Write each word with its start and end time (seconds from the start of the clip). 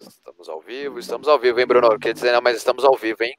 Estamos 0.00 0.48
ao 0.48 0.60
vivo, 0.60 0.98
estamos 0.98 1.28
ao 1.28 1.38
vivo, 1.38 1.60
hein, 1.60 1.66
Bruno? 1.66 1.98
Quer 1.98 2.14
dizer, 2.14 2.32
não, 2.32 2.40
mas 2.40 2.56
estamos 2.56 2.84
ao 2.84 2.96
vivo, 2.96 3.22
hein? 3.22 3.34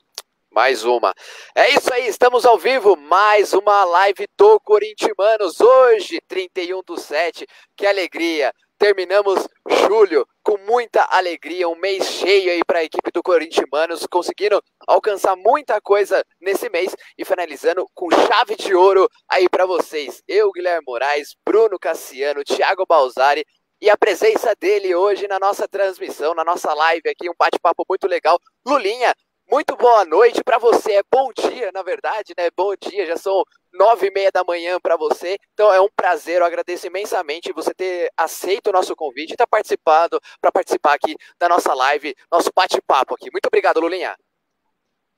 Mais 0.52 0.84
uma. 0.84 1.14
É 1.56 1.72
isso 1.72 1.92
aí, 1.92 2.08
estamos 2.08 2.46
ao 2.46 2.58
vivo, 2.58 2.96
mais 2.96 3.54
uma 3.54 3.84
live 3.86 4.28
do 4.38 4.60
Corintianos, 4.60 5.60
hoje, 5.60 6.22
31 6.28 6.82
do 6.86 6.98
7. 6.98 7.46
Que 7.76 7.88
alegria! 7.88 8.54
Terminamos 8.78 9.48
julho 9.88 10.28
com 10.44 10.58
muita 10.58 11.08
alegria, 11.10 11.68
um 11.68 11.76
mês 11.76 12.06
cheio 12.06 12.52
aí 12.52 12.62
para 12.64 12.80
a 12.80 12.84
equipe 12.84 13.10
do 13.12 13.24
Corintianos, 13.24 14.06
conseguindo 14.06 14.62
alcançar 14.88 15.36
muita 15.36 15.82
coisa 15.82 16.24
nesse 16.40 16.70
mês 16.70 16.96
e 17.18 17.26
finalizando 17.26 17.88
com 17.94 18.12
chave 18.12 18.56
de 18.56 18.76
ouro 18.76 19.10
aí 19.30 19.50
para 19.50 19.66
vocês. 19.66 20.22
Eu, 20.28 20.52
Guilherme 20.52 20.84
Moraes, 20.86 21.36
Bruno 21.46 21.80
Cassiano, 21.80 22.44
Thiago 22.44 22.86
Balzari 22.86 23.46
e 23.86 23.90
a 23.92 23.96
presença 23.96 24.56
dele 24.60 24.96
hoje 24.96 25.28
na 25.28 25.38
nossa 25.38 25.68
transmissão, 25.68 26.34
na 26.34 26.44
nossa 26.44 26.74
live 26.74 27.08
aqui, 27.08 27.30
um 27.30 27.36
bate-papo 27.38 27.86
muito 27.88 28.08
legal. 28.08 28.40
Lulinha, 28.66 29.14
muito 29.48 29.78
boa 29.78 30.04
noite 30.04 30.44
para 30.44 30.58
você, 30.58 30.94
é 30.94 31.04
bom 31.04 31.32
dia, 31.32 31.72
na 31.72 31.84
verdade, 31.84 32.34
né? 32.36 32.50
Bom 32.58 32.74
dia, 32.76 33.06
já 33.06 33.16
são 33.16 33.44
nove 33.72 34.08
e 34.08 34.12
meia 34.12 34.32
da 34.32 34.44
manhã 34.44 34.80
para 34.80 34.98
você. 34.98 35.38
Então 35.54 35.72
é 35.72 35.80
um 35.80 35.88
prazer, 35.96 36.42
eu 36.42 36.46
agradeço 36.48 36.88
imensamente 36.88 37.54
você 37.54 37.76
ter 37.76 38.10
aceito 38.18 38.72
o 38.72 38.74
nosso 38.74 38.96
convite 38.96 39.30
e 39.30 39.34
estar 39.34 39.46
tá 39.46 39.50
participando 39.52 40.20
para 40.42 40.52
participar 40.52 40.96
aqui 40.96 41.16
da 41.40 41.48
nossa 41.48 41.72
live, 41.76 42.16
nosso 42.32 42.50
bate-papo 42.56 43.14
aqui. 43.14 43.30
Muito 43.32 43.46
obrigado, 43.46 43.80
Lulinha. 43.80 44.18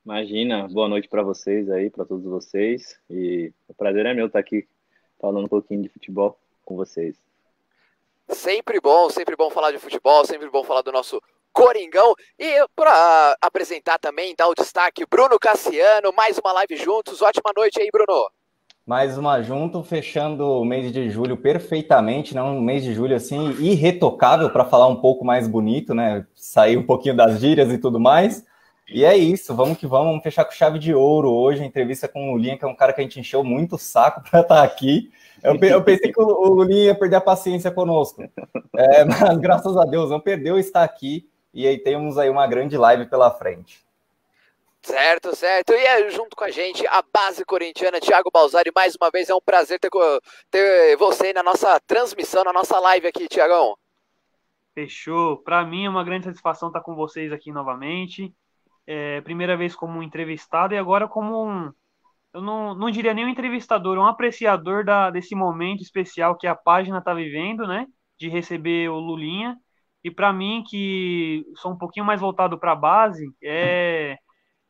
Imagina, 0.04 0.68
boa 0.68 0.88
noite 0.90 1.08
para 1.08 1.22
vocês 1.22 1.70
aí, 1.70 1.88
para 1.88 2.04
todos 2.04 2.26
vocês. 2.26 3.00
E 3.08 3.50
o 3.66 3.72
prazer 3.72 4.04
é 4.04 4.12
meu 4.12 4.26
estar 4.26 4.40
aqui 4.40 4.68
falando 5.18 5.46
um 5.46 5.48
pouquinho 5.48 5.80
de 5.80 5.88
futebol 5.88 6.38
com 6.66 6.76
vocês. 6.76 7.27
Sempre 8.30 8.78
bom, 8.78 9.08
sempre 9.08 9.34
bom 9.34 9.48
falar 9.48 9.72
de 9.72 9.78
futebol, 9.78 10.24
sempre 10.24 10.50
bom 10.50 10.62
falar 10.62 10.82
do 10.82 10.92
nosso 10.92 11.20
Coringão. 11.50 12.14
E 12.38 12.62
para 12.76 13.36
apresentar 13.40 13.98
também, 13.98 14.34
dar 14.36 14.48
o 14.48 14.54
destaque, 14.54 15.06
Bruno 15.10 15.38
Cassiano, 15.38 16.12
mais 16.14 16.38
uma 16.38 16.52
live 16.52 16.76
juntos. 16.76 17.22
Ótima 17.22 17.50
noite 17.56 17.80
aí, 17.80 17.88
Bruno. 17.90 18.30
Mais 18.86 19.16
uma 19.16 19.42
junto, 19.42 19.82
fechando 19.82 20.46
o 20.46 20.64
mês 20.64 20.92
de 20.92 21.10
julho 21.10 21.36
perfeitamente, 21.36 22.34
né? 22.34 22.42
Um 22.42 22.60
mês 22.60 22.82
de 22.82 22.94
julho 22.94 23.16
assim 23.16 23.50
irretocável 23.60 24.50
para 24.50 24.64
falar 24.64 24.88
um 24.88 24.96
pouco 24.96 25.24
mais 25.24 25.48
bonito, 25.48 25.94
né? 25.94 26.26
Sair 26.34 26.76
um 26.76 26.86
pouquinho 26.86 27.16
das 27.16 27.40
gírias 27.40 27.72
e 27.72 27.78
tudo 27.78 27.98
mais. 27.98 28.44
E 28.88 29.04
é 29.04 29.16
isso, 29.16 29.54
vamos 29.54 29.76
que 29.78 29.86
vamos, 29.86 30.06
vamos 30.06 30.22
fechar 30.22 30.44
com 30.44 30.52
chave 30.52 30.78
de 30.78 30.94
ouro 30.94 31.30
hoje, 31.30 31.64
entrevista 31.64 32.08
com 32.08 32.30
o 32.30 32.32
Lulinha, 32.32 32.56
que 32.56 32.64
é 32.64 32.68
um 32.68 32.74
cara 32.74 32.92
que 32.92 33.00
a 33.00 33.04
gente 33.04 33.20
encheu 33.20 33.44
muito 33.44 33.76
o 33.76 33.78
saco 33.78 34.22
para 34.28 34.40
estar 34.40 34.56
tá 34.56 34.62
aqui. 34.62 35.10
Eu, 35.42 35.56
eu, 35.56 35.84
pensei 35.84 36.12
que 36.12 36.20
o 36.20 36.48
Lulinha 36.48 36.86
ia 36.86 36.98
perder 36.98 37.16
a 37.16 37.20
paciência 37.20 37.70
conosco, 37.70 38.22
é, 38.76 39.04
mas 39.06 39.38
graças 39.38 39.76
a 39.76 39.84
Deus 39.84 40.10
não 40.10 40.20
perdeu, 40.20 40.58
está 40.58 40.82
aqui 40.82 41.28
e 41.52 41.66
aí 41.66 41.78
temos 41.78 42.18
aí 42.18 42.28
uma 42.28 42.46
grande 42.46 42.76
live 42.76 43.06
pela 43.06 43.30
frente. 43.30 43.86
Certo, 44.82 45.34
certo. 45.34 45.72
E 45.72 45.84
é, 45.84 46.08
junto 46.10 46.36
com 46.36 46.44
a 46.44 46.50
gente, 46.50 46.86
a 46.86 47.02
base 47.02 47.44
corintiana, 47.44 48.00
Thiago 48.00 48.30
Balzari, 48.30 48.70
mais 48.74 48.94
uma 48.94 49.10
vez 49.10 49.28
é 49.28 49.34
um 49.34 49.40
prazer 49.40 49.78
ter, 49.78 49.90
ter 50.50 50.96
você 50.96 51.32
na 51.32 51.42
nossa 51.42 51.78
transmissão, 51.80 52.44
na 52.44 52.52
nossa 52.52 52.78
live 52.78 53.06
aqui, 53.06 53.28
Thiagão. 53.28 53.76
Fechou. 54.74 55.38
Para 55.38 55.64
mim 55.64 55.86
é 55.86 55.90
uma 55.90 56.04
grande 56.04 56.26
satisfação 56.26 56.68
estar 56.68 56.80
com 56.80 56.94
vocês 56.94 57.32
aqui 57.32 57.50
novamente. 57.50 58.32
É, 58.86 59.20
primeira 59.20 59.56
vez 59.56 59.74
como 59.74 60.02
entrevistado 60.02 60.72
e 60.72 60.78
agora 60.78 61.08
como 61.08 61.44
um, 61.44 61.72
eu 62.34 62.40
não, 62.42 62.74
não 62.74 62.90
diria 62.90 63.14
nem 63.14 63.24
um 63.24 63.28
entrevistador, 63.28 63.98
um 63.98 64.06
apreciador 64.06 64.84
da, 64.84 65.10
desse 65.10 65.34
momento 65.34 65.82
especial 65.82 66.36
que 66.36 66.46
a 66.46 66.54
página 66.54 66.98
está 66.98 67.14
vivendo, 67.14 67.66
né? 67.66 67.86
De 68.18 68.28
receber 68.28 68.88
o 68.90 68.98
Lulinha. 68.98 69.56
E 70.04 70.10
para 70.10 70.32
mim, 70.32 70.62
que 70.68 71.44
sou 71.56 71.72
um 71.72 71.78
pouquinho 71.78 72.06
mais 72.06 72.20
voltado 72.20 72.58
para 72.58 72.72
a 72.72 72.76
base, 72.76 73.26
é 73.42 74.16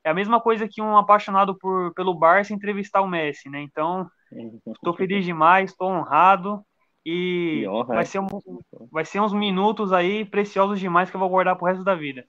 é 0.05 0.11
a 0.11 0.15
mesma 0.15 0.41
coisa 0.41 0.69
que 0.69 0.81
um 0.81 0.97
apaixonado 0.97 1.57
por, 1.59 1.93
pelo 1.95 2.15
Barça 2.15 2.55
entrevistar 2.55 3.03
o 3.03 3.09
Messi, 3.09 3.51
né? 3.51 3.61
Então, 3.61 4.09
estou 4.75 4.95
feliz 4.95 5.25
demais, 5.25 5.71
estou 5.71 5.91
honrado 5.91 6.63
e 7.05 7.67
honra, 7.69 7.95
vai, 7.95 8.07
ser 8.07 8.21
um, 8.21 8.27
vai 8.91 9.05
ser 9.05 9.21
uns 9.21 9.33
minutos 9.35 9.93
aí 9.93 10.25
preciosos 10.25 10.81
demais 10.81 11.11
que 11.11 11.17
eu 11.17 11.21
vou 11.21 11.29
guardar 11.29 11.57
pro 11.57 11.67
resto 11.67 11.85
da 11.85 11.95
vida. 11.95 12.25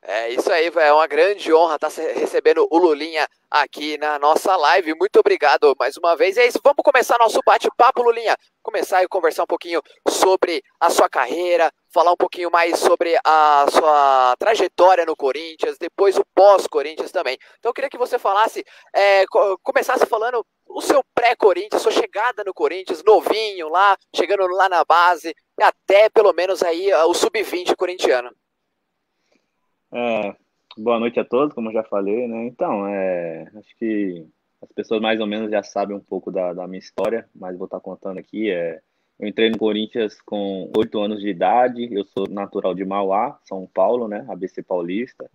É 0.00 0.30
isso 0.30 0.50
aí, 0.52 0.70
é 0.76 0.92
uma 0.92 1.08
grande 1.08 1.52
honra 1.52 1.74
estar 1.74 1.88
recebendo 1.88 2.66
o 2.70 2.78
Lulinha 2.78 3.26
aqui 3.50 3.98
na 3.98 4.16
nossa 4.18 4.56
live. 4.56 4.94
Muito 4.94 5.18
obrigado 5.18 5.74
mais 5.78 5.96
uma 5.96 6.14
vez. 6.16 6.36
É 6.38 6.46
isso, 6.46 6.60
vamos 6.62 6.84
começar 6.84 7.18
nosso 7.18 7.40
bate-papo, 7.44 8.02
Lulinha. 8.02 8.36
Começar 8.62 9.02
e 9.02 9.08
conversar 9.08 9.42
um 9.42 9.46
pouquinho 9.46 9.82
sobre 10.08 10.62
a 10.78 10.88
sua 10.88 11.08
carreira, 11.08 11.72
falar 11.92 12.12
um 12.12 12.16
pouquinho 12.16 12.48
mais 12.48 12.78
sobre 12.78 13.18
a 13.24 13.66
sua 13.72 14.36
trajetória 14.38 15.04
no 15.04 15.16
Corinthians, 15.16 15.76
depois 15.78 16.16
o 16.16 16.24
pós-Corinthians 16.32 17.10
também. 17.10 17.36
Então 17.58 17.70
eu 17.70 17.74
queria 17.74 17.90
que 17.90 17.98
você 17.98 18.20
falasse, 18.20 18.64
é, 18.94 19.24
começasse 19.64 20.06
falando 20.06 20.46
o 20.68 20.80
seu 20.80 21.02
pré-Corinthians, 21.12 21.82
sua 21.82 21.92
chegada 21.92 22.44
no 22.44 22.54
Corinthians, 22.54 23.02
novinho 23.02 23.68
lá, 23.68 23.96
chegando 24.14 24.46
lá 24.46 24.68
na 24.68 24.84
base, 24.84 25.34
até 25.60 26.08
pelo 26.08 26.32
menos 26.32 26.62
aí 26.62 26.92
o 26.94 27.14
sub-20 27.14 27.74
corintiano. 27.74 28.30
É, 29.92 30.36
Boa 30.80 31.00
noite 31.00 31.18
a 31.18 31.24
todos, 31.24 31.52
como 31.54 31.72
já 31.72 31.82
falei, 31.82 32.28
né? 32.28 32.46
Então, 32.46 32.86
é, 32.86 33.50
acho 33.56 33.76
que 33.76 34.24
as 34.62 34.70
pessoas 34.70 35.00
mais 35.00 35.18
ou 35.18 35.26
menos 35.26 35.50
já 35.50 35.60
sabem 35.60 35.96
um 35.96 36.00
pouco 36.00 36.30
da, 36.30 36.52
da 36.52 36.68
minha 36.68 36.78
história, 36.78 37.28
mas 37.34 37.58
vou 37.58 37.64
estar 37.64 37.80
contando 37.80 38.18
aqui. 38.18 38.48
É, 38.48 38.80
eu 39.18 39.26
entrei 39.26 39.50
no 39.50 39.58
Corinthians 39.58 40.20
com 40.20 40.70
oito 40.76 41.00
anos 41.00 41.20
de 41.20 41.28
idade, 41.28 41.92
eu 41.92 42.04
sou 42.04 42.28
natural 42.28 42.76
de 42.76 42.84
Mauá, 42.84 43.40
São 43.44 43.66
Paulo, 43.66 44.06
né? 44.06 44.24
ABC 44.28 44.62
Paulista. 44.62 45.28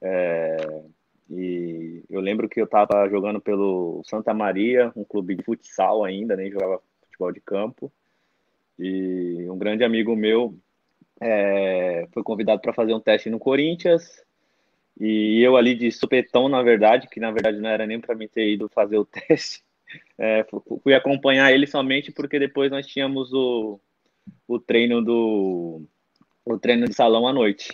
É, 0.00 0.84
e 1.28 2.04
eu 2.08 2.20
lembro 2.20 2.48
que 2.48 2.60
eu 2.60 2.66
estava 2.66 3.08
jogando 3.08 3.40
pelo 3.40 4.00
Santa 4.04 4.32
Maria, 4.32 4.92
um 4.94 5.02
clube 5.02 5.34
de 5.34 5.42
futsal 5.42 6.04
ainda, 6.04 6.36
nem 6.36 6.52
jogava 6.52 6.80
futebol 7.02 7.32
de 7.32 7.40
campo. 7.40 7.92
E 8.78 9.44
um 9.50 9.58
grande 9.58 9.82
amigo 9.82 10.14
meu 10.14 10.56
é, 11.22 12.08
foi 12.12 12.22
convidado 12.22 12.60
para 12.60 12.72
fazer 12.72 12.92
um 12.92 13.00
teste 13.00 13.30
no 13.30 13.38
Corinthians. 13.38 14.22
E 15.00 15.40
eu 15.40 15.56
ali 15.56 15.74
de 15.74 15.90
supetão, 15.90 16.48
na 16.48 16.62
verdade, 16.62 17.08
que 17.08 17.20
na 17.20 17.30
verdade 17.30 17.58
não 17.58 17.70
era 17.70 17.86
nem 17.86 18.00
para 18.00 18.14
mim 18.14 18.28
ter 18.28 18.52
ido 18.52 18.68
fazer 18.68 18.98
o 18.98 19.06
teste, 19.28 19.62
é, 20.18 20.44
fui 20.82 20.94
acompanhar 20.94 21.52
ele 21.52 21.66
somente 21.66 22.10
porque 22.12 22.38
depois 22.38 22.70
nós 22.70 22.86
tínhamos 22.86 23.32
o, 23.32 23.78
o 24.48 24.58
treino 24.58 25.02
do 25.02 25.82
o 26.44 26.58
treino 26.58 26.88
de 26.88 26.94
salão 26.94 27.26
à 27.26 27.32
noite. 27.32 27.72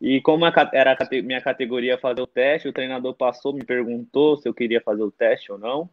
E 0.00 0.20
como 0.20 0.46
era 0.46 0.92
a 0.92 1.22
minha 1.22 1.40
categoria 1.40 1.98
fazer 1.98 2.20
o 2.20 2.26
teste, 2.26 2.68
o 2.68 2.72
treinador 2.72 3.14
passou, 3.14 3.52
me 3.52 3.64
perguntou 3.64 4.36
se 4.36 4.48
eu 4.48 4.54
queria 4.54 4.80
fazer 4.80 5.02
o 5.02 5.10
teste 5.10 5.50
ou 5.50 5.58
não. 5.58 5.90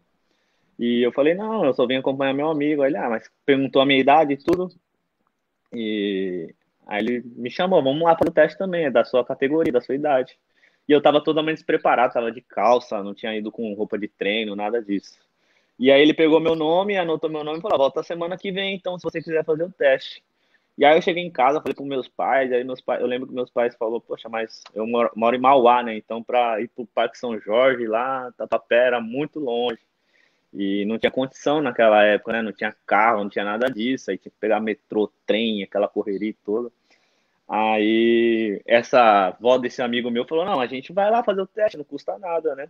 E 0.77 1.01
eu 1.01 1.11
falei, 1.11 1.33
não, 1.33 1.65
eu 1.65 1.73
só 1.73 1.87
vim 1.87 1.95
acompanhar 1.95 2.33
meu 2.33 2.49
amigo. 2.49 2.85
Ele, 2.85 2.97
ah, 2.97 3.09
mas 3.09 3.29
perguntou 3.45 3.81
a 3.81 3.85
minha 3.85 3.99
idade 3.99 4.33
e 4.33 4.37
tudo. 4.37 4.69
E 5.73 6.53
aí 6.85 7.03
ele 7.03 7.23
me 7.35 7.49
chamou, 7.49 7.81
vamos 7.83 8.03
lá 8.03 8.15
fazer 8.17 8.29
o 8.29 8.33
teste 8.33 8.57
também, 8.57 8.85
é 8.85 8.91
da 8.91 9.03
sua 9.03 9.25
categoria, 9.25 9.73
da 9.73 9.81
sua 9.81 9.95
idade. 9.95 10.37
E 10.87 10.91
eu 10.91 11.01
tava 11.01 11.23
totalmente 11.23 11.57
despreparado, 11.57 12.13
tava 12.13 12.31
de 12.31 12.41
calça, 12.41 13.03
não 13.03 13.13
tinha 13.13 13.35
ido 13.35 13.51
com 13.51 13.73
roupa 13.73 13.97
de 13.97 14.07
treino, 14.07 14.55
nada 14.55 14.81
disso. 14.81 15.17
E 15.77 15.91
aí 15.91 16.01
ele 16.01 16.13
pegou 16.13 16.39
meu 16.39 16.55
nome, 16.55 16.97
anotou 16.97 17.29
meu 17.29 17.43
nome 17.43 17.59
e 17.59 17.61
falou: 17.61 17.77
volta 17.77 18.03
semana 18.03 18.37
que 18.37 18.51
vem, 18.51 18.75
então, 18.75 18.97
se 18.97 19.03
você 19.03 19.21
quiser 19.21 19.43
fazer 19.43 19.63
o 19.63 19.71
teste. 19.71 20.23
E 20.77 20.83
aí 20.85 20.97
eu 20.97 21.01
cheguei 21.01 21.23
em 21.23 21.31
casa, 21.31 21.61
falei 21.61 21.73
para 21.73 21.85
meus 21.85 22.07
pais, 22.07 22.51
aí 22.51 22.63
meus 22.63 22.81
pais, 22.81 23.01
eu 23.01 23.07
lembro 23.07 23.27
que 23.27 23.33
meus 23.33 23.49
pais 23.49 23.75
falaram, 23.75 24.01
poxa, 24.01 24.27
mas 24.27 24.61
eu 24.73 24.85
moro, 24.85 25.09
moro 25.15 25.35
em 25.35 25.39
Mauá, 25.39 25.81
né? 25.81 25.95
Então 25.95 26.21
para 26.21 26.61
ir 26.61 26.67
pro 26.69 26.85
Parque 26.85 27.17
São 27.17 27.39
Jorge 27.39 27.87
lá, 27.87 28.31
Tatuapé 28.37 28.87
era 28.87 29.01
muito 29.01 29.39
longe. 29.39 29.79
E 30.53 30.85
não 30.85 30.97
tinha 30.97 31.11
condição 31.11 31.61
naquela 31.61 32.03
época, 32.03 32.31
né? 32.33 32.41
Não 32.41 32.53
tinha 32.53 32.73
carro, 32.85 33.23
não 33.23 33.29
tinha 33.29 33.43
nada 33.43 33.69
disso. 33.69 34.09
Aí 34.09 34.17
tinha 34.17 34.31
que 34.31 34.39
pegar 34.39 34.59
metrô, 34.61 35.11
trem, 35.25 35.63
aquela 35.63 35.87
correria 35.87 36.33
toda. 36.45 36.71
Aí 37.47 38.61
essa 38.65 39.27
avó 39.27 39.57
desse 39.57 39.81
amigo 39.81 40.09
meu 40.09 40.25
falou: 40.25 40.45
não, 40.45 40.59
a 40.59 40.67
gente 40.67 40.91
vai 40.91 41.09
lá 41.11 41.23
fazer 41.23 41.41
o 41.41 41.47
teste, 41.47 41.77
não 41.77 41.85
custa 41.85 42.17
nada, 42.17 42.55
né? 42.55 42.69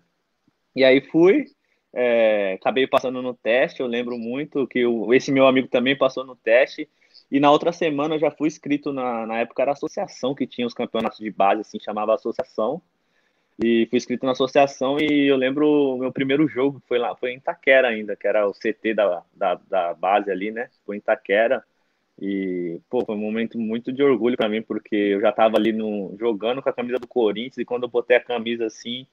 E 0.76 0.84
aí 0.84 1.02
fui, 1.02 1.46
é, 1.94 2.54
acabei 2.54 2.86
passando 2.86 3.22
no 3.22 3.34
teste. 3.34 3.80
Eu 3.82 3.88
lembro 3.88 4.18
muito 4.18 4.68
que 4.68 4.84
esse 5.14 5.32
meu 5.32 5.48
amigo 5.48 5.68
também 5.70 5.98
passou 5.98 6.26
no 6.26 6.36
teste. 6.36 6.90
E 7.32 7.40
na 7.40 7.50
outra 7.50 7.72
semana 7.72 8.16
eu 8.16 8.20
já 8.20 8.30
fui 8.30 8.48
inscrito 8.48 8.94
na, 8.94 9.26
na 9.26 9.40
época 9.40 9.62
era 9.62 9.72
associação 9.72 10.36
que 10.36 10.46
tinha 10.46 10.68
os 10.68 10.74
campeonatos 10.74 11.20
de 11.20 11.32
base, 11.32 11.62
assim, 11.62 11.80
chamava 11.80 12.14
associação. 12.14 12.82
E 13.64 13.88
fui 13.90 13.98
inscrito 13.98 14.26
na 14.26 14.34
associação 14.34 14.98
e 15.00 15.28
eu 15.30 15.38
lembro 15.38 15.96
o 15.96 15.98
meu 15.98 16.12
primeiro 16.12 16.46
jogo 16.46 16.82
foi 16.88 17.00
lá, 17.00 17.16
foi 17.16 17.32
em 17.32 17.38
Itaquera 17.38 17.88
ainda, 17.88 18.14
que 18.16 18.28
era 18.28 18.46
o 18.46 18.52
CT 18.52 18.94
da, 18.94 19.24
da, 19.34 19.56
da 19.56 19.94
base 19.94 20.30
ali, 20.30 20.52
né? 20.52 20.70
Foi 20.86 20.98
em 20.98 21.00
Itaquera. 21.00 21.64
E, 22.20 22.80
pô, 22.90 23.04
foi 23.06 23.16
um 23.16 23.20
momento 23.20 23.60
muito 23.60 23.92
de 23.92 24.02
orgulho 24.02 24.38
para 24.38 24.50
mim, 24.50 24.62
porque 24.62 24.96
eu 24.96 25.22
já 25.22 25.30
estava 25.30 25.58
ali 25.58 25.74
no, 25.74 26.16
jogando 26.18 26.62
com 26.62 26.70
a 26.70 26.74
camisa 26.74 26.98
do 26.98 27.08
Corinthians, 27.08 27.58
e 27.58 27.66
quando 27.66 27.84
eu 27.84 27.90
botei 27.90 28.16
a 28.18 28.24
camisa 28.24 28.66
assim, 28.66 29.06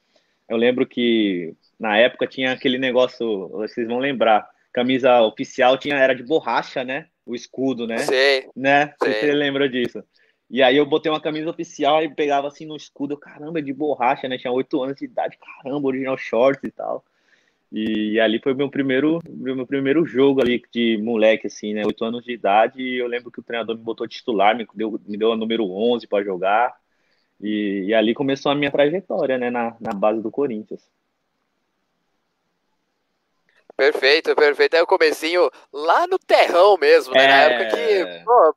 eu 0.49 0.57
lembro 0.57 0.87
que 0.87 1.55
na 1.79 1.97
época 1.97 2.27
tinha 2.27 2.53
aquele 2.53 2.79
negócio, 2.79 3.49
vocês 3.49 3.87
vão 3.89 3.99
lembrar, 3.99 4.49
camisa 4.73 5.21
oficial 5.23 5.77
tinha 5.77 5.97
era 5.97 6.15
de 6.15 6.23
borracha, 6.23 6.85
né? 6.85 7.07
O 7.27 7.35
escudo, 7.35 7.87
né? 7.87 7.99
Sim. 7.99 8.49
Né? 8.55 8.95
Sim. 9.03 9.13
Você 9.13 9.33
lembra 9.33 9.69
disso? 9.69 10.03
E 10.51 10.63
aí 10.63 10.77
eu 10.77 10.85
botei 10.85 11.11
uma 11.11 11.21
camisa 11.21 11.49
oficial 11.49 12.03
e 12.03 12.15
pegava 12.15 12.47
assim 12.47 12.67
no 12.67 12.77
escudo, 12.77 13.17
caramba, 13.17 13.59
é 13.59 13.63
de 13.63 13.73
borracha, 13.73 14.29
né? 14.29 14.37
Tinha 14.37 14.53
oito 14.53 14.83
anos 14.83 14.97
de 14.97 15.07
idade, 15.07 15.39
caramba, 15.39 15.89
original 15.89 16.17
shorts 16.19 16.63
e 16.63 16.71
tal. 16.71 17.05
E, 17.73 18.21
ali 18.21 18.39
foi 18.39 18.53
meu 18.53 18.69
primeiro, 18.69 19.19
meu 19.27 19.67
primeiro 19.67 20.05
jogo 20.05 20.43
ali 20.43 20.63
de 20.71 20.99
moleque, 20.99 21.47
assim, 21.47 21.73
né? 21.73 21.83
Oito 21.87 22.05
anos 22.05 22.23
de 22.23 22.33
idade. 22.33 22.83
E 22.83 22.99
eu 22.99 23.07
lembro 23.07 23.31
que 23.31 23.41
o 23.41 23.43
treinador 23.43 23.77
me 23.77 23.83
botou 23.83 24.07
titular, 24.07 24.55
me 24.55 24.67
deu, 24.75 25.01
me 25.07 25.17
deu 25.17 25.33
a 25.33 25.37
número 25.37 25.65
11 25.71 26.07
para 26.07 26.23
jogar. 26.23 26.75
E, 27.41 27.87
e, 27.87 27.95
ali 27.95 28.13
começou 28.13 28.53
a 28.53 28.55
minha 28.55 28.71
trajetória, 28.71 29.39
né? 29.39 29.51
Na, 29.51 29.75
na 29.81 29.93
base 29.95 30.21
do 30.21 30.31
Corinthians. 30.31 30.87
Perfeito, 33.75 34.37
perfeito. 34.37 34.77
É 34.77 34.83
o 34.83 34.87
comecinho 34.87 35.51
lá 35.73 36.07
no 36.07 36.19
terrão 36.19 36.77
mesmo, 36.77 37.15
né? 37.15 37.25
É... 37.25 37.29
Na 37.29 37.37
época 37.37 37.77
que, 37.77 38.25
pô, 38.25 38.55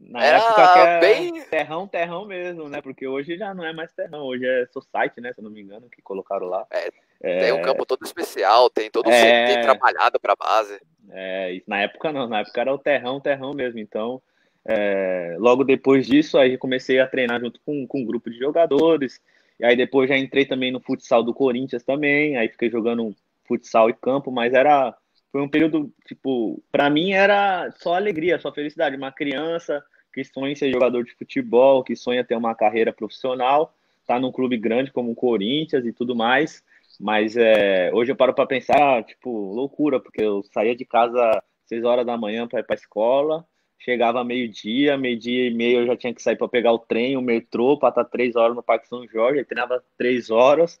na 0.00 0.24
Era 0.24 0.38
época 0.38 0.72
que 0.72 0.78
é 0.80 1.00
bem... 1.00 1.42
terrão, 1.44 1.86
terrão 1.86 2.26
mesmo, 2.26 2.68
né? 2.68 2.82
Porque 2.82 3.06
hoje 3.06 3.36
já 3.36 3.54
não 3.54 3.64
é 3.64 3.72
mais 3.72 3.92
terrão, 3.92 4.24
hoje 4.24 4.44
é 4.44 4.66
Society, 4.66 5.20
né? 5.20 5.32
Se 5.32 5.38
eu 5.38 5.44
não 5.44 5.50
me 5.50 5.60
engano, 5.62 5.88
que 5.88 6.02
colocaram 6.02 6.48
lá. 6.48 6.66
É... 6.72 6.90
Tem 7.20 7.52
um 7.52 7.62
campo 7.62 7.84
todo 7.84 8.04
especial, 8.04 8.70
tem 8.70 8.90
todo 8.90 9.10
é... 9.10 9.54
CT 9.54 9.62
trabalhado 9.62 10.20
para 10.20 10.36
base. 10.36 10.80
É, 11.10 11.60
na 11.66 11.80
época 11.80 12.12
não, 12.12 12.28
na 12.28 12.40
época 12.40 12.60
era 12.60 12.72
o 12.72 12.78
terrão, 12.78 13.20
terrão 13.20 13.52
mesmo. 13.52 13.78
Então, 13.80 14.22
é... 14.64 15.36
logo 15.38 15.64
depois 15.64 16.06
disso, 16.06 16.38
aí 16.38 16.56
comecei 16.56 17.00
a 17.00 17.06
treinar 17.06 17.40
junto 17.40 17.60
com, 17.64 17.86
com 17.86 18.00
um 18.00 18.04
grupo 18.04 18.30
de 18.30 18.38
jogadores. 18.38 19.20
E 19.58 19.64
aí 19.64 19.76
depois 19.76 20.08
já 20.08 20.16
entrei 20.16 20.46
também 20.46 20.70
no 20.70 20.80
futsal 20.80 21.22
do 21.22 21.34
Corinthians 21.34 21.82
também. 21.82 22.36
Aí 22.36 22.48
fiquei 22.48 22.70
jogando 22.70 23.14
futsal 23.46 23.90
e 23.90 23.94
campo, 23.94 24.30
mas 24.30 24.52
era 24.52 24.94
foi 25.30 25.42
um 25.42 25.48
período, 25.48 25.92
tipo, 26.06 26.62
para 26.72 26.88
mim 26.88 27.12
era 27.12 27.70
só 27.78 27.94
alegria, 27.94 28.38
só 28.38 28.52
felicidade. 28.52 28.96
Uma 28.96 29.12
criança 29.12 29.82
que 30.12 30.24
sonha 30.24 30.52
em 30.52 30.56
ser 30.56 30.72
jogador 30.72 31.04
de 31.04 31.14
futebol, 31.14 31.84
que 31.84 31.94
sonha 31.94 32.24
ter 32.24 32.34
uma 32.34 32.54
carreira 32.54 32.92
profissional, 32.92 33.74
tá 34.06 34.18
num 34.18 34.32
clube 34.32 34.56
grande 34.56 34.90
como 34.90 35.12
o 35.12 35.14
Corinthians 35.14 35.84
e 35.84 35.92
tudo 35.92 36.16
mais. 36.16 36.62
Mas 36.98 37.36
é, 37.36 37.90
hoje 37.94 38.12
eu 38.12 38.16
paro 38.16 38.34
para 38.34 38.46
pensar, 38.46 39.04
tipo, 39.04 39.30
loucura, 39.30 40.00
porque 40.00 40.22
eu 40.22 40.42
saía 40.52 40.74
de 40.74 40.84
casa 40.84 41.42
seis 41.64 41.84
horas 41.84 42.04
da 42.04 42.16
manhã 42.16 42.48
para 42.48 42.60
ir 42.60 42.64
para 42.64 42.74
escola, 42.74 43.46
chegava 43.78 44.24
meio-dia, 44.24 44.96
meio-dia 44.96 45.48
e 45.48 45.54
meio 45.54 45.80
eu 45.80 45.86
já 45.86 45.96
tinha 45.96 46.14
que 46.14 46.22
sair 46.22 46.36
para 46.36 46.48
pegar 46.48 46.72
o 46.72 46.78
trem, 46.78 47.16
o 47.16 47.22
metrô, 47.22 47.78
para 47.78 47.90
estar 47.90 48.04
três 48.06 48.34
horas 48.34 48.56
no 48.56 48.62
Parque 48.62 48.88
São 48.88 49.06
Jorge, 49.06 49.38
aí 49.38 49.44
treinava 49.44 49.82
três 49.96 50.30
horas, 50.30 50.80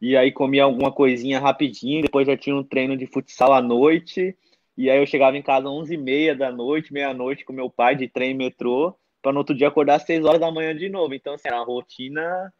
e 0.00 0.16
aí 0.16 0.32
comia 0.32 0.64
alguma 0.64 0.92
coisinha 0.92 1.40
rapidinho, 1.40 2.02
depois 2.02 2.26
já 2.26 2.36
tinha 2.36 2.56
um 2.56 2.64
treino 2.64 2.96
de 2.96 3.06
futsal 3.06 3.52
à 3.52 3.60
noite, 3.60 4.36
e 4.76 4.88
aí 4.88 4.98
eu 4.98 5.06
chegava 5.06 5.36
em 5.36 5.42
casa 5.42 5.66
às 5.66 5.74
11h30 5.74 6.36
da 6.36 6.52
noite, 6.52 6.92
meia-noite 6.92 7.44
com 7.44 7.52
meu 7.52 7.68
pai 7.68 7.96
de 7.96 8.08
trem 8.08 8.30
e 8.30 8.34
metrô, 8.34 8.96
para 9.20 9.32
no 9.32 9.38
outro 9.40 9.54
dia 9.54 9.66
acordar 9.66 9.96
às 9.96 10.04
6 10.04 10.24
horas 10.24 10.40
da 10.40 10.52
manhã 10.52 10.74
de 10.74 10.88
novo. 10.88 11.14
Então, 11.14 11.34
assim, 11.34 11.48
era 11.48 11.56
uma 11.56 11.64
rotina. 11.64 12.52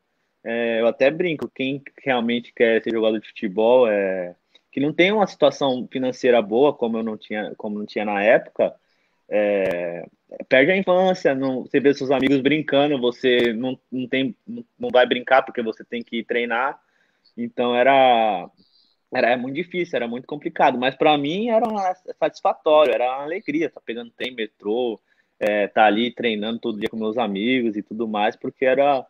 É, 0.51 0.81
eu 0.81 0.87
até 0.87 1.11
brinco, 1.11 1.47
quem 1.55 1.83
realmente 2.03 2.55
quer 2.55 2.83
ser 2.83 2.91
jogador 2.91 3.21
de 3.21 3.29
futebol 3.29 3.87
é 3.87 4.35
que 4.73 4.81
não 4.81 4.95
tem 4.95 5.13
uma 5.13 5.27
situação 5.27 5.87
financeira 5.93 6.41
boa, 6.41 6.73
como 6.73 6.97
eu 6.97 7.03
não 7.03 7.19
tinha, 7.19 7.55
como 7.59 7.79
não 7.79 7.85
tinha 7.85 8.03
na 8.07 8.23
época, 8.23 8.75
é, 9.29 10.07
perde 10.49 10.73
a 10.73 10.77
infância, 10.79 11.35
não, 11.35 11.65
você 11.65 11.79
vê 11.79 11.93
seus 11.93 12.11
amigos 12.11 12.41
brincando, 12.41 12.99
você 12.99 13.53
não, 13.53 13.79
não, 13.93 14.09
tem, 14.09 14.35
não 14.79 14.89
vai 14.91 15.05
brincar 15.05 15.43
porque 15.43 15.61
você 15.63 15.85
tem 15.85 16.03
que 16.03 16.25
treinar. 16.25 16.81
Então 17.37 17.77
era 17.77 18.49
era 19.15 19.37
muito 19.37 19.55
difícil, 19.55 19.97
era 19.97 20.09
muito 20.09 20.27
complicado, 20.27 20.79
mas 20.79 20.95
para 20.95 21.17
mim 21.19 21.51
era 21.51 21.67
satisfatório, 22.19 22.95
era 22.95 23.05
uma 23.05 23.25
alegria, 23.25 23.69
tá 23.69 23.83
pegando 23.85 24.11
trem, 24.13 24.35
metrô, 24.35 24.99
é, 25.39 25.67
tá 25.67 25.85
ali 25.85 26.11
treinando 26.11 26.59
todo 26.59 26.79
dia 26.81 26.89
com 26.89 26.97
meus 26.97 27.19
amigos 27.19 27.77
e 27.77 27.83
tudo 27.83 28.09
mais, 28.09 28.35
porque 28.35 28.65
era 28.65 29.07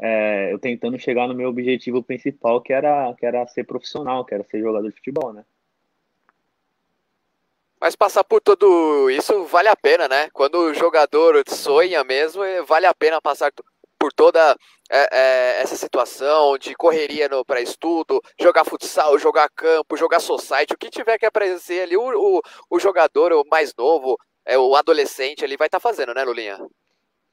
é, 0.00 0.52
eu 0.52 0.58
tentando 0.58 0.98
chegar 0.98 1.28
no 1.28 1.34
meu 1.34 1.48
objetivo 1.48 2.02
principal, 2.02 2.60
que 2.62 2.72
era, 2.72 3.14
que 3.14 3.26
era 3.26 3.46
ser 3.46 3.64
profissional, 3.64 4.24
que 4.24 4.34
era 4.34 4.44
ser 4.44 4.60
jogador 4.60 4.88
de 4.88 4.96
futebol, 4.96 5.32
né? 5.32 5.44
Mas 7.80 7.96
passar 7.96 8.24
por 8.24 8.40
tudo 8.40 9.10
isso 9.10 9.44
vale 9.44 9.68
a 9.68 9.76
pena, 9.76 10.06
né? 10.08 10.28
Quando 10.32 10.56
o 10.56 10.74
jogador 10.74 11.42
sonha 11.48 12.04
mesmo, 12.04 12.42
vale 12.66 12.86
a 12.86 12.94
pena 12.94 13.20
passar 13.20 13.52
por 13.98 14.12
toda 14.12 14.56
é, 14.90 15.08
é, 15.12 15.62
essa 15.62 15.76
situação 15.76 16.56
de 16.56 16.74
correria 16.74 17.28
para 17.46 17.60
estudo, 17.60 18.22
jogar 18.40 18.64
futsal, 18.64 19.18
jogar 19.18 19.50
campo, 19.50 19.96
jogar 19.96 20.20
society, 20.20 20.72
o 20.72 20.78
que 20.78 20.88
tiver 20.88 21.18
que 21.18 21.26
aparecer 21.26 21.82
ali, 21.82 21.96
o, 21.96 22.38
o, 22.38 22.42
o 22.70 22.80
jogador 22.80 23.32
o 23.32 23.44
mais 23.50 23.74
novo, 23.74 24.18
é, 24.46 24.58
o 24.58 24.74
adolescente 24.74 25.44
ali 25.44 25.56
vai 25.56 25.68
estar 25.68 25.78
tá 25.78 25.82
fazendo, 25.82 26.14
né, 26.14 26.24
Lulinha? 26.24 26.58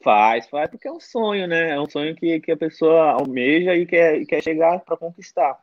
Faz, 0.03 0.47
faz, 0.47 0.69
porque 0.69 0.88
é 0.88 0.91
um 0.91 0.99
sonho, 0.99 1.47
né? 1.47 1.71
É 1.71 1.79
um 1.79 1.89
sonho 1.89 2.15
que, 2.15 2.39
que 2.39 2.51
a 2.51 2.57
pessoa 2.57 3.11
almeja 3.11 3.75
e 3.75 3.85
quer, 3.85 4.23
quer 4.25 4.44
chegar 4.44 4.79
para 4.79 4.95
conquistar. 4.95 5.57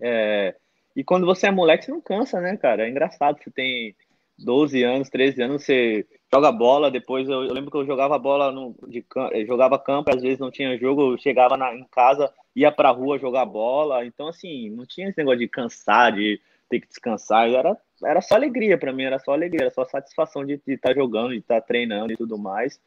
É, 0.00 0.54
e 0.96 1.04
quando 1.04 1.24
você 1.24 1.46
é 1.46 1.50
moleque, 1.50 1.84
você 1.84 1.90
não 1.92 2.00
cansa, 2.00 2.40
né, 2.40 2.56
cara? 2.56 2.86
É 2.86 2.90
engraçado, 2.90 3.38
você 3.42 3.50
tem 3.50 3.94
12 4.38 4.82
anos, 4.82 5.08
13 5.08 5.42
anos, 5.42 5.64
você 5.64 6.06
joga 6.32 6.50
bola, 6.50 6.90
depois 6.90 7.28
eu, 7.28 7.44
eu 7.44 7.52
lembro 7.52 7.70
que 7.70 7.76
eu 7.76 7.86
jogava 7.86 8.18
bola 8.18 8.50
no, 8.50 8.74
de 8.88 9.04
jogava 9.46 9.78
campo, 9.78 10.14
às 10.14 10.20
vezes 10.20 10.38
não 10.38 10.50
tinha 10.50 10.76
jogo, 10.78 11.12
eu 11.12 11.18
chegava 11.18 11.56
na, 11.56 11.74
em 11.74 11.84
casa, 11.84 12.32
ia 12.54 12.72
pra 12.72 12.90
rua 12.90 13.18
jogar 13.18 13.44
bola, 13.46 14.04
então 14.04 14.28
assim, 14.28 14.70
não 14.70 14.84
tinha 14.84 15.08
esse 15.08 15.18
negócio 15.18 15.38
de 15.38 15.48
cansar, 15.48 16.12
de 16.12 16.40
ter 16.68 16.80
que 16.80 16.88
descansar, 16.88 17.48
era, 17.48 17.76
era 18.02 18.20
só 18.20 18.34
alegria 18.34 18.78
para 18.78 18.92
mim, 18.92 19.04
era 19.04 19.18
só 19.18 19.32
alegria, 19.32 19.66
era 19.66 19.70
só 19.70 19.84
satisfação 19.84 20.44
de 20.44 20.60
estar 20.66 20.88
tá 20.88 20.94
jogando, 20.94 21.30
de 21.30 21.38
estar 21.38 21.60
tá 21.60 21.66
treinando 21.66 22.12
e 22.12 22.16
tudo 22.16 22.38
mais. 22.38 22.80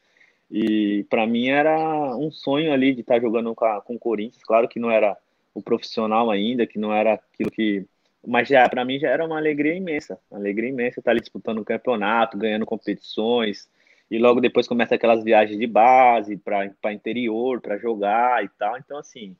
E 0.50 1.04
para 1.10 1.26
mim 1.26 1.48
era 1.48 2.16
um 2.16 2.30
sonho 2.30 2.72
ali 2.72 2.94
de 2.94 3.00
estar 3.00 3.14
tá 3.14 3.20
jogando 3.20 3.54
com, 3.54 3.80
com 3.82 3.94
o 3.96 3.98
Corinthians, 3.98 4.44
claro 4.44 4.68
que 4.68 4.78
não 4.78 4.90
era 4.90 5.16
o 5.54 5.62
profissional 5.62 6.30
ainda, 6.30 6.66
que 6.66 6.78
não 6.78 6.92
era 6.92 7.14
aquilo 7.14 7.50
que 7.50 7.86
mas 8.26 8.48
já 8.48 8.68
para 8.68 8.84
mim 8.84 8.98
já 8.98 9.08
era 9.08 9.24
uma 9.24 9.36
alegria 9.36 9.74
imensa, 9.74 10.18
uma 10.28 10.40
alegria 10.40 10.68
imensa 10.68 10.98
estar 10.98 11.12
ali 11.12 11.20
disputando 11.20 11.58
o 11.58 11.60
um 11.60 11.64
campeonato, 11.64 12.36
ganhando 12.36 12.66
competições 12.66 13.68
e 14.10 14.18
logo 14.18 14.40
depois 14.40 14.66
começa 14.66 14.96
aquelas 14.96 15.22
viagens 15.22 15.58
de 15.58 15.66
base 15.66 16.36
para 16.36 16.92
interior, 16.92 17.60
para 17.60 17.78
jogar 17.78 18.44
e 18.44 18.48
tal. 18.48 18.76
Então 18.78 18.98
assim, 18.98 19.36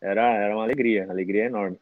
era 0.00 0.32
era 0.36 0.54
uma 0.54 0.62
alegria, 0.62 1.04
uma 1.04 1.12
alegria 1.12 1.46
enorme. 1.46 1.78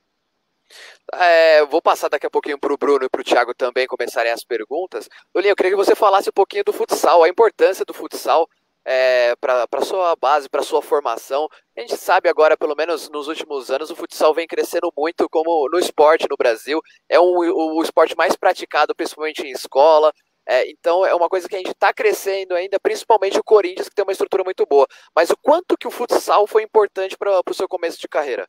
É, 1.15 1.65
vou 1.67 1.81
passar 1.81 2.09
daqui 2.09 2.26
a 2.26 2.31
pouquinho 2.31 2.59
para 2.59 2.73
o 2.73 2.76
Bruno 2.76 3.05
e 3.05 3.09
para 3.09 3.20
o 3.20 3.25
Thiago 3.25 3.55
também 3.55 3.87
começarem 3.87 4.32
as 4.32 4.44
perguntas. 4.44 5.09
Lulinha, 5.35 5.53
eu 5.53 5.56
queria 5.56 5.73
que 5.73 5.76
você 5.76 5.94
falasse 5.94 6.29
um 6.29 6.32
pouquinho 6.32 6.65
do 6.65 6.73
futsal, 6.73 7.25
a 7.25 7.29
importância 7.29 7.85
do 7.85 7.94
futsal 7.94 8.49
é, 8.90 9.37
para 9.37 9.82
sua 9.82 10.17
base, 10.17 10.48
para 10.48 10.62
sua 10.62 10.81
formação. 10.81 11.46
A 11.77 11.81
gente 11.82 11.94
sabe 11.98 12.27
agora, 12.27 12.56
pelo 12.56 12.74
menos 12.74 13.10
nos 13.10 13.29
últimos 13.29 13.70
anos, 13.70 13.91
o 13.91 13.96
futsal 13.96 14.32
vem 14.32 14.46
crescendo 14.46 14.91
muito 14.96 15.29
como 15.29 15.69
no 15.70 15.79
esporte 15.79 16.27
no 16.29 16.39
Brasil. 16.39 16.81
É 17.06 17.20
um, 17.20 17.36
o, 17.36 17.77
o 17.77 17.82
esporte 17.82 18.17
mais 18.17 18.34
praticado, 18.34 18.94
principalmente 18.94 19.43
em 19.43 19.51
escola. 19.51 20.10
É, 20.48 20.70
então 20.70 21.05
é 21.05 21.15
uma 21.15 21.29
coisa 21.29 21.46
que 21.46 21.55
a 21.55 21.58
gente 21.58 21.72
está 21.72 21.93
crescendo 21.93 22.55
ainda, 22.55 22.81
principalmente 22.81 23.39
o 23.39 23.44
Corinthians, 23.44 23.91
que 23.91 23.94
tem 23.94 24.03
uma 24.03 24.12
estrutura 24.12 24.43
muito 24.43 24.65
boa. 24.65 24.86
Mas 25.15 25.29
o 25.29 25.36
quanto 25.36 25.77
que 25.77 25.86
o 25.86 25.91
futsal 25.91 26.46
foi 26.46 26.62
importante 26.62 27.15
para 27.19 27.43
o 27.46 27.55
seu 27.55 27.69
começo 27.69 28.01
de 28.01 28.08
carreira? 28.08 28.48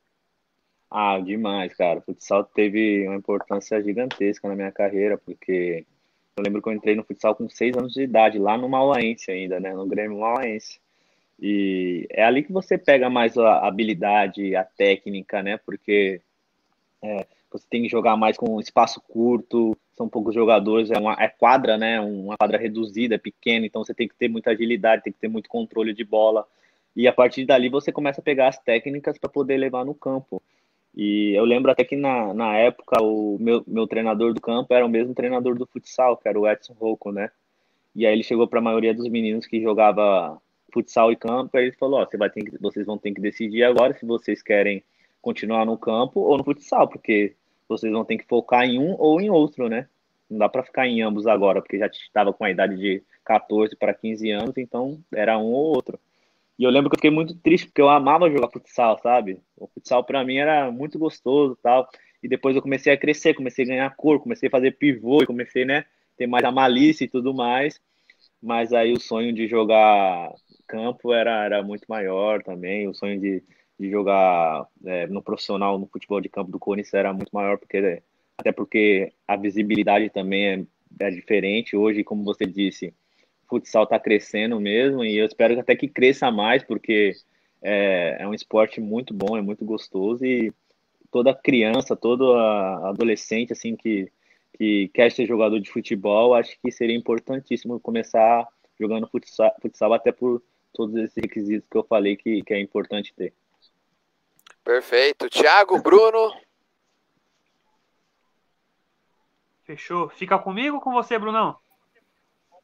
Ah, 0.90 1.20
demais, 1.20 1.75
cara. 1.75 2.00
O 2.00 2.04
futsal 2.04 2.46
teve 2.46 3.06
uma 3.06 3.18
importância 3.18 3.84
gigantesca 3.84 4.48
na 4.48 4.56
minha 4.56 4.72
carreira, 4.72 5.18
porque 5.18 5.86
eu 6.38 6.44
lembro 6.44 6.62
que 6.62 6.70
eu 6.70 6.74
entrei 6.74 6.96
no 6.96 7.04
futsal 7.04 7.36
com 7.36 7.50
seis 7.50 7.76
anos 7.76 7.94
de 7.94 8.04
idade, 8.04 8.40
lá 8.40 8.58
no 8.58 8.70
Mauaense 8.70 9.32
ainda, 9.32 9.60
né? 9.60 9.74
No 9.74 9.86
Grêmio 9.86 10.20
Mauaense. 10.20 10.80
E 11.42 12.08
é 12.10 12.24
ali 12.24 12.44
que 12.44 12.52
você 12.52 12.78
pega 12.78 13.10
mais 13.10 13.38
a 13.38 13.68
habilidade, 13.68 14.56
a 14.56 14.64
técnica, 14.64 15.42
né? 15.42 15.58
Porque 15.58 16.22
é, 17.02 17.26
você 17.52 17.66
tem 17.70 17.84
que 17.84 17.90
jogar 17.90 18.16
mais 18.18 18.38
com 18.38 18.60
espaço 18.60 19.02
curto, 19.02 19.76
são 19.96 20.08
poucos 20.08 20.34
jogadores, 20.34 20.92
é 20.92 20.98
uma 20.98 21.16
é 21.20 21.28
quadra, 21.28 21.78
né? 21.78 22.00
Uma 22.00 22.38
quadra 22.38 22.58
reduzida, 22.58 23.16
é 23.16 23.18
pequena, 23.18 23.66
então 23.66 23.84
você 23.84 23.94
tem 23.94 24.08
que 24.08 24.16
ter 24.16 24.28
muita 24.28 24.52
agilidade, 24.52 25.04
tem 25.04 25.14
que 25.14 25.20
ter 25.20 25.28
muito 25.28 25.50
controle 25.50 25.94
de 25.94 26.04
bola. 26.04 26.46
E 26.96 27.08
a 27.08 27.14
partir 27.14 27.46
dali 27.46 27.70
você 27.70 27.92
começa 27.92 28.22
a 28.22 28.24
pegar 28.24 28.50
as 28.50 28.58
técnicas 28.58 29.18
para 29.18 29.30
poder 29.30 29.58
levar 29.58 29.86
no 29.86 29.94
campo. 29.94 30.42
E 31.01 31.34
eu 31.34 31.46
lembro 31.46 31.72
até 31.72 31.86
que 31.86 31.96
na, 31.96 32.34
na 32.34 32.58
época 32.58 33.01
o 33.01 33.38
meu, 33.39 33.63
meu 33.65 33.88
treinador 33.88 34.34
do 34.34 34.41
campo 34.41 34.74
era 34.74 34.86
o 34.86 34.89
mesmo 34.89 35.15
treinador 35.15 35.58
do 35.58 35.65
futsal, 35.65 36.18
que 36.18 36.27
era 36.27 36.38
o 36.38 36.46
Edson 36.46 36.74
Rocco, 36.74 37.10
né? 37.10 37.32
E 37.96 38.06
aí 38.06 38.12
ele 38.12 38.22
chegou 38.22 38.50
para 38.50 38.60
a 38.60 38.62
maioria 38.62 38.94
dos 38.94 39.08
meninos 39.08 39.48
que 39.48 39.62
jogava 39.62 40.38
futsal 40.74 41.10
e 41.10 41.15
campo, 41.15 41.58
e 41.58 41.62
ele 41.62 41.72
falou: 41.72 42.01
ó, 42.01 42.06
você 42.06 42.18
vai 42.18 42.29
ter 42.29 42.44
que, 42.44 42.58
vocês 42.58 42.86
vão 42.86 42.98
ter 42.98 43.13
que 43.13 43.22
decidir 43.22 43.63
agora 43.63 43.94
se 43.94 44.06
vocês 44.06 44.44
querem 44.44 44.84
continuar 45.22 45.65
no 45.65 45.77
campo 45.77 46.20
ou 46.20 46.38
no 46.38 46.44
futsal, 46.44 46.86
porque 46.89 47.34
vocês 47.70 47.94
vão 47.94 48.03
ter 48.03 48.18
que 48.18 48.27
focar 48.27 48.65
em 48.65 48.77
um 48.77 48.94
ou 49.00 49.22
em 49.22 49.29
outro, 49.29 49.70
né? 49.70 49.88
Não 50.29 50.38
dá 50.38 50.50
para 50.50 50.63
ficar 50.63 50.86
em 50.86 51.01
ambos 51.01 51.25
agora, 51.25 51.62
porque 51.62 51.79
já 51.79 51.88
estava 51.88 52.34
com 52.34 52.44
a 52.44 52.51
idade 52.51 52.75
de 52.75 53.01
14 53.24 53.74
para 53.77 53.94
15 53.94 54.32
anos, 54.32 54.58
então 54.58 55.00
era 55.15 55.38
um 55.38 55.53
ou 55.53 55.74
outro. 55.74 55.98
E 56.60 56.63
eu 56.63 56.70
lembro 56.70 56.89
que 56.89 56.96
eu 56.96 57.00
fiquei 57.00 57.10
muito 57.10 57.34
triste, 57.36 57.68
porque 57.68 57.82
eu 57.82 57.89
amava 57.89 58.30
jogar 58.30 58.51
futsal, 58.51 59.00
sabe? 59.01 59.42
O 59.58 59.68
futsal 59.68 60.04
para 60.04 60.24
mim 60.24 60.36
era 60.36 60.70
muito 60.72 61.00
gostoso 61.00 61.58
tal. 61.63 61.88
E 62.22 62.28
depois 62.28 62.56
eu 62.56 62.62
comecei 62.62 62.94
a 62.94 62.98
crescer, 62.98 63.34
comecei 63.34 63.66
a 63.66 63.68
ganhar 63.70 63.96
cor, 63.96 64.20
comecei 64.20 64.48
a 64.48 64.51
fazer 64.51 64.78
pivô, 64.78 65.25
comecei, 65.25 65.63
né? 65.66 65.86
ter 66.20 66.28
mais 66.28 66.44
a 66.44 66.51
malícia 66.51 67.06
e 67.06 67.08
tudo 67.08 67.34
mais, 67.34 67.82
mas 68.44 68.74
aí 68.74 68.92
o 68.92 69.00
sonho 69.00 69.34
de 69.34 69.48
jogar 69.48 70.30
campo 70.68 71.13
era, 71.13 71.46
era 71.46 71.63
muito 71.63 71.86
maior 71.88 72.44
também, 72.44 72.88
o 72.88 72.94
sonho 72.94 73.20
de, 73.20 73.42
de 73.80 73.89
jogar 73.89 74.68
é, 74.86 75.08
no 75.08 75.24
profissional, 75.24 75.80
no 75.80 75.88
futebol 75.88 76.20
de 76.20 76.28
campo 76.28 76.51
do 76.51 76.60
Corinthians 76.60 76.94
era 76.94 77.13
muito 77.13 77.32
maior, 77.32 77.58
porque 77.58 78.04
até 78.38 78.51
porque 78.51 79.13
a 79.25 79.38
visibilidade 79.38 80.10
também 80.10 80.46
é, 80.46 81.06
é 81.08 81.10
diferente 81.10 81.75
hoje, 81.75 82.04
como 82.04 82.24
você 82.24 82.46
disse, 82.46 82.94
futsal 83.50 83.84
está 83.84 84.00
crescendo 84.00 84.60
mesmo, 84.60 85.03
e 85.03 85.18
eu 85.18 85.25
espero 85.25 85.60
até 85.60 85.75
que 85.75 85.88
cresça 85.88 86.32
mais, 86.32 86.63
porque 86.63 87.15
é, 87.62 88.18
é 88.20 88.27
um 88.27 88.34
esporte 88.34 88.79
muito 88.79 89.13
bom, 89.13 89.36
é 89.36 89.41
muito 89.41 89.65
gostoso, 89.65 90.24
e 90.24 90.53
toda 91.12 91.34
criança, 91.34 91.96
todo 91.96 92.34
adolescente 92.34 93.53
assim 93.53 93.75
que, 93.75 94.12
que 94.58 94.89
quer 94.94 95.12
ser 95.12 95.25
jogador 95.25 95.60
de 95.60 95.72
futebol, 95.72 96.36
acho 96.36 96.58
que 96.62 96.72
seria 96.72 96.96
importantíssimo 96.96 97.79
começar 97.79 98.48
jogando 98.79 99.08
futsal, 99.08 99.53
futsal 99.62 99.94
até 99.94 100.12
por 100.12 100.41
todos 100.74 100.96
esses 100.96 101.15
requisitos 101.15 101.68
que 101.70 101.77
eu 101.77 101.84
falei 101.84 102.15
que, 102.15 102.41
que 102.44 102.53
é 102.53 102.62
importante 102.62 103.13
ter. 103.13 103.34
Perfeito. 104.63 105.27
Thiago, 105.29 105.82
Bruno. 105.82 106.32
Fechou. 109.63 110.10
Fica 110.10 110.38
comigo 110.38 110.75
ou 110.75 110.82
com 110.82 110.91
você, 110.91 111.18
Brunão? 111.18 111.58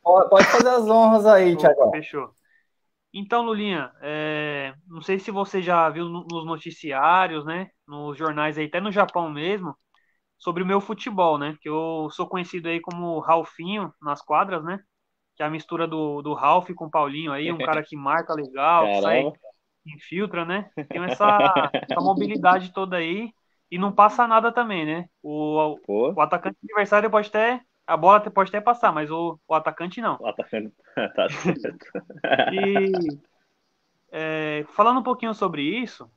Pode 0.05 0.45
fazer 0.45 0.69
as 0.69 0.87
honras 0.87 1.25
aí, 1.25 1.57
Thiago. 1.57 1.89
Fechou. 1.89 2.29
Então, 3.11 3.43
Lulinha, 3.43 3.91
é, 4.01 4.73
não 4.87 5.01
sei 5.01 5.17
se 5.17 5.31
você 5.31 5.61
já 5.61 5.89
viu 5.89 6.05
nos 6.09 6.45
noticiários, 6.45 7.45
né, 7.45 7.69
nos 7.87 8.17
jornais 8.17 8.57
aí, 8.57 8.65
até 8.65 8.79
no 8.81 8.91
Japão 8.91 9.31
mesmo, 9.31 9.73
sobre 10.37 10.61
o 10.61 10.65
meu 10.65 10.81
futebol, 10.81 11.37
né, 11.37 11.55
que 11.61 11.69
eu 11.69 12.09
sou 12.11 12.27
conhecido 12.27 12.67
aí 12.67 12.81
como 12.81 13.19
Ralfinho 13.19 13.91
nas 14.01 14.21
quadras, 14.21 14.63
né, 14.65 14.81
que 15.35 15.41
é 15.41 15.45
a 15.45 15.49
mistura 15.49 15.87
do, 15.87 16.21
do 16.21 16.33
Ralph 16.33 16.69
com 16.75 16.85
o 16.87 16.91
Paulinho 16.91 17.31
aí, 17.31 17.49
um 17.51 17.57
cara 17.57 17.81
que 17.81 17.95
marca 17.95 18.33
legal, 18.33 18.85
que 18.85 19.01
sai, 19.01 19.23
infiltra, 19.85 20.43
né, 20.43 20.69
tem 20.89 21.01
essa, 21.05 21.71
essa 21.73 22.01
mobilidade 22.01 22.73
toda 22.73 22.97
aí 22.97 23.31
e 23.71 23.79
não 23.79 23.93
passa 23.93 24.27
nada 24.27 24.51
também, 24.51 24.85
né, 24.85 25.05
o, 25.23 25.79
o 25.87 26.21
atacante 26.21 26.57
adversário 26.61 27.09
pode 27.09 27.29
até 27.29 27.61
a 27.87 27.97
bola 27.97 28.19
pode 28.31 28.49
até 28.49 28.59
passar, 28.59 28.91
mas 28.91 29.11
o, 29.11 29.39
o 29.47 29.53
atacante 29.53 30.01
não. 30.01 30.17
O 30.19 30.27
atacante 30.27 30.73
tá 31.15 31.29
certo. 31.29 31.85
e 32.53 33.19
é, 34.11 34.65
falando 34.69 34.99
um 34.99 35.03
pouquinho 35.03 35.33
sobre 35.33 35.61
isso, 35.61 36.09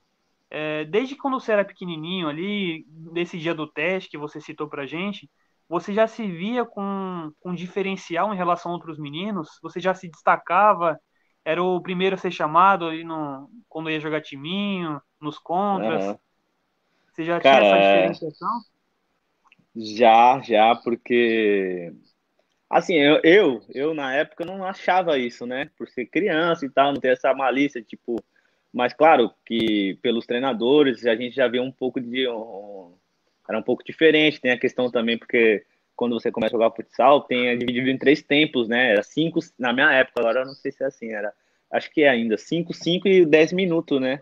é, 0.51 0.85
desde 0.85 1.17
quando 1.17 1.39
você 1.39 1.53
era 1.53 1.65
pequenininho 1.65 2.29
ali, 2.29 2.85
desse 2.89 3.39
dia 3.39 3.55
do 3.55 3.67
teste 3.67 4.11
que 4.11 4.19
você 4.19 4.41
citou 4.41 4.69
pra 4.69 4.87
gente, 4.87 5.29
você 5.69 5.93
já 5.93 6.07
se 6.07 6.27
via 6.27 6.65
com, 6.65 7.31
com 7.41 7.55
diferencial 7.55 8.33
em 8.33 8.37
relação 8.37 8.73
a 8.73 8.75
outros 8.75 8.99
meninos? 8.99 9.59
Você 9.63 9.81
já 9.81 9.93
se 9.95 10.09
destacava? 10.09 10.99
Era 11.45 11.63
o 11.63 11.81
primeiro 11.81 12.15
a 12.15 12.19
ser 12.19 12.31
chamado 12.31 12.87
ali 12.87 13.05
no, 13.05 13.51
quando 13.69 13.91
ia 13.91 14.01
jogar 14.01 14.23
timinho, 14.23 15.01
nos 15.21 15.39
contras? 15.39 16.07
Uhum. 16.07 16.19
Você 17.13 17.25
já 17.25 17.41
Cara, 17.41 17.65
tinha 17.65 17.77
essa 17.77 17.77
é 17.77 17.97
diferenciação? 17.97 18.61
Já, 19.81 20.41
já, 20.41 20.75
porque 20.75 21.93
assim, 22.69 22.95
eu, 22.97 23.21
eu, 23.23 23.61
eu 23.73 23.95
na 23.95 24.13
época 24.15 24.45
não 24.45 24.65
achava 24.65 25.19
isso, 25.19 25.47
né? 25.47 25.71
Por 25.77 25.89
ser 25.89 26.07
criança 26.07 26.67
e 26.67 26.71
tal, 26.71 26.93
não 26.93 27.01
ter 27.01 27.13
essa 27.13 27.33
malícia, 27.33 27.81
tipo, 27.83 28.17
mas 28.73 28.93
claro 28.93 29.33
que 29.47 29.97
pelos 30.03 30.27
treinadores 30.27 31.07
a 31.07 31.15
gente 31.15 31.37
já 31.37 31.47
vê 31.47 31.61
um 31.61 31.71
pouco 31.71 32.01
de 32.01 32.29
um, 32.29 32.93
era 33.49 33.59
um 33.59 33.63
pouco 33.63 33.85
diferente, 33.85 34.41
tem 34.41 34.51
a 34.51 34.59
questão 34.59 34.91
também 34.91 35.17
porque 35.17 35.65
quando 35.95 36.19
você 36.19 36.31
começa 36.33 36.57
a 36.57 36.59
jogar 36.59 36.75
futsal, 36.75 37.23
tem 37.23 37.57
dividido 37.59 37.89
em 37.91 37.99
três 37.99 38.21
tempos, 38.23 38.69
né? 38.69 38.93
Era 38.93 39.03
cinco, 39.05 39.39
na 39.59 39.73
minha 39.73 39.93
época, 39.93 40.21
agora 40.21 40.41
eu 40.41 40.47
não 40.47 40.55
sei 40.55 40.73
se 40.73 40.83
é 40.83 40.87
assim, 40.87 41.11
era 41.13 41.33
acho 41.71 41.91
que 41.93 42.03
é 42.03 42.09
ainda 42.09 42.37
cinco, 42.37 42.75
cinco 42.75 43.07
e 43.09 43.25
dez 43.25 43.53
minutos, 43.53 44.01
né? 44.01 44.19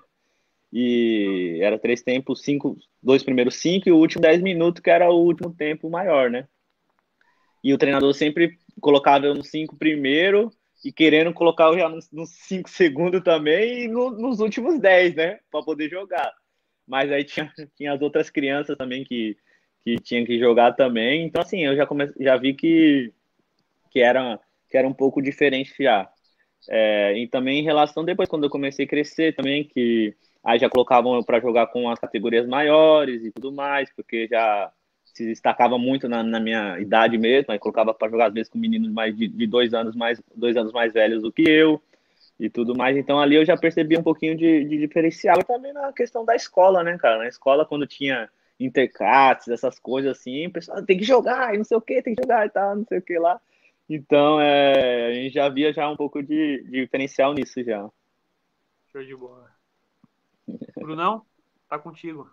E 0.73 1.59
era 1.63 1.79
três 1.79 2.03
tempos, 2.03 2.43
cinco, 2.43 2.77
dois 3.03 3.23
primeiros 3.23 3.57
cinco 3.57 3.89
e 3.89 3.93
o 3.93 3.97
último 3.97 4.23
dez 4.23 4.43
minutos, 4.43 4.83
que 4.83 4.91
era 4.91 5.11
o 5.11 5.25
último 5.25 5.55
tempo 5.55 5.89
maior, 5.89 6.31
né? 6.31 6.47
E 7.63 7.73
o 7.73 7.79
treinador 7.79 8.13
sempre 8.15 8.59
colocava 8.81 9.27
eu 9.27 9.35
no 9.35 9.45
cinco 9.45 9.77
primeiro 9.77 10.53
e 10.85 10.93
querendo 10.93 11.33
colocar 11.33 11.65
eu 11.65 11.79
já 11.79 11.89
nos, 11.89 12.31
cinco 12.31 12.69
segundos 12.69 13.23
também 13.23 13.85
e 13.85 13.89
no, 13.89 14.11
nos 14.11 14.41
últimos 14.41 14.79
dez, 14.79 15.15
né? 15.15 15.41
Para 15.51 15.65
poder 15.65 15.89
jogar. 15.89 16.33
Mas 16.87 17.11
aí 17.11 17.25
tinha, 17.25 17.53
tinha 17.77 17.93
as 17.93 18.01
outras 18.01 18.31
crianças 18.31 18.77
também 18.77 19.03
que, 19.05 19.37
que 19.83 19.97
tinham 19.97 20.25
que 20.25 20.39
jogar 20.39 20.73
também. 20.73 21.25
Então, 21.25 21.43
assim, 21.43 21.65
eu 21.65 21.75
já, 21.75 21.87
come, 21.87 22.13
já 22.21 22.37
vi 22.37 22.55
que, 22.55 23.13
que, 23.91 24.01
era, 24.01 24.39
que 24.71 24.77
era 24.77 24.87
um 24.87 24.95
pouco 24.95 25.21
diferente 25.21 25.75
já. 25.81 26.09
É, 26.69 27.19
e 27.19 27.27
também 27.29 27.61
em 27.61 27.65
relação, 27.65 28.05
depois, 28.05 28.29
quando 28.29 28.45
eu 28.45 28.51
comecei 28.51 28.85
a 28.85 28.89
crescer 28.89 29.35
também, 29.35 29.65
que 29.65 30.15
Aí 30.47 30.61
já 30.61 30.71
colocavam 30.71 31.21
para 31.25 31.41
jogar 31.41 31.67
com 31.67 31.91
as 31.91 31.99
categorias 31.99 32.47
maiores 32.47 33.25
e 33.25 33.33
tudo 33.33 33.51
mais, 33.51 33.93
porque 33.93 34.29
já 34.29 34.73
se 35.05 35.27
destacava 35.27 35.77
muito 35.77 36.09
na, 36.09 36.23
na 36.23 36.39
minha 36.39 36.79
idade 36.79 37.19
mesmo, 37.19 37.51
aí 37.51 37.59
colocava 37.59 37.93
para 37.93 38.09
jogar 38.09 38.27
às 38.29 38.33
vezes 38.33 38.49
com 38.49 38.57
meninos 38.57 38.89
mais 38.93 39.17
de, 39.17 39.27
de, 39.27 39.45
dois 39.45 39.75
anos 39.75 39.97
mais 39.97 40.23
dois 40.37 40.57
anos 40.57 40.73
mais 40.73 40.93
velhos 40.93 41.21
do 41.21 41.33
que 41.33 41.43
eu 41.43 41.83
e 42.39 42.49
tudo 42.49 42.77
mais. 42.77 42.97
Então 42.97 43.19
ali 43.19 43.35
eu 43.35 43.45
já 43.45 43.57
percebi 43.57 43.99
um 43.99 44.05
pouquinho 44.05 44.37
de, 44.37 44.65
de 44.67 44.79
diferencial 44.79 45.37
e 45.41 45.45
também 45.45 45.73
na 45.73 45.93
questão 45.93 46.25
da 46.25 46.37
escola, 46.37 46.85
né, 46.85 46.97
cara? 46.97 47.19
Na 47.19 47.27
escola 47.27 47.67
quando 47.67 47.85
tinha 47.85 48.31
intercates, 48.61 49.49
essas 49.49 49.81
coisas 49.81 50.17
assim, 50.17 50.47
o 50.47 50.53
pessoal 50.53 50.81
tem 50.85 50.97
que 50.97 51.05
jogar 51.05 51.55
e 51.55 51.59
não 51.59 51.65
sei 51.65 51.77
o 51.77 51.81
que, 51.81 52.03
tem 52.03 52.15
que 52.15 52.23
jogar 52.23 52.47
e 52.47 52.51
tal, 52.51 52.77
não 52.77 52.85
sei 52.85 52.99
o 52.99 53.03
que 53.03 53.19
lá. 53.19 53.41
Então 53.91 54.41
é, 54.41 55.09
a 55.09 55.13
gente 55.13 55.35
já 55.35 55.49
via 55.49 55.73
já 55.73 55.91
um 55.91 55.97
pouco 55.97 56.23
de, 56.23 56.63
de 56.63 56.83
diferencial 56.83 57.35
nisso 57.35 57.65
já. 57.65 57.91
Show 58.93 59.03
de 59.03 59.17
bola. 59.17 59.56
Brunão, 60.77 61.23
tá 61.69 61.79
contigo. 61.79 62.29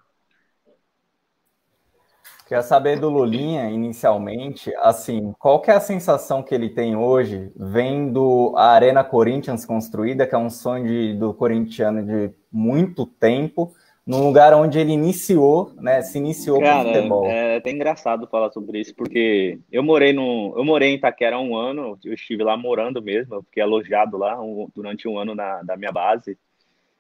Quer 2.48 2.62
saber 2.62 3.00
do 3.00 3.10
Lulinha, 3.10 3.70
inicialmente, 3.70 4.72
assim, 4.76 5.34
qual 5.40 5.62
que 5.62 5.72
é 5.72 5.76
a 5.76 5.80
sensação 5.80 6.44
que 6.44 6.54
ele 6.54 6.70
tem 6.70 6.96
hoje, 6.96 7.52
vendo 7.56 8.54
a 8.56 8.72
Arena 8.72 9.04
Corinthians 9.04 9.66
construída, 9.66 10.28
que 10.28 10.36
é 10.36 10.38
um 10.38 10.50
sonho 10.50 10.86
de, 10.86 11.14
do 11.16 11.34
corintiano 11.34 12.06
de 12.06 12.34
muito 12.52 13.06
tempo, 13.06 13.74
num 14.06 14.22
lugar 14.26 14.54
onde 14.54 14.78
ele 14.78 14.92
iniciou, 14.92 15.72
né, 15.78 16.02
se 16.02 16.18
iniciou 16.18 16.60
Cara, 16.60 16.84
com 16.84 16.94
futebol. 16.94 17.26
É 17.26 17.56
até 17.56 17.72
engraçado 17.72 18.28
falar 18.28 18.52
sobre 18.52 18.82
isso, 18.82 18.94
porque 18.94 19.60
eu 19.72 19.82
morei 19.82 20.12
no, 20.12 20.54
eu 20.58 20.66
morei 20.66 20.90
em 20.90 20.96
Itaquera 20.96 21.38
há 21.38 21.40
um 21.40 21.56
ano, 21.56 21.98
eu 22.04 22.14
estive 22.14 22.44
lá 22.44 22.58
morando 22.58 23.02
mesmo, 23.02 23.36
eu 23.36 23.44
fiquei 23.44 23.64
alojado 23.64 24.18
lá 24.18 24.40
um, 24.42 24.68
durante 24.76 25.08
um 25.08 25.18
ano 25.18 25.34
na, 25.34 25.64
da 25.64 25.78
minha 25.78 25.92
base, 25.92 26.38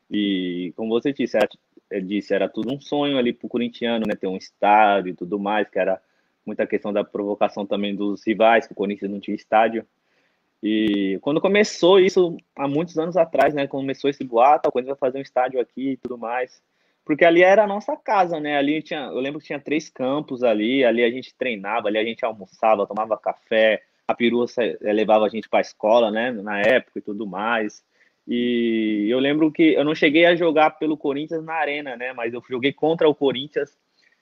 e 0.10 0.74
como 0.75 0.89
você 0.89 1.13
disse, 1.13 1.38
era, 1.38 1.50
é, 1.89 2.00
disse, 2.00 2.33
era 2.33 2.50
tudo 2.50 2.74
um 2.74 2.79
sonho 2.79 3.17
ali 3.17 3.33
para 3.33 3.45
o 3.45 3.50
corintiano, 3.50 4.05
né? 4.07 4.15
Ter 4.15 4.27
um 4.27 4.38
estádio 4.38 5.12
e 5.12 5.15
tudo 5.15 5.39
mais, 5.39 5.69
que 5.69 5.79
era 5.79 6.01
muita 6.45 6.67
questão 6.67 6.91
da 6.91 7.03
provocação 7.03 7.65
também 7.65 7.95
dos 7.95 8.25
rivais, 8.25 8.67
que 8.67 8.74
o 8.74 8.75
Corinthians 8.75 9.12
não 9.12 9.19
tinha 9.19 9.36
estádio. 9.36 9.86
E 10.62 11.19
quando 11.22 11.41
começou 11.41 12.00
isso, 12.00 12.38
há 12.55 12.67
muitos 12.67 12.98
anos 12.98 13.17
atrás, 13.17 13.53
né? 13.53 13.67
Começou 13.67 14.10
esse 14.10 14.24
boato, 14.24 14.69
o 14.69 14.72
Corinthians 14.72 14.98
vai 14.98 15.10
fazer 15.10 15.19
um 15.19 15.22
estádio 15.22 15.60
aqui 15.60 15.91
e 15.91 15.98
tudo 15.98 16.17
mais. 16.17 16.62
Porque 17.05 17.25
ali 17.25 17.43
era 17.43 17.63
a 17.65 17.67
nossa 17.67 17.98
casa, 17.98 18.39
né? 18.39 18.57
Ali 18.57 18.81
tinha, 18.81 19.01
eu 19.07 19.19
lembro 19.19 19.39
que 19.39 19.48
tinha 19.48 19.60
três 19.60 19.89
campos 19.89 20.41
ali, 20.41 20.86
ali 20.86 21.03
a 21.03 21.12
gente 21.12 21.36
treinava, 21.36 21.89
ali 21.89 21.98
a 21.98 22.03
gente 22.05 22.24
almoçava, 22.24 22.88
tomava 22.88 23.17
café, 23.17 23.83
a 24.07 24.13
perua 24.13 24.45
levava 24.81 25.25
a 25.25 25.29
gente 25.29 25.50
para 25.50 25.60
a 25.60 25.62
escola, 25.62 26.10
né? 26.10 26.31
Na 26.31 26.60
época 26.62 27.00
e 27.00 27.01
tudo 27.01 27.27
mais. 27.27 27.83
E 28.27 29.08
eu 29.10 29.20
lembro 29.20 29.51
que 29.51 29.74
eu 29.74 29.84
não 29.84 29.94
cheguei 29.94 30.25
a 30.25 30.36
jogar 30.36 30.72
pelo 30.72 30.98
Corinthians 30.98 31.44
na 31.44 31.53
arena, 31.53 31.96
né? 31.98 32.13
Mas 32.13 32.34
eu 32.34 32.42
joguei 32.50 32.72
contra 32.72 33.08
o 33.08 33.15
Corinthians 33.15 33.77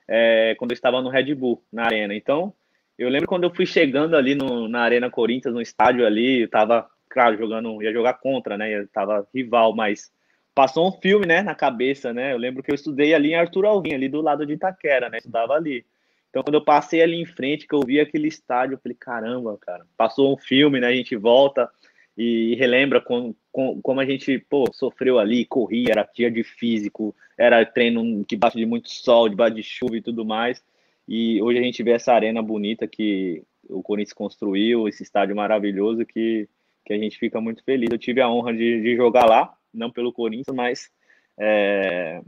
é, 0.08 0.56
quando 0.56 0.72
eu 0.72 0.76
estava 0.76 1.02
no 1.02 1.10
Red 1.10 1.34
Bull, 1.36 1.64
na 1.72 1.86
arena. 1.86 2.16
Então, 2.16 2.54
eu 2.98 3.10
lembro 3.10 3.28
quando 3.28 3.44
eu 3.44 3.54
fui 3.54 3.66
chegando 3.66 4.16
ali 4.16 4.36
no, 4.36 4.68
na 4.68 4.82
Arena 4.82 5.10
Corinthians, 5.10 5.54
no 5.54 5.62
estádio 5.62 6.06
ali, 6.06 6.42
eu 6.42 6.50
tava, 6.50 6.88
claro, 7.10 7.38
jogando, 7.38 7.82
ia 7.82 7.94
jogar 7.94 8.16
contra, 8.16 8.58
né? 8.58 8.72
Eu 8.72 8.88
tava 8.88 9.28
rival, 9.34 9.76
mas 9.76 10.12
passou 10.54 10.88
um 10.88 10.92
filme, 10.92 11.26
né, 11.26 11.42
na 11.42 11.56
cabeça, 11.56 12.14
né? 12.14 12.34
Eu 12.34 12.38
lembro 12.38 12.62
que 12.62 12.72
eu 12.72 12.76
estudei 12.76 13.14
ali 13.14 13.32
em 13.32 13.36
Arthur 13.36 13.66
Alvim, 13.66 13.94
ali 13.94 14.10
do 14.10 14.22
lado 14.22 14.46
de 14.46 14.54
Itaquera, 14.54 15.10
né? 15.10 15.18
Estudava 15.18 15.54
ali. 15.54 15.86
Então, 16.30 16.44
quando 16.44 16.56
eu 16.56 16.64
passei 16.64 17.02
ali 17.02 17.22
em 17.22 17.26
frente, 17.26 17.68
que 17.68 17.76
eu 17.76 17.82
vi 17.82 18.00
aquele 18.00 18.28
estádio, 18.28 18.76
eu 18.76 18.80
falei, 18.80 18.98
caramba, 19.00 19.58
cara, 19.60 19.86
passou 19.98 20.34
um 20.34 20.38
filme, 20.38 20.80
né? 20.80 20.88
A 20.88 20.94
gente 20.94 21.16
volta 21.16 21.70
e 22.18 22.56
relembra 22.56 23.02
com, 23.02 23.34
com, 23.52 23.82
como 23.82 24.00
a 24.00 24.06
gente 24.06 24.40
pô, 24.50 24.66
sofreu 24.74 25.18
ali, 25.18 25.46
corria, 25.46 25.92
era 25.92 26.10
dia 26.14 26.30
de 26.30 26.44
físico, 26.44 27.16
era 27.38 27.66
treino 27.66 28.24
debaixo 28.28 28.58
de 28.58 28.66
muito 28.66 28.90
sol, 28.90 29.30
debaixo 29.30 29.56
de 29.56 29.64
chuva 29.64 29.98
e 29.98 30.02
tudo 30.02 30.26
mais. 30.26 30.64
E 31.08 31.42
hoje 31.42 31.60
a 31.60 31.64
gente 31.64 31.82
vê 31.84 31.92
essa 31.92 32.14
arena 32.14 32.42
bonita 32.42 32.88
que 32.88 33.44
o 33.70 33.82
Corinthians 33.82 34.14
construiu, 34.14 34.88
esse 34.88 35.04
estádio 35.04 35.36
maravilhoso 35.36 36.06
que, 36.06 36.48
que 36.86 36.94
a 36.94 36.98
gente 36.98 37.18
fica 37.18 37.40
muito 37.40 37.64
feliz. 37.64 37.90
Eu 37.92 37.98
tive 37.98 38.22
a 38.22 38.30
honra 38.30 38.54
de, 38.54 38.82
de 38.82 38.96
jogar 38.96 39.26
lá, 39.26 39.54
não 39.74 39.92
pelo 39.92 40.14
Corinthians, 40.14 40.56
mas 40.56 40.92
é, 41.38 42.22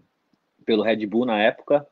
pelo 0.65 0.83
Red 0.83 1.05
Bull 1.05 1.25
na 1.25 1.41
época. 1.41 1.85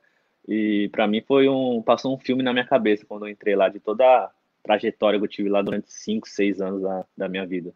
E 0.48 0.90
para 0.92 1.08
mim 1.08 1.22
foi 1.22 1.48
um 1.48 1.82
passou 1.82 2.16
um 2.16 2.20
filme 2.20 2.42
na 2.42 2.52
minha 2.52 2.66
cabeça 2.66 3.06
quando 3.06 3.26
eu 3.26 3.32
entrei 3.32 3.56
lá 3.56 3.70
de 3.70 3.80
toda 3.80 4.32
trajetória 4.64 5.20
que 5.20 5.26
eu 5.26 5.30
tive 5.30 5.50
lá 5.50 5.62
durante 5.62 5.92
5, 5.92 6.28
6 6.28 6.62
anos 6.62 6.82
da, 6.82 7.06
da 7.16 7.30
minha 7.30 7.46
vida. 7.46 7.74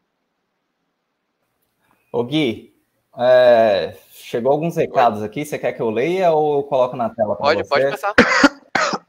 Ô 2.15 2.23
Gui, 2.23 2.73
é, 3.17 3.93
chegou 4.09 4.49
alguns 4.49 4.77
recados 4.77 5.21
aqui, 5.21 5.43
você 5.43 5.59
quer 5.59 5.73
que 5.73 5.81
eu 5.81 5.89
leia 5.89 6.31
ou 6.31 6.59
eu 6.59 6.63
coloco 6.63 6.95
na 6.95 7.09
tela? 7.09 7.35
Pode, 7.35 7.61
você? 7.61 7.67
pode 7.67 7.83
começar. 7.83 8.13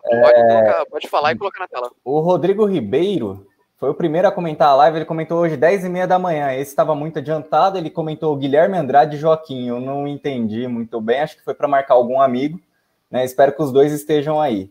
É... 0.08 0.20
Pode, 0.20 0.34
colocar, 0.34 0.86
pode, 0.86 1.08
falar 1.08 1.32
e 1.32 1.38
colocar 1.38 1.60
na 1.60 1.68
tela. 1.68 1.90
O 2.04 2.18
Rodrigo 2.18 2.64
Ribeiro 2.64 3.46
foi 3.76 3.90
o 3.90 3.94
primeiro 3.94 4.26
a 4.26 4.32
comentar 4.32 4.70
a 4.70 4.74
live, 4.74 4.98
ele 4.98 5.04
comentou 5.04 5.38
hoje 5.38 5.56
10 5.56 5.84
e 5.84 5.88
meia 5.88 6.06
da 6.08 6.18
manhã, 6.18 6.52
esse 6.52 6.70
estava 6.70 6.96
muito 6.96 7.20
adiantado, 7.20 7.78
ele 7.78 7.90
comentou 7.90 8.34
Guilherme 8.34 8.76
Andrade 8.76 9.14
e 9.14 9.20
Joaquim, 9.20 9.68
eu 9.68 9.78
não 9.78 10.08
entendi 10.08 10.66
muito 10.66 11.00
bem, 11.00 11.20
acho 11.20 11.36
que 11.36 11.44
foi 11.44 11.54
para 11.54 11.68
marcar 11.68 11.94
algum 11.94 12.20
amigo, 12.20 12.60
né? 13.08 13.24
espero 13.24 13.52
que 13.52 13.62
os 13.62 13.70
dois 13.70 13.92
estejam 13.92 14.40
aí. 14.40 14.68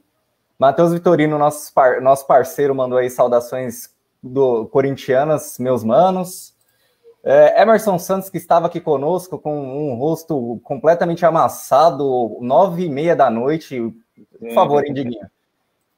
Matheus 0.59 0.91
Vitorino, 0.91 1.37
nosso, 1.37 1.73
par, 1.73 2.01
nosso 2.01 2.27
parceiro, 2.27 2.75
mandou 2.75 2.97
aí 2.97 3.09
saudações 3.09 3.95
do 4.21 4.65
corintianas, 4.65 5.57
meus 5.57 5.85
manos. 5.85 6.54
É, 7.27 7.59
Emerson 7.59 7.97
Santos, 7.97 8.29
que 8.29 8.37
estava 8.37 8.67
aqui 8.67 8.79
conosco 8.79 9.39
com 9.39 9.57
um 9.57 9.95
rosto 9.95 10.61
completamente 10.63 11.25
amassado, 11.25 12.37
nove 12.39 12.85
e 12.85 12.89
meia 12.89 13.15
da 13.15 13.31
noite. 13.31 13.91
Por 14.39 14.53
favor, 14.53 14.85
Indiguinho. 14.85 15.27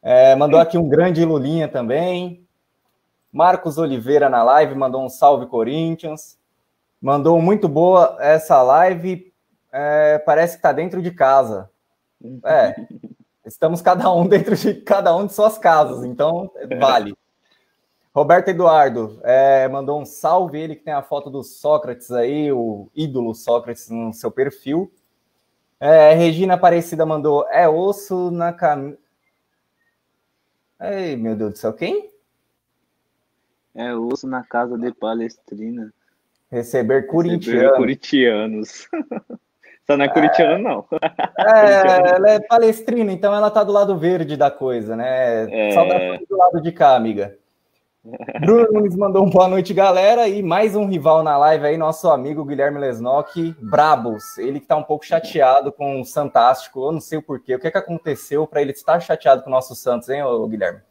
É, 0.01 0.33
mandou 0.37 0.57
aqui 0.57 0.77
um 0.77 0.87
grande 0.87 1.25
Lulinha 1.25 1.67
também. 1.67 2.47
Marcos 3.29 3.77
Oliveira 3.77 4.29
na 4.29 4.41
live 4.41 4.73
mandou 4.73 5.03
um 5.03 5.09
salve 5.09 5.47
Corinthians. 5.47 6.39
Mandou 7.01 7.41
muito 7.41 7.67
boa 7.67 8.15
essa 8.21 8.61
live. 8.61 9.33
É, 9.69 10.19
parece 10.19 10.53
que 10.53 10.59
está 10.59 10.71
dentro 10.71 11.01
de 11.01 11.11
casa. 11.11 11.69
É, 12.45 12.73
Estamos 13.45 13.81
cada 13.81 14.11
um 14.11 14.27
dentro 14.27 14.55
de 14.57 14.73
cada 14.73 15.15
um 15.15 15.25
de 15.25 15.33
suas 15.33 15.57
casas, 15.57 16.03
então 16.03 16.51
vale. 16.79 17.15
Roberto 18.17 18.47
Eduardo 18.47 19.19
é, 19.21 19.67
mandou 19.67 20.01
um 20.01 20.03
salve, 20.03 20.59
ele 20.59 20.75
que 20.75 20.83
tem 20.83 20.91
a 20.91 21.03
foto 21.03 21.29
do 21.29 21.43
Sócrates 21.43 22.09
aí, 22.09 22.51
o 22.51 22.89
ídolo 22.95 23.35
Sócrates 23.35 23.91
no 23.91 24.11
seu 24.11 24.31
perfil. 24.31 24.91
É, 25.79 26.13
Regina 26.13 26.55
Aparecida 26.55 27.05
mandou, 27.05 27.45
é 27.51 27.69
osso 27.69 28.31
na 28.31 28.51
camisa. 28.51 28.97
Ei, 30.81 31.15
meu 31.15 31.35
Deus 31.35 31.51
do 31.51 31.57
céu, 31.59 31.73
quem? 31.73 32.09
É 33.75 33.93
osso 33.93 34.25
na 34.25 34.43
casa 34.43 34.79
de 34.79 34.91
Palestrina. 34.91 35.93
Receber 36.49 37.05
corintianos. 37.05 37.77
corintianos. 37.77 38.89
Só 39.85 39.95
não 39.95 40.05
é 40.05 40.09
corintiano, 40.09 40.63
não. 40.63 40.85
É, 41.37 42.15
ela 42.15 42.29
é 42.31 42.39
palestrina, 42.39 43.11
então 43.11 43.31
ela 43.31 43.51
tá 43.51 43.63
do 43.63 43.71
lado 43.71 43.95
verde 43.95 44.35
da 44.35 44.49
coisa, 44.49 44.95
né? 44.95 45.69
É... 45.69 45.71
Saudações 45.71 46.27
do 46.27 46.35
lado 46.35 46.59
de 46.59 46.71
cá, 46.71 46.95
amiga. 46.95 47.37
Bruno 48.39 48.71
Nunes 48.71 48.95
mandou 48.95 49.25
um 49.25 49.29
boa 49.29 49.47
noite, 49.47 49.73
galera. 49.73 50.27
E 50.27 50.41
mais 50.41 50.75
um 50.75 50.87
rival 50.87 51.23
na 51.23 51.37
live 51.37 51.65
aí, 51.65 51.77
nosso 51.77 52.09
amigo 52.09 52.45
Guilherme 52.45 52.79
Lesnock, 52.79 53.53
Brabos. 53.59 54.37
Ele 54.37 54.59
que 54.59 54.65
tá 54.65 54.77
um 54.77 54.83
pouco 54.83 55.05
chateado 55.05 55.71
com 55.71 55.99
o 55.99 56.05
Santástico. 56.05 56.87
Eu 56.87 56.93
não 56.93 57.01
sei 57.01 57.17
o 57.17 57.21
porquê. 57.21 57.55
O 57.55 57.59
que, 57.59 57.67
é 57.67 57.71
que 57.71 57.77
aconteceu 57.77 58.47
para 58.47 58.61
ele 58.61 58.71
estar 58.71 58.99
chateado 59.01 59.43
com 59.43 59.49
o 59.49 59.53
nosso 59.53 59.75
Santos, 59.75 60.07
hein, 60.07 60.21
Guilherme? 60.49 60.81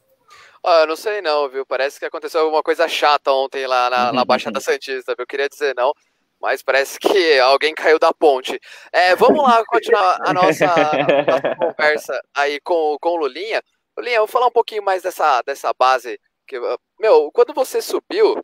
Ah, 0.63 0.81
eu 0.81 0.89
não 0.89 0.97
sei 0.97 1.23
não, 1.23 1.49
viu? 1.49 1.65
Parece 1.65 1.99
que 1.99 2.05
aconteceu 2.05 2.41
alguma 2.43 2.63
coisa 2.63 2.87
chata 2.87 3.31
ontem 3.31 3.67
lá 3.67 3.89
na, 3.89 4.13
na 4.13 4.25
Baixada 4.27 4.61
Santista, 4.61 5.15
Eu 5.17 5.27
queria 5.27 5.49
dizer 5.49 5.75
não 5.75 5.93
mas 6.39 6.63
parece 6.63 6.99
que 6.99 7.41
alguém 7.41 7.75
caiu 7.75 7.99
da 7.99 8.13
ponte. 8.13 8.61
É, 8.93 9.17
vamos 9.17 9.43
lá 9.43 9.65
continuar 9.65 10.19
a 10.21 10.35
nossa, 10.35 10.67
a 10.67 11.25
nossa 11.25 11.57
conversa 11.57 12.21
aí 12.35 12.61
com, 12.61 12.99
com 13.01 13.09
o 13.09 13.17
Lulinha. 13.17 13.63
Lulinha, 13.97 14.17
eu 14.17 14.21
vou 14.21 14.29
falar 14.29 14.47
um 14.47 14.53
pouquinho 14.53 14.85
mais 14.85 15.03
dessa, 15.03 15.41
dessa 15.43 15.73
base. 15.73 16.21
Que, 16.47 16.59
meu, 16.99 17.31
quando 17.33 17.53
você 17.53 17.83
subiu, 17.83 18.43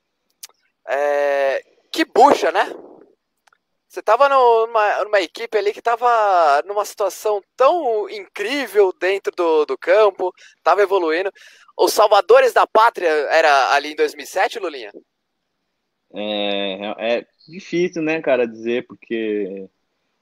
é, 0.88 1.62
que 1.92 2.04
bucha, 2.04 2.50
né? 2.50 2.75
Você 3.87 4.00
estava 4.00 4.26
numa, 4.26 5.04
numa, 5.04 5.21
equipe 5.21 5.57
ali 5.59 5.70
que 5.70 5.79
estava 5.79 6.62
numa 6.66 6.83
situação 6.83 7.42
tão 7.55 8.09
incrível 8.09 8.90
dentro 8.98 9.31
do, 9.37 9.66
do 9.66 9.76
campo, 9.76 10.33
estava 10.57 10.81
evoluindo. 10.81 11.31
Os 11.76 11.92
salvadores 11.92 12.55
da 12.55 12.66
pátria 12.66 13.07
era 13.07 13.74
ali 13.74 13.92
em 13.92 13.96
2007, 13.96 14.59
Lulinha? 14.59 14.90
É, 16.14 17.16
é 17.18 17.26
difícil, 17.46 18.00
né, 18.00 18.20
cara, 18.22 18.46
dizer, 18.46 18.87
porque 18.87 19.68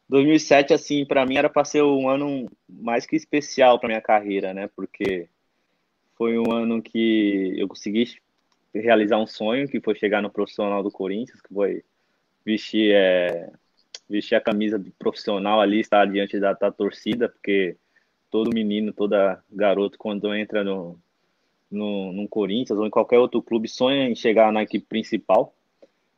2007, 0.09 0.74
assim, 0.74 1.04
para 1.07 1.24
mim 1.24 1.37
era 1.37 1.48
para 1.48 1.64
ser 1.64 1.83
um 1.83 2.09
ano 2.09 2.50
mais 2.68 3.07
que 3.07 3.14
especial 3.14 3.78
para 3.78 3.88
minha 3.88 4.02
carreira, 4.02 4.52
né, 4.52 4.68
porque 4.74 5.28
foi 6.20 6.38
um 6.38 6.52
ano 6.52 6.83
que 6.83 7.54
eu 7.56 7.66
consegui 7.66 8.04
realizar 8.74 9.16
um 9.16 9.26
sonho, 9.26 9.66
que 9.66 9.80
foi 9.80 9.94
chegar 9.94 10.20
no 10.20 10.28
profissional 10.28 10.83
do 10.83 10.90
Corinthians, 10.90 11.40
que 11.40 11.48
foi 11.48 11.83
vestir, 12.44 12.92
é, 12.92 13.50
vestir 14.06 14.35
a 14.35 14.40
camisa 14.40 14.78
de 14.78 14.90
profissional 14.90 15.62
ali, 15.62 15.80
estar 15.80 16.04
diante 16.04 16.38
da, 16.38 16.52
da 16.52 16.70
torcida, 16.70 17.26
porque 17.26 17.74
todo 18.30 18.52
menino, 18.52 18.92
toda 18.92 19.42
garoto, 19.50 19.96
quando 19.96 20.35
entra 20.35 20.62
no, 20.62 20.98
no, 21.70 22.12
no 22.12 22.28
Corinthians 22.28 22.78
ou 22.78 22.87
em 22.87 22.90
qualquer 22.90 23.18
outro 23.18 23.40
clube, 23.40 23.66
sonha 23.66 24.06
em 24.06 24.14
chegar 24.14 24.52
na 24.52 24.62
equipe 24.62 24.85
principal. 24.87 25.54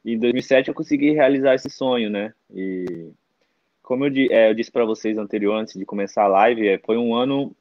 E 0.05 0.15
em 0.15 0.19
2007 0.19 0.67
eu 0.67 0.75
consegui 0.75 1.13
realizar 1.13 1.55
esse 1.55 1.71
sonho, 1.71 2.11
né? 2.11 2.35
E 2.53 3.13
como 3.85 4.05
eu, 4.05 4.13
é, 4.33 4.51
eu 4.51 4.55
disse 4.55 4.73
para 4.73 4.85
vocês 4.85 5.17
anterior, 5.17 5.55
antes 5.55 5.79
de 5.79 5.87
começar 5.87 6.25
a 6.25 6.29
live, 6.29 6.67
é, 6.67 6.79
foi 6.79 6.97
um 6.97 7.15
ano 7.15 7.55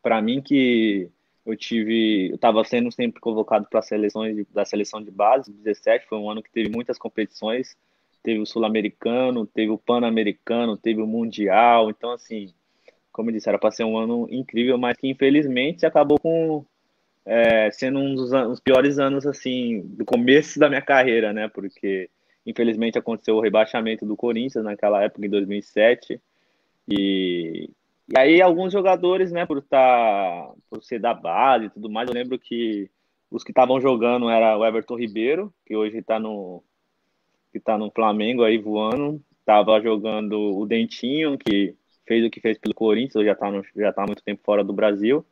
para 0.00 0.22
mim 0.22 0.40
que 0.40 1.10
eu 1.44 1.56
tive, 1.56 2.30
eu 2.30 2.36
estava 2.36 2.62
sendo 2.64 2.90
sempre 2.92 3.20
convocado 3.20 3.66
para 3.68 3.82
seleções 3.82 4.46
da 4.52 4.64
seleção 4.64 5.02
de 5.02 5.10
base. 5.10 5.52
17 5.52 6.06
foi 6.06 6.18
um 6.18 6.30
ano 6.30 6.42
que 6.42 6.50
teve 6.50 6.68
muitas 6.70 6.98
competições, 6.98 7.76
teve 8.22 8.40
o 8.40 8.46
sul-americano, 8.46 9.46
teve 9.46 9.70
o 9.70 9.78
pan-americano, 9.78 10.76
teve 10.76 11.00
o 11.02 11.06
mundial. 11.06 11.90
Então 11.90 12.12
assim, 12.12 12.52
como 13.10 13.30
eu 13.30 13.34
disse, 13.34 13.48
era 13.48 13.58
para 13.58 13.72
ser 13.72 13.84
um 13.84 13.98
ano 13.98 14.28
incrível, 14.30 14.78
mas 14.78 14.96
que 14.96 15.08
infelizmente 15.08 15.84
acabou 15.84 16.18
com 16.18 16.64
é, 17.24 17.70
sendo 17.70 17.98
um 17.98 18.14
dos, 18.14 18.32
anos, 18.32 18.60
piores 18.60 18.98
anos 18.98 19.26
assim 19.26 19.80
do 19.84 20.04
começo 20.04 20.58
da 20.58 20.68
minha 20.68 20.82
carreira, 20.82 21.32
né? 21.32 21.48
Porque 21.48 22.08
infelizmente 22.46 22.98
aconteceu 22.98 23.36
o 23.36 23.40
rebaixamento 23.40 24.06
do 24.06 24.16
Corinthians 24.16 24.64
naquela 24.64 25.02
época 25.02 25.26
em 25.26 25.30
2007 25.30 26.20
e, 26.88 27.70
e 28.08 28.18
aí 28.18 28.42
alguns 28.42 28.72
jogadores, 28.72 29.32
né, 29.32 29.46
por 29.46 29.62
tá, 29.62 30.52
por 30.68 30.82
ser 30.82 30.98
da 30.98 31.14
base 31.14 31.66
e 31.66 31.70
tudo 31.70 31.90
mais, 31.90 32.08
eu 32.08 32.14
lembro 32.14 32.38
que 32.38 32.90
os 33.30 33.42
que 33.42 33.50
estavam 33.50 33.80
jogando 33.80 34.28
era 34.28 34.56
o 34.58 34.64
Everton 34.64 34.96
Ribeiro, 34.96 35.52
que 35.64 35.74
hoje 35.74 35.98
está 35.98 36.18
no 36.18 36.62
que 37.52 37.60
tá 37.60 37.76
no 37.76 37.90
Flamengo 37.90 38.42
aí 38.42 38.56
voando, 38.56 39.22
tava 39.44 39.80
jogando 39.80 40.56
o 40.56 40.66
Dentinho, 40.66 41.36
que 41.36 41.76
fez 42.06 42.24
o 42.24 42.30
que 42.30 42.40
fez 42.40 42.58
pelo 42.58 42.74
Corinthians, 42.74 43.24
já 43.24 43.32
está 43.32 43.50
já 43.76 43.92
tá 43.92 44.02
há 44.02 44.06
muito 44.06 44.22
tempo 44.22 44.42
fora 44.42 44.64
do 44.64 44.72
Brasil. 44.72 45.24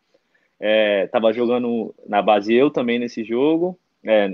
É, 0.58 1.06
tava 1.06 1.32
jogando 1.32 1.94
na 2.06 2.20
base 2.20 2.52
eu 2.52 2.70
também 2.70 2.98
nesse 2.98 3.24
jogo, 3.24 3.78
é, 4.04 4.30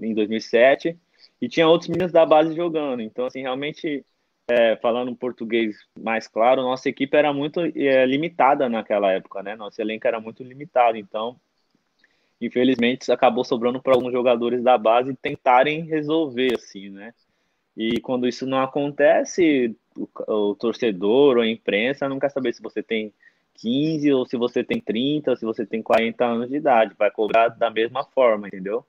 em 0.00 0.14
2007, 0.14 0.96
e 1.40 1.48
tinha 1.48 1.68
outros 1.68 1.88
meninos 1.88 2.12
da 2.12 2.24
base 2.24 2.54
jogando. 2.54 3.02
Então, 3.02 3.26
assim, 3.26 3.42
realmente, 3.42 4.04
é, 4.48 4.76
falando 4.76 5.10
um 5.10 5.14
português 5.14 5.76
mais 5.98 6.28
claro, 6.28 6.62
nossa 6.62 6.88
equipe 6.88 7.16
era 7.16 7.32
muito 7.32 7.60
é, 7.60 8.04
limitada 8.04 8.68
naquela 8.68 9.10
época, 9.12 9.42
né? 9.42 9.56
Nosso 9.56 9.80
elenco 9.80 10.06
era 10.06 10.20
muito 10.20 10.42
limitado. 10.42 10.98
Então, 10.98 11.38
infelizmente, 12.40 13.10
acabou 13.10 13.44
sobrando 13.44 13.80
para 13.80 13.94
alguns 13.94 14.12
jogadores 14.12 14.62
da 14.62 14.76
base 14.76 15.14
tentarem 15.14 15.82
resolver, 15.82 16.54
assim, 16.54 16.90
né? 16.90 17.14
E 17.76 18.00
quando 18.00 18.28
isso 18.28 18.46
não 18.46 18.60
acontece, 18.60 19.74
o, 19.96 20.08
o 20.32 20.54
torcedor 20.54 21.36
ou 21.36 21.42
a 21.42 21.48
imprensa 21.48 22.08
não 22.08 22.18
quer 22.18 22.30
saber 22.30 22.52
se 22.52 22.62
você 22.62 22.82
tem 22.82 23.12
15 23.54 24.12
ou 24.12 24.26
se 24.26 24.36
você 24.36 24.62
tem 24.62 24.80
30, 24.80 25.30
ou 25.30 25.36
se 25.36 25.44
você 25.44 25.64
tem 25.64 25.82
40 25.82 26.24
anos 26.24 26.50
de 26.50 26.56
idade, 26.56 26.94
vai 26.98 27.10
cobrar 27.10 27.48
da 27.48 27.70
mesma 27.70 28.04
forma, 28.04 28.48
entendeu? 28.48 28.84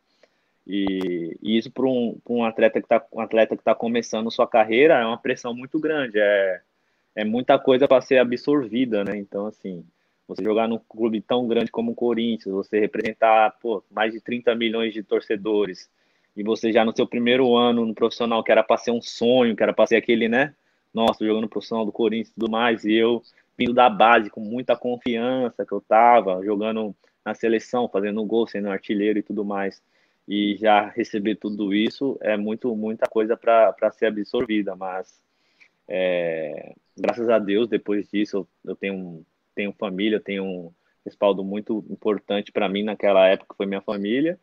E, 0.67 1.37
e 1.41 1.57
isso 1.57 1.71
para 1.71 1.85
um, 1.85 2.17
um 2.27 2.43
atleta 2.43 2.79
que 2.79 2.85
está 2.85 3.05
um 3.11 3.57
tá 3.63 3.75
começando 3.75 4.31
sua 4.31 4.47
carreira 4.47 4.95
é 4.95 5.05
uma 5.05 5.17
pressão 5.17 5.53
muito 5.53 5.79
grande, 5.79 6.19
é, 6.19 6.61
é 7.15 7.23
muita 7.23 7.59
coisa 7.59 7.87
para 7.87 8.01
ser 8.01 8.17
absorvida, 8.17 9.03
né? 9.03 9.15
Então, 9.17 9.45
assim, 9.45 9.85
você 10.27 10.43
jogar 10.43 10.67
num 10.67 10.79
clube 10.79 11.21
tão 11.21 11.47
grande 11.47 11.71
como 11.71 11.91
o 11.91 11.95
Corinthians, 11.95 12.53
você 12.53 12.79
representar 12.79 13.55
pô, 13.61 13.83
mais 13.91 14.11
de 14.11 14.19
30 14.19 14.55
milhões 14.55 14.93
de 14.93 15.03
torcedores, 15.03 15.89
e 16.35 16.43
você 16.43 16.71
já 16.71 16.83
no 16.83 16.95
seu 16.95 17.07
primeiro 17.07 17.55
ano 17.55 17.85
no 17.85 17.93
profissional, 17.93 18.43
que 18.43 18.51
era 18.51 18.63
para 18.63 18.77
ser 18.77 18.91
um 18.91 19.01
sonho, 19.01 19.55
que 19.55 19.63
era 19.63 19.73
para 19.73 19.87
ser 19.87 19.95
aquele, 19.97 20.27
né? 20.27 20.53
Nossa, 20.93 21.25
jogando 21.25 21.47
profissional 21.47 21.85
do 21.85 21.91
Corinthians 21.91 22.29
e 22.29 22.33
tudo 22.33 22.49
mais, 22.51 22.83
e 22.83 22.93
eu 22.93 23.21
vindo 23.57 23.73
da 23.73 23.89
base 23.89 24.29
com 24.29 24.41
muita 24.41 24.75
confiança 24.75 25.65
que 25.65 25.71
eu 25.71 25.81
tava 25.81 26.43
jogando 26.43 26.95
na 27.23 27.33
seleção, 27.33 27.87
fazendo 27.87 28.23
gol, 28.25 28.47
sendo 28.47 28.69
artilheiro 28.69 29.19
e 29.19 29.23
tudo 29.23 29.45
mais. 29.45 29.81
E 30.27 30.55
já 30.57 30.89
receber 30.89 31.35
tudo 31.35 31.73
isso 31.73 32.17
é 32.21 32.35
muito 32.35 32.75
muita 32.75 33.07
coisa 33.07 33.37
para 33.37 33.91
ser 33.91 34.07
absorvida, 34.07 34.75
mas 34.75 35.21
é, 35.87 36.73
graças 36.97 37.29
a 37.29 37.37
Deus 37.37 37.67
depois 37.67 38.09
disso 38.09 38.47
eu, 38.65 38.75
tenho 38.75 39.23
tenho 39.53 39.71
família, 39.73 40.19
tenho 40.19 40.73
respaldo 41.05 41.43
muito 41.43 41.85
importante 41.89 42.51
para 42.51 42.67
mim 42.67 42.83
naquela 42.83 43.27
época, 43.27 43.55
foi 43.55 43.67
minha 43.67 43.81
família, 43.81 44.39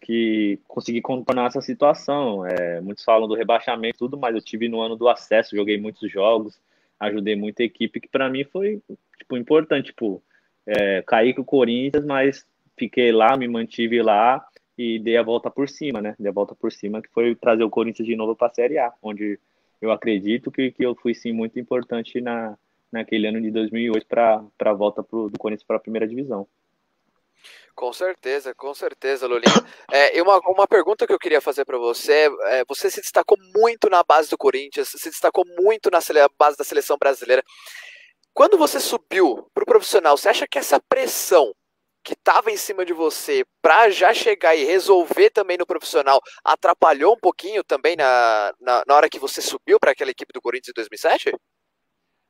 que 0.00 0.58
consegui 0.68 1.00
contornar 1.00 1.46
essa 1.46 1.62
situação. 1.62 2.44
É, 2.44 2.80
muitos 2.80 3.04
falam 3.04 3.28
do 3.28 3.34
rebaixamento, 3.34 3.98
tudo, 3.98 4.18
mas 4.18 4.34
eu 4.34 4.42
tive 4.42 4.68
no 4.68 4.82
ano 4.82 4.96
do 4.96 5.08
acesso, 5.08 5.56
joguei 5.56 5.80
muitos 5.80 6.10
jogos, 6.10 6.60
ajudei 7.00 7.36
muita 7.36 7.62
equipe, 7.62 8.00
que 8.00 8.08
para 8.08 8.28
mim 8.28 8.44
foi 8.44 8.82
tipo, 9.16 9.36
importante. 9.36 9.86
Tipo, 9.86 10.22
é, 10.66 11.02
caí 11.06 11.32
com 11.32 11.42
o 11.42 11.44
Corinthians, 11.44 12.04
mas 12.04 12.46
fiquei 12.76 13.12
lá, 13.12 13.36
me 13.36 13.48
mantive 13.48 14.02
lá 14.02 14.44
e 14.76 14.98
dei 14.98 15.16
a 15.16 15.22
volta 15.22 15.50
por 15.50 15.68
cima, 15.68 16.00
né? 16.00 16.14
Dei 16.18 16.30
a 16.30 16.34
volta 16.34 16.54
por 16.54 16.72
cima, 16.72 17.00
que 17.00 17.08
foi 17.08 17.34
trazer 17.34 17.64
o 17.64 17.70
Corinthians 17.70 18.06
de 18.06 18.16
novo 18.16 18.34
para 18.34 18.48
a 18.48 18.54
Série 18.54 18.78
A, 18.78 18.92
onde 19.02 19.38
eu 19.80 19.90
acredito 19.92 20.50
que, 20.50 20.70
que 20.72 20.84
eu 20.84 20.94
fui 20.94 21.14
sim 21.14 21.32
muito 21.32 21.58
importante 21.58 22.20
na, 22.20 22.56
naquele 22.90 23.26
ano 23.26 23.40
de 23.40 23.50
2008 23.50 24.06
para 24.06 24.42
a 24.60 24.72
volta 24.72 25.02
pro, 25.02 25.28
do 25.28 25.38
Corinthians 25.38 25.66
para 25.66 25.76
a 25.76 25.80
primeira 25.80 26.06
divisão. 26.06 26.46
Com 27.74 27.92
certeza, 27.92 28.54
com 28.54 28.72
certeza, 28.72 29.26
Lulinha. 29.26 29.52
É, 29.92 30.16
e 30.16 30.22
uma, 30.22 30.38
uma 30.46 30.66
pergunta 30.66 31.06
que 31.06 31.12
eu 31.12 31.18
queria 31.18 31.40
fazer 31.40 31.64
para 31.64 31.76
você: 31.76 32.30
é, 32.44 32.64
você 32.66 32.88
se 32.88 33.00
destacou 33.00 33.36
muito 33.56 33.90
na 33.90 34.02
base 34.02 34.30
do 34.30 34.38
Corinthians, 34.38 34.88
se 34.88 35.10
destacou 35.10 35.44
muito 35.58 35.90
na 35.90 35.98
base 36.38 36.56
da 36.56 36.64
seleção 36.64 36.96
brasileira. 36.96 37.42
Quando 38.32 38.56
você 38.56 38.80
subiu 38.80 39.48
para 39.52 39.64
o 39.64 39.66
profissional, 39.66 40.16
você 40.16 40.28
acha 40.28 40.46
que 40.46 40.58
essa 40.58 40.80
pressão 40.80 41.52
que 42.04 42.12
estava 42.12 42.50
em 42.50 42.56
cima 42.56 42.84
de 42.84 42.92
você 42.92 43.44
para 43.62 43.88
já 43.88 44.12
chegar 44.12 44.54
e 44.54 44.64
resolver 44.64 45.30
também 45.30 45.56
no 45.56 45.66
profissional 45.66 46.20
atrapalhou 46.44 47.14
um 47.14 47.18
pouquinho 47.18 47.64
também 47.64 47.96
na, 47.96 48.52
na, 48.60 48.84
na 48.86 48.94
hora 48.94 49.08
que 49.08 49.18
você 49.18 49.40
subiu 49.40 49.80
para 49.80 49.92
aquela 49.92 50.10
equipe 50.10 50.32
do 50.32 50.42
Corinthians 50.42 50.68
em 50.68 50.74
2007? 50.74 51.34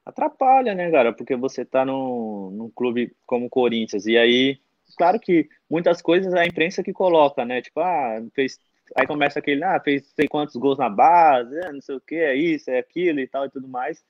Atrapalha, 0.07 0.75
né, 0.75 0.91
cara? 0.91 1.13
Porque 1.13 1.35
você 1.35 1.65
tá 1.65 1.85
num, 1.85 2.51
num 2.51 2.71
clube 2.71 3.17
como 3.27 3.47
o 3.47 3.51
Corinthians 3.51 4.07
e 4.07 4.17
aí, 4.17 4.61
claro 4.97 5.19
que 5.19 5.49
muitas 5.69 6.01
coisas 6.01 6.33
é 6.35 6.41
a 6.41 6.47
imprensa 6.47 6.83
que 6.83 6.93
coloca, 6.93 7.45
né? 7.45 7.61
Tipo, 7.61 7.81
ah, 7.81 8.23
fez. 8.35 8.61
Aí 8.95 9.07
começa 9.07 9.39
aquele, 9.39 9.65
ah, 9.65 9.81
fez 9.81 10.07
sei 10.15 10.29
quantos 10.29 10.55
gols 10.57 10.79
na 10.79 10.91
base, 10.91 11.59
é, 11.59 11.73
não 11.73 11.81
sei 11.81 11.97
o 11.97 12.01
que, 12.01 12.17
é 12.17 12.35
isso, 12.37 12.71
é 12.71 12.79
aquilo 12.79 13.19
e 13.19 13.27
tal 13.27 13.47
e 13.47 13.51
tudo 13.51 13.67
mais. 13.67 14.05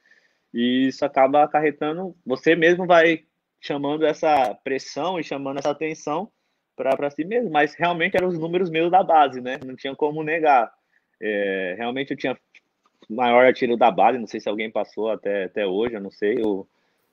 E 0.53 0.89
isso 0.89 1.05
acaba 1.05 1.45
acarretando, 1.45 2.15
você 2.27 2.57
mesmo 2.57 2.87
vai 2.87 3.25
chamando 3.65 4.05
essa 4.05 4.55
pressão 4.63 5.19
e 5.19 5.25
chamando 5.25 5.59
essa 5.59 5.71
atenção 5.71 6.31
para 6.77 7.11
si 7.11 7.25
mesmo, 7.25 7.51
mas 7.51 7.75
realmente 7.75 8.15
eram 8.15 8.29
os 8.29 8.39
números 8.39 8.69
meus 8.69 8.91
da 8.91 9.03
base, 9.03 9.41
né? 9.41 9.59
Não 9.65 9.75
tinha 9.75 9.97
como 9.97 10.23
negar. 10.23 10.71
É, 11.19 11.75
realmente 11.79 12.11
eu 12.11 12.17
tinha 12.17 12.39
maior 13.09 13.51
tiro 13.55 13.75
da 13.75 13.91
base, 13.91 14.19
não 14.19 14.27
sei 14.27 14.39
se 14.39 14.51
alguém 14.51 14.71
passou 14.71 15.11
até, 15.11 15.45
até 15.45 15.67
hoje, 15.67 15.95
eu 15.95 16.01
não 16.01 16.11
sei. 16.11 16.43
O, 16.43 16.67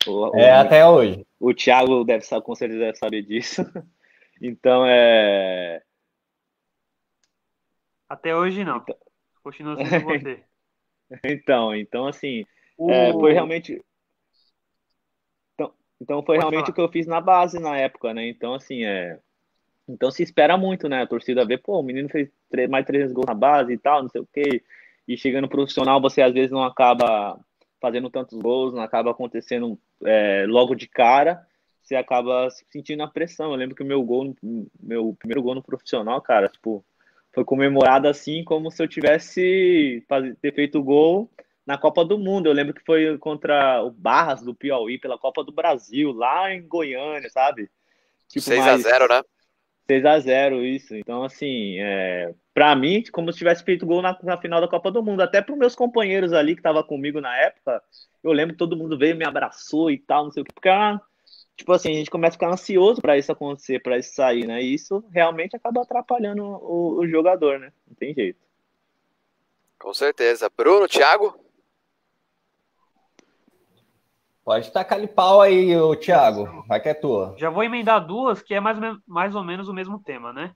o 0.06 0.38
é, 0.38 0.52
o, 0.52 0.60
até 0.60 0.86
hoje. 0.86 1.26
O 1.40 1.54
Thiago 1.54 2.04
deve 2.04 2.26
saber, 2.26 2.44
com 2.44 2.56
certeza 2.56 2.80
deve 2.82 2.98
saber 2.98 3.22
disso. 3.24 3.64
Então 4.44 4.84
é. 4.88 5.84
Até 8.10 8.36
hoje 8.36 8.64
não. 8.64 8.78
Então... 8.78 8.98
Continua 9.44 9.76
sendo 9.86 10.04
você. 10.04 10.44
então, 11.24 11.76
então 11.76 12.08
assim, 12.08 12.44
o... 12.76 12.90
é, 12.90 13.12
foi 13.12 13.34
realmente 13.34 13.80
então 16.02 16.24
foi 16.24 16.38
Pode 16.38 16.40
realmente 16.40 16.62
falar. 16.62 16.72
o 16.72 16.74
que 16.74 16.82
eu 16.82 16.90
fiz 16.90 17.06
na 17.06 17.22
base 17.22 17.60
na 17.60 17.78
época, 17.78 18.12
né? 18.12 18.28
Então, 18.28 18.56
assim, 18.56 18.84
é. 18.84 19.20
Então 19.88 20.10
se 20.10 20.24
espera 20.24 20.58
muito, 20.58 20.90
né? 20.90 21.04
A 21.04 21.08
torcida 21.08 21.46
vê, 21.46 21.60
pô, 21.60 21.80
o 21.80 21.84
menino 21.84 22.10
fez 22.10 22.28
mais 22.70 22.86
300 22.86 23.14
gols 23.14 23.28
na 23.28 23.36
base 23.36 23.74
e 23.74 23.78
tal, 23.78 24.02
não 24.02 24.10
sei 24.10 24.22
o 24.22 24.28
quê. 24.34 24.64
E 25.08 25.16
chegando 25.16 25.48
profissional, 25.48 26.02
você 26.02 26.22
às 26.22 26.34
vezes 26.34 26.50
não 26.50 26.64
acaba 26.64 27.40
fazendo 27.80 28.10
tantos 28.10 28.40
gols, 28.40 28.74
não 28.74 28.82
acaba 28.82 29.12
acontecendo 29.12 29.78
é, 30.04 30.46
logo 30.48 30.74
de 30.74 30.88
cara, 30.88 31.46
você 31.82 31.96
acaba 31.96 32.50
sentindo 32.72 33.04
a 33.04 33.08
pressão. 33.08 33.52
Eu 33.52 33.58
lembro 33.58 33.76
que 33.76 33.84
o 33.84 33.86
meu 33.86 34.02
gol, 34.02 34.36
meu 34.82 35.16
primeiro 35.20 35.44
gol 35.44 35.56
no 35.56 35.64
profissional, 35.64 36.20
cara, 36.22 36.48
tipo, 36.48 36.84
foi 37.32 37.44
comemorado 37.46 38.08
assim 38.08 38.44
como 38.44 38.72
se 38.72 38.82
eu 38.82 38.88
tivesse 38.88 40.04
ter 40.42 40.54
feito 40.54 40.80
o 40.80 40.84
gol 40.84 41.30
na 41.66 41.78
Copa 41.78 42.04
do 42.04 42.18
Mundo. 42.18 42.48
Eu 42.48 42.54
lembro 42.54 42.74
que 42.74 42.84
foi 42.84 43.18
contra 43.18 43.84
o 43.84 43.92
Barras 43.92 44.42
do 44.42 44.56
Piauí 44.56 44.98
pela 44.98 45.18
Copa 45.18 45.44
do 45.44 45.52
Brasil, 45.52 46.12
lá 46.12 46.54
em 46.54 46.68
Goiânia, 46.68 47.30
sabe? 47.30 47.70
Tipo, 48.28 48.42
6 48.42 48.68
a 48.68 48.78
0 48.78 49.08
né? 49.08 49.24
6 49.88 50.06
a 50.06 50.20
0 50.20 50.64
isso. 50.64 50.96
Então, 50.96 51.24
assim, 51.24 51.78
é, 51.80 52.34
para 52.54 52.76
mim, 52.76 53.04
como 53.12 53.32
se 53.32 53.38
tivesse 53.38 53.64
feito 53.64 53.86
gol 53.86 54.02
na, 54.02 54.18
na 54.24 54.38
final 54.38 54.62
da 54.62 54.68
Copa 54.68 54.92
do 54.92 55.04
Mundo. 55.04 55.22
Até 55.22 55.42
para 55.42 55.56
meus 55.56 55.76
companheiros 55.76 56.34
ali 56.34 56.54
que 56.54 56.60
estavam 56.60 56.84
comigo 56.84 57.20
na 57.20 57.36
época, 57.38 57.82
eu 58.24 58.32
lembro 58.32 58.54
que 58.54 58.60
todo 58.60 58.78
mundo 58.78 58.98
veio, 58.98 59.16
me 59.16 59.26
abraçou 59.26 59.92
e 59.92 59.98
tal, 59.98 60.26
não 60.26 60.32
sei 60.32 60.44
o 60.44 60.46
que, 60.46 60.54
porque, 60.54 60.70
tipo 61.58 61.72
assim, 61.74 61.92
a 61.92 61.96
gente 61.96 62.10
começa 62.10 62.36
a 62.36 62.40
ficar 62.40 62.52
ansioso 62.52 63.02
para 63.02 63.18
isso 63.18 63.32
acontecer, 63.32 63.82
para 63.82 63.98
isso 63.98 64.14
sair, 64.14 64.46
né? 64.46 64.62
E 64.62 64.74
isso 64.74 65.04
realmente 65.12 65.56
acaba 65.56 65.82
atrapalhando 65.82 66.44
o, 66.44 67.00
o 67.00 67.08
jogador, 67.08 67.60
né? 67.60 67.74
Não 67.88 67.96
tem 67.96 68.14
jeito. 68.14 68.40
Com 69.80 69.94
certeza. 69.94 70.50
Bruno, 70.56 70.88
Thiago? 70.88 71.41
Pode 74.44 74.72
tacar 74.72 74.98
ali 74.98 75.08
pau 75.08 75.40
aí, 75.42 75.76
ô, 75.78 75.96
Thiago. 75.96 76.66
Vai 76.68 76.82
que 76.82 76.90
é 76.90 76.94
tua. 76.94 77.36
Já 77.38 77.50
vou 77.50 77.64
emendar 77.64 78.06
duas, 78.06 78.42
que 78.42 78.54
é 78.54 78.60
mais 78.60 78.78
ou 78.78 78.82
menos, 78.82 79.02
mais 79.08 79.36
ou, 79.36 79.44
menos 79.44 79.68
o 79.70 79.74
mesmo 79.74 80.02
tema, 80.02 80.34
né? 80.34 80.56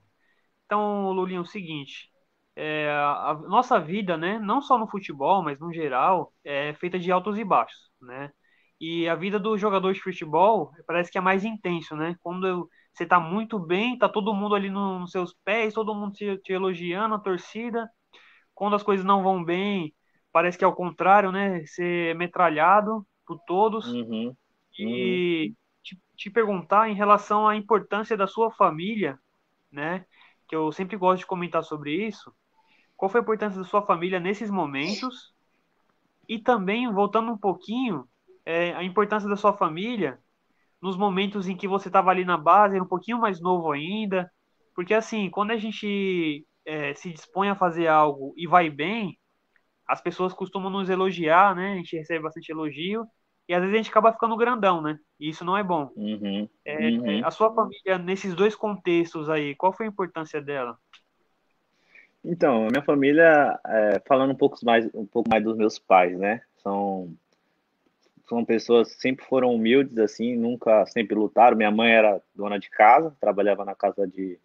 Então, 0.64 1.12
Lulinho, 1.12 1.38
é 1.38 1.42
o 1.42 1.46
seguinte. 1.46 2.10
É, 2.56 2.88
a 2.90 3.34
nossa 3.48 3.78
vida, 3.78 4.16
né, 4.16 4.38
não 4.38 4.62
só 4.62 4.78
no 4.78 4.88
futebol, 4.88 5.42
mas 5.42 5.60
no 5.60 5.72
geral, 5.72 6.32
é 6.42 6.74
feita 6.74 6.98
de 6.98 7.12
altos 7.12 7.38
e 7.38 7.44
baixos, 7.44 7.90
né? 8.00 8.32
E 8.80 9.08
a 9.08 9.14
vida 9.14 9.38
do 9.38 9.56
jogador 9.56 9.92
de 9.92 10.00
futebol 10.00 10.72
parece 10.86 11.10
que 11.10 11.18
é 11.18 11.20
mais 11.20 11.44
intenso, 11.44 11.94
né? 11.96 12.16
Quando 12.22 12.68
você 12.92 13.06
tá 13.06 13.20
muito 13.20 13.58
bem, 13.58 13.96
tá 13.98 14.08
todo 14.08 14.34
mundo 14.34 14.54
ali 14.54 14.70
no, 14.70 15.00
nos 15.00 15.12
seus 15.12 15.34
pés, 15.44 15.74
todo 15.74 15.94
mundo 15.94 16.12
te, 16.12 16.38
te 16.38 16.52
elogiando, 16.52 17.14
a 17.14 17.18
torcida. 17.18 17.88
Quando 18.54 18.76
as 18.76 18.82
coisas 18.82 19.04
não 19.06 19.22
vão 19.22 19.44
bem, 19.44 19.94
parece 20.32 20.58
que 20.58 20.64
é 20.64 20.66
o 20.66 20.74
contrário, 20.74 21.30
né? 21.30 21.64
Ser 21.66 22.14
metralhado 22.16 23.06
por 23.26 23.38
todos. 23.46 23.86
Uhum, 23.92 24.34
e 24.78 25.48
uhum. 25.48 25.54
Te, 25.82 26.00
te, 26.16 26.30
perguntar 26.30 26.88
em 26.88 26.94
relação 26.94 27.46
à 27.46 27.56
importância 27.56 28.16
da 28.16 28.26
sua 28.26 28.50
família, 28.50 29.18
né? 29.70 30.04
Que 30.48 30.56
eu 30.56 30.72
sempre 30.72 30.96
gosto 30.96 31.20
de 31.20 31.26
comentar 31.26 31.62
sobre 31.62 32.06
isso. 32.06 32.32
Qual 32.96 33.08
foi 33.08 33.20
a 33.20 33.22
importância 33.22 33.60
da 33.60 33.66
sua 33.66 33.82
família 33.82 34.18
nesses 34.18 34.50
momentos? 34.50 35.34
E 36.28 36.38
também, 36.40 36.90
voltando 36.90 37.30
um 37.30 37.38
pouquinho, 37.38 38.08
é, 38.44 38.74
a 38.74 38.82
importância 38.82 39.28
da 39.28 39.36
sua 39.36 39.52
família 39.52 40.18
nos 40.80 40.96
momentos 40.96 41.48
em 41.48 41.56
que 41.56 41.68
você 41.68 41.88
estava 41.88 42.10
ali 42.10 42.24
na 42.24 42.36
base, 42.36 42.74
era 42.74 42.84
um 42.84 42.88
pouquinho 42.88 43.18
mais 43.18 43.40
novo 43.40 43.70
ainda. 43.70 44.30
Porque, 44.74 44.94
assim, 44.94 45.30
quando 45.30 45.52
a 45.52 45.56
gente 45.56 46.46
é, 46.64 46.94
se 46.94 47.12
dispõe 47.12 47.48
a 47.48 47.56
fazer 47.56 47.86
algo 47.86 48.34
e 48.36 48.46
vai 48.46 48.68
bem, 48.68 49.18
as 49.86 50.00
pessoas 50.00 50.32
costumam 50.32 50.70
nos 50.70 50.90
elogiar, 50.90 51.54
né? 51.54 51.72
A 51.72 51.76
gente 51.76 51.96
recebe 51.96 52.22
bastante 52.22 52.50
elogio 52.50 53.06
e 53.48 53.54
às 53.54 53.60
vezes 53.60 53.74
a 53.74 53.76
gente 53.78 53.90
acaba 53.90 54.12
ficando 54.12 54.36
grandão, 54.36 54.82
né? 54.82 54.98
E 55.20 55.28
isso 55.28 55.44
não 55.44 55.56
é 55.56 55.62
bom. 55.62 55.90
Uhum, 55.96 56.48
é, 56.64 56.88
uhum. 56.90 57.24
A 57.24 57.30
sua 57.30 57.54
família, 57.54 57.98
nesses 57.98 58.34
dois 58.34 58.54
contextos 58.56 59.30
aí, 59.30 59.54
qual 59.54 59.72
foi 59.72 59.86
a 59.86 59.88
importância 59.88 60.40
dela? 60.40 60.76
Então, 62.24 62.66
a 62.66 62.70
minha 62.70 62.82
família, 62.82 63.58
é, 63.64 64.02
falando 64.06 64.32
um 64.32 64.36
pouco 64.36 64.58
mais, 64.64 64.92
um 64.92 65.06
pouco 65.06 65.30
mais 65.30 65.44
dos 65.44 65.56
meus 65.56 65.78
pais, 65.78 66.18
né? 66.18 66.42
São 66.56 67.14
são 68.28 68.44
pessoas 68.44 68.94
que 68.94 69.00
sempre 69.00 69.24
foram 69.24 69.54
humildes, 69.54 69.96
assim, 69.98 70.34
nunca, 70.34 70.84
sempre 70.86 71.14
lutaram. 71.14 71.56
Minha 71.56 71.70
mãe 71.70 71.92
era 71.92 72.20
dona 72.34 72.58
de 72.58 72.68
casa, 72.68 73.16
trabalhava 73.20 73.64
na 73.64 73.74
casa 73.74 74.06
de, 74.06 74.38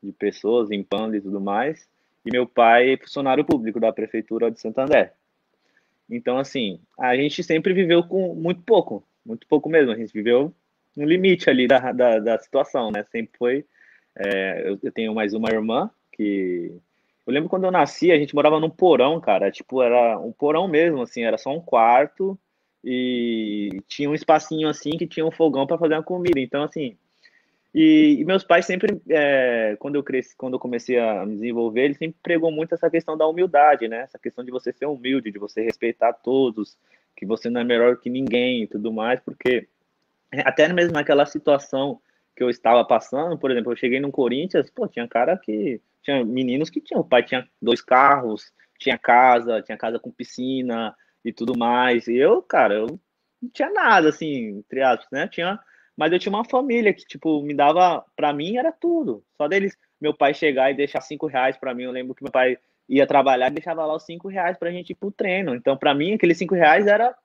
de 0.00 0.12
pessoas, 0.12 0.70
limpando 0.70 1.16
e 1.16 1.20
tudo 1.20 1.40
mais. 1.40 1.88
E 2.26 2.30
meu 2.32 2.44
pai 2.46 2.94
é 2.94 2.96
funcionário 2.96 3.44
público 3.44 3.78
da 3.78 3.92
prefeitura 3.92 4.50
de 4.50 4.60
Santander. 4.60 5.12
Então, 6.10 6.38
assim, 6.38 6.80
a 6.98 7.16
gente 7.16 7.42
sempre 7.42 7.72
viveu 7.72 8.02
com 8.02 8.34
muito 8.34 8.62
pouco, 8.62 9.06
muito 9.24 9.46
pouco 9.46 9.68
mesmo. 9.68 9.92
A 9.92 9.96
gente 9.96 10.12
viveu 10.12 10.52
no 10.96 11.04
limite 11.04 11.48
ali 11.48 11.68
da, 11.68 11.92
da, 11.92 12.18
da 12.18 12.38
situação, 12.38 12.90
né? 12.90 13.04
Sempre 13.12 13.38
foi. 13.38 13.64
É, 14.16 14.68
eu, 14.68 14.78
eu, 14.82 14.92
tenho 14.92 15.14
mais 15.14 15.34
uma 15.34 15.50
irmã 15.50 15.88
que. 16.12 16.72
Eu 17.24 17.32
lembro 17.32 17.48
quando 17.48 17.64
eu 17.64 17.70
nasci, 17.70 18.10
a 18.10 18.18
gente 18.18 18.34
morava 18.34 18.58
num 18.58 18.70
porão, 18.70 19.20
cara. 19.20 19.50
Tipo, 19.50 19.82
era 19.82 20.18
um 20.18 20.32
porão 20.32 20.66
mesmo, 20.66 21.02
assim, 21.02 21.22
era 21.22 21.38
só 21.38 21.50
um 21.50 21.60
quarto 21.60 22.38
e 22.84 23.82
tinha 23.88 24.08
um 24.08 24.14
espacinho 24.14 24.68
assim 24.68 24.90
que 24.90 25.08
tinha 25.08 25.26
um 25.26 25.32
fogão 25.32 25.66
para 25.66 25.78
fazer 25.78 25.94
uma 25.94 26.02
comida. 26.02 26.40
Então, 26.40 26.62
assim, 26.62 26.96
e, 27.78 28.20
e, 28.20 28.24
meus 28.24 28.42
pais 28.42 28.64
sempre, 28.64 28.98
é, 29.10 29.76
quando 29.78 29.96
eu 29.96 30.02
cresci, 30.02 30.34
quando 30.34 30.54
eu 30.54 30.58
comecei 30.58 30.98
a 30.98 31.26
me 31.26 31.34
desenvolver, 31.34 31.82
eles 31.82 31.98
sempre 31.98 32.16
pregou 32.22 32.50
muito 32.50 32.74
essa 32.74 32.88
questão 32.88 33.18
da 33.18 33.26
humildade, 33.26 33.86
né? 33.86 33.98
Essa 33.98 34.18
questão 34.18 34.42
de 34.42 34.50
você 34.50 34.72
ser 34.72 34.86
humilde, 34.86 35.30
de 35.30 35.38
você 35.38 35.60
respeitar 35.60 36.14
todos, 36.14 36.78
que 37.14 37.26
você 37.26 37.50
não 37.50 37.60
é 37.60 37.64
melhor 37.64 37.98
que 37.98 38.08
ninguém 38.08 38.62
e 38.62 38.66
tudo 38.66 38.90
mais, 38.90 39.20
porque 39.20 39.68
até 40.32 40.72
mesmo 40.72 40.94
naquela 40.94 41.26
situação 41.26 42.00
que 42.34 42.42
eu 42.42 42.48
estava 42.48 42.82
passando, 42.82 43.36
por 43.36 43.50
exemplo, 43.50 43.72
eu 43.72 43.76
cheguei 43.76 44.00
no 44.00 44.10
Corinthians, 44.10 44.70
pô, 44.70 44.88
tinha 44.88 45.06
cara 45.06 45.36
que 45.36 45.78
tinha 46.02 46.24
meninos 46.24 46.70
que 46.70 46.80
tinham, 46.80 47.02
o 47.02 47.04
pai 47.04 47.24
tinha 47.24 47.46
dois 47.60 47.82
carros, 47.82 48.54
tinha 48.78 48.96
casa, 48.96 49.60
tinha 49.60 49.76
casa 49.76 49.98
com 49.98 50.10
piscina 50.10 50.96
e 51.22 51.30
tudo 51.30 51.54
mais. 51.58 52.08
E 52.08 52.16
eu, 52.16 52.40
cara, 52.40 52.72
eu 52.72 52.86
não 53.42 53.50
tinha 53.50 53.70
nada 53.70 54.08
assim, 54.08 54.60
entre 54.60 54.80
aspas, 54.80 55.08
né? 55.12 55.28
Tinha 55.28 55.60
Mas 55.96 56.12
eu 56.12 56.18
tinha 56.18 56.32
uma 56.32 56.44
família 56.44 56.92
que, 56.92 57.06
tipo, 57.06 57.42
me 57.42 57.54
dava, 57.54 58.04
para 58.14 58.32
mim 58.32 58.56
era 58.56 58.70
tudo. 58.70 59.24
Só 59.36 59.48
deles, 59.48 59.76
meu 60.00 60.12
pai 60.12 60.34
chegar 60.34 60.70
e 60.70 60.74
deixar 60.74 61.00
cinco 61.00 61.26
reais 61.26 61.56
para 61.56 61.74
mim. 61.74 61.84
Eu 61.84 61.92
lembro 61.92 62.14
que 62.14 62.22
meu 62.22 62.32
pai 62.32 62.58
ia 62.88 63.06
trabalhar 63.06 63.50
e 63.50 63.54
deixava 63.54 63.84
lá 63.84 63.94
os 63.94 64.04
cinco 64.04 64.28
reais 64.28 64.56
pra 64.58 64.70
gente 64.70 64.90
ir 64.90 64.94
pro 64.94 65.10
treino. 65.10 65.54
Então, 65.54 65.76
para 65.76 65.94
mim, 65.94 66.14
aqueles 66.14 66.38
cinco 66.38 66.54
reais 66.54 66.86
era 66.86 67.16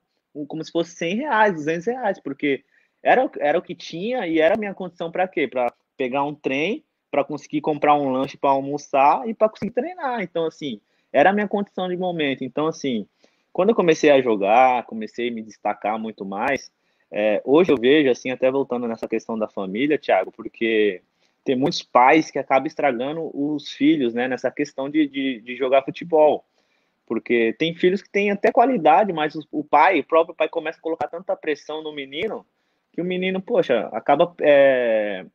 como 0.48 0.64
se 0.64 0.72
fosse 0.72 0.96
cem 0.96 1.16
reais, 1.16 1.54
duzentos 1.54 1.86
reais, 1.86 2.20
porque 2.20 2.64
era, 3.04 3.30
era 3.40 3.60
o 3.60 3.62
que 3.62 3.76
tinha 3.76 4.26
e 4.26 4.40
era 4.40 4.56
a 4.56 4.58
minha 4.58 4.74
condição 4.74 5.12
para 5.12 5.28
quê? 5.28 5.48
Para 5.48 5.74
pegar 5.98 6.24
um 6.24 6.34
trem, 6.34 6.84
para 7.10 7.24
conseguir 7.24 7.62
comprar 7.62 7.96
um 7.96 8.10
lanche 8.10 8.38
para 8.38 8.52
almoçar 8.52 9.28
e 9.28 9.34
para 9.34 9.50
conseguir 9.50 9.72
treinar. 9.72 10.22
Então, 10.22 10.46
assim, 10.46 10.80
era 11.12 11.30
a 11.30 11.34
minha 11.34 11.48
condição 11.48 11.90
de 11.90 11.98
momento. 11.98 12.44
Então, 12.44 12.68
assim, 12.68 13.06
quando 13.52 13.70
eu 13.70 13.76
comecei 13.76 14.10
a 14.10 14.22
jogar, 14.22 14.86
comecei 14.86 15.30
a 15.30 15.32
me 15.32 15.42
destacar 15.42 16.00
muito 16.00 16.24
mais, 16.24 16.72
é, 17.12 17.42
hoje 17.44 17.72
eu 17.72 17.78
vejo, 17.78 18.10
assim, 18.10 18.32
até 18.32 18.50
voltando 18.50 18.88
nessa 18.88 19.08
questão 19.08 19.38
da 19.38 19.48
família, 19.48 20.00
Thiago, 20.00 20.32
porque 20.32 21.02
tem 21.44 21.56
muitos 21.56 21.84
pais 21.84 22.32
que 22.32 22.40
acabam 22.40 22.68
estragando 22.68 23.30
os 23.34 23.72
filhos, 23.72 24.14
né, 24.14 24.28
nessa 24.28 24.50
questão 24.50 24.90
de, 24.90 25.08
de, 25.08 25.42
de 25.42 25.56
jogar 25.56 25.84
futebol. 25.84 26.46
Porque 27.06 27.54
tem 27.60 27.76
filhos 27.76 28.02
que 28.02 28.10
têm 28.10 28.32
até 28.32 28.52
qualidade, 28.52 29.12
mas 29.12 29.36
o, 29.52 29.64
pai, 29.64 30.00
o 30.00 30.04
próprio 30.04 30.36
pai, 30.36 30.48
começa 30.48 30.80
a 30.80 30.82
colocar 30.82 31.08
tanta 31.08 31.36
pressão 31.36 31.84
no 31.84 31.94
menino 31.94 32.46
que 32.92 33.02
o 33.02 33.06
menino, 33.06 33.42
poxa, 33.42 33.90
acaba 33.94 34.34
é, 34.42 35.26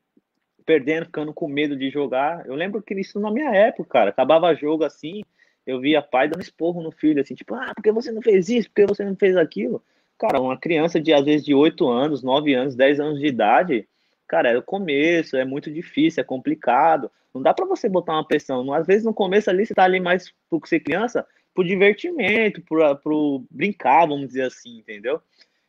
perdendo, 0.64 1.06
ficando 1.06 1.32
com 1.32 1.48
medo 1.48 1.76
de 1.76 1.90
jogar. 1.90 2.46
Eu 2.46 2.54
lembro 2.54 2.82
que 2.82 2.94
isso 2.94 3.18
na 3.18 3.30
minha 3.30 3.50
época, 3.50 3.88
cara, 3.88 4.10
acabava 4.10 4.54
jogo 4.54 4.84
assim, 4.84 5.22
eu 5.66 5.80
via 5.80 6.02
pai 6.02 6.28
dando 6.28 6.42
esporro 6.42 6.82
no 6.82 6.92
filho, 6.92 7.20
assim, 7.20 7.34
tipo, 7.34 7.54
ah, 7.54 7.72
por 7.74 7.82
que 7.82 7.92
você 7.92 8.12
não 8.12 8.22
fez 8.22 8.48
isso? 8.48 8.68
Por 8.68 8.74
que 8.74 8.86
você 8.86 9.04
não 9.04 9.16
fez 9.16 9.36
aquilo? 9.36 9.82
Cara, 10.18 10.40
uma 10.40 10.56
criança 10.56 11.00
de, 11.00 11.12
às 11.12 11.24
vezes, 11.24 11.44
de 11.44 11.54
8 11.54 11.88
anos, 11.88 12.22
9 12.22 12.54
anos, 12.54 12.74
10 12.74 13.00
anos 13.00 13.20
de 13.20 13.26
idade, 13.26 13.88
cara, 14.26 14.50
é 14.50 14.56
o 14.56 14.62
começo, 14.62 15.36
é 15.36 15.44
muito 15.44 15.70
difícil, 15.70 16.20
é 16.20 16.24
complicado. 16.24 17.10
Não 17.34 17.42
dá 17.42 17.52
para 17.52 17.66
você 17.66 17.88
botar 17.88 18.14
uma 18.14 18.26
pressão. 18.26 18.72
Às 18.72 18.86
vezes, 18.86 19.04
no 19.04 19.12
começo 19.12 19.50
ali, 19.50 19.66
você 19.66 19.74
tá 19.74 19.84
ali 19.84 20.00
mais 20.00 20.32
por 20.48 20.66
ser 20.66 20.80
criança, 20.80 21.26
por 21.54 21.64
divertimento, 21.66 22.62
por, 22.62 22.96
por 22.96 23.44
brincar, 23.50 24.06
vamos 24.06 24.28
dizer 24.28 24.42
assim, 24.42 24.78
entendeu? 24.78 25.20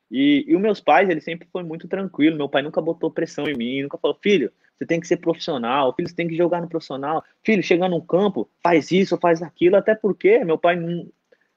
E, 0.10 0.46
e 0.48 0.56
os 0.56 0.62
meus 0.62 0.80
pais, 0.80 1.10
ele 1.10 1.20
sempre 1.20 1.48
foi 1.52 1.64
muito 1.64 1.88
tranquilo. 1.88 2.38
Meu 2.38 2.48
pai 2.48 2.62
nunca 2.62 2.82
botou 2.82 3.12
pressão 3.12 3.48
em 3.48 3.56
mim, 3.56 3.84
nunca 3.84 3.98
falou, 3.98 4.18
filho, 4.22 4.52
você 4.78 4.86
tem 4.86 5.00
que 5.00 5.08
ser 5.08 5.18
profissional, 5.18 5.94
filho, 5.94 6.08
você 6.08 6.16
tem 6.16 6.28
que 6.28 6.38
jogar 6.38 6.62
no 6.62 6.70
profissional. 6.70 7.24
Filho, 7.44 7.62
chega 7.62 7.90
no 7.90 8.02
campo, 8.02 8.50
faz 8.64 8.92
isso, 8.92 9.18
faz 9.18 9.42
aquilo, 9.42 9.76
até 9.76 9.94
porque 9.94 10.44
meu 10.46 10.58
pai 10.58 10.78
não, 10.78 11.08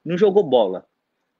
não 0.04 0.18
jogou 0.18 0.42
bola. 0.42 0.84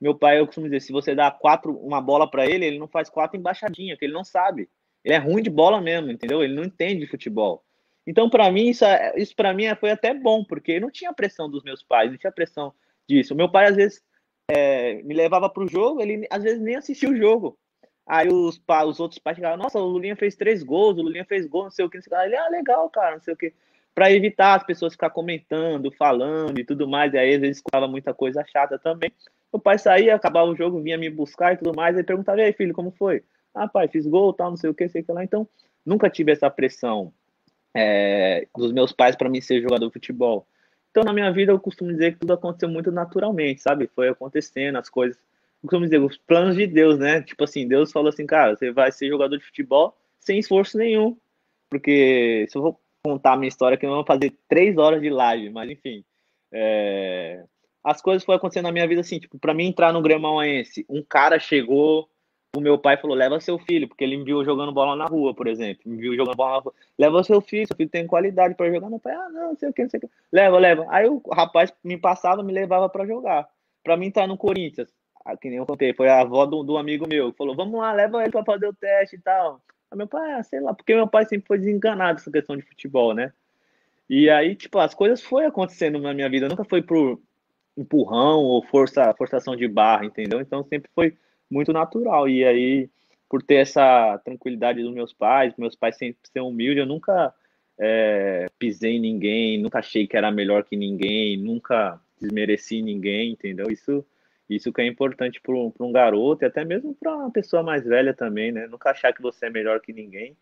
Meu 0.00 0.14
pai, 0.14 0.38
eu 0.38 0.46
costumo 0.46 0.66
dizer, 0.66 0.80
se 0.80 0.92
você 0.92 1.14
dá 1.14 1.30
quatro, 1.30 1.76
uma 1.76 2.00
bola 2.00 2.28
para 2.28 2.46
ele, 2.46 2.64
ele 2.64 2.78
não 2.78 2.88
faz 2.88 3.10
quatro 3.10 3.38
embaixadinha, 3.38 3.96
que 3.96 4.04
ele 4.04 4.14
não 4.14 4.24
sabe. 4.24 4.68
Ele 5.04 5.14
é 5.14 5.18
ruim 5.18 5.42
de 5.42 5.50
bola 5.50 5.80
mesmo, 5.80 6.10
entendeu? 6.10 6.42
Ele 6.42 6.54
não 6.54 6.64
entende 6.64 7.00
de 7.00 7.06
futebol. 7.06 7.62
Então, 8.06 8.30
para 8.30 8.50
mim, 8.50 8.68
isso, 8.68 8.84
isso 9.16 9.36
para 9.36 9.52
mim 9.52 9.64
foi 9.78 9.90
até 9.90 10.14
bom, 10.14 10.42
porque 10.44 10.80
não 10.80 10.90
tinha 10.90 11.12
pressão 11.12 11.50
dos 11.50 11.62
meus 11.62 11.82
pais, 11.82 12.10
não 12.10 12.18
tinha 12.18 12.32
pressão 12.32 12.72
disso. 13.08 13.34
Meu 13.34 13.50
pai, 13.50 13.66
às 13.66 13.76
vezes, 13.76 14.02
é, 14.48 15.02
me 15.02 15.14
levava 15.14 15.48
para 15.50 15.62
o 15.62 15.68
jogo, 15.68 16.00
ele 16.00 16.26
às 16.30 16.42
vezes 16.42 16.60
nem 16.60 16.76
assistia 16.76 17.10
o 17.10 17.16
jogo. 17.16 17.58
Aí 18.06 18.28
os, 18.28 18.60
os 18.88 19.00
outros 19.00 19.18
pais 19.20 19.36
chegavam, 19.36 19.58
nossa, 19.58 19.78
o 19.78 19.86
Lulinha 19.86 20.16
fez 20.16 20.34
três 20.34 20.62
gols, 20.62 20.98
o 20.98 21.02
Lulinha 21.02 21.24
fez 21.24 21.46
gol, 21.46 21.64
não 21.64 21.70
sei 21.70 21.84
o 21.84 21.90
que, 21.90 21.98
não 21.98 22.02
sei 22.02 22.12
o 22.12 22.20
que. 22.20 22.26
Ele, 22.26 22.36
ah, 22.36 22.48
legal, 22.48 22.90
cara, 22.90 23.16
não 23.16 23.22
sei 23.22 23.34
o 23.34 23.36
que. 23.36 23.54
Para 23.94 24.12
evitar 24.12 24.54
as 24.54 24.64
pessoas 24.64 24.92
ficar 24.92 25.10
comentando, 25.10 25.90
falando 25.92 26.58
e 26.58 26.64
tudo 26.64 26.88
mais. 26.88 27.12
E 27.12 27.18
aí, 27.18 27.34
às 27.34 27.40
vezes, 27.40 27.62
muita 27.88 28.14
coisa 28.14 28.44
chata 28.44 28.78
também. 28.78 29.12
O 29.52 29.58
pai 29.58 29.78
saía, 29.78 30.14
acabava 30.14 30.50
o 30.50 30.56
jogo, 30.56 30.80
vinha 30.80 30.96
me 30.96 31.10
buscar 31.10 31.54
e 31.54 31.56
tudo 31.56 31.74
mais. 31.74 31.96
Aí 31.96 32.04
perguntava, 32.04 32.40
e 32.40 32.44
aí, 32.44 32.52
filho, 32.52 32.72
como 32.72 32.90
foi? 32.92 33.22
Ah, 33.54 33.68
pai, 33.68 33.88
fiz 33.88 34.06
gol, 34.06 34.32
tal, 34.32 34.50
não 34.50 34.56
sei 34.56 34.70
o 34.70 34.74
que, 34.74 34.88
sei 34.88 35.02
o 35.02 35.04
que 35.04 35.12
lá. 35.12 35.24
Então, 35.24 35.46
nunca 35.84 36.08
tive 36.08 36.32
essa 36.32 36.48
pressão 36.48 37.12
é, 37.74 38.46
dos 38.56 38.72
meus 38.72 38.92
pais 38.92 39.16
para 39.16 39.28
mim 39.28 39.40
ser 39.40 39.60
jogador 39.60 39.86
de 39.86 39.92
futebol. 39.92 40.46
Então, 40.90 41.02
na 41.02 41.12
minha 41.12 41.30
vida, 41.32 41.52
eu 41.52 41.60
costumo 41.60 41.90
dizer 41.90 42.12
que 42.12 42.20
tudo 42.20 42.32
aconteceu 42.32 42.68
muito 42.68 42.90
naturalmente, 42.92 43.60
sabe? 43.60 43.90
Foi 43.94 44.08
acontecendo, 44.08 44.76
as 44.76 44.88
coisas 44.88 45.18
como 45.68 45.84
dizer, 45.84 46.00
os 46.00 46.16
planos 46.16 46.56
de 46.56 46.66
Deus, 46.66 46.98
né? 46.98 47.22
Tipo 47.22 47.44
assim, 47.44 47.68
Deus 47.68 47.92
falou 47.92 48.08
assim, 48.08 48.26
cara, 48.26 48.56
você 48.56 48.70
vai 48.70 48.90
ser 48.90 49.08
jogador 49.08 49.36
de 49.36 49.44
futebol 49.44 49.96
sem 50.18 50.38
esforço 50.38 50.78
nenhum. 50.78 51.16
Porque 51.68 52.46
se 52.48 52.56
eu 52.56 52.62
vou 52.62 52.80
contar 53.04 53.32
a 53.32 53.36
minha 53.36 53.48
história, 53.48 53.76
que 53.76 53.86
eu 53.86 53.90
vou 53.90 54.04
fazer 54.04 54.32
três 54.48 54.76
horas 54.76 55.00
de 55.00 55.10
live, 55.10 55.50
mas 55.50 55.70
enfim. 55.70 56.04
É... 56.52 57.44
As 57.82 58.02
coisas 58.02 58.24
foram 58.24 58.36
acontecendo 58.36 58.64
na 58.64 58.72
minha 58.72 58.86
vida 58.86 59.00
assim, 59.00 59.18
tipo, 59.18 59.38
pra 59.38 59.54
mim 59.54 59.66
entrar 59.66 59.92
no 59.92 60.02
Grêmioense, 60.02 60.84
um 60.88 61.02
cara 61.02 61.38
chegou, 61.38 62.08
o 62.54 62.60
meu 62.60 62.76
pai 62.78 62.96
falou, 62.96 63.16
leva 63.16 63.40
seu 63.40 63.58
filho, 63.58 63.88
porque 63.88 64.04
ele 64.04 64.16
me 64.16 64.24
viu 64.24 64.44
jogando 64.44 64.72
bola 64.72 64.96
na 64.96 65.06
rua, 65.06 65.32
por 65.32 65.46
exemplo. 65.46 65.82
Me 65.86 65.96
viu 65.96 66.16
jogando 66.16 66.36
bola 66.36 66.56
na 66.56 66.58
rua. 66.58 66.74
Leva 66.98 67.22
seu 67.22 67.40
filho, 67.40 67.66
seu 67.66 67.76
filho 67.76 67.88
tem 67.88 68.06
qualidade 68.06 68.54
para 68.54 68.70
jogar. 68.70 68.90
Meu 68.90 68.98
pai, 68.98 69.14
ah, 69.14 69.28
não, 69.30 69.48
não 69.50 69.56
sei 69.56 69.68
o 69.70 69.72
que, 69.72 69.82
não 69.82 69.90
sei 69.90 69.98
o 69.98 70.00
que. 70.00 70.08
Leva, 70.32 70.58
leva. 70.58 70.86
Aí 70.88 71.08
o 71.08 71.22
rapaz 71.32 71.72
me 71.82 71.96
passava, 71.96 72.42
me 72.42 72.52
levava 72.52 72.88
para 72.88 73.06
jogar. 73.06 73.48
Para 73.84 73.96
mim 73.96 74.10
tá 74.10 74.26
no 74.26 74.36
Corinthians, 74.36 74.92
que 75.40 75.48
nem 75.48 75.58
eu 75.58 75.66
contei, 75.66 75.94
foi 75.94 76.08
a 76.08 76.20
avó 76.20 76.44
do, 76.44 76.62
do 76.62 76.76
amigo 76.76 77.06
meu, 77.08 77.32
falou, 77.32 77.54
vamos 77.54 77.80
lá, 77.80 77.92
leva 77.92 78.22
ele 78.22 78.32
para 78.32 78.44
fazer 78.44 78.66
o 78.66 78.74
teste 78.74 79.16
e 79.16 79.20
tal. 79.20 79.60
Aí 79.90 79.98
meu 79.98 80.06
pai, 80.06 80.32
ah, 80.32 80.42
sei 80.42 80.60
lá, 80.60 80.72
porque 80.72 80.94
meu 80.94 81.08
pai 81.08 81.26
sempre 81.26 81.46
foi 81.46 81.58
desenganado 81.58 82.20
essa 82.20 82.30
questão 82.30 82.56
de 82.56 82.62
futebol, 82.62 83.14
né? 83.14 83.32
E 84.08 84.28
aí, 84.28 84.54
tipo, 84.56 84.78
as 84.78 84.94
coisas 84.94 85.22
foi 85.22 85.46
acontecendo 85.46 85.98
na 85.98 86.12
minha 86.12 86.28
vida, 86.28 86.48
nunca 86.48 86.64
foi 86.64 86.82
por 86.82 87.20
empurrão 87.76 88.40
ou 88.40 88.62
força, 88.62 89.14
forçação 89.14 89.56
de 89.56 89.66
barra, 89.68 90.04
entendeu? 90.04 90.40
Então 90.40 90.64
sempre 90.64 90.90
foi 90.94 91.16
muito 91.50 91.72
natural. 91.72 92.28
E 92.28 92.44
aí, 92.44 92.90
por 93.28 93.42
ter 93.42 93.56
essa 93.56 94.18
tranquilidade 94.24 94.82
dos 94.82 94.92
meus 94.92 95.12
pais, 95.12 95.54
meus 95.56 95.76
pais 95.76 95.96
sempre 95.96 96.18
ser 96.32 96.40
humildes, 96.40 96.80
eu 96.80 96.86
nunca 96.86 97.32
é, 97.78 98.46
pisei 98.58 98.96
em 98.96 99.00
ninguém, 99.00 99.58
nunca 99.60 99.78
achei 99.78 100.06
que 100.06 100.16
era 100.16 100.30
melhor 100.30 100.64
que 100.64 100.76
ninguém, 100.76 101.36
nunca 101.36 102.00
desmereci 102.20 102.82
ninguém, 102.82 103.32
entendeu? 103.32 103.70
Isso 103.70 104.04
isso 104.56 104.72
que 104.72 104.80
é 104.80 104.86
importante 104.86 105.40
para 105.40 105.54
um, 105.54 105.92
garoto 105.92 106.44
e 106.44 106.46
até 106.46 106.64
mesmo 106.64 106.94
para 106.94 107.16
uma 107.16 107.30
pessoa 107.30 107.62
mais 107.62 107.84
velha 107.84 108.12
também, 108.12 108.50
né? 108.50 108.66
Nunca 108.66 108.90
achar 108.90 109.12
que 109.12 109.22
você 109.22 109.46
é 109.46 109.50
melhor 109.50 109.80
que 109.80 109.92
ninguém, 109.92 110.36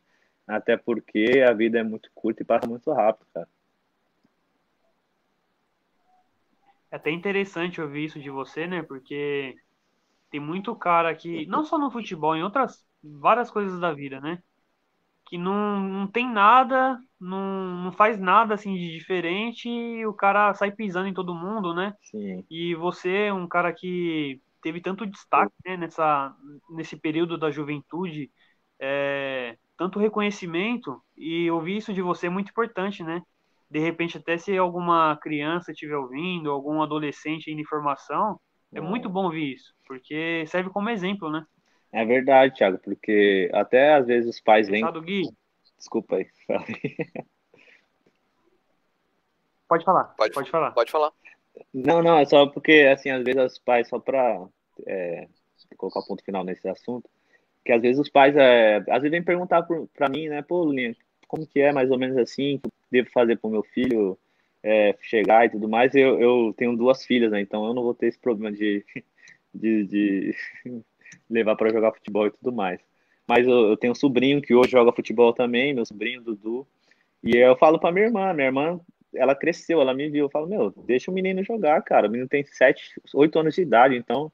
até 0.47 0.77
porque 0.77 1.44
a 1.47 1.53
vida 1.53 1.79
é 1.79 1.83
muito 1.83 2.11
curta 2.14 2.42
e 2.42 2.47
passa 2.47 2.66
muito 2.66 2.90
rápido, 2.92 3.27
cara. 3.35 3.49
É 6.90 6.97
até 6.97 7.11
interessante 7.11 7.81
ouvir 7.81 8.05
isso 8.07 8.18
de 8.18 8.31
você, 8.31 8.66
né? 8.66 8.83
Porque 8.83 9.55
tem 10.31 10.40
muito 10.40 10.75
cara 10.75 11.14
que, 11.14 11.44
não 11.47 11.64
só 11.64 11.79
no 11.79 11.90
futebol, 11.90 12.35
em 12.35 12.42
outras 12.42 12.87
várias 13.03 13.51
coisas 13.51 13.79
da 13.79 13.92
vida, 13.92 14.21
né? 14.21 14.42
Que 15.29 15.37
não, 15.37 15.79
não 15.81 16.07
tem 16.07 16.31
nada, 16.31 16.99
não, 17.21 17.85
não 17.85 17.93
faz 17.93 18.19
nada 18.19 18.55
assim 18.55 18.75
de 18.75 18.91
diferente 18.91 19.69
e 19.69 20.07
o 20.07 20.14
cara 20.14 20.55
sai 20.55 20.71
pisando 20.73 21.09
em 21.09 21.14
todo 21.14 21.35
mundo, 21.35 21.75
né? 21.75 21.95
Sim. 22.03 22.45
E 22.51 22.75
você 22.75 23.27
é 23.27 23.33
um 23.33 23.47
cara 23.47 23.73
que 23.73 24.41
teve 24.62 24.81
tanto 24.81 25.07
destaque 25.07 25.53
né, 25.64 25.77
nessa, 25.77 26.35
nesse 26.71 26.97
período 26.97 27.37
da 27.37 27.51
juventude, 27.51 28.31
é, 28.81 29.57
tanto 29.77 29.99
reconhecimento, 29.99 31.01
e 31.17 31.51
ouvir 31.51 31.77
isso 31.77 31.93
de 31.93 32.03
você 32.03 32.27
é 32.27 32.31
muito 32.31 32.51
importante, 32.51 33.03
né? 33.03 33.23
De 33.71 33.79
repente, 33.79 34.17
até 34.17 34.38
se 34.38 34.57
alguma 34.57 35.17
criança 35.21 35.73
estiver 35.73 35.97
ouvindo, 35.97 36.51
algum 36.51 36.83
adolescente 36.83 37.51
em 37.51 37.64
formação, 37.64 38.41
é 38.73 38.81
muito 38.81 39.09
bom 39.09 39.25
ouvir 39.25 39.55
isso, 39.55 39.75
porque 39.87 40.45
serve 40.47 40.71
como 40.71 40.91
exemplo, 40.91 41.31
né? 41.31 41.45
É 41.92 42.05
verdade, 42.05 42.55
Thiago, 42.55 42.79
porque 42.79 43.51
até 43.53 43.94
às 43.94 44.07
vezes 44.07 44.29
os 44.29 44.40
pais 44.40 44.68
vêm. 44.68 44.85
Desculpa 45.79 46.16
aí. 46.16 46.27
Pode 49.68 49.85
falar. 49.85 50.05
Pode, 50.16 50.33
pode 50.33 50.51
falar. 50.51 50.70
Pode 50.70 50.90
falar. 50.90 51.12
Não, 51.74 52.03
não, 52.03 52.18
é 52.18 52.24
só 52.24 52.46
porque, 52.46 52.88
assim, 52.90 53.11
às 53.11 53.22
vezes 53.22 53.53
os 53.53 53.59
pais, 53.59 53.87
só 53.87 53.98
para 53.98 54.48
é, 54.87 55.29
colocar 55.77 56.01
o 56.01 56.07
ponto 56.07 56.24
final 56.24 56.42
nesse 56.42 56.66
assunto, 56.68 57.09
que 57.64 57.72
às 57.72 57.83
vezes 57.83 58.01
os 58.01 58.09
pais, 58.09 58.35
é, 58.35 58.77
às 58.77 59.03
vezes 59.03 59.11
vêm 59.11 59.22
perguntar 59.22 59.66
para 59.94 60.09
mim, 60.09 60.29
né, 60.29 60.40
pô, 60.40 60.62
Lulinha, 60.64 60.96
como 61.27 61.46
que 61.46 61.61
é 61.61 61.70
mais 61.70 61.90
ou 61.90 61.98
menos 61.98 62.16
assim, 62.16 62.59
que 62.59 62.66
eu 62.66 62.72
devo 62.90 63.11
fazer 63.11 63.37
para 63.37 63.48
o 63.48 63.51
meu 63.51 63.62
filho 63.62 64.18
é, 64.62 64.96
chegar 65.03 65.44
e 65.44 65.51
tudo 65.51 65.68
mais. 65.68 65.94
Eu, 65.94 66.18
eu 66.18 66.55
tenho 66.57 66.74
duas 66.77 67.05
filhas, 67.05 67.31
né, 67.31 67.40
então 67.40 67.66
eu 67.66 67.74
não 67.74 67.83
vou 67.83 67.94
ter 67.94 68.07
esse 68.07 68.18
problema 68.18 68.57
de, 68.57 68.83
de, 69.53 69.85
de 69.85 70.35
levar 71.29 71.57
para 71.57 71.73
jogar 71.73 71.92
futebol 71.92 72.27
e 72.27 72.31
tudo 72.31 72.53
mais. 72.53 72.81
Mas 73.27 73.47
eu, 73.47 73.71
eu, 73.71 73.77
tenho 73.77 73.92
um 73.92 73.97
sobrinho 73.97 74.40
que 74.40 74.55
hoje 74.55 74.71
joga 74.71 74.92
futebol 74.92 75.33
também, 75.33 75.75
meu 75.75 75.85
sobrinho 75.85 76.23
Dudu. 76.23 76.66
E 77.23 77.37
eu 77.37 77.57
falo 77.57 77.79
para 77.79 77.92
minha 77.92 78.07
irmã, 78.07 78.33
minha 78.33 78.47
irmã, 78.47 78.81
ela 79.14 79.35
cresceu, 79.35 79.81
ela 79.81 79.92
me 79.92 80.09
viu, 80.09 80.27
eu 80.27 80.31
falo, 80.31 80.47
meu, 80.47 80.71
deixa 80.87 81.11
o 81.11 81.14
menino 81.14 81.42
jogar, 81.44 81.83
cara. 81.83 82.09
O 82.09 82.11
menino 82.11 82.29
tem 82.29 82.44
7, 82.44 83.01
8 83.14 83.38
anos 83.38 83.55
de 83.55 83.62
idade, 83.62 83.97
então 83.97 84.33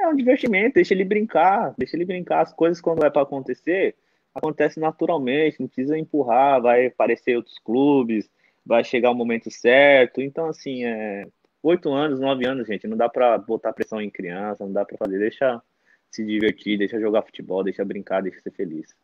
é 0.00 0.08
um 0.08 0.16
divertimento, 0.16 0.74
deixa 0.74 0.94
ele 0.94 1.04
brincar, 1.04 1.74
deixa 1.76 1.96
ele 1.96 2.06
brincar. 2.06 2.40
As 2.40 2.52
coisas 2.52 2.80
quando 2.80 3.04
é 3.04 3.10
para 3.10 3.22
acontecer, 3.22 3.94
acontece 4.34 4.80
naturalmente, 4.80 5.60
não 5.60 5.66
precisa 5.66 5.98
empurrar, 5.98 6.62
vai 6.62 6.86
aparecer 6.86 7.36
outros 7.36 7.58
clubes, 7.58 8.30
vai 8.64 8.82
chegar 8.84 9.10
o 9.10 9.14
momento 9.14 9.50
certo. 9.50 10.22
Então, 10.22 10.46
assim, 10.46 10.84
é, 10.84 11.26
8 11.62 11.92
anos, 11.92 12.20
9 12.20 12.46
anos, 12.46 12.66
gente, 12.66 12.86
não 12.86 12.96
dá 12.96 13.08
para 13.08 13.36
botar 13.36 13.72
pressão 13.72 14.00
em 14.00 14.10
criança, 14.10 14.64
não 14.64 14.72
dá 14.72 14.84
para 14.84 14.96
fazer, 14.96 15.18
deixa 15.18 15.60
se 16.10 16.24
divertir, 16.24 16.78
deixa 16.78 17.00
jogar 17.00 17.22
futebol, 17.22 17.62
deixa 17.62 17.84
brincar, 17.84 18.22
deixa 18.22 18.40
ser 18.40 18.50
feliz. 18.50 18.94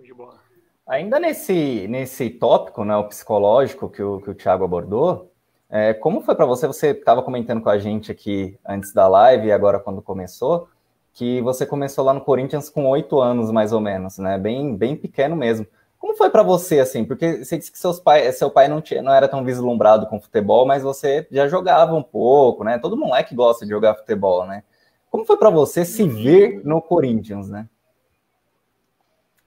de 0.00 0.14
bola. 0.14 0.40
Ainda 0.86 1.18
nesse, 1.18 1.88
nesse 1.88 2.28
tópico, 2.30 2.84
né, 2.84 2.94
o 2.96 3.08
psicológico 3.08 3.88
que 3.88 4.02
o, 4.02 4.20
que 4.20 4.30
o 4.30 4.34
Thiago 4.34 4.64
abordou, 4.64 5.32
é, 5.70 5.94
como 5.94 6.20
foi 6.20 6.34
para 6.34 6.44
você? 6.46 6.66
Você 6.66 6.90
estava 6.90 7.22
comentando 7.22 7.62
com 7.62 7.70
a 7.70 7.78
gente 7.78 8.12
aqui 8.12 8.58
antes 8.64 8.92
da 8.92 9.08
live 9.08 9.48
e 9.48 9.52
agora 9.52 9.80
quando 9.80 10.02
começou, 10.02 10.68
que 11.12 11.40
você 11.40 11.64
começou 11.64 12.04
lá 12.04 12.12
no 12.12 12.20
Corinthians 12.20 12.68
com 12.68 12.86
oito 12.86 13.18
anos, 13.20 13.50
mais 13.50 13.72
ou 13.72 13.80
menos, 13.80 14.18
né? 14.18 14.38
Bem, 14.38 14.76
bem 14.76 14.94
pequeno 14.94 15.34
mesmo. 15.34 15.66
Como 15.98 16.16
foi 16.16 16.28
para 16.28 16.42
você, 16.42 16.80
assim? 16.80 17.04
Porque 17.04 17.44
você 17.44 17.56
disse 17.56 17.72
que 17.72 17.78
seus 17.78 17.98
pai, 17.98 18.30
seu 18.32 18.50
pai 18.50 18.68
não, 18.68 18.80
tinha, 18.80 19.00
não 19.00 19.12
era 19.12 19.26
tão 19.26 19.42
vislumbrado 19.42 20.06
com 20.06 20.20
futebol, 20.20 20.66
mas 20.66 20.82
você 20.82 21.26
já 21.30 21.48
jogava 21.48 21.94
um 21.94 22.02
pouco, 22.02 22.62
né? 22.62 22.78
Todo 22.78 22.96
moleque 22.96 23.34
gosta 23.34 23.64
de 23.64 23.70
jogar 23.70 23.94
futebol, 23.94 24.46
né? 24.46 24.62
Como 25.14 25.24
foi 25.24 25.36
para 25.36 25.48
você 25.48 25.84
se 25.84 26.08
ver 26.08 26.60
no 26.64 26.82
Corinthians, 26.82 27.48
né? 27.48 27.68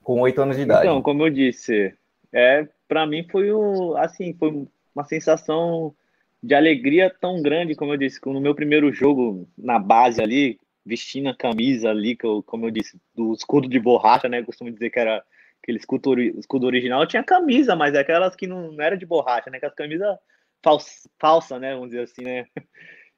Com 0.02 0.22
oito 0.22 0.42
anos 0.42 0.56
de 0.56 0.62
idade. 0.62 0.88
Então, 0.88 1.02
como 1.02 1.26
eu 1.26 1.30
disse, 1.30 1.94
é, 2.32 2.66
para 2.88 3.06
mim 3.06 3.28
foi 3.30 3.54
um, 3.54 3.94
assim, 3.98 4.34
foi 4.40 4.66
uma 4.96 5.04
sensação 5.04 5.94
de 6.42 6.56
alegria 6.56 7.14
tão 7.20 7.42
grande, 7.42 7.76
como 7.76 7.92
eu 7.92 7.98
disse, 7.98 8.18
no 8.26 8.40
meu 8.40 8.56
primeiro 8.56 8.94
jogo 8.94 9.46
na 9.58 9.78
base 9.78 10.22
ali, 10.22 10.58
vestindo 10.86 11.28
a 11.28 11.36
camisa 11.36 11.90
ali, 11.90 12.16
que 12.16 12.26
eu, 12.26 12.42
como 12.44 12.68
eu 12.68 12.72
disse, 12.72 12.98
do 13.14 13.34
escudo 13.34 13.68
de 13.68 13.78
borracha, 13.78 14.30
né? 14.30 14.40
Eu 14.40 14.46
costumo 14.46 14.72
dizer 14.72 14.90
que 14.90 15.00
era 15.00 15.22
aquele 15.62 15.80
escudo, 15.80 16.18
escudo 16.18 16.66
original. 16.66 17.02
Eu 17.02 17.08
tinha 17.08 17.26
camisa, 17.26 17.76
mas 17.76 17.94
é 17.94 18.00
aquelas 18.00 18.38
que 18.38 18.48
não, 18.48 18.72
não 18.72 18.82
era 18.82 18.96
de 18.96 19.06
borracha, 19.06 19.50
né? 19.50 19.58
Aquelas 19.58 19.76
camisas 19.76 20.18
falsa, 20.64 21.10
falsa, 21.20 21.60
né? 21.60 21.74
Vamos 21.74 21.90
dizer 21.90 22.04
assim, 22.04 22.24
né? 22.24 22.48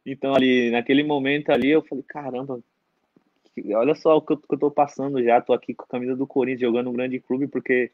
Então, 0.05 0.33
ali, 0.33 0.71
naquele 0.71 1.03
momento 1.03 1.51
ali, 1.51 1.69
eu 1.69 1.81
falei, 1.83 2.03
caramba, 2.07 2.59
olha 3.75 3.95
só 3.95 4.17
o 4.17 4.21
que 4.21 4.33
eu, 4.33 4.37
que 4.37 4.53
eu 4.53 4.59
tô 4.59 4.71
passando 4.71 5.23
já. 5.23 5.41
Tô 5.41 5.53
aqui 5.53 5.73
com 5.73 5.83
a 5.83 5.87
camisa 5.87 6.15
do 6.15 6.27
Corinthians 6.27 6.61
jogando 6.61 6.89
um 6.89 6.93
grande 6.93 7.19
clube, 7.19 7.47
porque 7.47 7.91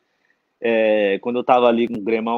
é, 0.62 1.20
quando 1.20 1.38
eu 1.40 1.44
tava 1.44 1.68
ali 1.68 1.88
com 1.88 1.96
o 1.96 2.02
Grêmio 2.02 2.32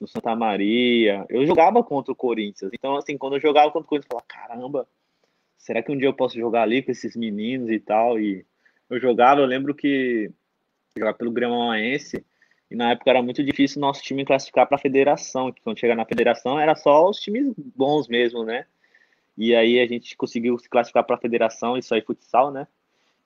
no 0.00 0.08
Santa 0.08 0.34
Maria, 0.36 1.24
eu 1.28 1.46
jogava 1.46 1.82
contra 1.82 2.12
o 2.12 2.16
Corinthians. 2.16 2.70
Então, 2.72 2.96
assim, 2.96 3.16
quando 3.16 3.36
eu 3.36 3.40
jogava 3.40 3.70
contra 3.70 3.86
o 3.86 3.88
Corinthians, 3.88 4.10
eu 4.10 4.20
falava, 4.20 4.48
caramba, 4.48 4.88
será 5.56 5.82
que 5.82 5.90
um 5.90 5.96
dia 5.96 6.08
eu 6.08 6.14
posso 6.14 6.38
jogar 6.38 6.62
ali 6.62 6.82
com 6.82 6.90
esses 6.90 7.16
meninos 7.16 7.70
e 7.70 7.80
tal? 7.80 8.18
E 8.20 8.44
eu 8.90 9.00
jogava, 9.00 9.40
eu 9.40 9.46
lembro 9.46 9.74
que 9.74 10.30
jogava 10.96 11.16
pelo 11.16 11.32
Grêmio-Mauense, 11.32 12.24
e 12.70 12.76
na 12.76 12.92
época 12.92 13.10
era 13.10 13.22
muito 13.22 13.42
difícil 13.42 13.80
nosso 13.80 14.02
time 14.02 14.24
classificar 14.24 14.66
para 14.66 14.76
a 14.76 14.80
federação, 14.80 15.52
que 15.52 15.62
quando 15.62 15.78
chega 15.78 15.94
na 15.94 16.04
federação 16.04 16.58
era 16.58 16.74
só 16.74 17.08
os 17.08 17.18
times 17.20 17.52
bons 17.56 18.08
mesmo, 18.08 18.44
né? 18.44 18.66
E 19.36 19.54
aí 19.54 19.80
a 19.80 19.86
gente 19.86 20.16
conseguiu 20.16 20.58
se 20.58 20.68
classificar 20.68 21.04
para 21.04 21.16
a 21.16 21.20
federação, 21.20 21.76
isso 21.76 21.94
aí 21.94 22.02
futsal, 22.02 22.50
né? 22.50 22.66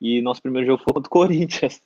E 0.01 0.23
nosso 0.23 0.41
primeiro 0.41 0.67
jogo 0.67 0.83
foi 0.83 0.93
contra 0.93 1.09
o 1.09 1.11
Corinthians. 1.13 1.83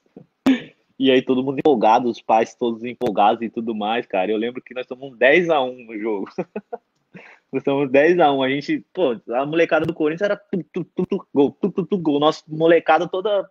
E 0.99 1.11
aí 1.11 1.23
todo 1.23 1.43
mundo 1.43 1.59
empolgado, 1.59 2.09
os 2.09 2.21
pais 2.21 2.55
todos 2.55 2.85
empolgados 2.85 3.43
e 3.43 3.51
tudo 3.51 3.75
mais, 3.75 4.07
cara. 4.07 4.31
Eu 4.31 4.37
lembro 4.37 4.63
que 4.63 4.75
nós 4.75 4.87
tomamos 4.87 5.19
10 5.19 5.51
a 5.51 5.61
1 5.61 5.87
no 5.87 5.99
jogo. 5.99 6.29
nós 7.53 7.63
tomamos 7.65 7.91
10 7.91 8.21
a 8.21 8.33
1 8.33 8.43
A 8.43 8.49
gente, 8.49 8.87
pô, 8.93 9.21
a 9.31 9.45
molecada 9.45 9.85
do 9.85 9.95
Corinthians 9.95 10.31
era 10.31 10.37
tu, 10.37 10.63
tu, 10.73 10.85
tu, 10.85 11.07
tu, 11.07 11.27
gol, 11.35 11.51
tu, 11.61 11.71
tu, 11.73 11.87
tu, 11.87 11.99
gol. 11.99 12.21
Nossa 12.21 12.45
molecada 12.47 13.09
toda, 13.09 13.51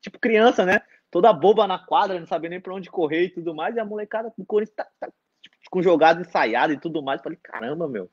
tipo 0.00 0.18
criança, 0.18 0.64
né? 0.66 0.80
Toda 1.10 1.32
boba 1.32 1.66
na 1.68 1.78
quadra, 1.78 2.18
não 2.18 2.26
sabia 2.26 2.50
nem 2.50 2.60
pra 2.60 2.74
onde 2.74 2.90
correr 2.90 3.26
e 3.26 3.30
tudo 3.30 3.54
mais. 3.54 3.76
E 3.76 3.80
a 3.80 3.84
molecada 3.84 4.32
do 4.36 4.44
Corinthians 4.44 4.74
tá, 4.74 4.88
tá 4.98 5.12
tipo, 5.40 5.56
com 5.70 5.80
jogada 5.80 6.22
ensaiada 6.22 6.72
e 6.72 6.80
tudo 6.80 7.02
mais. 7.02 7.22
falei, 7.22 7.38
caramba, 7.40 7.86
meu. 7.86 8.10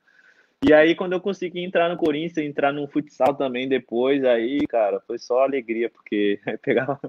E 0.63 0.73
aí, 0.73 0.95
quando 0.95 1.13
eu 1.13 1.19
consegui 1.19 1.63
entrar 1.63 1.89
no 1.89 1.97
Corinthians, 1.97 2.45
entrar 2.45 2.71
no 2.71 2.87
futsal 2.87 3.33
também 3.33 3.67
depois, 3.67 4.23
aí, 4.23 4.59
cara, 4.67 5.01
foi 5.07 5.17
só 5.17 5.39
alegria, 5.39 5.89
porque 5.89 6.39
pegava 6.61 6.99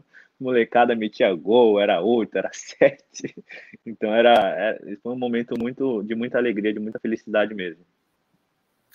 molecada, 0.40 0.96
metia 0.96 1.32
gol, 1.34 1.78
era 1.78 2.00
oito, 2.00 2.36
era 2.36 2.50
sete. 2.54 3.34
Então, 3.84 4.14
era, 4.14 4.32
era, 4.32 4.96
foi 5.02 5.12
um 5.12 5.18
momento 5.18 5.54
muito 5.58 6.02
de 6.02 6.14
muita 6.14 6.38
alegria, 6.38 6.72
de 6.72 6.80
muita 6.80 6.98
felicidade 6.98 7.54
mesmo. 7.54 7.84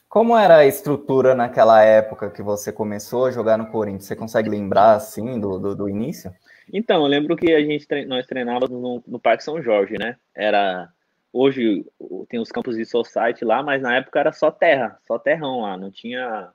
Como 0.09 0.35
era 0.35 0.57
a 0.57 0.65
estrutura 0.65 1.35
naquela 1.35 1.83
época 1.83 2.31
que 2.31 2.41
você 2.41 2.71
começou 2.71 3.25
a 3.25 3.31
jogar 3.31 3.57
no 3.57 3.67
Corinthians? 3.67 4.05
Você 4.05 4.15
consegue 4.15 4.49
lembrar, 4.49 4.95
assim, 4.95 5.39
do, 5.39 5.59
do, 5.59 5.75
do 5.75 5.89
início? 5.89 6.33
Então, 6.73 7.03
eu 7.03 7.07
lembro 7.07 7.35
que 7.35 7.53
a 7.53 7.59
gente, 7.59 7.85
nós 8.05 8.25
treinávamos 8.25 8.71
no, 8.71 9.03
no 9.05 9.19
Parque 9.19 9.43
São 9.43 9.61
Jorge, 9.61 9.95
né? 9.99 10.15
Era 10.33 10.89
Hoje 11.37 11.85
tem 12.29 12.39
os 12.39 12.51
campos 12.51 12.75
de 12.75 12.85
society 12.85 13.45
lá, 13.45 13.61
mas 13.61 13.81
na 13.81 13.97
época 13.97 14.19
era 14.19 14.31
só 14.31 14.49
terra, 14.49 14.99
só 15.05 15.19
terrão 15.19 15.61
lá, 15.61 15.77
não 15.77 15.91
tinha 15.91 16.49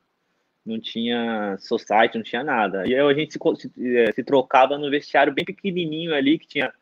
não 0.64 0.80
tinha 0.80 1.56
society, 1.58 2.16
não 2.16 2.24
tinha 2.24 2.44
nada. 2.44 2.86
E 2.86 2.94
aí 2.94 3.00
a 3.00 3.14
gente 3.14 3.32
se, 3.32 3.38
se, 3.56 3.96
eh, 3.96 4.12
se 4.12 4.22
trocava 4.22 4.78
no 4.78 4.90
vestiário 4.90 5.32
bem 5.32 5.44
pequenininho 5.44 6.14
ali, 6.14 6.38
que 6.38 6.46
tinha 6.46 6.72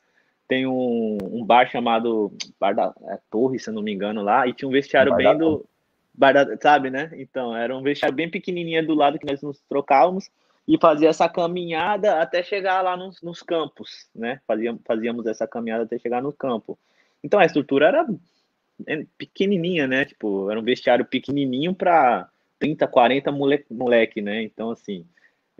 tem 0.51 0.67
um, 0.67 1.17
um 1.23 1.45
bar 1.45 1.71
chamado 1.71 2.33
Bar 2.59 2.75
da 2.75 2.93
é, 3.07 3.19
Torre, 3.31 3.61
se 3.61 3.71
eu 3.71 3.75
não 3.75 3.83
me 3.83 3.93
engano, 3.93 4.21
lá, 4.21 4.49
e 4.49 4.53
tinha 4.53 4.69
um 4.69 4.73
vestiário 4.73 5.15
bem 5.15 5.39
do. 5.39 5.65
Bar 6.13 6.33
da, 6.33 6.57
sabe, 6.57 6.91
né? 6.91 7.09
Então, 7.15 7.57
era 7.57 7.77
um 7.77 7.83
vestiário 7.83 8.17
bem 8.17 8.29
pequenininho 8.29 8.85
do 8.85 8.95
lado 8.95 9.17
que 9.17 9.31
nós 9.31 9.41
nos 9.43 9.61
trocávamos 9.69 10.29
e 10.67 10.77
fazia 10.77 11.09
essa 11.09 11.29
caminhada 11.29 12.21
até 12.21 12.43
chegar 12.43 12.83
lá 12.83 12.97
nos, 12.97 13.23
nos 13.23 13.45
campos, 13.45 14.09
né? 14.13 14.41
Fazíamos, 14.45 14.81
fazíamos 14.85 15.25
essa 15.27 15.47
caminhada 15.47 15.85
até 15.85 15.99
chegar 16.01 16.21
no 16.21 16.33
campo. 16.33 16.77
Então 17.23 17.39
a 17.39 17.45
estrutura 17.45 17.87
era 17.89 18.07
é, 18.87 19.05
pequenininha, 19.19 19.87
né? 19.87 20.05
Tipo, 20.05 20.51
era 20.51 20.59
um 20.59 20.65
vestiário 20.65 21.05
pequenininho 21.05 21.75
para 21.75 22.29
30, 22.59 22.87
40 22.87 23.33
moleque, 23.33 23.67
moleque, 23.73 24.21
né? 24.21 24.43
Então, 24.43 24.71
assim. 24.71 25.05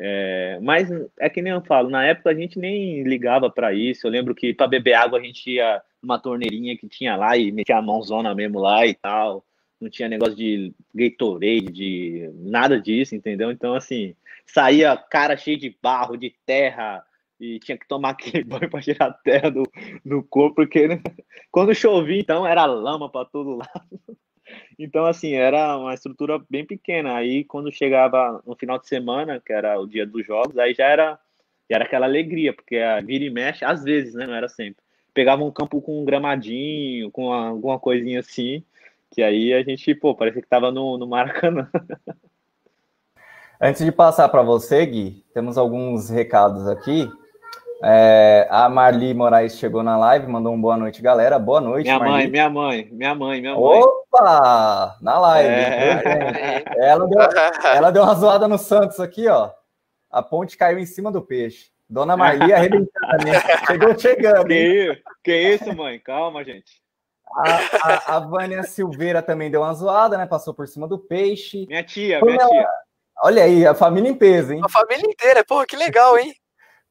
É, 0.03 0.59
mas 0.63 0.89
é 1.19 1.29
que 1.29 1.43
nem 1.43 1.53
eu 1.53 1.61
falo, 1.61 1.91
na 1.91 2.03
época 2.03 2.31
a 2.31 2.35
gente 2.35 2.59
nem 2.59 3.03
ligava 3.03 3.51
para 3.51 3.73
isso. 3.75 4.07
Eu 4.07 4.11
lembro 4.11 4.35
que 4.35 4.55
para 4.55 4.67
beber 4.67 4.95
água 4.95 5.19
a 5.19 5.23
gente 5.23 5.51
ia 5.51 5.83
numa 6.03 6.19
torneirinha 6.19 6.77
que 6.77 6.89
tinha 6.89 7.17
lá 7.17 7.37
e 7.37 7.53
metia 7.53 7.77
a 7.77 7.83
mãozona 7.83 8.35
mesmo 8.35 8.59
lá 8.59 8.87
e 8.87 8.95
tal. 8.95 9.45
Não 9.79 9.91
tinha 9.91 10.09
negócio 10.09 10.37
de 10.37 10.73
Gatorade, 10.95 11.73
de 11.73 12.31
nada 12.35 12.81
disso, 12.81 13.15
entendeu? 13.15 13.51
Então, 13.51 13.75
assim, 13.75 14.15
saía 14.47 14.97
cara 14.97 15.37
cheio 15.37 15.59
de 15.59 15.75
barro, 15.83 16.17
de 16.17 16.35
terra, 16.47 17.05
e 17.41 17.59
tinha 17.59 17.79
que 17.79 17.89
tomar 17.89 18.11
aquele 18.19 18.45
banho 18.45 18.69
para 18.69 18.83
tirar 18.83 19.07
a 19.07 19.13
terra 19.13 19.51
do, 19.51 19.63
do 20.05 20.23
corpo, 20.23 20.57
porque 20.57 20.87
né? 20.87 21.01
quando 21.51 21.75
chovia, 21.75 22.21
então, 22.21 22.47
era 22.47 22.67
lama 22.67 23.11
para 23.11 23.25
todo 23.25 23.57
lado. 23.57 23.71
Então, 24.77 25.07
assim, 25.07 25.35
era 25.35 25.77
uma 25.77 25.95
estrutura 25.95 26.37
bem 26.51 26.67
pequena. 26.67 27.15
Aí, 27.15 27.45
quando 27.45 27.71
chegava 27.71 28.43
no 28.45 28.57
final 28.57 28.81
de 28.81 28.89
semana, 28.89 29.41
que 29.41 29.53
era 29.53 29.79
o 29.79 29.87
dia 29.87 30.05
dos 30.05 30.27
jogos, 30.27 30.59
aí 30.59 30.75
já 30.75 30.87
era, 30.87 31.21
já 31.69 31.77
era 31.77 31.85
aquela 31.85 32.07
alegria, 32.07 32.53
porque 32.53 32.79
a 32.79 33.01
vira 33.01 33.23
e 33.23 33.31
mexe, 33.31 33.65
às 33.65 33.85
vezes, 33.85 34.13
né? 34.13 34.27
Não 34.27 34.35
era 34.35 34.49
sempre. 34.49 34.83
Pegava 35.15 35.45
um 35.45 35.53
campo 35.53 35.81
com 35.81 36.03
um 36.03 36.05
gramadinho, 36.05 37.13
com 37.13 37.33
alguma 37.33 37.79
coisinha 37.79 38.19
assim, 38.19 38.65
que 39.13 39.23
aí 39.23 39.53
a 39.53 39.63
gente, 39.63 39.95
pô, 39.95 40.17
parecia 40.17 40.43
que 40.43 40.49
tava 40.49 40.73
no, 40.73 40.99
no 40.99 41.07
Maracanã. 41.07 41.71
Antes 43.61 43.85
de 43.85 43.93
passar 43.93 44.29
para 44.31 44.43
você, 44.43 44.85
Gui, 44.85 45.23
temos 45.33 45.59
alguns 45.59 46.09
recados 46.11 46.67
aqui. 46.67 47.09
É, 47.83 48.47
a 48.51 48.69
Marli 48.69 49.15
Moraes 49.15 49.57
chegou 49.57 49.83
na 49.83 49.97
live, 49.97 50.27
mandou 50.27 50.53
um 50.53 50.61
boa 50.61 50.77
noite, 50.77 51.01
galera. 51.01 51.39
Boa 51.39 51.61
noite, 51.61 51.85
minha 51.85 51.99
Marli. 51.99 52.13
mãe, 52.13 52.31
minha 52.31 52.51
mãe, 52.51 52.89
minha 52.93 53.15
mãe, 53.15 53.41
minha 53.41 53.55
mãe. 53.55 53.81
Opa! 53.81 54.99
Na 55.01 55.19
live. 55.19 55.49
É. 55.49 56.65
Ela, 56.77 57.09
deu, 57.09 57.21
ela 57.75 57.91
deu 57.91 58.03
uma 58.03 58.15
zoada 58.15 58.47
no 58.47 58.59
Santos 58.59 59.01
aqui, 59.01 59.27
ó. 59.29 59.51
A 60.11 60.23
ponte 60.23 60.59
caiu 60.59 60.79
em 60.79 60.85
cima 60.85 61.11
do 61.11 61.23
peixe. 61.23 61.71
Dona 61.89 62.17
Marli 62.17 62.53
arrebentando. 62.55 62.91
Chegou 63.67 63.99
chegando. 63.99 64.49
Que, 64.49 65.03
que 65.25 65.55
isso, 65.55 65.75
mãe? 65.75 65.99
Calma, 65.99 66.45
gente. 66.45 66.83
A, 67.33 68.15
a, 68.15 68.17
a, 68.17 68.19
Vânia 68.19 68.63
Silveira 68.63 69.23
também 69.23 69.51
deu 69.51 69.63
uma 69.63 69.73
zoada, 69.73 70.19
né? 70.19 70.27
Passou 70.27 70.53
por 70.53 70.69
cima 70.69 70.87
do 70.87 70.99
peixe. 70.99 71.65
Minha 71.67 71.85
tia, 71.85 72.21
minha 72.21 72.39
tia. 72.39 72.69
Olha 73.23 73.45
aí, 73.45 73.67
a 73.67 73.75
família 73.75 74.11
em 74.11 74.15
peso, 74.15 74.53
hein? 74.53 74.61
A 74.65 74.69
família 74.69 75.07
inteira, 75.07 75.45
pô, 75.45 75.65
que 75.65 75.77
legal, 75.77 76.19
hein? 76.19 76.35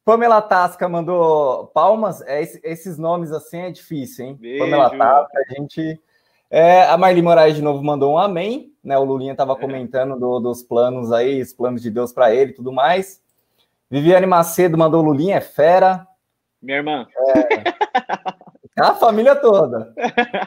Pamela 0.09 0.41
Tasca 0.41 0.89
mandou 0.89 1.67
palmas. 1.67 2.19
É, 2.21 2.41
esses 2.41 2.97
nomes 2.97 3.31
assim 3.31 3.59
é 3.59 3.69
difícil, 3.69 4.25
hein? 4.25 4.37
Beijo. 4.39 4.63
Pamela 4.63 4.89
Tasca, 4.89 5.37
a 5.37 5.53
gente. 5.53 6.01
É, 6.49 6.81
a 6.85 6.97
Marli 6.97 7.21
Moraes 7.21 7.55
de 7.55 7.61
novo 7.61 7.83
mandou 7.83 8.13
um 8.13 8.17
amém, 8.17 8.73
né? 8.83 8.97
O 8.97 9.03
Lulinha 9.03 9.33
estava 9.33 9.53
é. 9.53 9.55
comentando 9.55 10.19
do, 10.19 10.39
dos 10.39 10.63
planos 10.63 11.11
aí, 11.11 11.39
os 11.39 11.53
planos 11.53 11.83
de 11.83 11.91
Deus 11.91 12.11
para 12.11 12.33
ele 12.33 12.49
e 12.49 12.55
tudo 12.55 12.71
mais. 12.71 13.21
Viviane 13.87 14.25
Macedo 14.25 14.75
mandou 14.75 15.03
Lulinha 15.03 15.35
é 15.35 15.41
fera. 15.41 16.07
Minha 16.59 16.77
irmã. 16.77 17.07
É, 17.27 18.81
a 18.81 18.95
família 18.95 19.35
toda. 19.35 19.93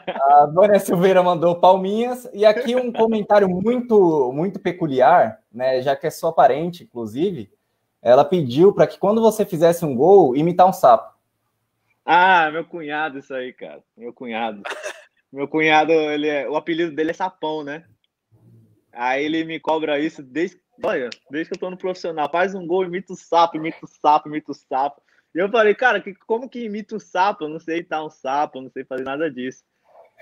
A 0.09 0.47
Dona 0.47 0.81
Silveira 0.81 1.23
mandou 1.23 1.61
palminhas. 1.61 2.29
E 2.35 2.45
aqui 2.45 2.75
um 2.75 2.93
comentário 2.93 3.49
muito, 3.49 4.33
muito 4.35 4.59
peculiar, 4.59 5.39
né? 5.53 5.81
Já 5.83 5.95
que 5.95 6.09
é 6.09 6.11
sua 6.11 6.33
parente, 6.33 6.83
inclusive 6.83 7.49
ela 8.03 8.25
pediu 8.25 8.73
para 8.73 8.87
que 8.87 8.99
quando 8.99 9.21
você 9.21 9.47
fizesse 9.47 9.85
um 9.85 9.95
gol, 9.95 10.37
imitar 10.37 10.69
um 10.69 10.73
sapo. 10.73 11.17
Ah, 12.05 12.51
meu 12.51 12.65
cunhado, 12.65 13.21
isso 13.21 13.33
aí, 13.33 13.53
cara. 13.53 13.81
Meu 13.97 14.13
cunhado. 14.13 14.61
Meu 15.33 15.47
cunhado, 15.47 15.93
ele 15.93 16.29
é, 16.29 16.49
o 16.49 16.57
apelido 16.57 16.95
dele 16.95 17.13
é 17.13 17.15
Sapão, 17.15 17.63
né? 17.63 17.85
Aí 18.93 19.25
ele 19.25 19.45
me 19.45 19.61
cobra 19.61 19.99
isso 20.01 20.23
desde, 20.23 20.61
olha, 20.85 21.09
desde 21.31 21.51
que 21.51 21.57
eu 21.57 21.61
tô 21.61 21.71
no 21.71 21.79
profissional. 21.79 22.29
Faz 22.31 22.55
um 22.55 22.67
gol, 22.67 22.85
imita 22.85 23.13
o 23.13 23.17
sapo, 23.17 23.57
imita 23.57 23.79
o 23.83 23.89
sapo, 23.89 24.29
imita 24.29 24.51
o 24.51 24.55
sapo. 24.55 25.01
E 25.35 25.39
eu 25.39 25.49
falei, 25.49 25.75
cara, 25.75 26.01
que, 26.01 26.13
como 26.27 26.49
que 26.49 26.65
imita 26.65 26.97
um 26.97 27.01
sapo? 27.01 27.45
Eu 27.45 27.49
não 27.49 27.61
sei 27.61 27.79
imitar 27.79 28.05
um 28.05 28.11
sapo, 28.11 28.59
eu 28.59 28.63
não 28.63 28.71
sei 28.71 28.85
fazer 28.85 29.05
nada 29.05 29.31
disso. 29.31 29.63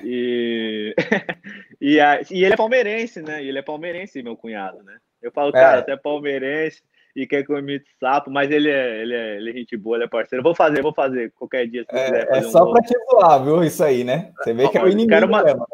E, 0.04 0.94
e, 1.80 1.98
a, 1.98 2.20
e 2.30 2.44
ele 2.44 2.52
é 2.52 2.56
palmeirense, 2.56 3.22
né? 3.22 3.42
E 3.42 3.48
ele 3.48 3.58
é 3.58 3.62
palmeirense, 3.62 4.22
meu 4.22 4.36
cunhado, 4.36 4.82
né? 4.82 4.98
Eu 5.20 5.32
falo, 5.32 5.50
cara, 5.50 5.80
é. 5.80 5.84
você 5.84 5.90
é 5.92 5.96
palmeirense 5.96 6.82
e 7.14 7.26
quer 7.26 7.44
que 7.44 7.52
eu 7.52 7.58
imite 7.58 7.86
sapo, 7.98 8.30
mas 8.30 8.50
ele 8.50 8.70
é, 8.70 9.02
ele 9.02 9.14
é, 9.14 9.36
ele 9.36 9.50
é 9.50 9.52
gente 9.54 9.76
boa, 9.76 9.96
ele 9.96 10.04
é 10.04 10.08
parceiro. 10.08 10.42
Vou 10.42 10.54
fazer, 10.54 10.82
vou 10.82 10.92
fazer 10.92 11.32
qualquer 11.32 11.66
dia. 11.66 11.84
Se 11.84 11.96
é, 11.96 12.38
é 12.38 12.42
só 12.42 12.68
um 12.68 12.72
pra 12.72 12.82
te 12.82 12.94
zoar, 13.10 13.44
viu? 13.44 13.64
Isso 13.64 13.82
aí, 13.82 14.04
né? 14.04 14.32
Você 14.36 14.52
vê 14.52 14.68
que 14.68 14.78
é 14.78 14.82
o 14.82 14.88
inimigo 14.88 15.08
quero, 15.10 15.28
mesmo. 15.28 15.66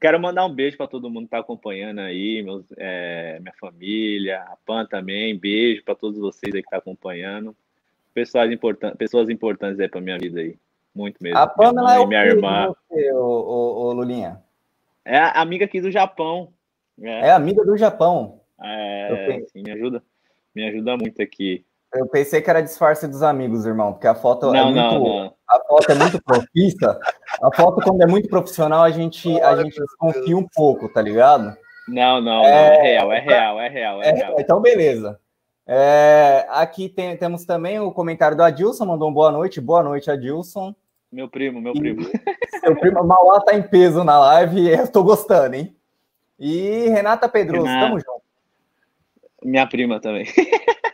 quero 0.00 0.20
mandar 0.20 0.46
um 0.46 0.54
beijo 0.54 0.76
para 0.76 0.86
todo 0.86 1.10
mundo 1.10 1.24
que 1.24 1.30
tá 1.30 1.38
acompanhando 1.38 2.00
aí, 2.00 2.42
meus, 2.42 2.64
é, 2.76 3.38
minha 3.40 3.54
família, 3.60 4.42
a 4.42 4.56
Pan 4.64 4.86
também. 4.86 5.38
Beijo 5.38 5.82
para 5.84 5.94
todos 5.94 6.18
vocês 6.18 6.54
aí 6.54 6.62
que 6.62 6.70
tá 6.70 6.78
acompanhando. 6.78 7.54
Pessoas, 8.14 8.50
important, 8.50 8.96
pessoas 8.96 9.28
importantes 9.28 9.78
aí 9.78 9.88
pra 9.88 10.00
minha 10.00 10.18
vida 10.18 10.40
aí. 10.40 10.56
Muito 10.94 11.22
mesmo. 11.22 11.38
A 11.38 11.46
Pamela 11.46 11.94
é 11.94 11.98
o 12.00 12.06
minha 12.06 12.24
irmã. 12.24 12.74
Você, 12.90 13.12
o, 13.12 13.92
Lulinha? 13.92 14.42
É 15.04 15.18
amiga 15.18 15.64
aqui 15.64 15.80
do 15.80 15.90
Japão. 15.90 16.52
É, 17.00 17.28
é 17.28 17.30
amiga 17.30 17.64
do 17.64 17.76
Japão. 17.76 18.40
É, 18.60 19.44
sim, 19.52 19.62
me 19.62 19.70
ajuda. 19.70 20.02
Me 20.54 20.68
ajuda 20.68 20.96
muito 20.96 21.22
aqui. 21.22 21.64
Eu 21.94 22.06
pensei 22.06 22.42
que 22.42 22.50
era 22.50 22.60
disfarce 22.60 23.08
dos 23.08 23.22
amigos, 23.22 23.64
irmão, 23.64 23.92
porque 23.92 24.06
a 24.06 24.14
foto 24.14 24.54
é 24.54 24.58
não, 24.58 24.58
é 24.58 24.64
muito, 24.64 24.76
não, 24.76 25.04
não. 25.04 25.34
a 25.48 25.60
foto 25.66 25.90
é 25.90 25.94
muito 25.94 26.22
profissa. 26.22 27.00
A 27.42 27.56
foto 27.56 27.80
quando 27.82 28.02
é 28.02 28.06
muito 28.06 28.28
profissional 28.28 28.82
a 28.82 28.90
gente 28.90 29.40
a 29.40 29.56
gente 29.56 29.80
desconfia 29.80 30.36
um 30.36 30.46
pouco, 30.54 30.88
tá 30.92 31.00
ligado? 31.00 31.56
Não, 31.86 32.20
não, 32.20 32.44
é, 32.44 32.76
é 32.76 32.82
real, 32.82 33.12
é 33.12 33.20
real, 33.20 33.60
é 33.60 33.68
real, 33.68 34.02
é, 34.02 34.08
é 34.08 34.12
real. 34.12 34.36
Então 34.38 34.60
beleza. 34.60 35.18
É, 35.70 36.46
aqui 36.48 36.88
tem, 36.88 37.14
temos 37.16 37.44
também 37.44 37.78
o 37.78 37.92
comentário 37.92 38.34
do 38.36 38.42
Adilson, 38.42 38.86
mandou 38.86 39.10
um 39.10 39.12
boa 39.12 39.30
noite. 39.30 39.60
Boa 39.60 39.82
noite, 39.82 40.10
Adilson. 40.10 40.74
Meu 41.12 41.28
primo, 41.28 41.60
meu 41.60 41.72
primo. 41.74 42.00
Seu 42.60 42.74
primo 42.76 43.04
Mauá 43.04 43.40
tá 43.40 43.54
em 43.54 43.62
peso 43.62 44.04
na 44.04 44.18
live 44.18 44.60
e 44.60 44.68
eu 44.70 44.90
tô 44.90 45.02
gostando, 45.02 45.56
hein? 45.56 45.76
E 46.38 46.88
Renata 46.88 47.28
Pedroso, 47.28 47.66
Renata. 47.66 47.86
tamo 47.86 47.98
junto. 47.98 48.17
Minha 49.42 49.66
prima 49.66 50.00
também. 50.00 50.26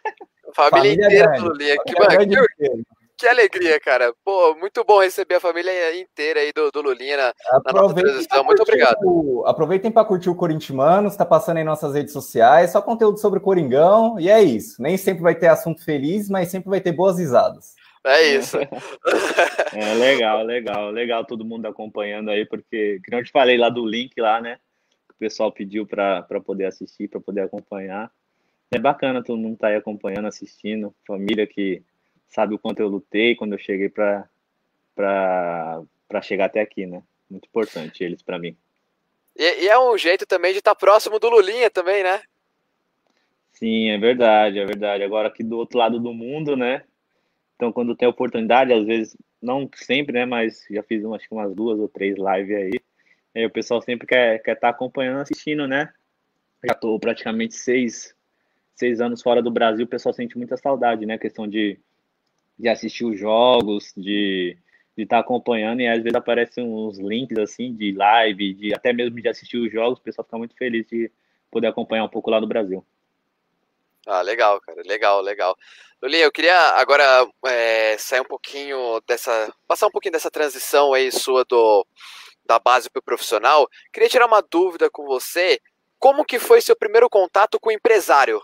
Família, 0.54 0.94
família 0.94 1.06
inteira 1.06 1.32
do 1.32 1.48
Lulinha. 1.48 1.76
Que, 1.84 1.94
que, 1.94 2.84
que, 3.18 3.26
alegria, 3.26 3.80
cara. 3.80 4.14
Pô, 4.24 4.54
muito 4.54 4.84
bom 4.84 5.00
receber 5.00 5.34
a 5.34 5.40
família 5.40 5.98
inteira 5.98 6.38
aí 6.38 6.52
do, 6.52 6.70
do 6.70 6.80
Lulinha 6.80 7.16
na, 7.16 7.34
na 7.66 7.72
nossa 7.72 7.94
transmissão. 7.96 8.44
Muito 8.44 8.62
obrigado. 8.62 8.96
O, 9.02 9.44
aproveitem 9.46 9.90
para 9.90 10.04
curtir 10.04 10.30
o 10.30 10.34
Corintiano, 10.36 11.08
está 11.08 11.24
passando 11.24 11.58
em 11.58 11.64
nossas 11.64 11.94
redes 11.94 12.12
sociais, 12.12 12.70
só 12.70 12.80
conteúdo 12.80 13.18
sobre 13.18 13.40
o 13.40 13.42
Coringão, 13.42 14.18
e 14.20 14.30
é 14.30 14.40
isso. 14.40 14.80
Nem 14.80 14.96
sempre 14.96 15.24
vai 15.24 15.34
ter 15.34 15.48
assunto 15.48 15.84
feliz, 15.84 16.30
mas 16.30 16.50
sempre 16.50 16.70
vai 16.70 16.80
ter 16.80 16.92
boas 16.92 17.18
risadas. 17.18 17.74
É 18.06 18.22
isso. 18.36 18.58
é 18.58 18.68
legal, 19.98 20.44
legal, 20.44 20.90
legal 20.90 21.24
todo 21.24 21.44
mundo 21.44 21.66
acompanhando 21.66 22.30
aí, 22.30 22.44
porque, 22.46 23.00
como 23.04 23.20
eu 23.20 23.24
te 23.24 23.32
falei 23.32 23.58
lá 23.58 23.70
do 23.70 23.84
link 23.84 24.12
lá, 24.20 24.40
né? 24.40 24.58
Que 25.08 25.14
o 25.14 25.18
pessoal 25.18 25.50
pediu 25.50 25.84
para 25.84 26.22
poder 26.44 26.66
assistir, 26.66 27.08
para 27.08 27.20
poder 27.20 27.40
acompanhar. 27.40 28.08
É 28.70 28.78
bacana 28.78 29.22
todo 29.22 29.38
mundo 29.38 29.54
estar 29.54 29.68
tá 29.68 29.72
aí 29.72 29.76
acompanhando, 29.76 30.26
assistindo, 30.26 30.94
família 31.06 31.46
que 31.46 31.82
sabe 32.26 32.54
o 32.54 32.58
quanto 32.58 32.80
eu 32.80 32.88
lutei 32.88 33.36
quando 33.36 33.52
eu 33.52 33.58
cheguei 33.58 33.88
para 33.88 34.28
para 34.94 36.22
chegar 36.22 36.46
até 36.46 36.60
aqui, 36.60 36.86
né? 36.86 37.02
Muito 37.28 37.46
importante 37.46 38.04
eles 38.04 38.22
para 38.22 38.38
mim. 38.38 38.56
E, 39.36 39.64
e, 39.64 39.68
é 39.68 39.78
um 39.78 39.98
jeito 39.98 40.26
também 40.26 40.52
de 40.52 40.58
estar 40.58 40.74
tá 40.74 40.78
próximo 40.78 41.18
do 41.18 41.28
Lulinha 41.28 41.68
também, 41.70 42.02
né? 42.02 42.22
Sim, 43.52 43.90
é 43.90 43.98
verdade, 43.98 44.58
é 44.58 44.64
verdade. 44.64 45.02
Agora 45.02 45.28
aqui 45.28 45.42
do 45.42 45.56
outro 45.56 45.78
lado 45.78 45.98
do 45.98 46.12
mundo, 46.12 46.56
né? 46.56 46.84
Então 47.56 47.72
quando 47.72 47.96
tem 47.96 48.06
oportunidade, 48.06 48.72
às 48.72 48.84
vezes, 48.84 49.16
não 49.42 49.68
sempre, 49.74 50.12
né? 50.12 50.24
Mas 50.24 50.64
já 50.70 50.82
fiz 50.82 51.04
acho 51.04 51.28
que 51.28 51.34
umas 51.34 51.54
duas 51.54 51.78
ou 51.78 51.88
três 51.88 52.16
lives 52.16 52.56
aí. 52.56 52.80
aí 53.34 53.46
o 53.46 53.50
pessoal 53.50 53.80
sempre 53.82 54.06
quer 54.06 54.36
estar 54.36 54.44
quer 54.44 54.54
tá 54.56 54.68
acompanhando, 54.68 55.20
assistindo, 55.20 55.66
né? 55.66 55.92
Já 56.64 56.72
estou 56.72 56.98
praticamente 56.98 57.54
seis, 57.54 58.13
seis 58.74 59.00
anos 59.00 59.22
fora 59.22 59.42
do 59.42 59.50
Brasil, 59.50 59.84
o 59.84 59.88
pessoal 59.88 60.12
sente 60.12 60.36
muita 60.36 60.56
saudade, 60.56 61.06
né? 61.06 61.14
A 61.14 61.18
questão 61.18 61.46
de, 61.46 61.78
de 62.58 62.68
assistir 62.68 63.04
os 63.04 63.18
jogos, 63.18 63.92
de 63.96 64.56
de 64.96 65.02
estar 65.02 65.16
tá 65.16 65.20
acompanhando 65.20 65.80
e 65.80 65.88
às 65.88 66.02
vezes 66.02 66.14
aparecem 66.14 66.64
uns 66.64 66.98
links 66.98 67.36
assim 67.38 67.74
de 67.74 67.92
live, 67.92 68.54
de 68.54 68.74
até 68.74 68.92
mesmo 68.92 69.20
de 69.20 69.28
assistir 69.28 69.58
os 69.58 69.72
jogos, 69.72 69.98
o 69.98 70.02
pessoal 70.02 70.24
fica 70.24 70.38
muito 70.38 70.56
feliz 70.56 70.86
de 70.86 71.10
poder 71.50 71.66
acompanhar 71.66 72.04
um 72.04 72.08
pouco 72.08 72.30
lá 72.30 72.40
no 72.40 72.46
Brasil. 72.46 72.84
Ah, 74.06 74.22
legal, 74.22 74.60
cara, 74.60 74.82
legal, 74.84 75.20
legal. 75.20 75.56
Lulinha, 76.02 76.24
eu 76.24 76.32
queria 76.32 76.56
agora 76.74 77.26
é, 77.46 77.96
sair 77.98 78.20
um 78.20 78.24
pouquinho 78.24 79.00
dessa, 79.06 79.52
passar 79.66 79.86
um 79.86 79.90
pouquinho 79.90 80.12
dessa 80.12 80.30
transição 80.30 80.92
aí 80.92 81.10
sua 81.10 81.44
do 81.44 81.86
da 82.44 82.58
base 82.58 82.90
para 82.90 83.00
o 83.00 83.04
profissional. 83.04 83.66
Queria 83.90 84.08
tirar 84.08 84.26
uma 84.26 84.42
dúvida 84.42 84.90
com 84.90 85.06
você. 85.06 85.58
Como 85.98 86.26
que 86.26 86.38
foi 86.38 86.60
seu 86.60 86.76
primeiro 86.76 87.08
contato 87.08 87.58
com 87.58 87.70
o 87.70 87.72
empresário? 87.72 88.42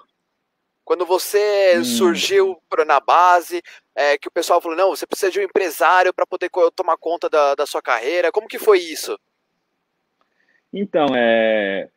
Quando 0.90 1.06
você 1.06 1.78
hum. 1.78 1.84
surgiu 1.84 2.60
na 2.84 2.98
base, 2.98 3.62
é, 3.94 4.18
que 4.18 4.26
o 4.26 4.30
pessoal 4.32 4.60
falou, 4.60 4.76
não, 4.76 4.90
você 4.90 5.06
precisa 5.06 5.30
de 5.30 5.38
um 5.38 5.44
empresário 5.44 6.12
para 6.12 6.26
poder 6.26 6.50
tomar 6.74 6.96
conta 6.96 7.30
da, 7.30 7.54
da 7.54 7.64
sua 7.64 7.80
carreira. 7.80 8.32
Como 8.32 8.48
que 8.48 8.58
foi 8.58 8.80
isso? 8.80 9.16
Então, 10.72 11.06
é, 11.14 11.88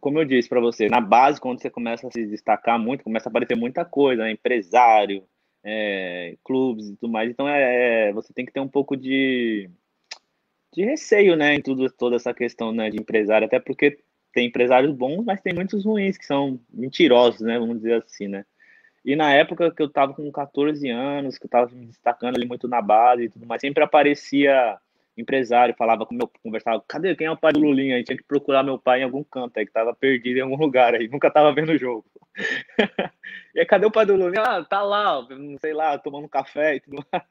como 0.00 0.18
eu 0.18 0.24
disse 0.24 0.48
para 0.48 0.62
você, 0.62 0.88
na 0.88 0.98
base, 0.98 1.38
quando 1.38 1.60
você 1.60 1.68
começa 1.68 2.08
a 2.08 2.10
se 2.10 2.24
destacar 2.24 2.78
muito, 2.78 3.04
começa 3.04 3.28
a 3.28 3.30
aparecer 3.30 3.54
muita 3.54 3.84
coisa, 3.84 4.22
né? 4.22 4.30
empresário, 4.30 5.22
é, 5.62 6.36
clubes 6.42 6.88
e 6.88 6.96
tudo 6.96 7.12
mais. 7.12 7.28
Então, 7.28 7.46
é, 7.46 8.08
é, 8.08 8.12
você 8.14 8.32
tem 8.32 8.46
que 8.46 8.52
ter 8.52 8.60
um 8.60 8.68
pouco 8.68 8.96
de, 8.96 9.68
de 10.72 10.82
receio, 10.82 11.36
né, 11.36 11.52
em 11.54 11.60
tudo, 11.60 11.90
toda 11.90 12.16
essa 12.16 12.32
questão 12.32 12.72
né, 12.72 12.88
de 12.88 12.96
empresário, 12.96 13.46
até 13.46 13.60
porque 13.60 13.98
tem 14.36 14.48
empresários 14.48 14.94
bons, 14.94 15.24
mas 15.24 15.40
tem 15.40 15.54
muitos 15.54 15.86
ruins, 15.86 16.18
que 16.18 16.26
são 16.26 16.60
mentirosos, 16.70 17.40
né? 17.40 17.58
Vamos 17.58 17.78
dizer 17.78 18.04
assim, 18.04 18.28
né? 18.28 18.44
E 19.02 19.16
na 19.16 19.32
época 19.32 19.70
que 19.70 19.82
eu 19.82 19.88
tava 19.88 20.12
com 20.12 20.30
14 20.30 20.90
anos, 20.90 21.38
que 21.38 21.46
eu 21.46 21.48
tava 21.48 21.74
me 21.74 21.86
destacando 21.86 22.36
ali 22.36 22.46
muito 22.46 22.68
na 22.68 22.82
base 22.82 23.22
e 23.22 23.28
tudo 23.30 23.46
mais, 23.46 23.62
sempre 23.62 23.82
aparecia 23.82 24.76
empresário, 25.16 25.74
falava 25.74 26.04
com 26.04 26.14
meu, 26.14 26.30
conversava, 26.42 26.84
cadê 26.86 27.16
quem 27.16 27.26
é 27.26 27.30
o 27.30 27.36
pai 27.36 27.54
do 27.54 27.60
Lulinha? 27.60 27.94
A 27.94 27.96
gente 27.96 28.08
tinha 28.08 28.18
que 28.18 28.24
procurar 28.24 28.62
meu 28.62 28.78
pai 28.78 29.00
em 29.00 29.04
algum 29.04 29.24
canto 29.24 29.58
aí, 29.58 29.64
que 29.64 29.72
tava 29.72 29.94
perdido 29.94 30.36
em 30.36 30.42
algum 30.42 30.56
lugar 30.58 30.94
aí, 30.94 31.08
nunca 31.08 31.30
tava 31.30 31.54
vendo 31.54 31.72
o 31.72 31.78
jogo. 31.78 32.04
e 33.54 33.60
aí, 33.60 33.64
cadê 33.64 33.86
o 33.86 33.90
pai 33.90 34.04
do 34.04 34.16
Lulinha? 34.16 34.42
Ah, 34.42 34.62
tá 34.62 34.82
lá, 34.82 35.26
não 35.30 35.56
sei 35.58 35.72
lá, 35.72 35.96
tomando 35.96 36.28
café 36.28 36.74
e 36.74 36.80
tudo 36.80 37.02
mais. 37.10 37.24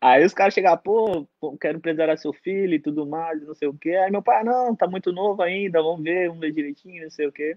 Aí 0.00 0.24
os 0.24 0.32
caras 0.32 0.54
chegam, 0.54 0.76
pô, 0.78 1.26
quero 1.60 1.78
empresariar 1.78 2.16
seu 2.16 2.32
filho 2.32 2.74
e 2.74 2.80
tudo 2.80 3.06
mais, 3.06 3.42
não 3.46 3.54
sei 3.54 3.68
o 3.68 3.74
quê. 3.74 3.90
Aí 3.90 4.10
meu 4.10 4.22
pai, 4.22 4.42
não, 4.42 4.74
tá 4.74 4.86
muito 4.88 5.12
novo 5.12 5.42
ainda, 5.42 5.82
vamos 5.82 6.02
ver, 6.02 6.28
vamos 6.28 6.40
ver 6.40 6.52
direitinho, 6.52 7.02
não 7.02 7.10
sei 7.10 7.26
o 7.26 7.32
quê. 7.32 7.56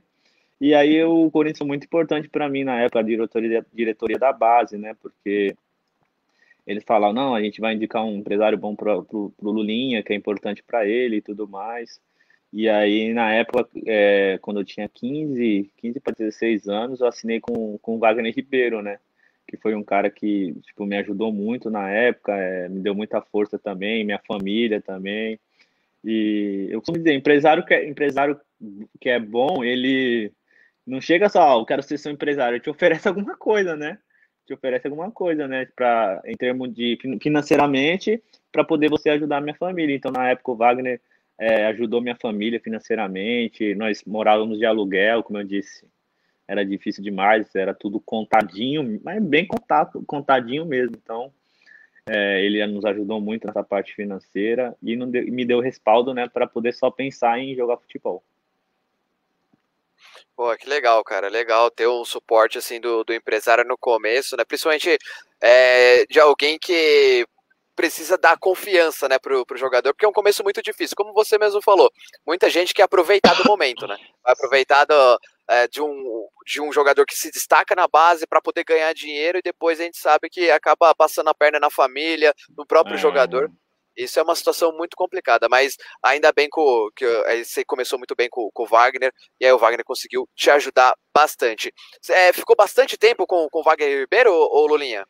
E 0.59 0.73
aí 0.73 1.03
o 1.03 1.29
Corinthians 1.31 1.59
foi 1.59 1.67
muito 1.67 1.85
importante 1.85 2.29
para 2.29 2.49
mim 2.49 2.63
na 2.63 2.79
época, 2.81 2.99
a 2.99 3.03
diretoria, 3.03 3.65
diretoria 3.73 4.17
da 4.19 4.31
base, 4.31 4.77
né? 4.77 4.95
Porque 5.01 5.55
eles 6.65 6.83
falaram, 6.83 7.13
não, 7.13 7.35
a 7.35 7.41
gente 7.41 7.59
vai 7.59 7.73
indicar 7.73 8.03
um 8.03 8.17
empresário 8.17 8.57
bom 8.57 8.75
pro, 8.75 9.03
pro 9.03 9.33
Lulinha, 9.41 10.01
que 10.03 10.13
é 10.13 10.15
importante 10.15 10.63
para 10.63 10.87
ele 10.87 11.17
e 11.17 11.21
tudo 11.21 11.47
mais. 11.47 11.99
E 12.51 12.69
aí, 12.69 13.13
na 13.13 13.33
época, 13.33 13.67
é, 13.85 14.37
quando 14.41 14.59
eu 14.59 14.65
tinha 14.65 14.87
15, 14.87 15.71
15 15.77 15.99
para 15.99 16.13
16 16.13 16.67
anos, 16.67 17.01
eu 17.01 17.07
assinei 17.07 17.39
com, 17.39 17.77
com 17.79 17.95
o 17.95 17.99
Wagner 17.99 18.33
Ribeiro, 18.33 18.81
né? 18.81 18.99
Que 19.47 19.57
foi 19.57 19.75
um 19.75 19.83
cara 19.83 20.09
que 20.09 20.53
tipo, 20.61 20.85
me 20.85 20.97
ajudou 20.97 21.31
muito 21.31 21.69
na 21.69 21.89
época, 21.89 22.33
é, 22.35 22.69
me 22.69 22.79
deu 22.81 22.95
muita 22.95 23.21
força 23.21 23.59
também, 23.59 24.03
minha 24.03 24.19
família 24.19 24.81
também. 24.81 25.39
E 26.03 26.67
eu 26.69 26.79
costumo 26.79 26.97
dizer, 26.97 27.13
empresário 27.13 27.65
que 27.65 27.73
é, 27.73 27.87
empresário 27.87 28.39
que 28.99 29.09
é 29.09 29.19
bom, 29.19 29.63
ele 29.63 30.31
não 30.85 30.99
chega 30.99 31.29
só, 31.29 31.57
oh, 31.57 31.61
eu 31.61 31.65
quero 31.65 31.83
ser 31.83 31.97
seu 31.97 32.11
empresário, 32.11 32.55
ele 32.55 32.63
te 32.63 32.69
oferece 32.69 33.07
alguma 33.07 33.37
coisa, 33.37 33.75
né? 33.75 33.97
Te 34.45 34.53
oferece 34.53 34.87
alguma 34.87 35.11
coisa, 35.11 35.47
né? 35.47 35.67
Pra, 35.75 36.21
em 36.25 36.35
termos 36.35 36.73
de 36.73 36.97
financeiramente, 37.21 38.21
para 38.51 38.63
poder 38.63 38.89
você 38.89 39.09
ajudar 39.09 39.37
a 39.37 39.41
minha 39.41 39.55
família. 39.55 39.95
Então, 39.95 40.11
na 40.11 40.29
época, 40.29 40.51
o 40.51 40.55
Wagner 40.55 41.01
é, 41.39 41.65
ajudou 41.67 42.01
minha 42.01 42.15
família 42.15 42.59
financeiramente, 42.59 43.73
nós 43.75 44.03
morávamos 44.05 44.59
de 44.59 44.65
aluguel, 44.65 45.23
como 45.23 45.39
eu 45.39 45.43
disse, 45.43 45.87
era 46.47 46.65
difícil 46.65 47.03
demais, 47.03 47.53
era 47.55 47.73
tudo 47.73 47.99
contadinho, 47.99 48.99
mas 49.03 49.21
bem 49.21 49.47
contado, 49.47 50.03
contadinho 50.05 50.65
mesmo. 50.65 50.95
Então, 51.01 51.31
é, 52.05 52.43
ele 52.43 52.65
nos 52.67 52.83
ajudou 52.85 53.21
muito 53.21 53.47
nessa 53.47 53.63
parte 53.63 53.95
financeira 53.95 54.75
e 54.83 54.95
deu, 54.95 55.25
me 55.27 55.45
deu 55.45 55.59
respaldo, 55.59 56.13
né, 56.13 56.27
para 56.27 56.45
poder 56.45 56.73
só 56.73 56.91
pensar 56.91 57.39
em 57.39 57.55
jogar 57.55 57.77
futebol. 57.77 58.23
Pô, 60.35 60.55
que 60.57 60.67
legal, 60.67 61.03
cara. 61.03 61.29
Legal 61.29 61.69
ter 61.69 61.87
um 61.87 62.03
suporte 62.03 62.57
assim 62.57 62.79
do, 62.79 63.03
do 63.03 63.13
empresário 63.13 63.63
no 63.63 63.77
começo, 63.77 64.35
né? 64.35 64.43
Principalmente 64.43 64.97
é, 65.39 66.05
de 66.07 66.19
alguém 66.19 66.57
que 66.57 67.25
precisa 67.75 68.17
dar 68.17 68.37
confiança, 68.37 69.07
né, 69.07 69.17
pro, 69.17 69.45
pro 69.45 69.57
jogador, 69.57 69.93
porque 69.93 70.05
é 70.05 70.09
um 70.09 70.13
começo 70.13 70.43
muito 70.43 70.61
difícil. 70.61 70.95
Como 70.95 71.13
você 71.13 71.37
mesmo 71.37 71.61
falou, 71.61 71.91
muita 72.25 72.49
gente 72.49 72.73
quer 72.73 72.83
aproveitar 72.83 73.33
do 73.35 73.45
momento, 73.45 73.87
né? 73.87 73.97
Vai 74.23 74.33
aproveitar 74.33 74.85
do, 74.85 75.19
é, 75.49 75.67
de, 75.67 75.81
um, 75.81 76.27
de 76.45 76.61
um 76.61 76.71
jogador 76.71 77.05
que 77.05 77.15
se 77.15 77.31
destaca 77.31 77.75
na 77.75 77.87
base 77.87 78.25
para 78.27 78.41
poder 78.41 78.63
ganhar 78.63 78.93
dinheiro 78.93 79.37
e 79.37 79.41
depois 79.41 79.79
a 79.79 79.83
gente 79.83 79.97
sabe 79.97 80.29
que 80.29 80.49
acaba 80.49 80.93
passando 80.95 81.29
a 81.29 81.33
perna 81.33 81.59
na 81.59 81.69
família, 81.69 82.33
no 82.57 82.65
próprio 82.65 82.95
é. 82.95 82.99
jogador. 82.99 83.51
Isso 83.95 84.19
é 84.19 84.23
uma 84.23 84.35
situação 84.35 84.75
muito 84.75 84.97
complicada, 84.97 85.47
mas 85.47 85.77
ainda 86.01 86.31
bem 86.31 86.49
que, 86.49 86.61
que 86.95 87.43
você 87.43 87.63
começou 87.63 87.99
muito 87.99 88.15
bem 88.15 88.27
com, 88.27 88.49
com, 88.51 88.63
o 88.63 88.67
Wagner, 88.67 89.13
e 89.39 89.45
aí 89.45 89.51
o 89.51 89.57
Wagner 89.59 89.85
conseguiu 89.85 90.27
te 90.35 90.49
ajudar 90.49 90.95
bastante. 91.15 91.71
É, 92.09 92.33
ficou 92.33 92.55
bastante 92.55 92.97
tempo 92.97 93.27
com, 93.27 93.47
com 93.49 93.59
o 93.59 93.63
Wagner 93.63 93.99
Ribeiro, 93.99 94.33
ou 94.33 94.65
Lulinha? 94.65 95.05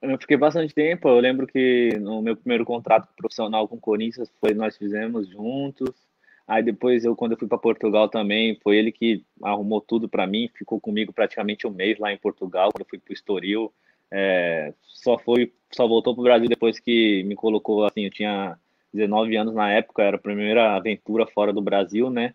Eu 0.00 0.18
fiquei 0.18 0.36
bastante 0.36 0.74
tempo. 0.74 1.08
Eu 1.08 1.18
lembro 1.18 1.46
que 1.46 1.96
no 2.00 2.22
meu 2.22 2.36
primeiro 2.36 2.64
contrato 2.64 3.08
profissional 3.16 3.66
com 3.66 3.76
o 3.76 3.80
Corinthians 3.80 4.30
foi 4.40 4.54
nós 4.54 4.76
fizemos 4.76 5.28
juntos. 5.28 6.07
Aí 6.48 6.62
depois 6.62 7.04
eu 7.04 7.14
quando 7.14 7.32
eu 7.32 7.38
fui 7.38 7.46
para 7.46 7.58
Portugal 7.58 8.08
também, 8.08 8.58
foi 8.62 8.78
ele 8.78 8.90
que 8.90 9.22
arrumou 9.42 9.82
tudo 9.82 10.08
para 10.08 10.26
mim, 10.26 10.48
ficou 10.56 10.80
comigo 10.80 11.12
praticamente 11.12 11.66
um 11.66 11.70
mês 11.70 11.98
lá 11.98 12.10
em 12.10 12.16
Portugal, 12.16 12.70
quando 12.72 12.80
eu 12.80 12.88
fui 12.88 12.98
para 12.98 13.10
o 13.10 13.14
Estoril. 13.14 13.72
É, 14.10 14.72
só 14.82 15.18
foi, 15.18 15.52
só 15.70 15.86
voltou 15.86 16.14
para 16.14 16.22
o 16.22 16.24
Brasil 16.24 16.48
depois 16.48 16.80
que 16.80 17.22
me 17.24 17.34
colocou 17.34 17.84
assim, 17.84 18.04
eu 18.06 18.10
tinha 18.10 18.58
19 18.94 19.36
anos 19.36 19.54
na 19.54 19.70
época, 19.70 20.02
era 20.02 20.16
a 20.16 20.20
primeira 20.20 20.74
aventura 20.74 21.26
fora 21.26 21.52
do 21.52 21.60
Brasil, 21.60 22.08
né? 22.08 22.34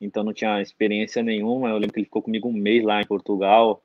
Então 0.00 0.24
não 0.24 0.32
tinha 0.32 0.62
experiência 0.62 1.22
nenhuma. 1.22 1.68
Eu 1.68 1.74
lembro 1.74 1.92
que 1.92 2.00
ele 2.00 2.06
ficou 2.06 2.22
comigo 2.22 2.48
um 2.48 2.52
mês 2.54 2.82
lá 2.82 3.02
em 3.02 3.06
Portugal, 3.06 3.82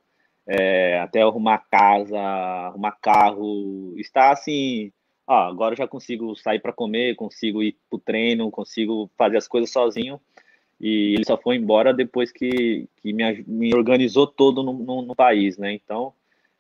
é, 0.48 1.00
até 1.00 1.22
arrumar 1.22 1.66
casa, 1.70 2.18
arrumar 2.18 2.94
carro, 3.02 3.94
está 3.98 4.32
assim. 4.32 4.92
Ah, 5.28 5.48
agora 5.48 5.74
eu 5.74 5.78
já 5.78 5.88
consigo 5.88 6.36
sair 6.36 6.60
para 6.60 6.72
comer, 6.72 7.16
consigo 7.16 7.64
ir 7.64 7.76
para 7.90 7.98
o 7.98 8.00
treino, 8.00 8.52
consigo 8.52 9.10
fazer 9.18 9.38
as 9.38 9.48
coisas 9.48 9.72
sozinho. 9.72 10.20
E 10.80 11.16
ele 11.16 11.26
só 11.26 11.38
foi 11.38 11.56
embora 11.56 11.94
depois 11.94 12.32
que, 12.32 12.88
que 12.98 13.14
me, 13.14 13.44
me 13.48 13.74
organizou 13.74 14.28
todo 14.28 14.62
no, 14.62 14.74
no, 14.74 15.02
no 15.02 15.16
país, 15.16 15.58
né? 15.58 15.74
Então, 15.74 16.14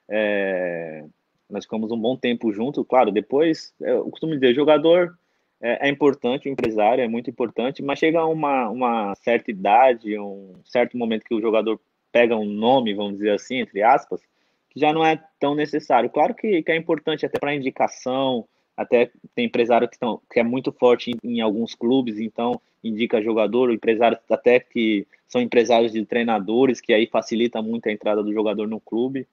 é, 0.09 1.05
nós 1.49 1.65
ficamos 1.65 1.91
um 1.91 1.99
bom 1.99 2.15
tempo 2.15 2.51
junto, 2.51 2.83
claro. 2.83 3.11
Depois, 3.11 3.73
é, 3.81 3.91
eu 3.91 4.09
costumo 4.09 4.33
dizer, 4.33 4.55
jogador 4.55 5.17
é, 5.61 5.87
é, 5.87 5.89
importante, 5.89 6.49
o 6.49 6.51
empresário 6.51 7.03
é 7.03 7.07
muito 7.07 7.29
importante, 7.29 7.83
mas 7.83 7.99
chega 7.99 8.25
uma, 8.25 8.69
uma 8.69 9.15
certa 9.15 9.51
idade, 9.51 10.17
um 10.17 10.53
certo 10.63 10.97
momento 10.97 11.25
que 11.25 11.35
o 11.35 11.41
jogador 11.41 11.79
pega 12.11 12.35
um 12.35 12.45
nome, 12.45 12.93
vamos 12.93 13.17
dizer 13.17 13.31
assim, 13.31 13.57
entre 13.57 13.83
aspas, 13.83 14.21
que 14.69 14.79
já 14.79 14.93
não 14.93 15.05
é 15.05 15.21
tão 15.39 15.55
necessário. 15.55 16.09
Claro 16.09 16.33
que, 16.33 16.63
que 16.63 16.71
é 16.71 16.75
importante 16.75 17.25
até 17.25 17.37
para 17.37 17.55
indicação, 17.55 18.47
até 18.75 19.11
tem 19.33 19.45
empresário 19.45 19.87
que, 19.87 19.97
tão, 19.97 20.21
que 20.31 20.39
é 20.39 20.43
muito 20.43 20.71
forte 20.71 21.11
em, 21.11 21.37
em, 21.37 21.41
alguns 21.41 21.73
clubes, 21.73 22.19
então 22.19 22.59
indica 22.83 23.21
jogador, 23.21 23.71
empresários 23.71 24.19
até 24.29 24.59
que 24.59 25.07
são 25.27 25.41
empresários 25.41 25.91
de 25.91 26.05
treinadores, 26.05 26.79
que 26.79 26.93
aí 26.93 27.07
facilita 27.07 27.61
muito 27.61 27.87
a 27.87 27.91
entrada 27.91 28.21
do 28.21 28.33
jogador 28.33 28.67
no 28.67 28.79
clube 28.79 29.27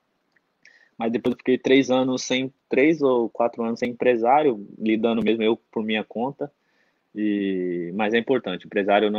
mas 0.97 1.11
depois 1.11 1.33
eu 1.33 1.37
fiquei 1.37 1.57
três 1.57 1.89
anos 1.89 2.23
sem, 2.23 2.53
três 2.69 3.01
ou 3.01 3.29
quatro 3.29 3.63
anos 3.63 3.79
sem 3.79 3.91
empresário, 3.91 4.65
lidando 4.77 5.23
mesmo 5.23 5.43
eu 5.43 5.57
por 5.71 5.83
minha 5.83 6.03
conta. 6.03 6.51
E, 7.15 7.91
mas 7.93 8.13
é 8.13 8.17
importante, 8.17 8.65
empresário, 8.65 9.11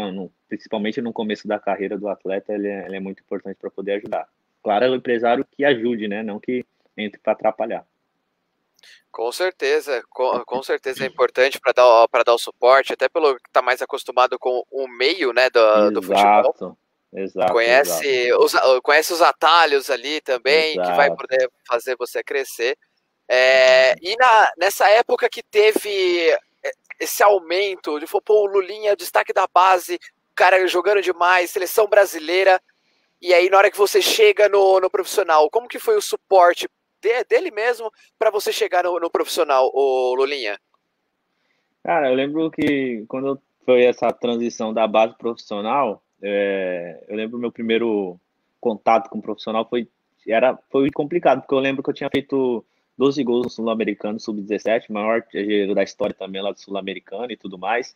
principalmente 0.48 1.00
no 1.00 1.12
começo 1.12 1.46
da 1.46 1.58
carreira 1.58 1.96
do 1.96 2.08
atleta, 2.08 2.52
ele 2.52 2.68
é, 2.68 2.86
ele 2.86 2.96
é 2.96 3.00
muito 3.00 3.22
importante 3.22 3.56
para 3.60 3.70
poder 3.70 3.92
ajudar. 3.92 4.28
Claro, 4.62 4.84
é 4.84 4.90
o 4.90 4.94
empresário 4.94 5.46
que 5.50 5.64
ajude, 5.64 6.08
né? 6.08 6.22
Não 6.22 6.40
que 6.40 6.64
entre 6.96 7.20
para 7.20 7.34
atrapalhar. 7.34 7.86
Com 9.10 9.30
certeza, 9.30 10.02
com, 10.10 10.44
com 10.44 10.62
certeza 10.62 11.04
é 11.04 11.06
importante 11.06 11.60
para 11.60 11.72
dar, 11.72 12.24
dar 12.24 12.34
o 12.34 12.38
suporte, 12.38 12.92
até 12.92 13.08
pelo 13.08 13.36
que 13.36 13.48
está 13.48 13.62
mais 13.62 13.80
acostumado 13.80 14.38
com 14.38 14.64
o 14.70 14.88
meio 14.88 15.32
né, 15.32 15.48
do, 15.50 15.90
do 15.92 16.02
futebol. 16.02 16.76
Exato, 17.12 17.52
conhece, 17.52 18.06
exato. 18.08 18.44
Os, 18.44 18.80
conhece 18.80 19.12
os 19.12 19.22
atalhos 19.22 19.88
ali 19.88 20.20
também, 20.20 20.72
exato. 20.72 20.90
que 20.90 20.96
vai 20.96 21.14
poder 21.14 21.48
fazer 21.66 21.96
você 21.96 22.24
crescer. 22.24 22.76
É, 23.28 23.94
e 24.02 24.16
na, 24.16 24.52
nessa 24.58 24.88
época 24.88 25.28
que 25.28 25.42
teve 25.42 26.36
esse 26.98 27.22
aumento, 27.22 27.98
de 27.98 28.06
pô, 28.06 28.22
o 28.28 28.46
Lulinha, 28.46 28.96
destaque 28.96 29.32
da 29.32 29.46
base, 29.46 29.98
cara 30.34 30.66
jogando 30.66 31.00
demais, 31.00 31.50
seleção 31.50 31.86
brasileira, 31.86 32.60
e 33.20 33.32
aí 33.32 33.48
na 33.48 33.58
hora 33.58 33.70
que 33.70 33.78
você 33.78 34.02
chega 34.02 34.48
no, 34.48 34.80
no 34.80 34.90
profissional, 34.90 35.48
como 35.50 35.68
que 35.68 35.78
foi 35.78 35.96
o 35.96 36.02
suporte 36.02 36.68
de, 37.04 37.24
dele 37.24 37.50
mesmo 37.50 37.92
para 38.18 38.30
você 38.30 38.52
chegar 38.52 38.84
no, 38.84 38.98
no 38.98 39.10
profissional, 39.10 39.70
o 39.74 40.14
Lulinha? 40.14 40.58
Cara, 41.82 42.08
eu 42.08 42.14
lembro 42.14 42.50
que 42.50 43.04
quando 43.06 43.40
foi 43.64 43.84
essa 43.84 44.10
transição 44.10 44.72
da 44.72 44.86
base 44.86 45.14
profissional, 45.16 46.02
é, 46.22 47.04
eu 47.08 47.16
lembro 47.16 47.38
meu 47.38 47.52
primeiro 47.52 48.18
contato 48.58 49.10
com 49.10 49.18
o 49.18 49.22
profissional 49.22 49.68
foi 49.68 49.86
era 50.26 50.58
foi 50.70 50.90
complicado 50.90 51.42
porque 51.42 51.54
eu 51.54 51.58
lembro 51.58 51.82
que 51.82 51.90
eu 51.90 51.94
tinha 51.94 52.08
feito 52.08 52.64
12 52.96 53.22
gols 53.22 53.44
no 53.44 53.50
Sul-Americano 53.50 54.18
sub-17, 54.18 54.90
maior 54.90 55.22
da 55.74 55.82
história 55.82 56.14
também 56.14 56.40
lá 56.40 56.50
do 56.50 56.60
Sul-Americano 56.60 57.30
e 57.30 57.36
tudo 57.36 57.58
mais. 57.58 57.94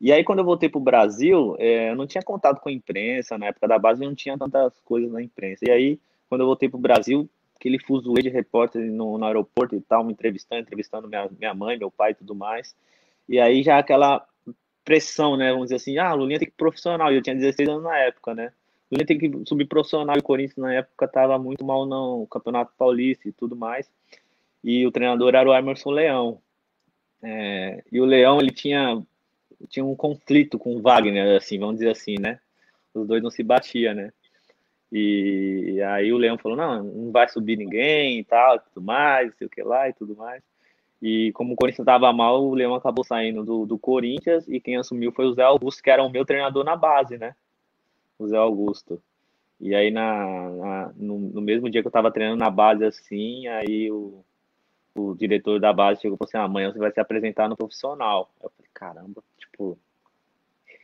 E 0.00 0.10
aí 0.10 0.24
quando 0.24 0.38
eu 0.38 0.44
voltei 0.44 0.70
para 0.70 0.78
o 0.78 0.82
Brasil, 0.82 1.54
é, 1.58 1.90
eu 1.90 1.96
não 1.96 2.06
tinha 2.06 2.22
contato 2.22 2.60
com 2.60 2.70
a 2.70 2.72
imprensa 2.72 3.36
na 3.36 3.46
época 3.46 3.68
da 3.68 3.78
base, 3.78 4.02
não 4.02 4.14
tinha 4.14 4.38
tantas 4.38 4.80
coisas 4.80 5.12
na 5.12 5.22
imprensa. 5.22 5.66
E 5.66 5.70
aí 5.70 6.00
quando 6.30 6.40
eu 6.40 6.46
voltei 6.46 6.70
para 6.70 6.78
o 6.78 6.80
Brasil, 6.80 7.28
aquele 7.58 7.78
fuzuê 7.78 8.22
de 8.22 8.28
repórter 8.28 8.82
no, 8.82 9.18
no 9.18 9.24
aeroporto 9.24 9.74
e 9.74 9.80
tal, 9.80 10.04
me 10.04 10.12
entrevistando, 10.12 10.62
entrevistando 10.62 11.08
minha, 11.08 11.28
minha 11.38 11.54
mãe, 11.54 11.78
meu 11.78 11.90
pai 11.90 12.12
e 12.12 12.14
tudo 12.14 12.34
mais. 12.34 12.76
E 13.28 13.40
aí 13.40 13.62
já 13.62 13.78
aquela 13.78 14.26
pressão, 14.84 15.36
né? 15.36 15.50
Vamos 15.50 15.66
dizer 15.66 15.76
assim, 15.76 15.98
ah, 15.98 16.14
Lulinha 16.14 16.38
tem 16.38 16.46
que 16.46 16.54
ir 16.54 16.56
profissional. 16.56 17.12
E 17.12 17.16
eu 17.16 17.22
tinha 17.22 17.34
16 17.34 17.68
anos 17.68 17.82
na 17.82 17.98
época, 17.98 18.34
né? 18.34 18.52
Lulinha 18.90 19.06
tem 19.06 19.18
que 19.18 19.30
subir 19.46 19.66
profissional. 19.66 20.14
E 20.16 20.20
o 20.20 20.22
Corinthians 20.22 20.58
na 20.58 20.74
época 20.74 21.06
estava 21.06 21.38
muito 21.38 21.64
mal 21.64 21.86
no 21.86 22.26
Campeonato 22.28 22.72
Paulista 22.78 23.28
e 23.28 23.32
tudo 23.32 23.56
mais. 23.56 23.90
E 24.62 24.86
o 24.86 24.92
treinador 24.92 25.34
era 25.34 25.48
o 25.48 25.54
Emerson 25.54 25.90
Leão. 25.90 26.40
É, 27.22 27.82
e 27.90 28.00
o 28.00 28.04
Leão, 28.04 28.40
ele 28.40 28.52
tinha, 28.52 29.02
tinha 29.68 29.84
um 29.84 29.96
conflito 29.96 30.58
com 30.58 30.76
o 30.76 30.82
Wagner, 30.82 31.36
assim, 31.36 31.58
vamos 31.58 31.76
dizer 31.76 31.90
assim, 31.90 32.16
né? 32.20 32.38
Os 32.94 33.06
dois 33.08 33.22
não 33.22 33.30
se 33.30 33.42
batiam, 33.42 33.94
né? 33.94 34.12
E 34.98 35.82
aí 35.82 36.10
o 36.10 36.16
Leão 36.16 36.38
falou, 36.38 36.56
não, 36.56 36.82
não 36.82 37.12
vai 37.12 37.28
subir 37.28 37.58
ninguém 37.58 38.18
e 38.18 38.24
tal, 38.24 38.58
tudo 38.58 38.82
mais, 38.82 39.34
sei 39.36 39.46
o 39.46 39.50
que 39.50 39.62
lá 39.62 39.88
e 39.90 39.92
tudo 39.92 40.16
mais. 40.16 40.42
E 41.02 41.32
como 41.32 41.52
o 41.52 41.56
Corinthians 41.56 41.80
estava 41.80 42.10
mal, 42.14 42.42
o 42.42 42.54
Leão 42.54 42.74
acabou 42.74 43.04
saindo 43.04 43.44
do, 43.44 43.66
do 43.66 43.78
Corinthians 43.78 44.48
e 44.48 44.58
quem 44.58 44.76
assumiu 44.76 45.12
foi 45.12 45.26
o 45.26 45.34
Zé 45.34 45.42
Augusto, 45.42 45.82
que 45.82 45.90
era 45.90 46.02
o 46.02 46.08
meu 46.08 46.24
treinador 46.24 46.64
na 46.64 46.74
base, 46.74 47.18
né? 47.18 47.34
O 48.18 48.26
Zé 48.26 48.38
Augusto. 48.38 49.02
E 49.60 49.74
aí, 49.74 49.90
na, 49.90 50.48
na 50.50 50.92
no, 50.96 51.18
no, 51.18 51.42
mesmo 51.42 51.68
dia 51.68 51.82
que 51.82 51.86
eu 51.86 51.90
estava 51.90 52.10
treinando 52.10 52.38
na 52.38 52.48
base, 52.48 52.82
assim, 52.82 53.46
aí 53.48 53.90
o, 53.90 54.24
o 54.94 55.14
diretor 55.14 55.60
da 55.60 55.74
base 55.74 56.00
chegou 56.00 56.14
e 56.14 56.18
falou 56.18 56.28
assim: 56.28 56.38
ah, 56.38 56.44
amanhã 56.44 56.72
você 56.72 56.78
vai 56.78 56.90
se 56.90 57.00
apresentar 57.00 57.48
no 57.48 57.56
profissional. 57.56 58.30
Eu 58.42 58.50
falei: 58.50 58.70
caramba, 58.72 59.22
tipo, 59.38 59.78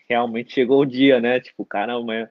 realmente 0.07 0.53
chegou 0.53 0.83
o 0.83 0.87
dia, 0.87 1.19
né? 1.21 1.41
Tipo, 1.41 1.65
caramba, 1.65 2.01
amanhã. 2.01 2.31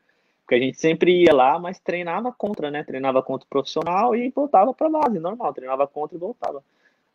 Porque 0.51 0.61
a 0.61 0.67
gente 0.67 0.81
sempre 0.81 1.23
ia 1.23 1.33
lá, 1.33 1.57
mas 1.57 1.79
treinava 1.79 2.29
contra, 2.29 2.69
né? 2.69 2.83
Treinava 2.83 3.23
contra 3.23 3.45
o 3.45 3.49
profissional 3.49 4.13
e 4.13 4.29
voltava 4.31 4.73
para 4.73 4.89
base, 4.89 5.17
normal, 5.17 5.53
treinava 5.53 5.87
contra 5.87 6.17
e 6.17 6.19
voltava. 6.19 6.61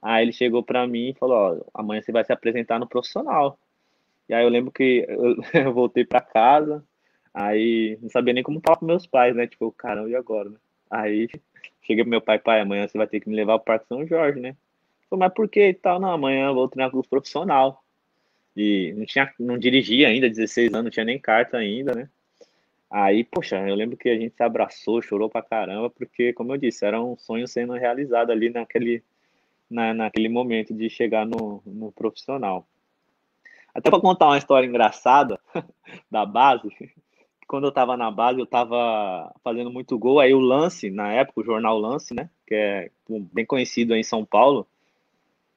Aí 0.01 0.24
ele 0.24 0.32
chegou 0.32 0.62
para 0.62 0.87
mim 0.87 1.11
e 1.11 1.14
falou: 1.14 1.37
Ó, 1.37 1.61
amanhã 1.74 2.01
você 2.01 2.11
vai 2.11 2.24
se 2.24 2.32
apresentar 2.32 2.78
no 2.78 2.89
profissional. 2.89 3.59
E 4.26 4.32
aí 4.32 4.43
eu 4.43 4.49
lembro 4.49 4.72
que 4.72 5.05
eu, 5.07 5.37
eu 5.66 5.74
voltei 5.74 6.03
para 6.03 6.22
casa, 6.22 6.82
aí 7.34 7.99
não 8.01 8.09
sabia 8.09 8.32
nem 8.32 8.43
como 8.43 8.59
falar 8.64 8.78
com 8.78 8.87
meus 8.87 9.07
pais, 9.07 9.37
né? 9.37 9.47
Tipo, 9.47 9.70
caramba, 9.70 10.09
e 10.09 10.16
agora, 10.16 10.49
né? 10.49 10.57
Aí 10.91 11.28
cheguei 11.82 12.05
pro 12.05 12.11
meu 12.11 12.22
pai: 12.22 12.39
pai, 12.39 12.62
amanhã 12.62 12.89
você 12.89 12.97
vai 12.97 13.07
ter 13.07 13.20
que 13.20 13.28
me 13.28 13.37
levar 13.37 13.59
pro 13.59 13.66
Parque 13.66 13.87
São 13.87 14.07
Jorge, 14.07 14.41
né? 14.41 14.57
Falei, 15.11 15.26
mas 15.26 15.34
por 15.34 15.47
que 15.47 15.61
e 15.68 15.74
tal? 15.74 16.01
Não, 16.01 16.11
amanhã 16.11 16.47
eu 16.47 16.55
vou 16.55 16.68
treinar 16.68 16.91
com 16.91 17.01
o 17.01 17.07
profissional. 17.07 17.84
E 18.57 18.95
não 18.97 19.05
tinha, 19.05 19.30
não 19.39 19.59
dirigia 19.59 20.09
ainda, 20.09 20.26
16 20.26 20.68
anos, 20.72 20.84
não 20.84 20.91
tinha 20.91 21.05
nem 21.05 21.18
carta 21.18 21.59
ainda, 21.59 21.95
né? 21.95 22.09
Aí, 22.91 23.24
poxa, 23.24 23.57
eu 23.68 23.74
lembro 23.74 23.97
que 23.97 24.09
a 24.09 24.16
gente 24.16 24.34
se 24.37 24.43
abraçou, 24.43 25.03
chorou 25.03 25.28
pra 25.28 25.43
caramba, 25.43 25.91
porque, 25.91 26.32
como 26.32 26.53
eu 26.55 26.57
disse, 26.57 26.84
era 26.84 27.03
um 27.03 27.16
sonho 27.16 27.47
sendo 27.49 27.72
realizado 27.74 28.30
ali 28.30 28.49
naquele, 28.49 29.03
na, 29.68 29.93
naquele 29.93 30.28
momento 30.28 30.72
de 30.72 30.89
chegar 30.89 31.26
no, 31.26 31.62
no 31.66 31.91
profissional. 31.93 32.66
Até 33.74 33.91
para 33.91 34.01
contar 34.01 34.26
uma 34.26 34.39
história 34.39 34.66
engraçada 34.66 35.39
da 36.11 36.24
base, 36.24 36.68
quando 37.47 37.64
eu 37.64 37.70
estava 37.70 37.97
na 37.97 38.11
base, 38.11 38.39
eu 38.39 38.45
estava 38.45 39.34
fazendo 39.43 39.70
muito 39.70 39.99
gol, 39.99 40.20
aí 40.20 40.32
o 40.32 40.41
Lance, 40.41 40.91
na 40.91 41.12
época, 41.12 41.41
o 41.41 41.45
jornal 41.45 41.78
Lance, 41.78 42.14
né, 42.14 42.30
que 42.47 42.55
é 42.55 42.91
bem 43.09 43.45
conhecido 43.45 43.95
em 43.95 44.03
São 44.03 44.24
Paulo, 44.24 44.66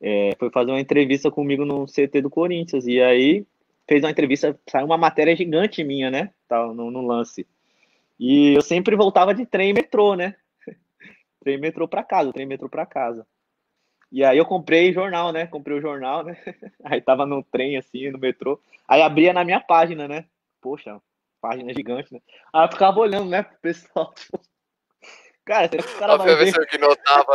é, 0.01 0.35
foi 0.39 0.49
fazer 0.49 0.71
uma 0.71 0.79
entrevista 0.79 1.29
comigo 1.29 1.65
no 1.65 1.85
CT 1.85 2.21
do 2.21 2.29
Corinthians, 2.29 2.87
e 2.87 3.01
aí 3.01 3.45
fez 3.89 4.03
uma 4.03 4.11
entrevista, 4.11 4.57
saiu 4.69 4.85
uma 4.85 4.97
matéria 4.97 5.35
gigante 5.35 5.83
minha, 5.83 6.11
né, 6.11 6.31
no, 6.49 6.91
no 6.91 7.01
Lance. 7.01 7.47
E 8.19 8.53
eu 8.53 8.61
sempre 8.61 8.95
voltava 8.95 9.33
de 9.33 9.45
trem 9.45 9.71
e 9.71 9.73
metrô, 9.73 10.15
né, 10.15 10.35
trem 11.41 11.55
e 11.55 11.59
metrô 11.59 11.87
para 11.87 12.03
casa, 12.03 12.31
trem 12.31 12.45
e 12.45 12.49
metrô 12.49 12.69
para 12.69 12.85
casa. 12.85 13.25
E 14.11 14.23
aí 14.23 14.37
eu 14.37 14.45
comprei 14.45 14.91
jornal, 14.91 15.31
né? 15.31 15.45
Comprei 15.45 15.77
o 15.77 15.81
jornal, 15.81 16.23
né? 16.23 16.35
Aí 16.83 16.99
tava 16.99 17.27
no 17.27 17.43
trem, 17.43 17.77
assim, 17.77 18.09
no 18.09 18.17
metrô. 18.17 18.59
Aí 18.87 19.03
abria 19.03 19.31
na 19.31 19.43
minha 19.43 19.59
página, 19.59 20.07
né? 20.07 20.25
Poxa, 20.59 20.99
página 21.39 21.71
gigante, 21.73 22.11
né? 22.11 22.19
Aí 22.51 22.65
eu 22.65 22.71
ficava 22.71 22.99
olhando, 22.99 23.29
né, 23.29 23.43
pro 23.43 23.57
pessoal, 23.59 24.11
tipo, 24.17 24.39
cara, 25.45 25.69
será 25.69 25.83
que 25.83 25.95
o 25.95 25.99
cara 25.99 26.13
Ó, 26.13 26.17
vai 26.17 26.35
pra 26.35 26.45
ver 26.45 26.69
eu 26.73 26.79
notava. 26.79 27.33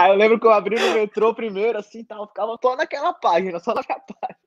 Aí 0.00 0.10
eu 0.10 0.16
lembro 0.16 0.40
que 0.40 0.46
eu 0.46 0.50
abri 0.50 0.80
no 0.80 0.94
metrô 0.94 1.34
primeiro, 1.34 1.78
assim, 1.78 2.02
tal, 2.02 2.26
ficava 2.26 2.58
só 2.62 2.74
naquela 2.74 3.12
página, 3.12 3.60
só 3.60 3.74
naquela 3.74 4.00
página. 4.20 4.38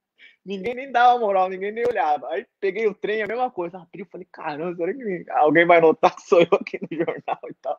Ninguém 0.44 0.74
nem 0.74 0.92
dava 0.92 1.20
moral, 1.20 1.48
ninguém 1.48 1.72
nem 1.72 1.86
olhava. 1.88 2.28
Aí 2.30 2.44
peguei 2.60 2.88
o 2.88 2.94
trem, 2.96 3.22
a 3.22 3.28
mesma 3.28 3.52
coisa. 3.52 3.78
Abri, 3.78 4.04
falei, 4.04 4.28
caramba, 4.32 4.76
será 4.76 4.92
que 4.92 5.26
alguém 5.30 5.66
vai 5.68 5.80
notar 5.80 6.16
sou 6.20 6.42
eu 6.42 6.48
aqui 6.60 6.80
no 6.82 6.98
jornal 6.98 7.40
e 7.48 7.54
tal? 7.62 7.78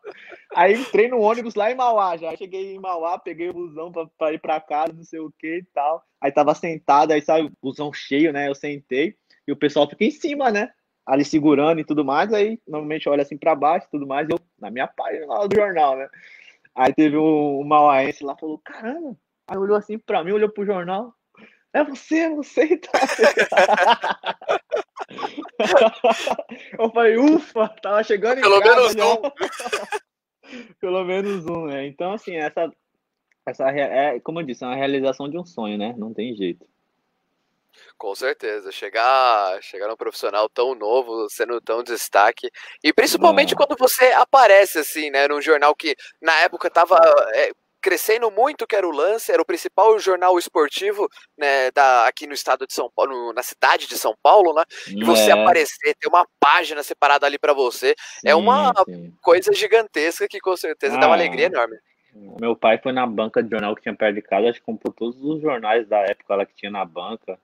Aí 0.54 0.74
entrei 0.74 1.08
no 1.08 1.20
ônibus 1.20 1.56
lá 1.56 1.72
em 1.72 1.74
Mauá 1.74 2.16
já. 2.16 2.34
Cheguei 2.36 2.76
em 2.76 2.78
Mauá, 2.78 3.18
peguei 3.18 3.50
o 3.50 3.52
busão 3.52 3.90
pra, 3.90 4.06
pra 4.16 4.32
ir 4.32 4.38
pra 4.38 4.60
casa, 4.60 4.92
não 4.92 5.02
sei 5.02 5.18
o 5.18 5.32
que 5.36 5.58
e 5.58 5.64
tal. 5.74 6.02
Aí 6.20 6.30
tava 6.30 6.54
sentado, 6.54 7.10
aí 7.10 7.20
sabe, 7.20 7.48
o 7.48 7.52
busão 7.60 7.92
cheio, 7.92 8.32
né? 8.32 8.48
Eu 8.48 8.54
sentei 8.54 9.16
e 9.48 9.52
o 9.52 9.56
pessoal 9.56 9.90
fica 9.90 10.04
em 10.04 10.12
cima, 10.12 10.50
né? 10.50 10.70
Ali 11.04 11.24
segurando 11.24 11.80
e 11.80 11.84
tudo 11.84 12.04
mais. 12.04 12.32
Aí 12.32 12.58
normalmente 12.68 13.08
olha 13.08 13.22
assim 13.22 13.36
pra 13.36 13.56
baixo 13.56 13.88
e 13.88 13.90
tudo 13.90 14.06
mais. 14.06 14.28
Eu, 14.30 14.38
na 14.60 14.70
minha 14.70 14.86
página 14.86 15.26
lá 15.26 15.44
do 15.46 15.56
jornal, 15.56 15.96
né? 15.96 16.08
Aí 16.76 16.92
teve 16.92 17.16
um, 17.16 17.60
um 17.60 17.64
mauaense 17.64 18.24
lá, 18.24 18.36
falou, 18.36 18.60
caramba. 18.64 19.16
Aí 19.46 19.56
olhou 19.56 19.76
assim 19.76 19.98
pra 19.98 20.24
mim, 20.24 20.32
olhou 20.32 20.48
pro 20.48 20.66
jornal. 20.66 21.14
É 21.72 21.84
você, 21.84 22.18
é 22.18 22.30
você. 22.30 22.80
Eu 26.78 26.90
falei, 26.90 27.16
ufa, 27.16 27.68
tava 27.82 28.02
chegando 28.02 28.38
em 28.38 28.42
Pelo 28.42 28.60
menos 28.60 28.92
já. 28.92 29.06
um. 29.06 29.22
Pelo 30.80 31.04
menos 31.04 31.46
um, 31.46 31.66
né? 31.66 31.86
Então, 31.86 32.12
assim, 32.12 32.36
essa, 32.36 32.70
essa 33.46 33.70
é, 33.70 34.20
como 34.20 34.40
eu 34.40 34.44
disse, 34.44 34.62
é 34.62 34.68
uma 34.68 34.76
realização 34.76 35.28
de 35.28 35.38
um 35.38 35.44
sonho, 35.44 35.76
né? 35.76 35.94
Não 35.96 36.14
tem 36.14 36.36
jeito. 36.36 36.64
Com 37.96 38.14
certeza, 38.14 38.72
chegar, 38.72 39.62
chegar 39.62 39.88
num 39.88 39.96
profissional 39.96 40.48
tão 40.48 40.74
novo, 40.74 41.28
sendo 41.30 41.60
tão 41.60 41.82
destaque, 41.82 42.50
e 42.82 42.92
principalmente 42.92 43.54
É. 43.54 43.56
quando 43.56 43.76
você 43.78 44.06
aparece 44.12 44.78
assim, 44.78 45.10
né, 45.10 45.28
num 45.28 45.40
jornal 45.40 45.74
que 45.74 45.94
na 46.20 46.34
época 46.40 46.68
tava 46.68 46.96
é, 47.34 47.50
crescendo 47.80 48.30
muito, 48.30 48.66
que 48.66 48.74
era 48.74 48.86
o 48.86 48.90
Lance, 48.90 49.30
era 49.30 49.40
o 49.40 49.44
principal 49.44 49.96
jornal 49.98 50.38
esportivo, 50.38 51.08
né, 51.38 51.70
da, 51.70 52.06
aqui 52.06 52.26
no 52.26 52.32
estado 52.34 52.66
de 52.66 52.74
São 52.74 52.90
Paulo, 52.94 53.32
na 53.32 53.42
cidade 53.42 53.86
de 53.86 53.96
São 53.96 54.14
Paulo, 54.22 54.52
né, 54.54 54.64
e 54.88 55.04
você 55.04 55.30
É, 55.30 55.32
aparecer, 55.32 55.94
ter 55.94 56.08
uma 56.08 56.26
página 56.40 56.82
separada 56.82 57.26
ali 57.26 57.38
pra 57.38 57.52
você, 57.52 57.94
é 58.24 58.34
uma 58.34 58.72
sim, 58.86 58.94
sim. 58.94 59.14
coisa 59.22 59.52
gigantesca 59.52 60.26
que 60.28 60.40
com 60.40 60.56
certeza 60.56 60.98
dá 60.98 61.06
uma 61.06 61.14
Ah. 61.14 61.18
alegria 61.18 61.46
enorme. 61.46 61.76
Meu 62.40 62.54
pai 62.56 62.78
foi 62.78 62.92
na 62.92 63.06
banca 63.06 63.42
de 63.42 63.50
jornal 63.50 63.74
que 63.74 63.82
tinha 63.82 63.94
perto 63.94 64.14
de 64.14 64.22
casa, 64.22 64.48
acho 64.48 64.60
que 64.60 64.64
comprou 64.66 64.92
todos 64.94 65.20
os 65.22 65.40
jornais 65.42 65.86
da 65.88 65.98
época 66.00 66.34
lá 66.36 66.46
que 66.46 66.54
tinha 66.54 66.70
na 66.70 66.84
banca. 66.84 67.38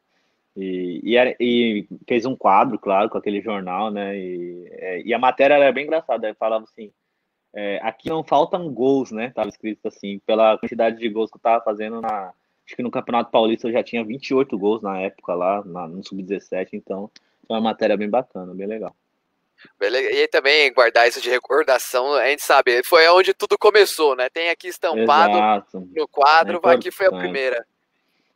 E, 0.60 1.00
e, 1.02 1.16
era- 1.16 1.34
e 1.40 1.86
fez 2.06 2.26
um 2.26 2.36
quadro, 2.36 2.78
claro, 2.78 3.08
com 3.08 3.16
aquele 3.16 3.40
jornal, 3.40 3.90
né? 3.90 4.16
E, 4.18 4.68
é, 4.72 5.02
e 5.02 5.14
a 5.14 5.18
matéria 5.18 5.54
era 5.54 5.72
bem 5.72 5.84
engraçada, 5.84 6.26
ele 6.26 6.36
falava 6.36 6.64
assim, 6.64 6.92
é, 7.54 7.80
aqui 7.82 8.08
não 8.08 8.22
faltam 8.22 8.68
gols, 8.72 9.10
né? 9.10 9.30
Tava 9.34 9.48
escrito 9.48 9.88
assim, 9.88 10.20
pela 10.26 10.58
quantidade 10.58 10.98
de 10.98 11.08
gols 11.08 11.30
que 11.30 11.36
eu 11.36 11.40
tava 11.40 11.64
fazendo 11.64 12.00
na. 12.00 12.32
Acho 12.66 12.76
que 12.76 12.82
no 12.82 12.90
Campeonato 12.90 13.30
Paulista 13.32 13.66
eu 13.66 13.72
já 13.72 13.82
tinha 13.82 14.04
28 14.04 14.56
gols 14.56 14.80
na 14.82 15.00
época 15.00 15.34
lá, 15.34 15.64
na- 15.64 15.88
no 15.88 16.04
Sub-17, 16.04 16.68
então 16.74 17.10
foi 17.46 17.56
uma 17.56 17.60
matéria 17.60 17.96
bem 17.96 18.08
bacana, 18.08 18.54
bem 18.54 18.66
legal. 18.66 18.94
E 19.80 19.84
aí 19.84 20.28
também 20.28 20.72
guardar 20.72 21.08
isso 21.08 21.20
de 21.20 21.28
recordação, 21.28 22.14
a 22.14 22.28
gente 22.28 22.42
sabe, 22.42 22.82
foi 22.84 23.06
onde 23.08 23.34
tudo 23.34 23.58
começou, 23.58 24.14
né? 24.14 24.28
Tem 24.30 24.48
aqui 24.50 24.68
estampado 24.68 25.34
Exato. 25.34 25.88
no 25.94 26.08
quadro, 26.08 26.58
É 26.58 26.60
vai 26.60 26.78
que 26.78 26.90
foi 26.90 27.06
a 27.06 27.12
primeira. 27.12 27.66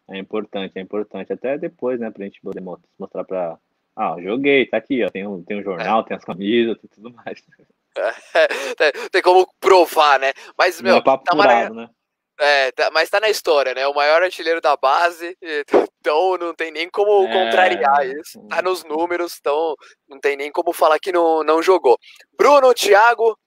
É 0.08 0.18
importante, 0.18 0.78
é 0.78 0.80
importante. 0.80 1.32
Até 1.32 1.56
depois, 1.56 1.98
né, 1.98 2.10
pra 2.10 2.24
gente 2.24 2.40
poder 2.40 2.60
mo- 2.60 2.80
mostrar 2.98 3.24
pra. 3.24 3.58
Ah, 3.96 4.16
joguei, 4.20 4.66
tá 4.66 4.76
aqui, 4.76 5.04
ó. 5.04 5.08
Tem 5.10 5.26
um, 5.26 5.42
tem 5.42 5.58
um 5.58 5.62
jornal, 5.62 6.02
tem 6.04 6.16
as 6.16 6.24
camisas, 6.24 6.76
tem 6.78 6.90
tudo 6.92 7.12
mais. 7.14 7.40
tem, 7.42 7.52
tem 9.12 9.22
como 9.22 9.46
provar, 9.60 10.18
né? 10.18 10.32
Mas, 10.58 10.80
Não 10.80 10.90
meu, 10.90 10.96
é 10.98 11.02
papo 11.02 11.24
tá 11.24 11.34
mara- 11.34 11.52
furado, 11.68 11.74
né? 11.74 11.88
é, 12.40 12.72
tá- 12.72 12.90
mas 12.92 13.08
tá 13.08 13.20
na 13.20 13.30
história, 13.30 13.72
né? 13.72 13.86
O 13.86 13.94
maior 13.94 14.22
artilheiro 14.22 14.60
da 14.60 14.76
base, 14.76 15.38
então 16.00 16.36
não 16.36 16.52
tem 16.54 16.70
nem 16.72 16.90
como 16.90 17.26
É. 17.28 17.32
contrariar 17.32 18.04
isso. 18.06 18.42
Tá 18.48 18.60
nos 18.60 18.82
números, 18.84 19.36
então 19.40 19.74
não 20.08 20.18
tem 20.20 20.36
nem 20.36 20.50
como 20.50 20.72
falar 20.72 20.98
que 20.98 21.12
não, 21.12 21.42
não 21.44 21.62
jogou. 21.62 21.96
Bruno, 22.36 22.74
Thiago, 22.74 23.38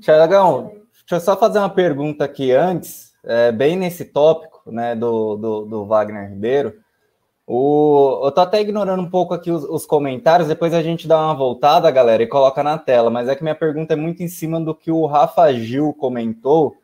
Tiagão, 0.00 0.68
deixa 0.92 1.16
eu 1.16 1.20
só 1.20 1.36
fazer 1.36 1.58
uma 1.58 1.68
pergunta 1.72 2.24
aqui 2.24 2.52
antes, 2.52 3.11
é, 3.24 3.52
bem 3.52 3.76
nesse 3.76 4.04
tópico 4.04 4.62
né, 4.66 4.94
do, 4.94 5.36
do, 5.36 5.64
do 5.64 5.86
Wagner 5.86 6.28
Ribeiro. 6.28 6.74
O, 7.46 8.20
eu 8.24 8.30
tô 8.30 8.40
até 8.40 8.60
ignorando 8.60 9.02
um 9.02 9.10
pouco 9.10 9.34
aqui 9.34 9.50
os, 9.50 9.64
os 9.64 9.84
comentários, 9.84 10.48
depois 10.48 10.72
a 10.72 10.82
gente 10.82 11.08
dá 11.08 11.18
uma 11.18 11.34
voltada, 11.34 11.90
galera, 11.90 12.22
e 12.22 12.26
coloca 12.26 12.62
na 12.62 12.78
tela, 12.78 13.10
mas 13.10 13.28
é 13.28 13.34
que 13.34 13.42
minha 13.42 13.54
pergunta 13.54 13.94
é 13.94 13.96
muito 13.96 14.22
em 14.22 14.28
cima 14.28 14.60
do 14.60 14.74
que 14.74 14.90
o 14.90 15.06
Rafa 15.06 15.52
Gil 15.52 15.92
comentou. 15.92 16.76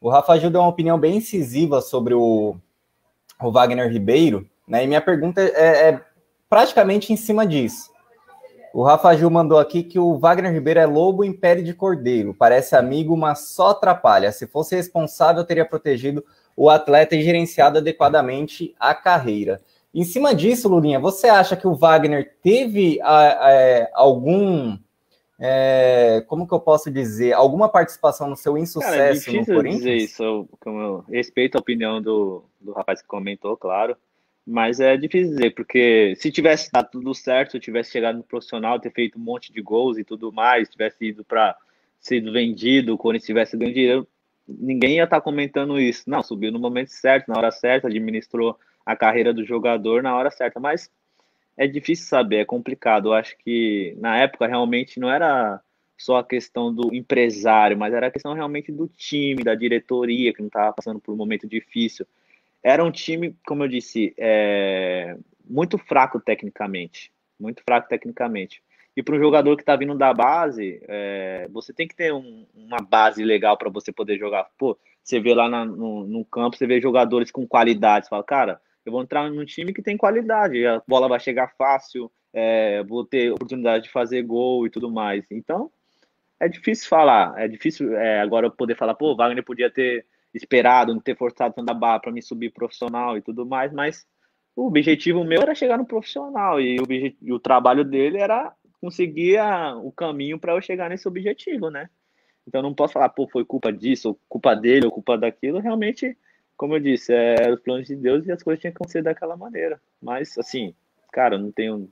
O 0.00 0.10
Rafa 0.10 0.38
Gil 0.38 0.50
deu 0.50 0.60
uma 0.60 0.70
opinião 0.70 0.98
bem 0.98 1.16
incisiva 1.16 1.80
sobre 1.80 2.14
o, 2.14 2.56
o 3.40 3.50
Wagner 3.52 3.90
Ribeiro, 3.90 4.46
né? 4.66 4.84
E 4.84 4.86
minha 4.86 5.00
pergunta 5.00 5.40
é, 5.40 5.90
é 5.90 6.00
praticamente 6.48 7.12
em 7.12 7.16
cima 7.16 7.46
disso. 7.46 7.89
O 8.72 8.82
Rafa 8.82 9.14
Gil 9.16 9.30
mandou 9.30 9.58
aqui 9.58 9.82
que 9.82 9.98
o 9.98 10.16
Wagner 10.16 10.52
Ribeiro 10.52 10.78
é 10.80 10.86
lobo 10.86 11.24
em 11.24 11.32
pele 11.32 11.62
de 11.62 11.74
cordeiro. 11.74 12.32
Parece 12.32 12.76
amigo, 12.76 13.16
mas 13.16 13.40
só 13.48 13.70
atrapalha. 13.70 14.30
Se 14.30 14.46
fosse 14.46 14.76
responsável, 14.76 15.44
teria 15.44 15.64
protegido 15.64 16.24
o 16.56 16.70
atleta 16.70 17.16
e 17.16 17.22
gerenciado 17.22 17.78
adequadamente 17.78 18.74
a 18.78 18.94
carreira. 18.94 19.60
Em 19.92 20.04
cima 20.04 20.32
disso, 20.34 20.68
Lulinha, 20.68 21.00
você 21.00 21.26
acha 21.28 21.56
que 21.56 21.66
o 21.66 21.74
Wagner 21.74 22.36
teve 22.42 23.00
ah, 23.02 23.50
é, 23.50 23.90
algum. 23.92 24.78
é, 25.38 26.22
como 26.28 26.46
que 26.46 26.54
eu 26.54 26.60
posso 26.60 26.90
dizer? 26.92 27.32
Alguma 27.32 27.68
participação 27.68 28.28
no 28.28 28.36
seu 28.36 28.52
Cara, 28.52 28.60
é 28.60 28.62
insucesso 28.62 29.32
no 29.32 29.38
difícil 29.38 29.54
Corinthians? 29.54 29.82
dizer 29.82 29.96
isso. 29.96 30.22
Eu, 30.22 30.48
como 30.60 30.80
eu 30.80 31.04
respeito 31.08 31.56
a 31.56 31.60
opinião 31.60 32.00
do, 32.00 32.44
do 32.60 32.72
rapaz 32.72 33.02
que 33.02 33.08
comentou, 33.08 33.56
claro. 33.56 33.96
Mas 34.46 34.80
é 34.80 34.96
difícil 34.96 35.30
dizer, 35.30 35.54
porque 35.54 36.14
se 36.16 36.32
tivesse 36.32 36.70
dado 36.72 36.90
tudo 36.90 37.14
certo, 37.14 37.52
se 37.52 37.56
eu 37.56 37.60
tivesse 37.60 37.92
chegado 37.92 38.16
no 38.16 38.24
profissional, 38.24 38.80
ter 38.80 38.90
feito 38.90 39.18
um 39.18 39.22
monte 39.22 39.52
de 39.52 39.60
gols 39.60 39.98
e 39.98 40.04
tudo 40.04 40.32
mais, 40.32 40.68
tivesse 40.68 41.06
ido 41.06 41.24
para 41.24 41.56
sido 42.00 42.32
vendido, 42.32 42.94
o 42.94 42.98
Corinthians 42.98 43.26
tivesse 43.26 43.56
dinheiro, 43.56 44.08
ninguém 44.48 44.96
ia 44.96 45.04
estar 45.04 45.20
comentando 45.20 45.78
isso. 45.78 46.08
Não, 46.08 46.22
subiu 46.22 46.50
no 46.50 46.58
momento 46.58 46.88
certo, 46.88 47.28
na 47.28 47.36
hora 47.36 47.50
certa, 47.50 47.86
administrou 47.88 48.58
a 48.84 48.96
carreira 48.96 49.32
do 49.32 49.44
jogador 49.44 50.02
na 50.02 50.16
hora 50.16 50.30
certa, 50.30 50.58
mas 50.58 50.90
é 51.56 51.66
difícil 51.66 52.06
saber, 52.06 52.38
é 52.38 52.44
complicado. 52.44 53.10
Eu 53.10 53.12
acho 53.12 53.36
que 53.38 53.94
na 53.98 54.16
época 54.18 54.46
realmente 54.46 54.98
não 54.98 55.10
era 55.10 55.60
só 55.96 56.16
a 56.16 56.24
questão 56.24 56.74
do 56.74 56.94
empresário, 56.94 57.76
mas 57.76 57.92
era 57.92 58.06
a 58.06 58.10
questão 58.10 58.32
realmente 58.32 58.72
do 58.72 58.88
time, 58.88 59.44
da 59.44 59.54
diretoria, 59.54 60.32
que 60.32 60.40
não 60.40 60.46
estava 60.46 60.72
passando 60.72 60.98
por 60.98 61.12
um 61.12 61.16
momento 61.16 61.46
difícil. 61.46 62.06
Era 62.62 62.84
um 62.84 62.90
time, 62.90 63.36
como 63.46 63.64
eu 63.64 63.68
disse, 63.68 64.14
é, 64.18 65.16
muito 65.48 65.78
fraco 65.78 66.20
tecnicamente, 66.20 67.12
muito 67.38 67.62
fraco 67.64 67.88
tecnicamente. 67.88 68.62
E 68.96 69.02
para 69.02 69.16
um 69.16 69.20
jogador 69.20 69.56
que 69.56 69.62
está 69.62 69.76
vindo 69.76 69.96
da 69.96 70.12
base, 70.12 70.82
é, 70.88 71.48
você 71.50 71.72
tem 71.72 71.88
que 71.88 71.94
ter 71.94 72.12
um, 72.12 72.46
uma 72.54 72.78
base 72.78 73.24
legal 73.24 73.56
para 73.56 73.70
você 73.70 73.92
poder 73.92 74.18
jogar. 74.18 74.46
Pô, 74.58 74.78
você 75.02 75.20
vê 75.20 75.34
lá 75.34 75.48
na, 75.48 75.64
no, 75.64 76.06
no 76.06 76.24
campo, 76.24 76.56
você 76.56 76.66
vê 76.66 76.80
jogadores 76.80 77.30
com 77.30 77.46
qualidade, 77.46 78.06
você 78.06 78.10
fala, 78.10 78.24
cara, 78.24 78.60
eu 78.84 78.92
vou 78.92 79.02
entrar 79.02 79.30
num 79.30 79.44
time 79.44 79.72
que 79.72 79.82
tem 79.82 79.96
qualidade, 79.96 80.66
a 80.66 80.82
bola 80.86 81.08
vai 81.08 81.20
chegar 81.20 81.54
fácil, 81.56 82.10
é, 82.32 82.82
vou 82.82 83.04
ter 83.04 83.32
oportunidade 83.32 83.84
de 83.84 83.90
fazer 83.90 84.22
gol 84.22 84.66
e 84.66 84.70
tudo 84.70 84.90
mais. 84.90 85.24
Então, 85.30 85.70
é 86.38 86.48
difícil 86.48 86.88
falar, 86.88 87.38
é 87.38 87.46
difícil 87.46 87.96
é, 87.96 88.20
agora 88.20 88.46
eu 88.46 88.50
poder 88.50 88.76
falar, 88.76 88.94
pô, 88.94 89.14
Wagner 89.14 89.44
podia 89.44 89.70
ter 89.70 90.06
esperado, 90.34 90.94
não 90.94 91.00
ter 91.00 91.16
forçado 91.16 91.54
tanto 91.54 91.70
a 91.70 91.74
barra 91.74 92.00
para 92.00 92.12
me 92.12 92.22
subir 92.22 92.50
profissional 92.50 93.16
e 93.16 93.22
tudo 93.22 93.44
mais, 93.44 93.72
mas 93.72 94.06
o 94.54 94.66
objetivo 94.66 95.24
meu 95.24 95.42
era 95.42 95.54
chegar 95.54 95.78
no 95.78 95.86
profissional 95.86 96.60
e 96.60 96.78
o, 96.78 97.34
o 97.34 97.38
trabalho 97.38 97.84
dele 97.84 98.18
era 98.18 98.52
conseguir 98.80 99.38
a, 99.38 99.76
o 99.76 99.92
caminho 99.92 100.38
para 100.38 100.54
eu 100.54 100.62
chegar 100.62 100.88
nesse 100.88 101.06
objetivo, 101.06 101.70
né? 101.70 101.88
Então 102.46 102.62
não 102.62 102.74
posso 102.74 102.94
falar, 102.94 103.10
pô, 103.10 103.28
foi 103.28 103.44
culpa 103.44 103.72
disso, 103.72 104.08
ou 104.08 104.20
culpa 104.28 104.54
dele, 104.54 104.86
ou 104.86 104.92
culpa 104.92 105.16
daquilo. 105.16 105.60
Realmente, 105.60 106.16
como 106.56 106.74
eu 106.74 106.80
disse, 106.80 107.12
é 107.12 107.52
os 107.52 107.60
planos 107.60 107.86
de 107.86 107.94
Deus 107.94 108.26
e 108.26 108.32
as 108.32 108.42
coisas 108.42 108.60
tinham 108.60 108.72
que 108.72 108.78
acontecer 108.78 109.02
daquela 109.02 109.36
maneira. 109.36 109.80
Mas, 110.02 110.36
assim, 110.38 110.74
cara, 111.12 111.38
não 111.38 111.52
tenho 111.52 111.90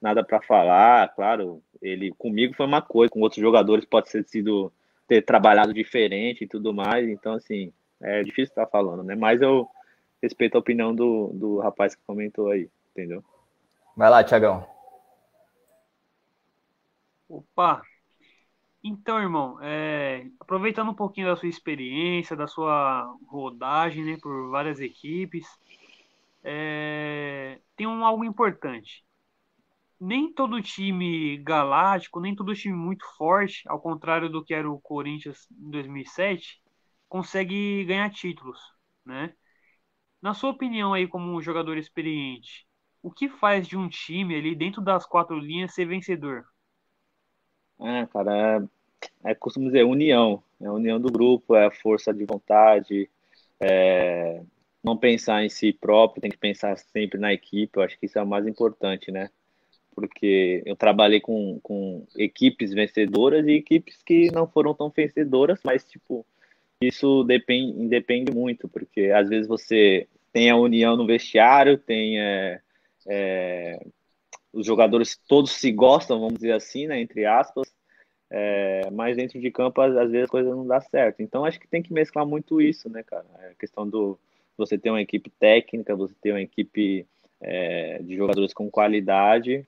nada 0.00 0.24
para 0.24 0.42
falar. 0.42 1.14
Claro, 1.14 1.62
ele 1.80 2.12
comigo 2.18 2.54
foi 2.54 2.66
uma 2.66 2.82
coisa, 2.82 3.10
com 3.10 3.20
outros 3.20 3.40
jogadores 3.40 3.84
pode 3.84 4.10
ter 4.10 4.24
sido 4.24 4.72
ter 5.06 5.22
trabalhado 5.22 5.72
diferente 5.72 6.44
e 6.44 6.48
tudo 6.48 6.74
mais. 6.74 7.08
Então, 7.08 7.34
assim, 7.34 7.72
é 8.00 8.22
difícil 8.22 8.52
estar 8.52 8.66
falando, 8.66 9.02
né? 9.02 9.14
Mas 9.14 9.40
eu 9.40 9.68
respeito 10.22 10.56
a 10.56 10.60
opinião 10.60 10.94
do, 10.94 11.30
do 11.34 11.58
rapaz 11.58 11.94
que 11.94 12.02
comentou 12.06 12.50
aí, 12.50 12.68
entendeu? 12.90 13.22
Vai 13.96 14.10
lá, 14.10 14.24
Tiagão. 14.24 14.66
Opa! 17.28 17.82
Então, 18.82 19.20
irmão, 19.20 19.58
é, 19.62 20.26
aproveitando 20.38 20.90
um 20.90 20.94
pouquinho 20.94 21.26
da 21.26 21.36
sua 21.36 21.48
experiência, 21.48 22.36
da 22.36 22.46
sua 22.46 23.12
rodagem 23.26 24.04
né, 24.04 24.18
por 24.22 24.48
várias 24.50 24.78
equipes, 24.78 25.46
é, 26.44 27.58
tem 27.76 27.86
um 27.86 28.04
algo 28.04 28.24
importante. 28.24 29.05
Nem 30.00 30.32
todo 30.32 30.60
time 30.62 31.38
galáctico, 31.38 32.20
nem 32.20 32.34
todo 32.34 32.54
time 32.54 32.74
muito 32.76 33.04
forte, 33.16 33.62
ao 33.68 33.80
contrário 33.80 34.28
do 34.30 34.44
que 34.44 34.54
era 34.54 34.70
o 34.70 34.80
Corinthians 34.80 35.48
em 35.50 35.70
2007, 35.70 36.60
consegue 37.08 37.84
ganhar 37.84 38.10
títulos, 38.10 38.58
né? 39.04 39.34
Na 40.22 40.34
sua 40.34 40.50
opinião 40.50 40.94
aí 40.94 41.08
como 41.08 41.32
um 41.34 41.42
jogador 41.42 41.78
experiente, 41.78 42.66
o 43.02 43.10
que 43.12 43.28
faz 43.28 43.66
de 43.68 43.76
um 43.78 43.88
time 43.88 44.36
ali 44.36 44.54
dentro 44.54 44.82
das 44.82 45.06
quatro 45.06 45.38
linhas 45.38 45.74
ser 45.74 45.86
vencedor? 45.86 46.44
É, 47.80 48.06
cara, 48.06 48.68
é, 49.24 49.30
é 49.32 49.34
costumo 49.34 49.66
dizer 49.66 49.84
união, 49.84 50.42
é 50.60 50.66
a 50.66 50.72
união 50.72 51.00
do 51.00 51.10
grupo, 51.12 51.54
é 51.54 51.66
a 51.66 51.70
força 51.70 52.12
de 52.14 52.24
vontade, 52.24 53.10
é, 53.60 54.42
não 54.84 54.96
pensar 54.96 55.44
em 55.44 55.48
si 55.50 55.72
próprio, 55.72 56.22
tem 56.22 56.30
que 56.30 56.38
pensar 56.38 56.76
sempre 56.78 57.18
na 57.20 57.32
equipe, 57.32 57.78
eu 57.78 57.82
acho 57.82 57.98
que 57.98 58.06
isso 58.06 58.18
é 58.18 58.22
o 58.22 58.26
mais 58.26 58.46
importante, 58.46 59.10
né? 59.12 59.30
Porque 59.96 60.62
eu 60.66 60.76
trabalhei 60.76 61.20
com, 61.20 61.58
com 61.62 62.06
equipes 62.18 62.74
vencedoras 62.74 63.46
e 63.46 63.52
equipes 63.52 64.02
que 64.02 64.30
não 64.30 64.46
foram 64.46 64.74
tão 64.74 64.90
vencedoras, 64.90 65.58
mas, 65.64 65.84
tipo, 65.84 66.24
isso 66.82 67.24
depende, 67.24 67.88
depende 67.88 68.30
muito, 68.30 68.68
porque 68.68 69.10
às 69.10 69.30
vezes 69.30 69.48
você 69.48 70.06
tem 70.34 70.50
a 70.50 70.56
união 70.56 70.98
no 70.98 71.06
vestiário, 71.06 71.78
tem 71.78 72.20
é, 72.20 72.60
é, 73.08 73.80
os 74.52 74.66
jogadores 74.66 75.18
todos 75.26 75.52
se 75.52 75.72
gostam, 75.72 76.20
vamos 76.20 76.34
dizer 76.34 76.52
assim, 76.52 76.86
né, 76.86 77.00
entre 77.00 77.24
aspas, 77.24 77.74
é, 78.30 78.90
mas 78.92 79.16
dentro 79.16 79.40
de 79.40 79.50
campo 79.50 79.80
às, 79.80 79.96
às 79.96 80.10
vezes 80.10 80.26
a 80.26 80.30
coisa 80.30 80.50
não 80.50 80.66
dá 80.66 80.78
certo. 80.78 81.22
Então 81.22 81.46
acho 81.46 81.58
que 81.58 81.66
tem 81.66 81.82
que 81.82 81.92
mesclar 81.92 82.26
muito 82.26 82.60
isso, 82.60 82.90
né, 82.90 83.02
cara? 83.02 83.24
A 83.50 83.54
questão 83.54 83.88
do 83.88 84.18
você 84.58 84.76
ter 84.76 84.90
uma 84.90 85.00
equipe 85.00 85.30
técnica, 85.30 85.96
você 85.96 86.14
ter 86.20 86.32
uma 86.32 86.42
equipe 86.42 87.06
é, 87.40 88.02
de 88.02 88.16
jogadores 88.16 88.52
com 88.52 88.70
qualidade 88.70 89.66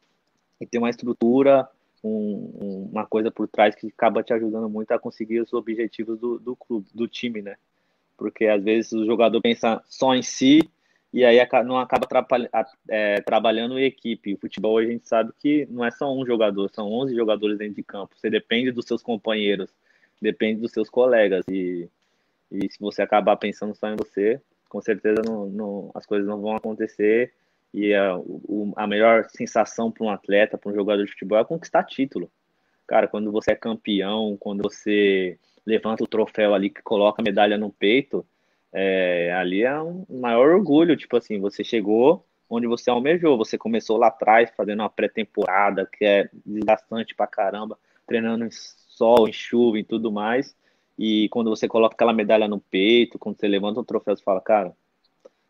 e 0.61 0.67
ter 0.67 0.79
uma 0.79 0.91
estrutura, 0.91 1.69
um, 2.03 2.89
uma 2.93 3.07
coisa 3.07 3.31
por 3.31 3.49
trás 3.49 3.75
que 3.75 3.89
acaba 3.89 4.23
te 4.23 4.33
ajudando 4.33 4.69
muito 4.69 4.93
a 4.93 4.99
conseguir 4.99 5.41
os 5.41 5.53
objetivos 5.53 6.19
do, 6.19 6.39
do 6.39 6.57
clube, 6.57 6.87
do 6.95 7.09
time, 7.09 7.43
né? 7.43 7.57
Porque 8.17 8.47
às 8.47 8.63
vezes 8.63 8.93
o 8.93 9.07
jogador 9.07 9.41
pensa 9.41 9.83
só 9.87 10.15
em 10.15 10.23
si 10.23 10.69
e 11.13 11.25
aí 11.25 11.39
não 11.65 11.79
acaba 11.79 12.07
é, 12.89 13.21
trabalhando 13.23 13.79
em 13.79 13.85
equipe. 13.85 14.35
O 14.35 14.39
futebol 14.39 14.79
a 14.79 14.85
gente 14.85 15.09
sabe 15.09 15.33
que 15.39 15.67
não 15.71 15.85
é 15.85 15.91
só 15.91 16.13
um 16.13 16.27
jogador, 16.27 16.69
são 16.71 16.91
11 16.91 17.15
jogadores 17.15 17.59
dentro 17.59 17.77
de 17.77 17.83
campo. 17.83 18.15
Você 18.17 18.29
depende 18.29 18.71
dos 18.71 18.85
seus 18.85 19.03
companheiros, 19.03 19.71
depende 20.21 20.61
dos 20.61 20.73
seus 20.73 20.91
colegas. 20.91 21.45
E, 21.49 21.89
e 22.51 22.71
se 22.71 22.79
você 22.79 23.03
acabar 23.03 23.37
pensando 23.37 23.75
só 23.75 23.89
em 23.89 23.97
você, 23.97 24.41
com 24.69 24.83
certeza 24.83 25.23
não, 25.25 25.47
não, 25.47 25.91
as 25.95 26.05
coisas 26.05 26.29
não 26.29 26.41
vão 26.41 26.55
acontecer. 26.55 27.33
E 27.73 27.95
a, 27.95 28.17
o, 28.17 28.73
a 28.77 28.87
melhor 28.87 29.27
sensação 29.29 29.91
para 29.91 30.05
um 30.05 30.11
atleta, 30.11 30.57
para 30.57 30.71
um 30.71 30.75
jogador 30.75 31.05
de 31.05 31.11
futebol 31.11 31.39
é 31.39 31.45
conquistar 31.45 31.85
título. 31.85 32.31
Cara, 32.87 33.07
quando 33.07 33.31
você 33.31 33.53
é 33.53 33.57
campeão, 33.57 34.37
quando 34.41 34.63
você 34.63 35.39
levanta 35.67 36.03
o 36.03 36.07
troféu 36.07 36.55
ali, 36.55 36.71
que 36.71 36.83
coloca 36.83 37.21
a 37.21 37.25
medalha 37.25 37.59
no 37.59 37.71
peito, 37.71 38.27
é, 38.73 39.33
ali 39.35 39.63
é 39.63 39.81
um 39.81 40.05
maior 40.09 40.49
orgulho. 40.51 40.97
Tipo 40.97 41.17
assim, 41.19 41.39
você 41.39 41.63
chegou 41.63 42.25
onde 42.49 42.67
você 42.67 42.91
almejou. 42.91 43.37
Você 43.37 43.59
começou 43.59 43.99
lá 43.99 44.09
atrás, 44.09 44.51
fazendo 44.57 44.81
uma 44.81 44.89
pré-temporada 44.89 45.87
que 45.87 46.05
é 46.05 46.31
desgastante 46.45 47.15
pra 47.15 47.27
caramba, 47.27 47.79
treinando 48.07 48.45
em 48.45 48.51
sol, 48.51 49.29
em 49.29 49.33
chuva 49.33 49.79
e 49.79 49.85
tudo 49.85 50.11
mais. 50.11 50.57
E 50.99 51.29
quando 51.29 51.51
você 51.51 51.69
coloca 51.69 51.95
aquela 51.95 52.13
medalha 52.13 52.49
no 52.49 52.59
peito, 52.59 53.19
quando 53.19 53.39
você 53.39 53.47
levanta 53.47 53.81
um 53.81 53.85
troféu, 53.85 54.17
você 54.17 54.23
fala, 54.23 54.41
cara, 54.41 54.75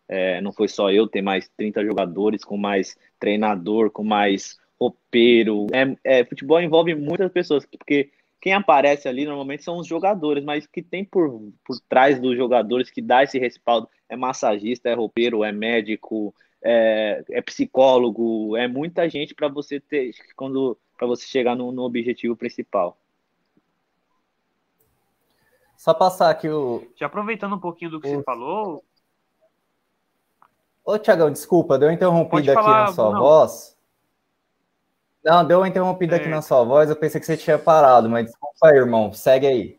é, 0.09 0.40
não 0.40 0.52
foi 0.52 0.68
só 0.68 0.90
eu, 0.90 1.06
tem 1.06 1.22
mais 1.22 1.48
30 1.56 1.84
jogadores, 1.84 2.44
com 2.44 2.56
mais 2.56 2.96
treinador, 3.18 3.90
com 3.90 4.02
mais 4.02 4.59
roupeiro. 4.80 5.66
É, 5.72 6.20
é, 6.20 6.24
futebol 6.24 6.61
envolve 6.61 6.94
muitas 6.94 7.30
pessoas, 7.30 7.66
porque 7.66 8.11
quem 8.40 8.52
aparece 8.52 9.09
ali 9.09 9.24
normalmente 9.24 9.64
são 9.64 9.78
os 9.78 9.86
jogadores, 9.86 10.44
mas 10.44 10.64
o 10.64 10.70
que 10.70 10.82
tem 10.82 11.04
por, 11.04 11.52
por 11.64 11.78
trás 11.88 12.20
dos 12.20 12.36
jogadores 12.36 12.90
que 12.90 13.02
dá 13.02 13.22
esse 13.22 13.38
respaldo 13.38 13.88
é 14.09 14.16
massagista, 14.16 14.88
é 14.88 14.94
roupeiro, 14.94 15.44
é 15.44 15.52
médico, 15.52 16.34
é, 16.62 17.22
é 17.30 17.42
psicólogo, 17.42 18.56
é 18.56 18.66
muita 18.66 19.09
gente 19.09 19.34
para 19.34 19.48
você 19.48 19.80
ter 19.80 20.12
quando 20.34 20.78
para 20.96 21.06
você 21.06 21.26
chegar 21.26 21.54
no, 21.54 21.70
no 21.70 21.82
objetivo 21.82 22.34
principal. 22.36 22.98
Só 25.76 25.94
passar 25.94 26.30
aqui 26.30 26.48
o. 26.48 26.84
Já 26.96 27.06
aproveitando 27.06 27.54
um 27.54 27.61
pouquinho 27.61 27.92
do 27.92 28.00
que 28.00 28.09
o... 28.09 28.16
você 28.16 28.22
falou. 28.24 28.84
Ô, 30.89 30.99
Tiagão, 30.99 31.30
desculpa, 31.30 31.78
deu 31.78 31.93
interrompida 31.93 32.59
aqui 32.59 32.66
na 32.66 32.86
sua 32.86 33.12
não. 33.12 33.20
voz. 33.20 33.78
Não, 35.22 35.47
deu 35.47 35.59
uma 35.59 35.68
interrompida 35.68 36.16
é. 36.16 36.18
aqui 36.18 36.30
na 36.30 36.41
sua 36.41 36.64
voz, 36.64 36.89
eu 36.89 36.97
pensei 36.97 37.20
que 37.20 37.26
você 37.26 37.36
tinha 37.36 37.59
parado, 37.59 38.09
mas 38.09 38.24
desculpa 38.24 38.68
aí, 38.68 38.78
irmão, 38.78 39.12
segue 39.12 39.47
aí. 39.47 39.78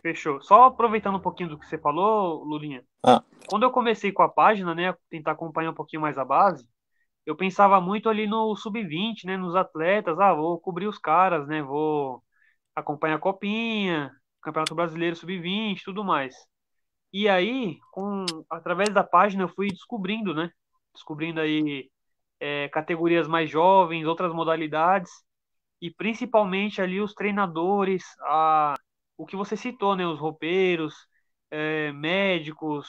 Fechou. 0.00 0.40
Só 0.40 0.64
aproveitando 0.64 1.16
um 1.16 1.20
pouquinho 1.20 1.50
do 1.50 1.58
que 1.58 1.66
você 1.66 1.76
falou, 1.76 2.42
Lulinha. 2.42 2.82
Ah. 3.04 3.22
Quando 3.50 3.64
eu 3.64 3.70
comecei 3.70 4.10
com 4.10 4.22
a 4.22 4.30
página, 4.30 4.74
né, 4.74 4.94
tentar 5.10 5.32
acompanhar 5.32 5.72
um 5.72 5.74
pouquinho 5.74 6.00
mais 6.00 6.16
a 6.16 6.24
base, 6.24 6.66
eu 7.26 7.36
pensava 7.36 7.78
muito 7.78 8.08
ali 8.08 8.26
no 8.26 8.56
sub-20, 8.56 9.26
né, 9.26 9.36
nos 9.36 9.54
atletas, 9.54 10.18
ah, 10.18 10.32
vou 10.32 10.58
cobrir 10.58 10.86
os 10.86 10.96
caras, 10.98 11.46
né, 11.46 11.62
vou 11.62 12.22
acompanhar 12.74 13.16
a 13.16 13.20
copinha, 13.20 14.10
Campeonato 14.40 14.74
Brasileiro 14.74 15.16
Sub-20, 15.16 15.82
tudo 15.84 16.02
mais. 16.02 16.34
E 17.12 17.28
aí, 17.28 17.78
com 17.92 18.26
através 18.50 18.92
da 18.92 19.02
página, 19.04 19.44
eu 19.44 19.48
fui 19.48 19.68
descobrindo, 19.68 20.34
né? 20.34 20.50
Descobrindo 20.94 21.40
aí 21.40 21.90
é, 22.40 22.68
categorias 22.68 23.26
mais 23.28 23.50
jovens, 23.50 24.06
outras 24.06 24.32
modalidades, 24.34 25.10
e 25.80 25.90
principalmente 25.90 26.80
ali 26.80 27.00
os 27.00 27.14
treinadores, 27.14 28.04
a, 28.22 28.74
o 29.16 29.26
que 29.26 29.36
você 29.36 29.56
citou, 29.56 29.96
né? 29.96 30.06
Os 30.06 30.18
roupeiros, 30.18 30.94
é, 31.50 31.92
médicos, 31.92 32.88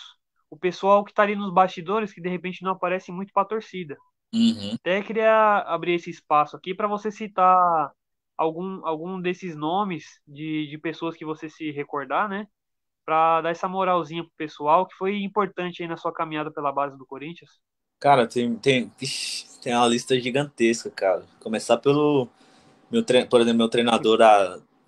o 0.49 0.57
pessoal 0.57 1.03
que 1.03 1.11
está 1.11 1.24
ali 1.24 1.36
nos 1.36 1.53
bastidores 1.53 2.13
que 2.13 2.22
de 2.22 2.30
repente 2.30 2.63
não 2.63 2.72
aparece 2.72 3.11
muito 3.11 3.32
para 3.34 3.43
a 3.43 3.47
torcida. 3.47 3.97
Uhum. 4.34 4.76
Até 4.76 5.01
queria 5.01 5.59
abrir 5.59 5.93
esse 5.93 6.09
espaço 6.09 6.55
aqui 6.55 6.74
para 6.74 6.88
você 6.88 7.11
citar 7.11 7.91
algum, 8.38 8.86
algum 8.86 9.22
desses 9.22 9.55
nomes 9.55 10.05
de, 10.28 10.68
de 10.68 10.78
pessoas 10.78 11.15
que 11.15 11.26
você 11.26 11.49
se 11.49 11.72
recordar, 11.72 12.30
né? 12.30 12.47
Para 13.08 13.39
dar 13.39 13.51
essa 13.51 13.70
moralzinha 13.70 14.22
pro 14.22 14.34
pessoal, 14.36 14.86
que 14.86 14.93
foi 14.95 15.24
importante 15.24 15.82
aí 15.82 15.88
na 15.88 15.95
sua 15.95 16.12
caminhada 16.12 16.51
pela 16.51 16.74
base 16.74 16.97
do 16.97 17.05
Corinthians. 17.05 17.51
Cara, 18.01 18.28
tem, 18.28 18.53
tem, 18.58 18.91
tem 19.64 19.74
uma 19.74 19.88
lista 19.88 20.20
gigantesca, 20.20 20.91
cara. 20.91 21.24
Começar 21.39 21.78
pelo, 21.78 22.28
meu 22.91 23.05
por 23.30 23.39
exemplo, 23.39 23.60
meu 23.60 23.70
treinador 23.70 24.20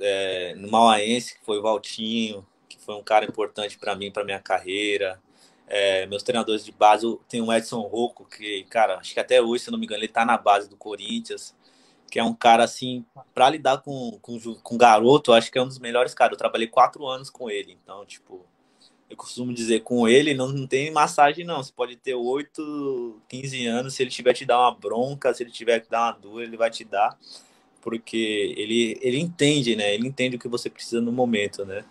é, 0.02 0.54
no 0.56 0.70
Mauaense, 0.70 1.40
que 1.40 1.46
foi 1.46 1.60
o 1.60 1.62
Valtinho, 1.62 2.46
que 2.68 2.78
foi 2.78 2.96
um 2.96 3.04
cara 3.04 3.24
importante 3.24 3.80
para 3.80 3.96
mim, 3.96 4.12
para 4.12 4.26
minha 4.26 4.42
carreira. 4.42 5.18
É, 5.66 6.06
meus 6.08 6.22
treinadores 6.22 6.66
de 6.66 6.74
base, 6.74 7.06
tem 7.30 7.42
o 7.42 7.54
Edson 7.54 7.80
Rocco, 7.84 8.26
que, 8.26 8.66
cara, 8.66 8.98
acho 8.98 9.14
que 9.14 9.20
até 9.22 9.42
hoje, 9.42 9.64
se 9.64 9.72
não 9.72 9.80
me 9.80 9.86
engano, 9.86 10.02
ele 10.02 10.10
tá 10.10 10.26
na 10.26 10.38
base 10.38 10.70
do 10.70 10.76
Corinthians 10.76 11.56
que 12.10 12.20
é 12.20 12.24
um 12.24 12.34
cara 12.34 12.64
assim, 12.64 13.06
para 13.34 13.50
lidar 13.50 13.80
com, 13.80 14.18
com, 14.22 14.40
com 14.56 14.78
garoto, 14.78 15.34
acho 15.34 15.52
que 15.52 15.58
é 15.58 15.62
um 15.62 15.68
dos 15.68 15.80
melhores 15.80 16.14
caras. 16.14 16.34
Eu 16.34 16.38
trabalhei 16.38 16.68
quatro 16.68 17.06
anos 17.08 17.30
com 17.30 17.50
ele, 17.50 17.78
então, 17.82 18.06
tipo, 18.06 18.46
eu 19.10 19.18
costumo 19.18 19.54
dizer, 19.54 19.82
com 19.82 20.08
ele 20.08 20.34
não, 20.34 20.50
não 20.50 20.68
tem 20.68 20.92
massagem, 20.92 21.44
não. 21.44 21.64
Você 21.64 21.72
pode 21.72 21.96
ter 21.96 22.14
8, 22.14 23.22
15 23.28 23.66
anos, 23.66 23.94
se 23.94 24.04
ele 24.04 24.12
tiver 24.12 24.34
te 24.34 24.46
dar 24.46 24.60
uma 24.60 24.76
bronca, 24.76 25.34
se 25.34 25.42
ele 25.44 25.52
tiver 25.52 25.80
que 25.80 25.90
dar 25.90 26.04
uma 26.04 26.12
dura, 26.12 26.44
ele 26.44 26.56
vai 26.56 26.70
te 26.70 26.84
dar, 26.84 27.18
porque 27.82 28.54
ele, 28.56 29.00
ele 29.02 29.20
entende, 29.20 29.76
né? 29.76 29.94
Ele 29.96 30.08
entende 30.08 30.36
o 30.36 30.40
que 30.40 30.48
você 30.48 30.70
precisa 30.70 31.02
no 31.02 31.12
momento, 31.12 31.66
né? 31.66 31.84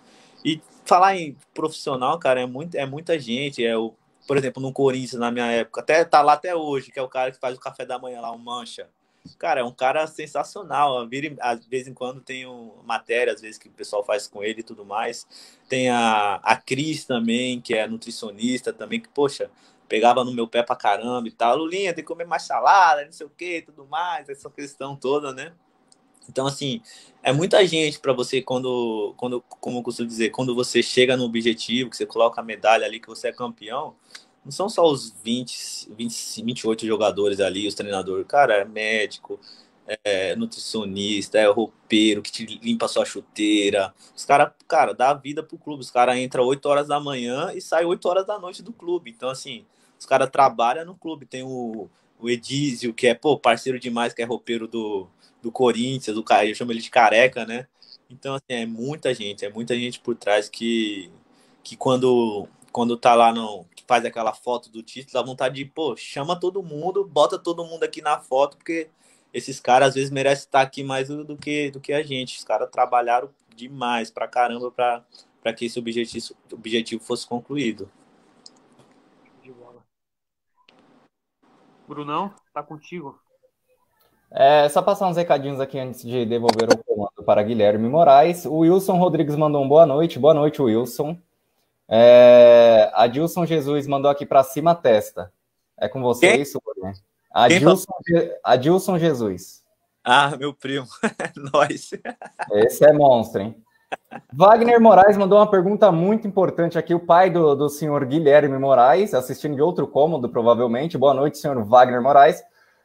E 0.44 0.60
falar 0.84 1.16
em 1.16 1.36
profissional, 1.52 2.18
cara, 2.18 2.40
é, 2.40 2.46
muito, 2.46 2.76
é 2.76 2.86
muita 2.86 3.18
gente. 3.18 3.64
É 3.64 3.76
o, 3.76 3.94
por 4.26 4.36
exemplo, 4.36 4.62
no 4.62 4.72
Corinthians, 4.72 5.20
na 5.20 5.30
minha 5.32 5.46
época, 5.46 5.80
até 5.80 6.04
tá 6.04 6.22
lá 6.22 6.34
até 6.34 6.54
hoje, 6.54 6.92
que 6.92 6.98
é 6.98 7.02
o 7.02 7.08
cara 7.08 7.32
que 7.32 7.40
faz 7.40 7.56
o 7.56 7.60
café 7.60 7.84
da 7.84 7.98
manhã 7.98 8.20
lá, 8.20 8.30
o 8.30 8.38
Mancha. 8.38 8.88
Cara, 9.36 9.60
é 9.60 9.64
um 9.64 9.72
cara 9.72 10.06
sensacional. 10.06 11.08
Às 11.40 11.66
vezes 11.66 11.88
em 11.88 11.94
quando 11.94 12.20
tem 12.20 12.44
matéria, 12.84 13.32
às 13.32 13.40
vezes 13.40 13.58
que 13.58 13.68
o 13.68 13.72
pessoal 13.72 14.04
faz 14.04 14.26
com 14.26 14.42
ele 14.42 14.60
e 14.60 14.64
tudo 14.64 14.84
mais. 14.84 15.26
Tem 15.68 15.90
a, 15.90 16.36
a 16.36 16.56
Cris 16.56 17.04
também, 17.04 17.60
que 17.60 17.74
é 17.74 17.86
nutricionista 17.86 18.72
também, 18.72 19.00
que, 19.00 19.08
poxa, 19.08 19.50
pegava 19.88 20.24
no 20.24 20.32
meu 20.32 20.46
pé 20.46 20.62
pra 20.62 20.76
caramba 20.76 21.26
e 21.26 21.32
tal. 21.32 21.56
Lulinha, 21.56 21.94
tem 21.94 22.04
que 22.04 22.08
comer 22.08 22.26
mais 22.26 22.42
salada, 22.42 23.04
não 23.04 23.12
sei 23.12 23.26
o 23.26 23.30
que, 23.30 23.62
tudo 23.62 23.86
mais, 23.86 24.28
essa 24.28 24.50
questão 24.50 24.94
toda, 24.94 25.32
né? 25.32 25.52
Então, 26.28 26.46
assim, 26.46 26.82
é 27.22 27.32
muita 27.32 27.66
gente 27.66 27.98
para 27.98 28.12
você, 28.12 28.42
quando, 28.42 29.14
quando, 29.16 29.40
como 29.48 29.78
eu 29.78 29.82
costumo 29.82 30.06
dizer, 30.06 30.30
quando 30.30 30.54
você 30.54 30.82
chega 30.82 31.16
no 31.16 31.24
objetivo, 31.24 31.88
que 31.88 31.96
você 31.96 32.04
coloca 32.04 32.40
a 32.40 32.44
medalha 32.44 32.84
ali, 32.84 33.00
que 33.00 33.08
você 33.08 33.28
é 33.28 33.32
campeão, 33.32 33.96
não 34.48 34.52
são 34.52 34.68
só 34.68 34.90
os 34.90 35.14
20, 35.22 35.90
20 35.94 36.42
28 36.42 36.86
jogadores 36.86 37.38
ali, 37.38 37.68
os 37.68 37.74
treinadores. 37.74 38.26
Cara, 38.26 38.54
é 38.54 38.64
médico, 38.64 39.38
é 40.04 40.34
nutricionista, 40.36 41.38
é 41.38 41.46
roupeiro 41.46 42.22
que 42.22 42.32
te 42.32 42.46
limpa 42.46 42.86
a 42.86 42.88
sua 42.88 43.04
chuteira. 43.04 43.94
Os 44.16 44.24
caras, 44.24 44.52
cara, 44.66 44.94
dá 44.94 45.12
vida 45.12 45.42
pro 45.42 45.58
clube. 45.58 45.82
Os 45.82 45.90
caras 45.90 46.16
entram 46.16 46.44
8 46.44 46.66
horas 46.66 46.88
da 46.88 46.98
manhã 46.98 47.52
e 47.54 47.60
saem 47.60 47.86
8 47.86 48.08
horas 48.08 48.26
da 48.26 48.38
noite 48.38 48.62
do 48.62 48.72
clube. 48.72 49.10
Então, 49.10 49.28
assim, 49.28 49.66
os 49.98 50.06
caras 50.06 50.30
trabalham 50.30 50.86
no 50.86 50.94
clube. 50.94 51.26
Tem 51.26 51.42
o, 51.42 51.86
o 52.18 52.30
Edísio, 52.30 52.94
que 52.94 53.06
é, 53.06 53.14
pô, 53.14 53.38
parceiro 53.38 53.78
demais, 53.78 54.14
que 54.14 54.22
é 54.22 54.24
roupeiro 54.24 54.66
do, 54.66 55.06
do 55.42 55.52
Corinthians, 55.52 56.16
o 56.16 56.22
cara, 56.22 56.46
eu 56.46 56.54
chamo 56.54 56.72
ele 56.72 56.80
de 56.80 56.90
careca, 56.90 57.44
né? 57.44 57.66
Então, 58.10 58.34
assim, 58.34 58.44
é 58.48 58.64
muita 58.66 59.12
gente, 59.12 59.44
é 59.44 59.50
muita 59.50 59.74
gente 59.76 60.00
por 60.00 60.14
trás 60.16 60.48
que, 60.48 61.10
que 61.62 61.76
quando, 61.76 62.48
quando 62.72 62.96
tá 62.96 63.14
lá 63.14 63.32
no. 63.32 63.66
Faz 63.88 64.04
aquela 64.04 64.34
foto 64.34 64.70
do 64.70 64.82
título, 64.82 65.14
dá 65.14 65.22
vontade 65.22 65.54
de, 65.54 65.64
pô, 65.64 65.96
chama 65.96 66.38
todo 66.38 66.62
mundo, 66.62 67.06
bota 67.06 67.38
todo 67.38 67.64
mundo 67.64 67.84
aqui 67.84 68.02
na 68.02 68.20
foto, 68.20 68.58
porque 68.58 68.90
esses 69.32 69.58
caras 69.58 69.88
às 69.88 69.94
vezes 69.94 70.10
merecem 70.10 70.44
estar 70.44 70.60
aqui 70.60 70.82
mais 70.82 71.08
do, 71.08 71.24
do 71.24 71.38
que, 71.38 71.70
do 71.70 71.80
que 71.80 71.94
a 71.94 72.02
gente. 72.02 72.36
Os 72.36 72.44
caras 72.44 72.68
trabalharam 72.70 73.30
demais 73.56 74.10
pra 74.10 74.28
caramba 74.28 74.70
pra, 74.70 75.02
pra 75.40 75.54
que 75.54 75.64
esse 75.64 75.78
objetivo, 75.78 76.36
objetivo 76.52 77.02
fosse 77.02 77.26
concluído. 77.26 77.90
De 79.42 79.50
bola. 79.50 79.82
Brunão, 81.88 82.34
tá 82.52 82.62
contigo. 82.62 83.18
É, 84.30 84.68
só 84.68 84.82
passar 84.82 85.08
uns 85.08 85.16
recadinhos 85.16 85.58
aqui 85.58 85.78
antes 85.78 86.02
de 86.02 86.26
devolver 86.26 86.68
o 86.70 86.84
comando 86.84 87.24
para 87.24 87.42
Guilherme 87.42 87.88
Moraes. 87.88 88.44
O 88.44 88.58
Wilson 88.58 88.98
Rodrigues 88.98 89.34
mandou 89.34 89.64
um 89.64 89.68
boa 89.68 89.86
noite. 89.86 90.18
Boa 90.18 90.34
noite, 90.34 90.60
Wilson. 90.60 91.18
É, 91.88 92.90
Adilson 92.94 93.46
Jesus 93.46 93.86
mandou 93.86 94.10
aqui 94.10 94.26
para 94.26 94.42
cima 94.42 94.72
a 94.72 94.74
testa. 94.74 95.32
É 95.76 95.88
com 95.88 96.02
você 96.02 96.32
Quem? 96.32 96.42
isso, 96.42 96.60
né? 96.82 96.92
Adilson, 97.32 97.92
Adilson 98.44 98.98
Jesus. 98.98 99.62
Ah, 100.04 100.36
meu 100.36 100.52
primo. 100.54 100.86
Nós. 101.52 101.90
Esse 102.52 102.84
é 102.84 102.92
monstro, 102.92 103.42
hein? 103.42 103.56
Wagner 104.32 104.80
Moraes 104.80 105.16
mandou 105.16 105.38
uma 105.38 105.50
pergunta 105.50 105.90
muito 105.90 106.26
importante 106.26 106.78
aqui. 106.78 106.94
O 106.94 107.00
pai 107.00 107.30
do, 107.30 107.54
do 107.54 107.68
senhor 107.68 108.04
Guilherme 108.04 108.58
Moraes, 108.58 109.14
assistindo 109.14 109.54
de 109.54 109.62
outro 109.62 109.86
cômodo, 109.86 110.28
provavelmente. 110.28 110.98
Boa 110.98 111.14
noite, 111.14 111.38
senhor 111.38 111.62
Wagner 111.64 112.02
Moraes. 112.02 112.42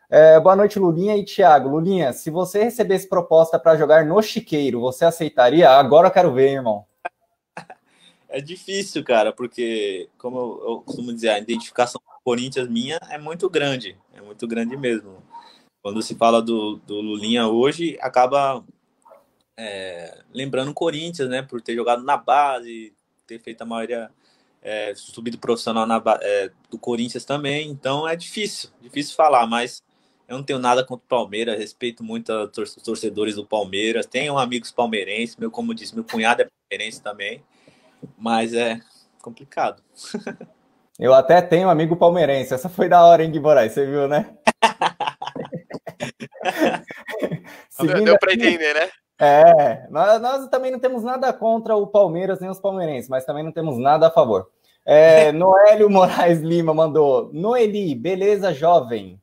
É, 0.10 0.40
boa 0.40 0.56
noite, 0.56 0.80
Lulinha 0.80 1.18
e 1.18 1.26
Thiago. 1.26 1.70
Lulinha, 1.70 2.14
se 2.14 2.30
você 2.30 2.64
recebesse 2.64 3.10
proposta 3.10 3.58
para 3.58 3.76
jogar 3.76 4.06
no 4.06 4.22
Chiqueiro, 4.22 4.80
você 4.80 5.06
aceitaria? 5.06 5.70
Agora 5.70 6.08
eu 6.08 6.12
quero 6.12 6.32
ver, 6.32 6.52
irmão. 6.52 6.86
É 8.34 8.42
difícil, 8.42 9.04
cara, 9.04 9.32
porque, 9.32 10.10
como 10.18 10.40
eu, 10.40 10.64
eu 10.68 10.82
costumo 10.82 11.14
dizer, 11.14 11.30
a 11.30 11.38
identificação 11.38 12.02
com 12.04 12.16
o 12.16 12.24
Corinthians 12.24 12.68
minha 12.68 13.00
é 13.12 13.18
muito 13.20 13.48
grande. 13.48 13.96
É 14.12 14.22
muito 14.22 14.48
grande 14.48 14.76
mesmo. 14.76 15.22
Quando 15.84 16.02
se 16.02 16.16
fala 16.16 16.42
do, 16.42 16.78
do 16.78 17.00
Lulinha 17.00 17.48
hoje, 17.48 17.96
acaba 18.02 18.66
é, 19.56 20.24
lembrando 20.34 20.72
o 20.72 20.74
Corinthians, 20.74 21.30
né? 21.30 21.44
Por 21.44 21.62
ter 21.62 21.76
jogado 21.76 22.04
na 22.04 22.18
base, 22.18 22.92
ter 23.28 23.40
feito 23.40 23.62
a 23.62 23.66
maioria 23.68 24.10
é, 24.64 24.96
subido 24.96 25.38
profissional 25.38 25.86
na, 25.86 26.02
é, 26.20 26.50
do 26.72 26.80
Corinthians 26.80 27.26
também. 27.26 27.70
Então 27.70 28.08
é 28.08 28.16
difícil, 28.16 28.72
difícil 28.82 29.16
falar, 29.16 29.46
mas 29.46 29.84
eu 30.28 30.38
não 30.38 30.44
tenho 30.44 30.58
nada 30.58 30.84
contra 30.84 31.06
o 31.06 31.08
Palmeiras, 31.08 31.60
respeito 31.60 32.04
muito 32.04 32.34
os 32.34 32.74
torcedores 32.78 33.36
do 33.36 33.46
Palmeiras. 33.46 34.08
Tenho 34.08 34.40
amigos 34.40 34.72
palmeirenses, 34.72 35.36
meu, 35.36 35.52
como 35.52 35.76
disse, 35.76 35.94
meu 35.94 36.04
cunhado 36.04 36.42
é 36.42 36.50
palmeirense 36.50 37.00
também, 37.00 37.44
mas 38.18 38.54
é 38.54 38.80
complicado. 39.22 39.82
Eu 41.00 41.14
até 41.14 41.42
tenho 41.42 41.68
um 41.68 41.72
amigo 41.72 41.96
palmeirense. 41.96 42.54
Essa 42.54 42.70
foi 42.70 42.88
da 42.88 43.04
hora, 43.04 43.24
hein, 43.24 43.32
Guiborai? 43.32 43.70
Você 43.70 43.86
viu, 43.86 44.08
né? 44.08 44.38
Deu 48.04 48.18
para 48.20 48.34
entender, 48.34 48.74
né? 48.74 48.90
É, 49.20 49.88
nós, 49.90 50.22
nós, 50.22 50.48
também 50.50 50.72
não 50.72 50.80
temos 50.80 51.04
nada 51.04 51.32
contra 51.32 51.76
o 51.76 51.88
Palmeiras 51.88 52.40
nem 52.40 52.50
os 52.50 52.60
palmeirenses, 52.60 53.10
mas 53.10 53.26
também 53.26 53.44
não 53.44 53.52
temos 53.52 53.78
nada 53.78 54.08
a 54.08 54.12
favor. 54.12 54.50
É, 54.86 55.32
Noélio 55.32 55.90
Moraes 55.90 56.40
Lima 56.40 56.74
mandou: 56.74 57.30
Noeli, 57.32 57.96
beleza, 57.96 58.54
jovem? 58.54 59.22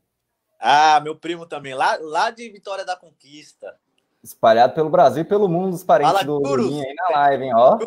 Ah, 0.58 1.00
meu 1.00 1.16
primo 1.16 1.46
também, 1.46 1.74
lá, 1.74 1.98
lá 2.00 2.30
de 2.30 2.48
Vitória 2.50 2.84
da 2.84 2.96
Conquista. 2.96 3.74
Espalhado 4.22 4.74
pelo 4.74 4.90
Brasil 4.90 5.22
e 5.22 5.26
pelo 5.26 5.48
mundo, 5.48 5.74
os 5.74 5.84
parentes 5.84 6.12
Fala, 6.12 6.24
do 6.24 6.38
Lulinha 6.38 6.84
aí 6.84 6.94
na 6.94 7.18
live, 7.20 7.44
hein? 7.44 7.54
Ó. 7.54 7.78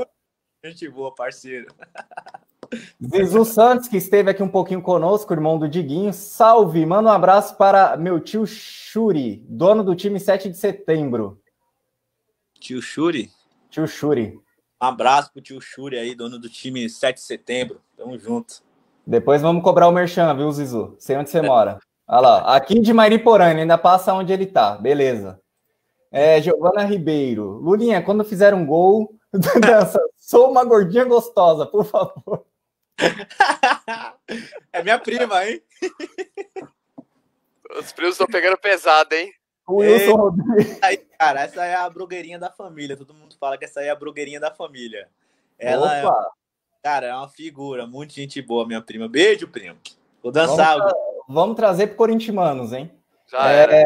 Gente 0.66 0.88
boa, 0.88 1.14
parceiro. 1.14 1.68
Zizu 3.04 3.44
Santos, 3.44 3.90
que 3.90 3.98
esteve 3.98 4.32
aqui 4.32 4.42
um 4.42 4.48
pouquinho 4.48 4.82
conosco, 4.82 5.34
irmão 5.34 5.60
do 5.60 5.68
Diguinho. 5.68 6.14
Salve! 6.14 6.86
Manda 6.86 7.10
um 7.10 7.12
abraço 7.12 7.58
para 7.58 7.98
meu 7.98 8.18
tio 8.18 8.48
Shuri, 8.48 9.44
dono 9.50 9.84
do 9.84 9.94
time 9.94 10.18
7 10.22 10.50
de 10.50 10.58
setembro. 10.58 11.38
Tio 12.62 12.82
Shuri? 12.82 13.30
Tio 13.70 13.86
Shuri. 13.86 14.40
Um 14.82 14.86
abraço 14.86 15.34
pro 15.34 15.42
tio 15.42 15.60
Shuri 15.60 15.98
aí, 15.98 16.16
dono 16.16 16.40
do 16.40 16.50
time 16.50 16.90
7 16.90 17.18
de 17.18 17.24
setembro. 17.24 17.82
Tamo 17.98 18.18
junto. 18.18 18.64
Depois 19.06 19.42
vamos 19.42 19.64
cobrar 19.64 19.90
o 19.90 19.92
merchan, 19.92 20.34
viu, 20.34 20.50
Zizu? 20.50 20.96
Sei 20.98 21.18
onde 21.18 21.30
você 21.30 21.42
mora. 21.42 21.80
Olha 22.08 22.22
lá, 22.22 22.56
aqui 22.56 22.80
de 22.80 22.94
Mariporã, 22.94 23.48
ainda 23.48 23.78
passa 23.78 24.14
onde 24.14 24.32
ele 24.32 24.46
tá, 24.46 24.78
beleza. 24.78 25.43
É, 26.14 26.40
Giovana 26.40 26.84
Ribeiro. 26.84 27.58
Lulinha, 27.58 28.00
quando 28.04 28.24
fizer 28.24 28.54
um 28.54 28.64
gol, 28.64 29.16
dança, 29.60 30.00
sou 30.16 30.52
uma 30.52 30.64
gordinha 30.64 31.04
gostosa, 31.04 31.66
por 31.66 31.84
favor. 31.84 32.46
é 34.72 34.84
minha 34.84 35.00
prima, 35.00 35.44
hein? 35.44 35.60
Os 37.80 37.92
primos 37.92 38.14
estão 38.14 38.28
pegando 38.28 38.56
pesado, 38.60 39.16
hein? 39.16 39.34
O 39.68 39.78
Wilson 39.78 40.16
Rodrigues. 40.16 40.78
Aí, 40.84 40.98
cara, 40.98 41.42
essa 41.42 41.66
é 41.66 41.74
a 41.74 41.90
blogueirinha 41.90 42.38
da 42.38 42.52
família. 42.52 42.96
Todo 42.96 43.16
mundo 43.16 43.36
fala 43.40 43.58
que 43.58 43.66
essa 43.66 43.80
aí 43.80 43.88
é 43.88 43.90
a 43.90 43.96
blogueirinha 43.96 44.40
da 44.40 44.52
família. 44.52 45.10
Ela 45.58 45.98
é 45.98 46.06
Opa. 46.06 46.14
é, 46.14 46.88
cara, 46.88 47.08
é 47.08 47.16
uma 47.16 47.30
figura, 47.30 47.88
muito 47.88 48.14
gente 48.14 48.40
boa, 48.40 48.68
minha 48.68 48.82
prima. 48.84 49.10
Beijo, 49.10 49.48
primo. 49.48 49.80
Vou 50.22 50.32
dançar. 50.32 50.78
Vamos, 50.78 50.94
vamos 51.28 51.56
trazer 51.56 51.88
pro 51.88 51.96
Corintianos, 51.96 52.72
hein? 52.72 52.92
Já 53.26 53.52
é, 53.52 53.84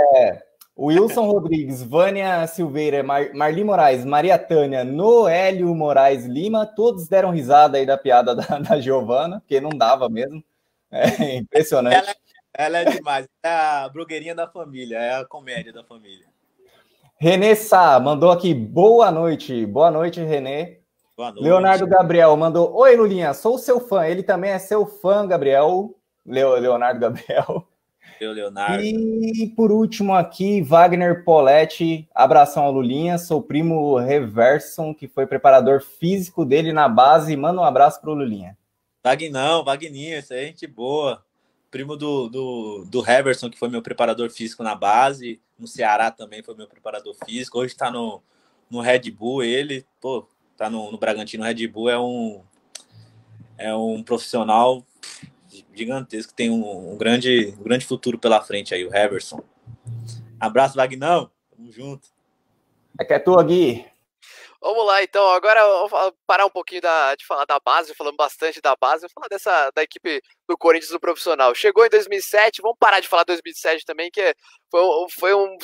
Wilson 0.78 1.26
Rodrigues, 1.26 1.82
Vânia 1.82 2.46
Silveira, 2.46 3.02
Mar 3.02 3.34
Marli 3.34 3.64
Moraes, 3.64 4.06
Maria 4.06 4.38
Tânia, 4.38 4.84
Noélio 4.84 5.74
Moraes 5.74 6.26
Lima, 6.26 6.68
todos 6.68 7.08
deram 7.08 7.32
risada 7.32 7.78
aí 7.78 7.86
da 7.86 7.98
piada 7.98 8.36
da, 8.36 8.60
da 8.60 8.80
Giovana, 8.80 9.40
porque 9.40 9.60
não 9.60 9.72
dava 9.72 10.08
mesmo. 10.08 10.44
É 10.92 11.36
impressionante. 11.36 11.96
Ela, 11.96 12.16
ela, 12.54 12.78
é 12.78 12.86
demais, 12.86 13.28
é 13.44 13.50
a 13.50 13.90
blogueirinha 13.90 14.36
da 14.36 14.48
família, 14.48 14.98
é 14.98 15.16
a 15.16 15.26
comédia 15.26 15.74
da 15.74 15.84
família. 15.84 16.26
Renê 17.20 17.56
Sá 17.56 18.00
mandou 18.00 18.30
aqui, 18.30 18.54
boa 18.54 19.10
noite. 19.10 19.66
Boa 19.66 19.90
noite, 19.90 20.22
Renê. 20.22 20.80
Boa 21.18 21.32
noite. 21.32 21.44
Leonardo 21.44 21.88
Gabriel 21.88 22.38
mandou, 22.38 22.72
oi 22.76 22.96
Lulinha, 22.96 23.34
sou 23.34 23.58
seu 23.58 23.80
fã. 23.80 24.06
Ele 24.06 24.22
também 24.22 24.52
é 24.52 24.60
seu 24.60 24.86
fã, 24.86 25.28
Gabriel. 25.28 25.96
Leonardo 26.24 27.00
Gabriel. 27.00 27.68
Eu, 28.20 28.32
Leonardo. 28.32 28.84
E 28.84 29.54
por 29.56 29.72
último 29.72 30.14
aqui, 30.14 30.62
Wagner 30.62 31.24
Poletti, 31.24 32.08
abração 32.14 32.64
ao 32.64 32.72
Lulinha, 32.72 33.18
sou 33.18 33.42
primo 33.42 33.98
Reverson, 33.98 34.94
que 34.94 35.08
foi 35.08 35.28
preparador 35.28 35.82
físico 35.82 36.44
dele 36.44 36.74
na 36.74 36.90
base. 36.90 37.36
Manda 37.36 37.62
um 37.62 37.64
abraço 37.64 38.02
pro 38.02 38.14
Lulinha. 38.14 38.58
Vagnão, 39.04 39.64
Vagninho, 39.64 40.20
isso 40.20 40.34
aí 40.34 40.44
é 40.44 40.46
gente 40.48 40.68
boa. 40.68 41.24
Primo 41.70 41.96
do, 41.96 42.28
do, 42.28 42.86
do 42.86 43.02
Reverson, 43.02 43.50
que 43.50 43.58
foi 43.58 43.70
meu 43.70 43.82
preparador 43.82 44.30
físico 44.30 44.64
na 44.64 44.74
base. 44.74 45.40
No 45.58 45.68
Ceará 45.68 46.10
também 46.12 46.42
foi 46.42 46.56
meu 46.56 46.68
preparador 46.68 47.16
físico. 47.26 47.60
Hoje 47.60 47.76
tá 47.76 47.92
no, 47.92 48.22
no 48.70 48.82
Red 48.82 49.12
Bull, 49.12 49.44
ele, 49.44 49.86
pô, 50.02 50.28
tá 50.58 50.70
no, 50.70 50.92
no 50.92 50.98
Bragantino 50.98 51.44
Red 51.44 51.68
Bull, 51.68 51.90
é 51.90 52.00
um, 52.00 52.42
é 53.58 53.76
um 53.76 54.02
profissional 54.02 54.84
gigantesco, 55.78 56.34
tem 56.34 56.50
um, 56.50 56.94
um, 56.94 56.98
grande, 56.98 57.56
um 57.60 57.64
grande 57.64 57.86
futuro 57.86 58.18
pela 58.18 58.42
frente 58.42 58.74
aí, 58.74 58.86
o 58.86 58.96
Heverson. 58.96 59.42
Abraço, 60.40 60.76
Vagnão. 60.76 61.32
Tamo 61.50 61.72
junto. 61.72 62.08
É 63.00 63.06
que 63.06 63.14
é 63.14 63.20
tua, 63.20 63.44
Gui. 63.44 63.86
Vamos 64.60 64.86
lá, 64.86 65.04
então. 65.04 65.30
Agora 65.32 65.64
vamos 65.88 66.14
parar 66.26 66.46
um 66.46 66.50
pouquinho 66.50 66.82
da, 66.82 67.16
de 67.16 67.26
falar 67.26 67.46
da 67.46 67.60
base, 67.60 67.94
falando 67.94 68.16
bastante 68.16 68.60
da 68.60 68.76
base, 68.76 69.02
vamos 69.02 69.14
falar 69.14 69.28
dessa 69.28 69.72
da 69.72 69.84
equipe 69.84 70.22
do 70.48 70.58
Corinthians 70.58 70.92
do 70.92 71.00
profissional. 71.00 71.54
Chegou 71.54 71.86
em 71.86 71.90
2007, 71.90 72.62
vamos 72.62 72.78
parar 72.80 73.00
de 73.00 73.08
falar 73.08 73.24
2007 73.24 73.86
também, 73.86 74.10
que 74.12 74.36
foi, 74.72 74.82
foi 75.12 75.34
um 75.36 75.58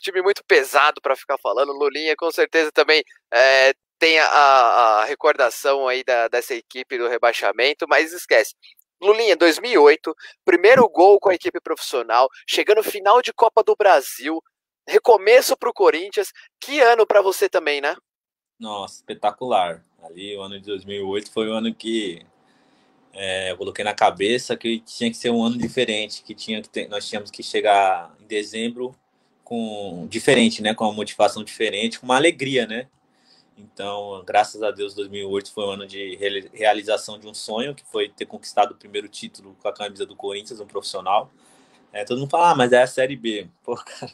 time 0.00 0.22
muito 0.22 0.42
pesado 0.44 1.00
para 1.02 1.16
ficar 1.16 1.38
falando. 1.38 1.72
Lulinha, 1.72 2.16
com 2.16 2.30
certeza, 2.30 2.72
também 2.72 3.04
é, 3.32 3.74
tem 3.98 4.18
a, 4.18 4.26
a, 4.26 5.04
recordação 5.04 5.86
aí 5.86 6.02
da, 6.02 6.26
dessa 6.28 6.54
equipe 6.54 6.96
do 6.96 7.08
rebaixamento, 7.08 7.86
mas 7.88 8.12
esquece. 8.12 8.54
Lulinha, 9.00 9.36
2008, 9.36 10.14
primeiro 10.44 10.88
gol 10.88 11.18
com 11.18 11.30
a 11.30 11.34
equipe 11.34 11.60
profissional, 11.60 12.28
chegando 12.46 12.82
final 12.82 13.22
de 13.22 13.32
Copa 13.32 13.62
do 13.62 13.74
Brasil, 13.74 14.42
recomeço 14.86 15.56
para 15.56 15.70
o 15.70 15.74
Corinthians. 15.74 16.32
Que 16.60 16.80
ano 16.80 17.06
para 17.06 17.22
você 17.22 17.48
também, 17.48 17.80
né? 17.80 17.96
Nossa, 18.58 18.96
espetacular. 18.96 19.82
Ali, 20.02 20.36
o 20.36 20.42
ano 20.42 20.58
de 20.58 20.66
2008 20.66 21.32
foi 21.32 21.48
o 21.48 21.52
ano 21.52 21.74
que 21.74 22.24
é, 23.12 23.50
eu 23.50 23.56
coloquei 23.56 23.84
na 23.84 23.94
cabeça 23.94 24.56
que 24.56 24.80
tinha 24.80 25.10
que 25.10 25.16
ser 25.16 25.30
um 25.30 25.42
ano 25.42 25.58
diferente, 25.58 26.22
que 26.22 26.34
tinha 26.34 26.62
que 26.62 26.68
ter, 26.68 26.88
nós 26.88 27.08
tínhamos 27.08 27.30
que 27.30 27.42
chegar 27.42 28.14
em 28.20 28.26
dezembro 28.26 28.94
com 29.42 30.06
diferente, 30.08 30.62
né, 30.62 30.74
com 30.74 30.84
uma 30.84 30.92
motivação 30.92 31.42
diferente, 31.42 31.98
com 31.98 32.06
uma 32.06 32.16
alegria, 32.16 32.66
né? 32.66 32.86
Então, 33.60 34.22
graças 34.26 34.62
a 34.62 34.70
Deus, 34.70 34.94
2008 34.94 35.52
foi 35.52 35.64
um 35.64 35.70
ano 35.70 35.86
de 35.86 36.16
realização 36.52 37.18
de 37.18 37.26
um 37.26 37.34
sonho, 37.34 37.74
que 37.74 37.84
foi 37.84 38.08
ter 38.08 38.26
conquistado 38.26 38.72
o 38.72 38.74
primeiro 38.74 39.08
título 39.08 39.56
com 39.60 39.68
a 39.68 39.72
camisa 39.72 40.06
do 40.06 40.16
Corinthians, 40.16 40.60
um 40.60 40.66
profissional. 40.66 41.30
É, 41.92 42.04
todo 42.04 42.18
mundo 42.18 42.30
fala, 42.30 42.50
ah, 42.50 42.54
mas 42.54 42.72
é 42.72 42.82
a 42.82 42.86
Série 42.86 43.16
B. 43.16 43.48
Pô, 43.62 43.76
cara, 43.76 44.12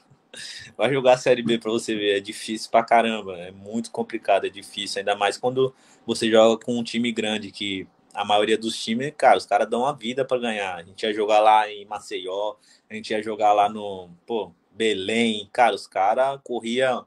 vai 0.77 0.93
jogar 0.93 1.15
a 1.15 1.19
Série 1.19 1.43
B 1.43 1.59
para 1.59 1.71
você 1.71 1.95
ver, 1.95 2.17
é 2.17 2.21
difícil 2.21 2.71
pra 2.71 2.83
caramba, 2.83 3.37
é 3.37 3.51
muito 3.51 3.91
complicado, 3.91 4.47
é 4.47 4.51
difícil, 4.51 4.99
ainda 4.99 5.15
mais 5.15 5.39
quando 5.39 5.75
você 6.07 6.31
joga 6.31 6.63
com 6.65 6.79
um 6.79 6.83
time 6.83 7.13
grande, 7.13 7.51
que 7.51 7.87
a 8.15 8.25
maioria 8.25 8.57
dos 8.57 8.83
times, 8.83 9.13
cara, 9.17 9.37
os 9.37 9.47
caras 9.47 9.69
dão 9.69 9.87
a 9.87 9.93
vida 9.93 10.25
para 10.25 10.39
ganhar. 10.39 10.77
A 10.77 10.83
gente 10.83 11.03
ia 11.03 11.13
jogar 11.13 11.41
lá 11.41 11.71
em 11.71 11.85
Maceió, 11.85 12.55
a 12.89 12.95
gente 12.95 13.11
ia 13.11 13.23
jogar 13.23 13.53
lá 13.53 13.69
no, 13.69 14.09
pô, 14.27 14.53
Belém, 14.73 15.49
cara, 15.53 15.75
os 15.75 15.87
caras 15.87 16.41
corriam 16.43 17.07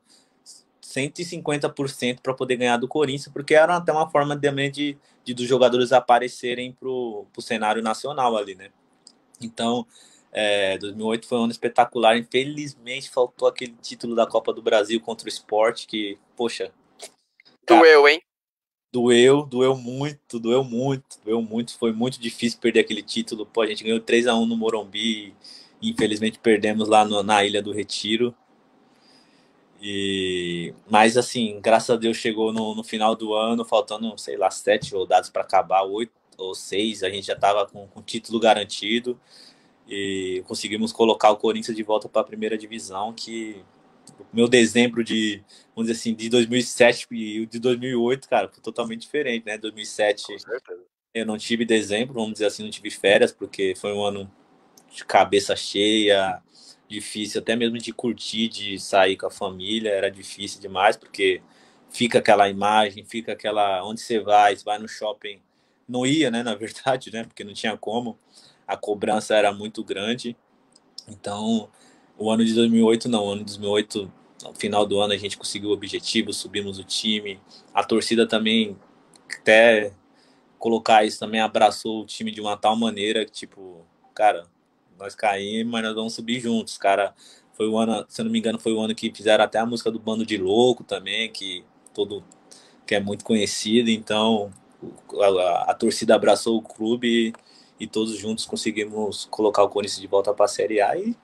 150% 0.90 2.20
para 2.22 2.34
poder 2.34 2.58
ganhar 2.58 2.78
do 2.78 2.88
Corinthians, 2.88 3.32
porque 3.32 3.54
era 3.54 3.76
até 3.76 3.92
uma 3.92 4.10
forma 4.10 4.40
também 4.40 4.72
de, 4.72 4.98
de 5.24 5.34
dos 5.34 5.48
jogadores 5.48 5.92
aparecerem 5.92 6.72
pro, 6.72 7.26
pro 7.32 7.42
cenário 7.42 7.82
nacional 7.82 8.36
ali, 8.36 8.56
né? 8.56 8.72
Então, 9.42 9.86
é, 10.32 10.78
2008 10.78 11.28
foi 11.28 11.38
um 11.38 11.44
ano 11.44 11.52
espetacular. 11.52 12.18
Infelizmente, 12.18 13.10
faltou 13.10 13.48
aquele 13.48 13.76
título 13.82 14.16
da 14.16 14.26
Copa 14.26 14.52
do 14.52 14.62
Brasil 14.62 15.00
contra 15.00 15.26
o 15.26 15.30
Sport, 15.30 15.86
que, 15.86 16.18
poxa. 16.36 16.72
Cara, 17.66 17.82
doeu, 17.82 18.08
hein? 18.08 18.22
Doeu, 18.92 19.46
doeu 19.46 19.76
muito, 19.76 20.40
doeu 20.40 20.64
muito, 20.64 21.20
doeu 21.24 21.42
muito. 21.42 21.78
Foi 21.78 21.92
muito 21.92 22.20
difícil 22.20 22.60
perder 22.60 22.80
aquele 22.80 23.04
título. 23.04 23.46
Pô, 23.46 23.62
a 23.62 23.68
gente 23.68 23.84
ganhou 23.84 24.00
3 24.00 24.26
a 24.26 24.36
1 24.36 24.46
no 24.48 24.58
Morumbi 24.58 25.36
e 25.80 25.92
infelizmente 25.92 26.40
perdemos 26.40 26.88
lá 26.88 27.06
no, 27.06 27.22
na 27.22 27.46
Ilha 27.46 27.62
do 27.62 27.72
Retiro. 27.72 28.36
E, 29.82 30.74
mas 30.90 31.16
assim, 31.18 31.60
graças 31.62 31.90
a 31.90 31.96
Deus 31.96 32.18
chegou 32.18 32.52
no, 32.52 32.76
no 32.76 32.84
final 32.84 33.16
do 33.16 33.34
ano, 33.34 33.64
faltando, 33.64 34.18
sei 34.18 34.36
lá, 34.36 34.52
sete 34.52 34.94
rodadas 34.94 35.30
para 35.30 35.42
acabar, 35.42 35.84
oito 35.84 36.12
ou 36.38 36.54
seis, 36.54 37.04
a 37.04 37.10
gente 37.10 37.28
já 37.28 37.34
estava 37.34 37.66
com, 37.66 37.88
com 37.88 38.02
título 38.02 38.40
garantido 38.40 39.20
e 39.88 40.44
conseguimos 40.48 40.92
colocar 40.92 41.32
o 41.32 41.38
Corinthians 41.38 41.76
de 41.76 41.84
volta 41.84 42.08
para 42.08 42.22
a 42.22 42.26
primeira 42.26 42.58
divisão, 42.58 43.14
que 43.14 43.64
meu 44.34 44.48
dezembro 44.48 45.04
de, 45.04 45.42
vamos 45.76 45.90
dizer 45.90 46.00
assim, 46.00 46.14
de 46.14 46.30
2007 46.30 47.08
e 47.12 47.42
o 47.42 47.46
de 47.48 47.60
2008, 47.60 48.30
cara, 48.30 48.50
foi 48.50 48.62
totalmente 48.62 49.02
diferente, 49.02 49.46
né? 49.46 49.58
2007 49.58 50.24
eu 51.14 51.26
não 51.26 51.38
tive 51.38 51.66
dezembro, 51.66 52.14
vamos 52.14 52.34
dizer 52.34 52.46
assim, 52.46 52.64
não 52.64 52.70
tive 52.70 52.92
férias, 52.92 53.32
porque 53.32 53.74
foi 53.76 53.94
um 53.94 54.04
ano 54.04 54.32
de 54.94 55.04
cabeça 55.06 55.56
cheia, 55.56 56.42
difícil 56.90 57.40
até 57.40 57.56
mesmo 57.56 57.78
de 57.78 57.94
curtir, 57.94 58.50
de 58.50 58.80
sair 58.80 59.16
com 59.16 59.28
a 59.28 59.32
família, 59.32 59.92
era 59.92 60.10
difícil 60.10 60.60
demais, 60.60 60.98
porque 60.98 61.42
fica 61.90 62.20
aquela 62.20 62.50
imagem, 62.50 63.06
fica 63.06 63.34
aquela, 63.34 63.84
onde 63.86 64.02
você 64.02 64.20
vai, 64.20 64.56
você 64.56 64.64
vai 64.64 64.80
no 64.80 64.88
shopping, 64.88 65.40
não 65.88 66.06
ia, 66.06 66.32
né, 66.32 66.44
na 66.44 66.56
verdade, 66.56 67.12
né, 67.12 67.24
porque 67.24 67.44
não 67.44 67.54
tinha 67.54 67.78
como, 67.78 68.18
a 68.68 68.76
cobrança 68.76 69.36
era 69.36 69.54
muito 69.54 69.84
grande. 69.84 70.36
Então, 71.08 71.70
o 72.18 72.30
ano 72.30 72.44
de 72.44 72.54
2008 72.54 73.08
não, 73.08 73.26
o 73.26 73.32
ano 73.32 73.40
de 73.40 73.58
2008, 73.58 74.12
no 74.44 74.56
final 74.56 74.86
do 74.86 75.00
ano 75.00 75.14
a 75.14 75.18
gente 75.18 75.38
conseguiu 75.38 75.70
o 75.70 75.74
objetivo, 75.74 76.34
subimos 76.34 76.78
o 76.80 76.84
time. 76.84 77.40
A 77.74 77.84
torcida 77.84 78.28
também 78.28 78.78
até 79.40 79.94
colocar 80.58 81.06
isso 81.06 81.20
também 81.20 81.40
abraçou 81.40 82.02
o 82.02 82.06
time 82.06 82.32
de 82.32 82.42
uma 82.42 82.58
tal 82.58 82.76
maneira 82.76 83.26
que 83.26 83.32
tipo, 83.32 83.86
cara, 84.14 84.46
nós 85.00 85.16
caímos, 85.16 85.72
mas 85.72 85.84
nós 85.84 85.96
vamos 85.96 86.14
subir 86.14 86.40
juntos, 86.40 86.78
cara. 86.78 87.14
Foi 87.54 87.68
o 87.68 87.78
ano, 87.78 88.06
se 88.08 88.22
eu 88.22 88.26
não 88.26 88.32
me 88.32 88.40
engano, 88.40 88.60
foi 88.60 88.74
o 88.74 88.80
ano 88.80 88.94
que 88.96 89.12
fizeram 89.14 89.44
até 89.44 89.60
a 89.60 89.66
música 89.66 89.92
do 89.92 90.00
Bando 90.00 90.26
de 90.26 90.38
Louco 90.38 90.84
também, 90.84 91.32
que 91.32 91.66
todo 91.94 92.24
que 92.86 92.96
é 92.96 93.00
muito 93.00 93.24
conhecido, 93.24 93.90
então 93.90 94.52
a, 95.20 95.26
a, 95.26 95.72
a 95.72 95.74
torcida 95.76 96.16
abraçou 96.16 96.58
o 96.58 96.62
clube 96.62 97.34
e 97.80 97.88
todos 97.88 98.18
juntos 98.18 98.46
conseguimos 98.46 99.26
colocar 99.26 99.64
o 99.64 99.70
Corinthians 99.70 100.02
de 100.02 100.08
volta 100.08 100.34
para 100.34 100.46
a 100.46 100.48
Série 100.48 100.82
A 100.82 100.98
e 100.98 101.16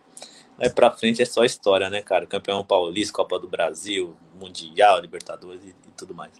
é 0.59 0.69
para 0.69 0.91
frente 0.91 1.21
é 1.21 1.25
só 1.25 1.43
história, 1.43 1.89
né, 1.89 2.01
cara? 2.01 2.25
Campeão 2.25 2.63
paulista, 2.63 3.13
Copa 3.13 3.39
do 3.39 3.47
Brasil, 3.47 4.15
Mundial, 4.35 4.99
Libertadores 4.99 5.63
e, 5.63 5.69
e 5.69 5.91
tudo 5.97 6.13
mais. 6.13 6.31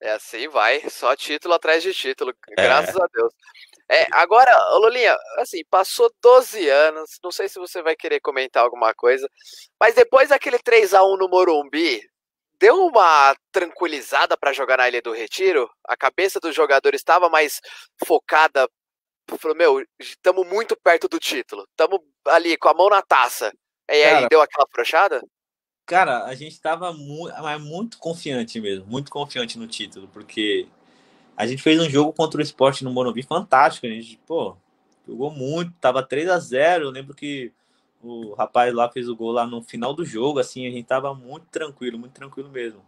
É 0.00 0.12
assim 0.12 0.48
vai, 0.48 0.88
só 0.88 1.16
título 1.16 1.54
atrás 1.54 1.82
de 1.82 1.92
título, 1.92 2.32
é. 2.50 2.62
graças 2.62 2.96
a 2.96 3.06
Deus. 3.12 3.32
É, 3.90 4.06
agora, 4.12 4.52
Lulinha, 4.78 5.16
assim, 5.38 5.62
passou 5.70 6.12
12 6.22 6.68
anos, 6.68 7.18
não 7.22 7.30
sei 7.30 7.48
se 7.48 7.58
você 7.58 7.82
vai 7.82 7.96
querer 7.96 8.20
comentar 8.20 8.62
alguma 8.62 8.92
coisa, 8.94 9.26
mas 9.80 9.94
depois 9.94 10.28
daquele 10.28 10.58
3 10.58 10.92
a 10.92 11.02
1 11.02 11.16
no 11.16 11.28
Morumbi, 11.28 12.02
deu 12.60 12.86
uma 12.86 13.34
tranquilizada 13.50 14.36
para 14.36 14.52
jogar 14.52 14.78
na 14.78 14.88
Ilha 14.88 15.00
do 15.00 15.12
Retiro? 15.12 15.70
A 15.86 15.96
cabeça 15.96 16.38
dos 16.38 16.54
jogadores 16.54 17.00
estava 17.00 17.30
mais 17.30 17.60
focada 18.04 18.68
falou, 19.36 19.56
meu, 19.56 19.84
estamos 19.98 20.46
muito 20.46 20.76
perto 20.76 21.08
do 21.08 21.18
título. 21.18 21.66
Estamos 21.70 22.00
ali 22.26 22.56
com 22.56 22.68
a 22.68 22.74
mão 22.74 22.88
na 22.88 23.02
taça. 23.02 23.52
E 23.88 23.92
aí 23.92 24.02
cara, 24.02 24.28
deu 24.28 24.40
aquela 24.40 24.66
frouxada? 24.70 25.20
Cara, 25.84 26.24
a 26.24 26.34
gente 26.34 26.52
estava 26.52 26.92
muito, 26.92 27.34
muito 27.60 27.98
confiante 27.98 28.60
mesmo, 28.60 28.86
muito 28.86 29.10
confiante 29.10 29.58
no 29.58 29.66
título, 29.66 30.08
porque 30.08 30.68
a 31.38 31.46
gente 31.46 31.62
fez 31.62 31.80
um 31.80 31.88
jogo 31.88 32.12
contra 32.12 32.40
o 32.40 32.42
esporte 32.42 32.82
no 32.82 32.90
Morumbi 32.90 33.22
fantástico. 33.22 33.86
A 33.86 33.90
gente, 33.90 34.20
pô, 34.26 34.56
jogou 35.06 35.30
muito, 35.30 35.72
tava 35.80 36.02
3 36.02 36.28
a 36.28 36.38
0 36.38 36.84
Eu 36.86 36.90
lembro 36.90 37.14
que 37.14 37.52
o 38.02 38.34
rapaz 38.34 38.74
lá 38.74 38.90
fez 38.90 39.08
o 39.08 39.16
gol 39.16 39.32
lá 39.32 39.46
no 39.46 39.62
final 39.62 39.94
do 39.94 40.04
jogo, 40.04 40.38
assim, 40.38 40.66
a 40.66 40.70
gente 40.70 40.86
tava 40.86 41.14
muito 41.14 41.46
tranquilo, 41.46 41.98
muito 41.98 42.12
tranquilo 42.12 42.48
mesmo. 42.48 42.80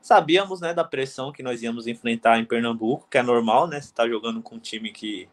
Sabíamos, 0.00 0.60
né, 0.60 0.74
da 0.74 0.84
pressão 0.84 1.32
que 1.32 1.42
nós 1.42 1.62
íamos 1.62 1.86
enfrentar 1.86 2.38
em 2.38 2.44
Pernambuco, 2.44 3.06
que 3.08 3.18
é 3.18 3.22
normal, 3.22 3.66
né, 3.66 3.80
você 3.80 3.92
tá 3.92 4.08
jogando 4.08 4.42
com 4.42 4.56
um 4.56 4.58
time 4.58 4.90
que 4.90 5.28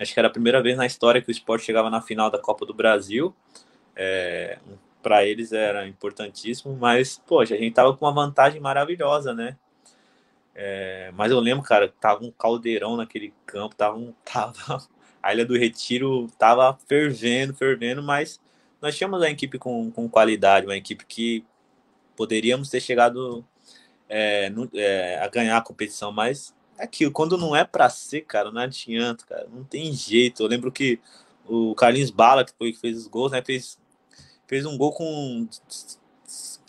Acho 0.00 0.14
que 0.14 0.18
era 0.18 0.28
a 0.28 0.32
primeira 0.32 0.62
vez 0.62 0.78
na 0.78 0.86
história 0.86 1.20
que 1.20 1.28
o 1.28 1.30
esporte 1.30 1.66
chegava 1.66 1.90
na 1.90 2.00
final 2.00 2.30
da 2.30 2.38
Copa 2.38 2.64
do 2.64 2.72
Brasil. 2.72 3.34
É, 3.94 4.58
para 5.02 5.26
eles 5.26 5.52
era 5.52 5.86
importantíssimo, 5.86 6.74
mas, 6.74 7.20
poxa, 7.26 7.54
a 7.54 7.58
gente 7.58 7.74
tava 7.74 7.94
com 7.94 8.06
uma 8.06 8.12
vantagem 8.12 8.60
maravilhosa, 8.60 9.34
né? 9.34 9.58
É, 10.62 11.10
mas 11.14 11.32
eu 11.32 11.40
lembro, 11.40 11.64
cara, 11.64 11.88
tava 11.88 12.22
um 12.22 12.30
caldeirão 12.30 12.94
naquele 12.94 13.32
campo, 13.46 13.74
tava, 13.74 13.96
um, 13.96 14.12
tava 14.22 14.86
a 15.22 15.32
Ilha 15.32 15.46
do 15.46 15.56
Retiro 15.56 16.28
tava 16.38 16.78
fervendo, 16.86 17.54
fervendo, 17.54 18.02
mas 18.02 18.38
nós 18.80 18.94
tínhamos 18.94 19.20
uma 19.20 19.30
equipe 19.30 19.58
com, 19.58 19.90
com 19.90 20.06
qualidade, 20.06 20.66
uma 20.66 20.76
equipe 20.76 21.06
que 21.06 21.42
poderíamos 22.14 22.68
ter 22.68 22.78
chegado 22.78 23.42
é, 24.06 24.50
no, 24.50 24.68
é, 24.74 25.18
a 25.22 25.28
ganhar 25.28 25.56
a 25.56 25.62
competição, 25.62 26.12
mas 26.12 26.54
é 26.76 26.84
aquilo, 26.84 27.10
quando 27.10 27.38
não 27.38 27.56
é 27.56 27.64
para 27.64 27.88
ser, 27.88 28.20
cara, 28.22 28.50
não 28.50 28.60
adianta, 28.60 29.24
cara, 29.24 29.48
não 29.50 29.64
tem 29.64 29.90
jeito. 29.94 30.42
Eu 30.42 30.46
lembro 30.46 30.70
que 30.70 31.00
o 31.46 31.74
Carlinhos 31.74 32.10
Bala, 32.10 32.44
que 32.44 32.52
foi 32.58 32.72
que 32.72 32.80
fez 32.80 32.98
os 32.98 33.06
gols, 33.06 33.32
né, 33.32 33.42
fez, 33.42 33.78
fez 34.46 34.66
um 34.66 34.76
gol 34.76 34.92
com 34.92 35.48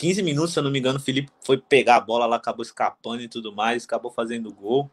15 0.02 0.24
minutos, 0.24 0.54
se 0.54 0.58
eu 0.58 0.64
não 0.64 0.72
me 0.72 0.80
engano, 0.80 0.97
o 0.97 1.02
Felipe 1.02 1.32
foi 1.45 1.60
pegar 1.60 1.97
a 1.97 1.99
bola 1.99 2.26
lá, 2.26 2.38
acabou 2.38 2.64
escapando 2.64 3.22
e 3.22 3.28
tudo 3.28 3.56
mais, 3.56 3.86
acabou 3.86 4.10
fazendo 4.10 4.52
gol. 4.52 4.89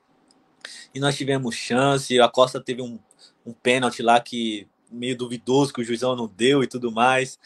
E 0.94 1.00
nós 1.00 1.16
tivemos 1.16 1.54
chance, 1.54 2.20
a 2.20 2.28
Costa 2.28 2.60
teve 2.60 2.82
um, 2.82 2.98
um 3.46 3.54
pênalti 3.54 4.02
lá 4.02 4.20
que 4.20 4.68
meio 4.90 5.16
duvidoso 5.16 5.72
que 5.72 5.80
o 5.80 5.84
juizão 5.84 6.14
não 6.14 6.26
deu 6.26 6.62
e 6.62 6.66
tudo 6.66 6.92
mais. 6.92 7.38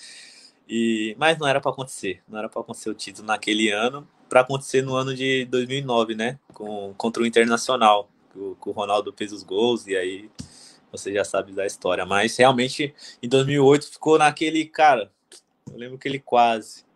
E, 0.69 1.15
mas 1.17 1.39
não 1.39 1.47
era 1.47 1.61
para 1.61 1.71
acontecer, 1.71 2.21
não 2.29 2.37
era 2.37 2.49
para 2.49 2.61
acontecer 2.61 2.91
o 2.91 2.95
título 2.95 3.29
naquele 3.29 3.71
ano 3.71 4.09
para 4.29 4.41
acontecer 4.41 4.83
no 4.83 4.97
ano 4.97 5.15
de 5.15 5.45
2009, 5.45 6.17
né? 6.17 6.41
Com, 6.53 6.93
contra 6.97 7.23
o 7.23 7.27
Internacional, 7.27 8.11
que 8.33 8.41
o, 8.41 8.57
que 8.61 8.69
o 8.69 8.73
Ronaldo 8.73 9.15
fez 9.17 9.33
os 9.33 9.45
gols 9.45 9.87
e 9.87 9.95
aí 9.95 10.29
você 10.91 11.13
já 11.13 11.25
sabe 11.25 11.53
da 11.53 11.65
história. 11.65 12.05
Mas 12.05 12.37
realmente 12.37 12.93
em 13.23 13.29
2008 13.29 13.93
ficou 13.93 14.19
naquele 14.19 14.65
cara. 14.65 15.13
Eu 15.71 15.79
lembro 15.79 15.97
que 15.97 16.09
ele 16.09 16.19
quase. 16.19 16.91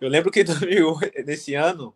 Eu 0.00 0.08
lembro 0.08 0.30
que 0.30 0.40
em 0.40 0.44
2008, 0.44 1.24
nesse 1.24 1.54
ano 1.54 1.94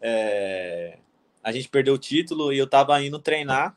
é, 0.00 0.98
a 1.42 1.52
gente 1.52 1.68
perdeu 1.68 1.94
o 1.94 1.98
título 1.98 2.52
e 2.52 2.58
eu 2.58 2.66
tava 2.66 3.00
indo 3.02 3.18
treinar. 3.18 3.76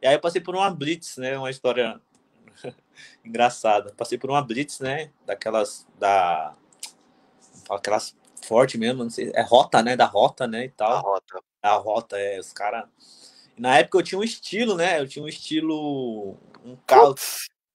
E 0.00 0.06
aí 0.06 0.14
eu 0.14 0.20
passei 0.20 0.40
por 0.40 0.54
uma 0.54 0.70
blitz, 0.70 1.16
né? 1.16 1.36
Uma 1.36 1.50
história 1.50 2.00
engraçada. 3.24 3.92
Passei 3.96 4.18
por 4.18 4.30
uma 4.30 4.42
blitz, 4.42 4.80
né? 4.80 5.10
Daquelas 5.26 5.86
da 5.98 6.54
aquelas 7.68 8.16
forte 8.46 8.78
mesmo, 8.78 9.02
não 9.04 9.10
sei, 9.10 9.30
é 9.34 9.42
rota, 9.42 9.82
né? 9.82 9.96
Da 9.96 10.06
rota, 10.06 10.46
né? 10.46 10.64
E 10.64 10.70
tal. 10.70 10.92
A 10.92 11.00
rota. 11.00 11.40
A 11.62 11.74
rota, 11.74 12.18
é, 12.18 12.38
os 12.38 12.52
caras. 12.52 12.84
Na 13.56 13.78
época 13.78 13.98
eu 13.98 14.02
tinha 14.02 14.18
um 14.18 14.24
estilo, 14.24 14.76
né? 14.76 15.00
Eu 15.00 15.08
tinha 15.08 15.24
um 15.24 15.28
estilo. 15.28 16.36
Um 16.64 16.76
carro. 16.86 17.14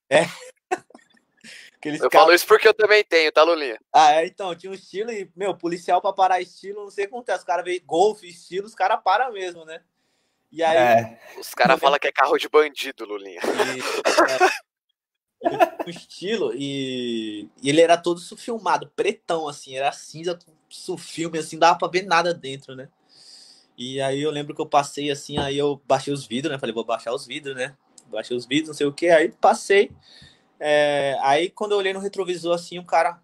É. 0.10 0.26
Aqueles 1.84 2.00
eu 2.00 2.10
falo 2.10 2.32
isso 2.32 2.48
porque 2.48 2.66
eu 2.66 2.74
também 2.74 3.04
tenho, 3.04 3.30
tá, 3.30 3.44
Lulinha? 3.44 3.78
Ah, 3.92 4.14
é, 4.14 4.26
então, 4.26 4.56
tinha 4.56 4.72
um 4.72 4.74
estilo 4.74 5.12
e, 5.12 5.30
meu, 5.36 5.54
policial 5.54 6.02
pra 6.02 6.14
parar 6.14 6.40
estilo, 6.40 6.84
não 6.84 6.90
sei 6.90 7.04
o 7.04 7.10
que 7.10 7.14
acontece. 7.14 7.40
Os 7.40 7.44
caras 7.44 7.66
veem 7.66 7.82
golfe, 7.86 8.26
estilo, 8.26 8.66
os 8.66 8.74
caras 8.74 9.02
param 9.04 9.34
mesmo, 9.34 9.66
né? 9.66 9.82
E 10.50 10.64
aí. 10.64 10.78
É. 10.78 11.20
Os 11.38 11.54
caras 11.54 11.78
falam 11.78 12.00
que 12.00 12.08
é 12.08 12.12
carro 12.14 12.38
de 12.38 12.48
bandido, 12.48 13.04
Lulinha. 13.04 13.42
E, 13.44 13.82
é, 15.52 15.84
um 15.86 15.90
estilo 15.90 16.54
e, 16.56 17.50
e, 17.62 17.70
ele 17.70 17.82
era 17.82 17.98
todo 17.98 18.22
filmado, 18.38 18.90
pretão, 18.96 19.50
assim, 19.50 19.76
era 19.76 19.92
cinza 19.92 20.40
com 20.40 20.98
filme, 20.98 21.38
assim, 21.38 21.60
dava 21.60 21.78
pra 21.78 21.90
ver 21.90 22.04
nada 22.04 22.34
dentro, 22.34 22.78
né? 22.78 22.88
E 23.78 24.00
aí 24.00 24.22
eu 24.22 24.32
lembro 24.32 24.56
que 24.56 24.62
eu 24.62 24.66
passei 24.66 25.12
assim, 25.12 25.38
aí 25.38 25.58
eu 25.58 25.82
baixei 25.86 26.14
os 26.14 26.26
vidros, 26.26 26.50
né? 26.50 26.58
Falei, 26.58 26.74
vou 26.74 26.86
baixar 26.86 27.14
os 27.14 27.28
vidros, 27.28 27.58
né? 27.58 27.76
Baixei 28.08 28.38
os 28.38 28.46
vidros, 28.46 28.70
não 28.70 28.74
sei 28.74 28.88
o 28.88 28.94
que, 28.94 29.10
aí 29.10 29.34
passei. 29.34 29.92
É, 30.66 31.18
aí 31.20 31.50
quando 31.50 31.74
eu 31.74 31.78
olhei 31.78 31.92
no 31.92 32.00
retrovisor 32.00 32.56
assim, 32.56 32.80
o 32.80 32.86
cara 32.86 33.20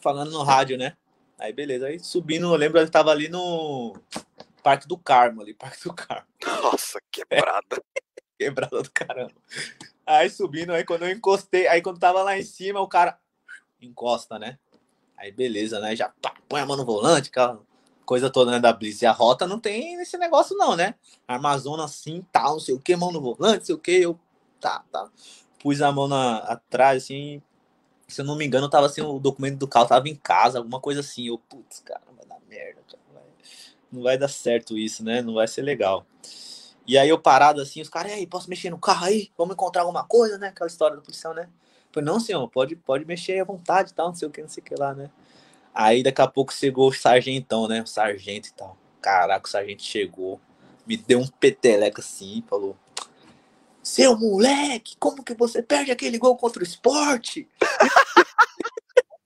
falando 0.00 0.30
no 0.30 0.44
rádio, 0.44 0.78
né? 0.78 0.96
Aí 1.36 1.52
beleza, 1.52 1.88
aí 1.88 1.98
subindo, 1.98 2.46
eu 2.46 2.54
lembro, 2.54 2.78
ele 2.78 2.88
tava 2.88 3.10
ali 3.10 3.28
no 3.28 3.96
Parque 4.62 4.86
do 4.86 4.96
Carmo, 4.96 5.40
ali, 5.42 5.52
Parque 5.52 5.82
do 5.82 5.92
Carmo. 5.92 6.28
Nossa, 6.62 7.00
quebrada. 7.10 7.82
Quebrada 8.38 8.82
do 8.84 8.90
caramba. 8.92 9.34
Aí 10.06 10.30
subindo, 10.30 10.72
aí 10.72 10.84
quando 10.84 11.02
eu 11.02 11.10
encostei, 11.10 11.66
aí 11.66 11.82
quando 11.82 11.98
tava 11.98 12.22
lá 12.22 12.38
em 12.38 12.44
cima, 12.44 12.80
o 12.80 12.86
cara 12.86 13.18
encosta, 13.82 14.38
né? 14.38 14.56
Aí 15.16 15.32
beleza, 15.32 15.80
né? 15.80 15.96
Já 15.96 16.10
pá, 16.22 16.34
põe 16.48 16.60
a 16.60 16.66
mão 16.66 16.76
no 16.76 16.84
volante, 16.84 17.30
aquela 17.30 17.60
coisa 18.04 18.30
toda 18.30 18.52
né, 18.52 18.60
da 18.60 18.72
Blitz. 18.72 19.02
E 19.02 19.06
a 19.06 19.12
rota 19.12 19.44
não 19.44 19.58
tem 19.58 20.00
esse 20.00 20.16
negócio, 20.16 20.56
não, 20.56 20.76
né? 20.76 20.94
Armazona 21.26 21.84
assim, 21.84 22.24
tal, 22.30 22.52
não 22.52 22.60
sei 22.60 22.76
o 22.76 22.80
que, 22.80 22.94
mão 22.94 23.10
no 23.10 23.20
volante, 23.20 23.58
não 23.58 23.64
sei 23.64 23.74
o 23.74 23.78
que. 23.78 24.02
Eu, 24.02 24.16
tá, 24.60 24.84
tá. 24.92 25.10
Pus 25.66 25.82
a 25.82 25.90
mão 25.90 26.06
na, 26.06 26.36
atrás, 26.38 27.02
assim. 27.02 27.42
Se 28.06 28.20
eu 28.20 28.24
não 28.24 28.36
me 28.36 28.46
engano, 28.46 28.70
tava 28.70 28.86
assim, 28.86 29.00
o 29.00 29.18
documento 29.18 29.58
do 29.58 29.66
carro 29.66 29.88
tava 29.88 30.08
em 30.08 30.14
casa, 30.14 30.58
alguma 30.58 30.78
coisa 30.78 31.00
assim. 31.00 31.26
Eu, 31.26 31.38
putz, 31.38 31.80
cara, 31.80 32.02
vai 32.16 32.24
dar 32.24 32.38
merda, 32.48 32.80
cara. 32.88 33.02
Vai, 33.12 33.22
não 33.90 34.00
vai 34.00 34.16
dar 34.16 34.28
certo 34.28 34.78
isso, 34.78 35.02
né? 35.02 35.20
Não 35.22 35.34
vai 35.34 35.48
ser 35.48 35.62
legal. 35.62 36.06
E 36.86 36.96
aí 36.96 37.08
eu 37.08 37.18
parado 37.18 37.60
assim, 37.60 37.80
os 37.80 37.88
caras, 37.88 38.12
aí, 38.12 38.28
posso 38.28 38.48
mexer 38.48 38.70
no 38.70 38.78
carro 38.78 39.06
aí? 39.06 39.28
Vamos 39.36 39.54
encontrar 39.54 39.82
alguma 39.82 40.04
coisa, 40.04 40.38
né? 40.38 40.50
Aquela 40.50 40.68
história 40.68 40.94
do 40.94 41.02
policial, 41.02 41.34
né? 41.34 41.48
Falei, 41.90 42.06
não, 42.06 42.20
senhor, 42.20 42.48
pode, 42.48 42.76
pode 42.76 43.04
mexer 43.04 43.40
à 43.40 43.44
vontade 43.44 43.92
tal, 43.92 44.06
não 44.06 44.14
sei 44.14 44.28
o 44.28 44.30
que, 44.30 44.42
não 44.42 44.48
sei 44.48 44.62
o 44.62 44.64
que 44.64 44.76
lá, 44.76 44.94
né? 44.94 45.10
Aí 45.74 46.00
daqui 46.00 46.22
a 46.22 46.28
pouco 46.28 46.54
chegou 46.54 46.90
o 46.90 46.92
sargentão, 46.92 47.66
né? 47.66 47.82
O 47.82 47.88
sargento 47.88 48.50
e 48.50 48.52
tal. 48.52 48.78
Caraca, 49.02 49.48
o 49.48 49.50
sargento 49.50 49.82
chegou, 49.82 50.40
me 50.86 50.96
deu 50.96 51.18
um 51.18 51.26
peteleco 51.26 51.98
assim, 52.00 52.44
falou: 52.48 52.76
Seu 53.86 54.18
moleque, 54.18 54.96
como 54.98 55.22
que 55.22 55.32
você 55.32 55.62
perde 55.62 55.92
aquele 55.92 56.18
gol 56.18 56.36
contra 56.36 56.60
o 56.60 56.66
esporte? 56.66 57.48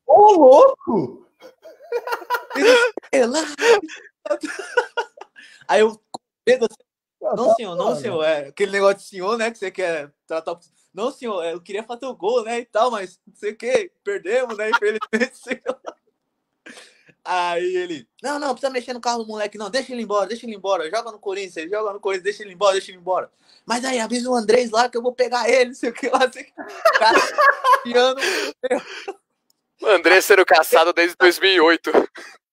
Ô, 0.06 0.32
louco! 0.32 1.26
Aí 5.66 5.80
eu, 5.80 5.88
assim, 5.88 6.68
não, 7.22 7.54
senhor, 7.54 7.74
não, 7.74 7.96
senhor. 7.96 8.22
É 8.22 8.48
aquele 8.48 8.72
negócio 8.72 8.98
de 8.98 9.04
senhor, 9.04 9.38
né? 9.38 9.50
Que 9.50 9.56
você 9.56 9.70
quer 9.70 10.12
tratar. 10.26 10.60
Não, 10.92 11.10
senhor, 11.10 11.42
eu 11.42 11.62
queria 11.62 11.82
fazer 11.82 12.04
o 12.04 12.14
gol, 12.14 12.44
né? 12.44 12.58
E 12.58 12.66
tal, 12.66 12.90
mas 12.90 13.18
não 13.26 13.34
sei 13.34 13.52
o 13.52 13.56
que, 13.56 13.90
perdemos, 14.04 14.58
né? 14.58 14.68
Infelizmente. 14.68 15.62
Aí 17.24 17.76
ele, 17.76 18.08
não, 18.22 18.38
não, 18.38 18.52
precisa 18.52 18.72
mexer 18.72 18.92
no 18.92 19.00
carro 19.00 19.22
do 19.22 19.26
moleque, 19.26 19.58
não, 19.58 19.68
deixa 19.68 19.92
ele 19.92 20.02
embora, 20.02 20.26
deixa 20.26 20.46
ele 20.46 20.54
embora, 20.54 20.90
joga 20.90 21.12
no 21.12 21.18
Corinthians, 21.18 21.70
joga 21.70 21.92
no 21.92 22.00
Corinthians, 22.00 22.24
deixa 22.24 22.42
ele 22.42 22.54
embora, 22.54 22.72
deixa 22.72 22.90
ele 22.90 22.98
embora. 22.98 23.30
Mas 23.66 23.84
aí 23.84 23.98
avisa 23.98 24.30
o 24.30 24.34
Andrés 24.34 24.70
lá 24.70 24.88
que 24.88 24.96
eu 24.96 25.02
vou 25.02 25.12
pegar 25.12 25.48
ele, 25.48 25.66
não 25.66 25.74
sei 25.74 25.90
o 25.90 25.92
que 25.92 26.08
lá, 26.08 26.30
sei 26.32 26.44
que. 26.44 26.52
Cara, 26.98 27.18
piano. 27.82 28.20
O 29.82 29.86
Andrés 29.86 30.24
sendo 30.24 30.44
caçado 30.44 30.92
desde 30.92 31.16
2008 31.18 31.90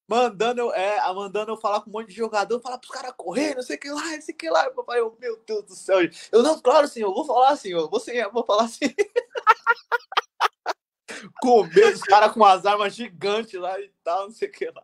mandando 0.07 0.61
eu, 0.61 0.73
é, 0.73 1.13
mandando 1.13 1.51
eu 1.51 1.57
falar 1.57 1.81
com 1.81 1.89
um 1.89 1.93
monte 1.93 2.09
de 2.09 2.15
jogador, 2.15 2.61
falar 2.61 2.77
pros 2.77 2.91
caras 2.91 3.13
correr, 3.17 3.55
não 3.55 3.61
sei 3.61 3.75
o 3.75 3.79
que 3.79 3.89
lá, 3.89 4.03
não 4.03 4.21
sei 4.21 4.33
o 4.33 4.37
que 4.37 4.49
lá. 4.49 4.69
Papai, 4.71 4.99
eu, 4.99 5.15
meu 5.19 5.37
Deus 5.45 5.65
do 5.65 5.75
céu. 5.75 5.99
Eu, 6.31 6.41
não, 6.41 6.59
claro, 6.59 6.87
senhor, 6.87 7.09
eu 7.09 7.13
vou 7.13 7.25
falar 7.25 7.49
assim, 7.49 7.69
eu 7.69 7.89
vou, 7.89 8.01
vou 8.31 8.45
falar 8.45 8.63
assim. 8.65 8.93
Com 11.41 11.63
medo, 11.63 11.95
os 11.95 12.01
caras 12.01 12.31
com 12.31 12.43
as 12.43 12.65
armas 12.65 12.95
gigantes 12.95 13.59
lá 13.59 13.79
e 13.79 13.91
tal, 14.03 14.25
não 14.25 14.31
sei 14.31 14.47
o 14.47 14.51
que 14.51 14.65
lá. 14.65 14.83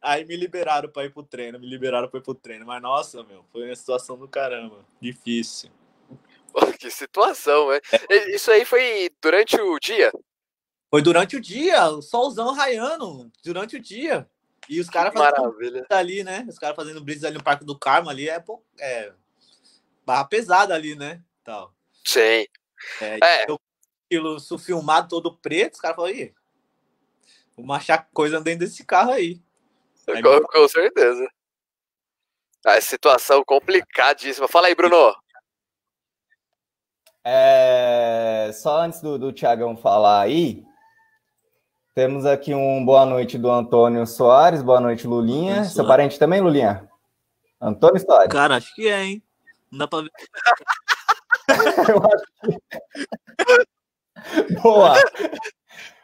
Aí 0.00 0.24
me 0.24 0.36
liberaram 0.36 0.88
pra 0.88 1.04
ir 1.04 1.12
pro 1.12 1.22
treino, 1.22 1.58
me 1.58 1.66
liberaram 1.66 2.08
pra 2.08 2.20
ir 2.20 2.22
pro 2.22 2.34
treino. 2.34 2.66
Mas, 2.66 2.80
nossa, 2.82 3.22
meu, 3.24 3.44
foi 3.52 3.66
uma 3.66 3.74
situação 3.74 4.16
do 4.16 4.28
caramba. 4.28 4.84
Difícil. 5.00 5.70
Que 6.78 6.90
situação, 6.90 7.70
né? 7.70 7.80
Isso 8.28 8.50
aí 8.50 8.64
foi 8.64 9.10
durante 9.20 9.60
o 9.60 9.78
dia? 9.78 10.10
Foi 10.90 11.02
durante 11.02 11.36
o 11.36 11.40
dia, 11.40 11.88
o 11.88 12.00
solzão 12.00 12.52
raiando, 12.52 13.30
durante 13.44 13.76
o 13.76 13.80
dia. 13.80 14.28
E 14.68 14.80
os 14.80 14.88
caras 14.88 15.12
fazendo 15.12 15.86
ali, 15.90 16.24
né? 16.24 16.46
Os 16.48 16.58
caras 16.58 16.76
fazendo 16.76 17.04
brisa 17.04 17.26
ali 17.26 17.36
no 17.36 17.44
Parque 17.44 17.64
do 17.64 17.78
Carmo 17.78 18.08
ali 18.08 18.28
é, 18.28 18.40
pô, 18.40 18.62
é 18.78 19.12
barra 20.04 20.24
pesada 20.24 20.74
ali, 20.74 20.94
né? 20.94 21.22
Tal. 21.44 21.74
Sim. 22.04 22.46
É, 23.00 23.18
é. 23.22 23.44
Eu, 23.50 23.60
aquilo 24.06 24.38
filmado 24.58 25.08
todo 25.08 25.36
preto, 25.36 25.74
os 25.74 25.80
caras 25.80 25.96
falaram, 25.96 26.14
aí, 26.16 26.32
vamos 27.56 27.76
achar 27.76 28.08
coisa 28.12 28.40
dentro 28.40 28.60
desse 28.60 28.84
carro 28.84 29.12
aí. 29.12 29.40
aí 30.08 30.22
com, 30.22 30.40
com 30.42 30.68
certeza. 30.68 31.28
A 32.64 32.80
situação 32.80 33.44
complicadíssima. 33.44 34.48
Fala 34.48 34.68
aí, 34.68 34.74
Bruno. 34.74 35.14
É, 37.24 38.50
só 38.54 38.80
antes 38.80 39.00
do, 39.00 39.18
do 39.18 39.32
Tiagão 39.32 39.76
falar 39.76 40.22
aí, 40.22 40.64
temos 41.94 42.24
aqui 42.24 42.54
um 42.54 42.84
boa 42.84 43.04
noite 43.04 43.38
do 43.38 43.50
Antônio 43.50 44.06
Soares. 44.06 44.62
Boa 44.62 44.80
noite, 44.80 45.06
Lulinha. 45.06 45.64
Seu 45.64 45.86
parente 45.86 46.18
também, 46.18 46.40
Lulinha? 46.40 46.88
Antônio 47.60 48.00
Soares. 48.00 48.32
Cara, 48.32 48.56
acho 48.56 48.74
que 48.74 48.88
é, 48.88 49.04
hein? 49.04 49.22
Não 49.70 49.78
dá 49.78 49.88
pra 49.88 50.02
ver. 50.02 50.10
Eu 51.88 52.02
acho 52.04 52.24
que... 52.42 53.75
Boa. 54.62 54.94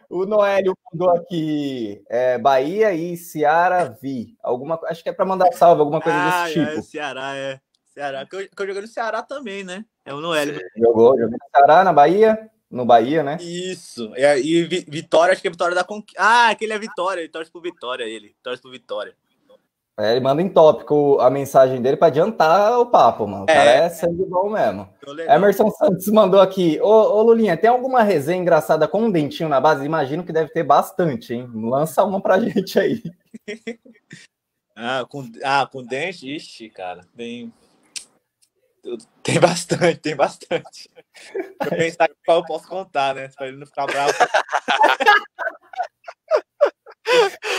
O 0.08 0.26
Noélio 0.26 0.76
mandou 0.92 1.10
aqui 1.10 2.02
é, 2.08 2.38
Bahia 2.38 2.92
e 2.92 3.16
Ceará 3.16 3.84
Vi. 3.84 4.36
Alguma, 4.42 4.78
acho 4.84 5.02
que 5.02 5.08
é 5.08 5.12
para 5.12 5.24
mandar 5.24 5.50
salve, 5.52 5.80
alguma 5.80 6.00
coisa 6.00 6.18
ah, 6.18 6.44
desse 6.44 6.60
é, 6.60 6.66
tipo. 6.66 6.78
É, 6.78 6.82
Ceará, 6.82 7.36
é. 7.36 7.60
Ceará, 7.86 8.26
que 8.26 8.36
eu, 8.36 8.48
que 8.48 8.62
eu 8.62 8.66
joguei 8.66 8.82
no 8.82 8.88
Ceará 8.88 9.22
também, 9.22 9.64
né? 9.64 9.84
É 10.04 10.12
o 10.12 10.20
Noélio. 10.20 10.60
Jogou, 10.76 11.18
jogou 11.18 11.30
no 11.30 11.50
Ceará, 11.50 11.84
na 11.84 11.92
Bahia 11.92 12.50
no 12.72 12.86
Bahia, 12.86 13.22
né? 13.22 13.36
Isso. 13.38 14.10
É, 14.16 14.40
e 14.40 14.64
Vitória, 14.64 15.32
acho 15.32 15.42
que 15.42 15.48
é 15.48 15.50
Vitória 15.50 15.74
da 15.74 15.84
Conquista. 15.84 16.20
Ah, 16.20 16.48
aquele 16.48 16.72
é 16.72 16.78
Vitória, 16.78 17.20
ele 17.20 17.28
torce 17.28 17.52
pro 17.52 17.60
Vitória, 17.60 18.04
ele. 18.04 18.34
Torce 18.42 18.62
pro 18.62 18.70
Vitória. 18.70 19.14
É, 19.98 20.12
ele 20.12 20.20
manda 20.20 20.40
em 20.40 20.48
tópico 20.48 21.20
a 21.20 21.28
mensagem 21.28 21.82
dele 21.82 21.98
para 21.98 22.08
adiantar 22.08 22.78
o 22.78 22.86
papo, 22.86 23.26
mano. 23.26 23.44
O 23.44 23.50
é, 23.50 23.54
cara 23.54 23.70
é 23.70 23.88
sangue 23.90 24.24
bom 24.24 24.48
mesmo. 24.48 24.88
Emerson 25.28 25.70
Santos 25.70 26.08
mandou 26.08 26.40
aqui. 26.40 26.80
Ô, 26.80 26.88
ô, 26.88 27.22
Lulinha, 27.22 27.58
tem 27.58 27.68
alguma 27.68 28.02
resenha 28.02 28.40
engraçada 28.40 28.88
com 28.88 29.02
um 29.02 29.10
dentinho 29.10 29.50
na 29.50 29.60
base? 29.60 29.84
Imagino 29.84 30.24
que 30.24 30.32
deve 30.32 30.50
ter 30.50 30.62
bastante, 30.62 31.34
hein? 31.34 31.50
Lança 31.54 32.02
uma 32.04 32.22
pra 32.22 32.40
gente 32.42 32.78
aí. 32.78 33.02
ah, 34.74 35.04
com, 35.08 35.30
ah, 35.44 35.68
com 35.70 35.84
dente? 35.84 36.34
Ixi, 36.36 36.70
cara. 36.70 37.02
Tem, 37.14 37.52
tem 39.22 39.38
bastante, 39.38 39.96
tem 39.96 40.16
bastante. 40.16 40.90
Vou 41.60 41.70
pensar 41.70 42.10
qual 42.24 42.38
eu 42.38 42.46
posso 42.46 42.66
contar, 42.66 43.14
né? 43.14 43.28
Pra 43.36 43.46
ele 43.46 43.58
não 43.58 43.66
ficar 43.66 43.84
bravo. 43.84 44.12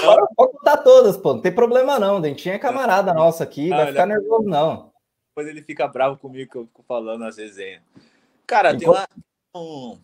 Pode 0.03 0.28
contar 0.36 0.78
todas, 0.78 1.18
pô. 1.18 1.34
Não 1.34 1.41
tem 1.41 1.53
problema 1.53 1.99
não. 1.99 2.22
Dentinho 2.22 2.56
é 2.56 2.60
camarada 2.60 3.14
nosso 3.14 3.44
aqui. 3.44 3.70
Não, 3.70 3.78
vai 3.78 3.88
ficar 3.88 4.06
nervoso, 4.06 4.48
não. 4.48 4.91
Depois 5.30 5.48
ele 5.48 5.61
fica 5.61 5.88
bravo 5.88 6.18
comigo 6.18 6.52
que 6.52 6.57
eu 6.57 6.65
fico 6.65 6.84
falando 6.88 7.24
as 7.26 7.38
resenhas. 7.38 7.82
Cara, 8.45 8.78
tem 8.78 8.88
uma, 8.88 9.07
um, 9.56 9.98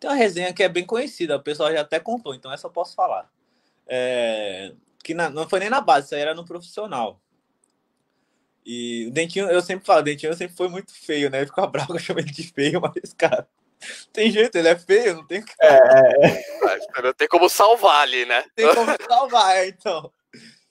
tem 0.00 0.10
uma 0.10 0.16
resenha 0.16 0.52
que 0.52 0.62
é 0.62 0.68
bem 0.68 0.84
conhecida. 0.84 1.36
O 1.36 1.42
pessoal 1.42 1.72
já 1.72 1.82
até 1.82 2.00
contou, 2.00 2.34
então 2.34 2.52
essa 2.52 2.66
eu 2.66 2.70
posso 2.70 2.94
falar. 2.94 3.30
É, 3.86 4.72
que 5.02 5.14
na, 5.14 5.30
não 5.30 5.48
foi 5.48 5.60
nem 5.60 5.70
na 5.70 5.80
base, 5.80 6.06
isso 6.06 6.14
aí 6.14 6.20
era 6.20 6.34
no 6.34 6.44
profissional. 6.44 7.20
E 8.64 9.06
o 9.06 9.10
Dentinho, 9.10 9.48
eu 9.48 9.62
sempre 9.62 9.86
falo, 9.86 10.00
o 10.00 10.02
Dentinho 10.02 10.34
sempre 10.34 10.56
foi 10.56 10.68
muito 10.68 10.92
feio, 10.92 11.30
né? 11.30 11.38
Ele 11.38 11.46
ficou 11.46 11.66
bravo 11.70 11.92
que 11.92 11.94
eu 11.94 12.00
chamei 12.00 12.24
ele 12.24 12.32
de 12.32 12.42
feio, 12.42 12.80
mas, 12.80 13.14
cara, 13.14 13.48
tem 14.12 14.30
jeito, 14.30 14.56
ele 14.56 14.68
é 14.68 14.76
feio, 14.76 15.16
não 15.16 15.26
tem 15.26 15.44
é, 15.60 15.66
é. 15.68 17.02
Não 17.02 17.12
tem 17.12 17.28
como 17.28 17.48
salvar 17.48 18.02
ali, 18.02 18.24
né? 18.24 18.44
Tem 18.54 18.66
como 18.74 18.90
salvar, 19.08 19.56
é, 19.56 19.68
então. 19.68 20.12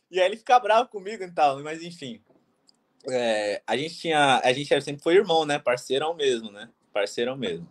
E 0.09 0.19
aí 0.19 0.25
ele 0.25 0.37
fica 0.37 0.59
bravo 0.59 0.89
comigo 0.89 1.23
e 1.23 1.31
tal, 1.31 1.61
mas 1.63 1.81
enfim. 1.81 2.21
É, 3.09 3.61
a 3.65 3.77
gente 3.77 3.97
tinha. 3.97 4.41
A 4.43 4.51
gente 4.51 4.81
sempre 4.81 5.01
foi 5.01 5.15
irmão, 5.15 5.45
né? 5.45 5.59
Parceirão 5.59 6.13
mesmo, 6.13 6.51
né? 6.51 6.69
Parceirão 6.93 7.37
mesmo. 7.37 7.67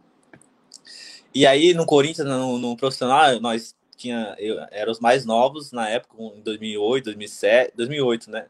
E 1.34 1.46
aí 1.46 1.74
no 1.74 1.84
Corinthians, 1.84 2.26
no, 2.26 2.58
no 2.58 2.76
profissional, 2.76 3.38
nós 3.40 3.74
tinha, 3.96 4.34
eu, 4.38 4.58
eram 4.70 4.92
os 4.92 5.00
mais 5.00 5.24
novos 5.24 5.72
na 5.72 5.88
época, 5.88 6.14
em 6.18 6.40
2008, 6.42 7.04
2007, 7.04 7.72
2008, 7.76 8.30
né? 8.30 8.46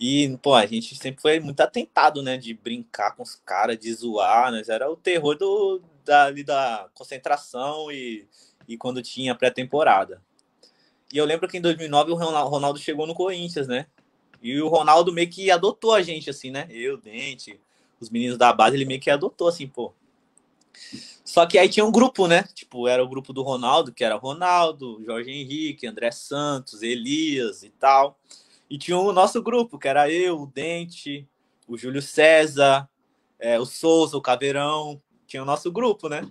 E, 0.00 0.34
pô, 0.38 0.54
a 0.54 0.64
gente 0.64 0.96
sempre 0.96 1.20
foi 1.20 1.38
muito 1.40 1.60
atentado, 1.60 2.22
né? 2.22 2.38
De 2.38 2.54
brincar 2.54 3.14
com 3.14 3.22
os 3.22 3.34
caras, 3.34 3.78
de 3.78 3.92
zoar, 3.92 4.50
né? 4.50 4.62
Era 4.66 4.90
o 4.90 4.96
terror 4.96 5.36
do, 5.36 5.82
da, 6.06 6.24
ali 6.24 6.42
da 6.42 6.88
concentração 6.94 7.92
e, 7.92 8.26
e 8.66 8.78
quando 8.78 9.02
tinha 9.02 9.34
pré-temporada. 9.34 10.22
E 11.12 11.18
eu 11.18 11.24
lembro 11.26 11.46
que 11.46 11.58
em 11.58 11.60
2009 11.60 12.12
o 12.12 12.14
Ronaldo 12.14 12.78
chegou 12.78 13.06
no 13.06 13.14
Corinthians, 13.14 13.68
né? 13.68 13.86
E 14.40 14.58
o 14.62 14.68
Ronaldo 14.68 15.12
meio 15.12 15.28
que 15.28 15.50
adotou 15.50 15.92
a 15.92 16.00
gente, 16.00 16.30
assim, 16.30 16.50
né? 16.50 16.66
Eu, 16.70 16.96
Dente, 16.96 17.60
os 18.00 18.08
meninos 18.08 18.38
da 18.38 18.54
base, 18.54 18.76
ele 18.76 18.86
meio 18.86 19.00
que 19.00 19.10
adotou, 19.10 19.48
assim, 19.48 19.66
pô. 19.68 19.92
Só 21.22 21.44
que 21.44 21.58
aí 21.58 21.68
tinha 21.68 21.84
um 21.84 21.92
grupo, 21.92 22.26
né? 22.26 22.44
Tipo, 22.54 22.88
era 22.88 23.04
o 23.04 23.08
grupo 23.08 23.34
do 23.34 23.42
Ronaldo, 23.42 23.92
que 23.92 24.02
era 24.02 24.16
Ronaldo, 24.16 25.02
Jorge 25.04 25.30
Henrique, 25.30 25.86
André 25.86 26.10
Santos, 26.10 26.82
Elias 26.82 27.62
e 27.62 27.68
tal. 27.68 28.18
E 28.70 28.78
tinha 28.78 28.96
o 28.96 29.12
nosso 29.12 29.42
grupo, 29.42 29.78
que 29.78 29.88
era 29.88 30.08
eu, 30.08 30.42
o 30.42 30.46
Dente, 30.46 31.28
o 31.66 31.76
Júlio 31.76 32.00
César, 32.00 32.88
é, 33.36 33.58
o 33.58 33.66
Souza, 33.66 34.16
o 34.16 34.22
Caveirão. 34.22 35.02
Tinha 35.26 35.42
o 35.42 35.46
nosso 35.46 35.72
grupo, 35.72 36.08
né? 36.08 36.28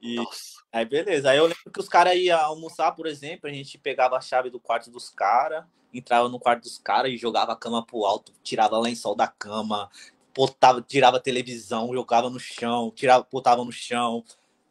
E 0.00 0.16
Nossa. 0.16 0.62
aí, 0.70 0.84
beleza. 0.84 1.30
Aí 1.30 1.38
eu 1.38 1.44
lembro 1.46 1.70
que 1.72 1.80
os 1.80 1.88
caras 1.88 2.16
iam 2.16 2.38
almoçar, 2.38 2.92
por 2.92 3.06
exemplo, 3.06 3.48
a 3.48 3.52
gente 3.52 3.78
pegava 3.78 4.16
a 4.16 4.20
chave 4.20 4.50
do 4.50 4.60
quarto 4.60 4.90
dos 4.90 5.08
caras, 5.08 5.64
entrava 5.94 6.28
no 6.28 6.38
quarto 6.38 6.64
dos 6.64 6.78
caras 6.78 7.10
e 7.10 7.16
jogava 7.16 7.52
a 7.52 7.56
cama 7.56 7.84
pro 7.84 8.04
alto, 8.04 8.32
tirava 8.42 8.78
lençol 8.78 9.14
da 9.14 9.28
cama, 9.28 9.90
botava, 10.34 10.82
tirava 10.82 11.20
televisão, 11.20 11.92
jogava 11.94 12.28
no 12.28 12.40
chão, 12.40 12.90
tirava, 12.90 13.26
botava 13.30 13.64
no 13.64 13.72
chão, 13.72 14.24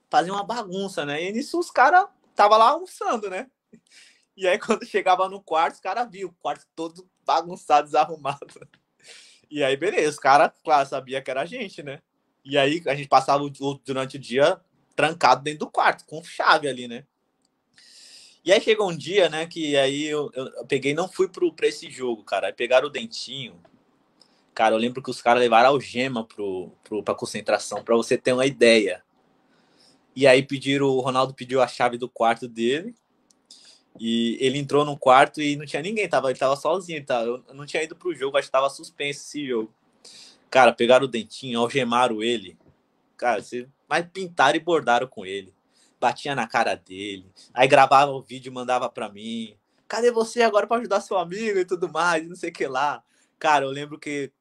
fazia 0.10 0.34
uma 0.34 0.44
bagunça, 0.44 1.06
né? 1.06 1.23
E 1.23 1.32
nisso 1.32 1.57
os 1.57 1.72
caras 1.72 2.06
tava 2.36 2.57
lá 2.57 2.69
almoçando, 2.69 3.30
né? 3.30 3.49
E 4.36 4.48
aí, 4.48 4.58
quando 4.60 4.86
chegava 4.86 5.28
no 5.30 5.41
quarto, 5.41 5.76
os 5.76 5.80
caras 5.80 6.10
viam 6.10 6.30
o 6.30 6.34
quarto 6.34 6.66
todo 6.76 7.08
bagunçado, 7.26 7.88
desarrumado. 7.88 8.68
E 9.49 9.64
aí, 9.64 9.76
beleza, 9.76 10.10
os 10.10 10.20
caras, 10.20 10.52
claro, 10.64 10.88
sabia 10.88 11.22
que 11.22 11.30
era 11.30 11.41
a 11.41 11.45
gente, 11.45 11.84
né? 11.84 12.02
E 12.44 12.58
aí, 12.58 12.82
a 12.88 12.95
gente 12.95 13.10
passava 13.10 13.44
durante 13.84 14.18
o 14.18 14.20
dia 14.20 14.60
trancado 14.95 15.44
dentro 15.44 15.60
do 15.60 15.72
quarto, 15.72 16.06
com 16.06 16.24
chave 16.24 16.68
ali, 16.68 16.88
né? 16.88 17.06
E 18.44 18.52
aí 18.52 18.60
chegou 18.60 18.90
um 18.90 18.98
dia, 18.98 19.30
né, 19.30 19.45
que 19.45 19.78
aí 19.78 20.06
eu, 20.06 20.32
eu, 20.34 20.48
eu 20.48 20.66
peguei 20.66 20.95
não 20.95 21.08
fui 21.08 21.28
pro, 21.28 21.53
pra 21.53 21.68
esse 21.68 21.91
jogo, 21.91 22.24
cara. 22.24 22.48
Aí 22.48 22.53
pegaram 22.53 22.88
o 22.88 22.91
dentinho. 22.91 23.62
Cara, 24.53 24.74
eu 24.74 24.80
lembro 24.80 25.02
que 25.02 25.12
os 25.12 25.22
caras 25.22 25.41
levaram 25.41 25.70
algema 25.70 26.26
pro, 26.26 26.72
pro, 26.84 27.03
pra 27.03 27.14
concentração, 27.14 27.84
para 27.84 27.95
você 27.95 28.18
ter 28.18 28.34
uma 28.34 28.45
ideia. 28.45 29.03
E 30.16 30.26
aí 30.26 30.44
pediram, 30.44 30.88
o 30.88 30.99
Ronaldo 30.99 31.34
pediu 31.34 31.62
a 31.62 31.68
chave 31.68 31.98
do 31.98 32.10
quarto 32.10 32.48
dele. 32.48 32.95
E 34.00 34.38
ele 34.40 34.58
entrou 34.58 34.86
no 34.86 34.98
quarto 34.98 35.42
e 35.42 35.56
não 35.56 35.66
tinha 35.66 35.82
ninguém, 35.82 36.08
tava, 36.08 36.30
ele 36.30 36.40
tava 36.40 36.56
sozinho, 36.56 37.06
tá? 37.06 37.22
Eu 37.22 37.44
não 37.54 37.66
tinha 37.66 37.84
ido 37.84 37.96
pro 37.96 38.16
jogo, 38.16 38.38
acho 38.38 38.48
que 38.48 38.52
tava 38.52 38.70
suspenso 38.70 39.22
esse 39.22 39.48
jogo. 39.48 39.74
Cara, 40.50 40.74
pegaram 40.74 41.06
o 41.06 41.10
dentinho, 41.10 41.60
algemaram 41.60 42.22
ele. 42.22 42.58
Cara, 43.18 43.42
você... 43.42 43.68
mas 43.88 44.06
pintaram 44.12 44.58
e 44.58 44.60
bordaram 44.60 45.08
com 45.08 45.26
ele. 45.26 45.54
Batia 46.00 46.34
na 46.34 46.48
cara 46.48 46.76
dele. 46.76 47.26
Aí 47.54 47.68
gravava 47.68 48.12
o 48.12 48.22
vídeo 48.22 48.52
mandava 48.52 48.90
pra 48.90 49.10
mim. 49.10 49.56
Cadê 49.88 50.12
você 50.12 50.42
agora 50.42 50.66
para 50.66 50.78
ajudar 50.78 51.02
seu 51.02 51.18
amigo 51.18 51.60
e 51.60 51.66
tudo 51.66 51.92
mais, 51.92 52.28
não 52.28 52.36
sei 52.36 52.50
o 52.50 52.54
que 52.54 52.66
lá. 52.66 53.04
Cara, 53.38 53.66
eu 53.66 53.70
lembro 53.70 54.00
que 54.00 54.32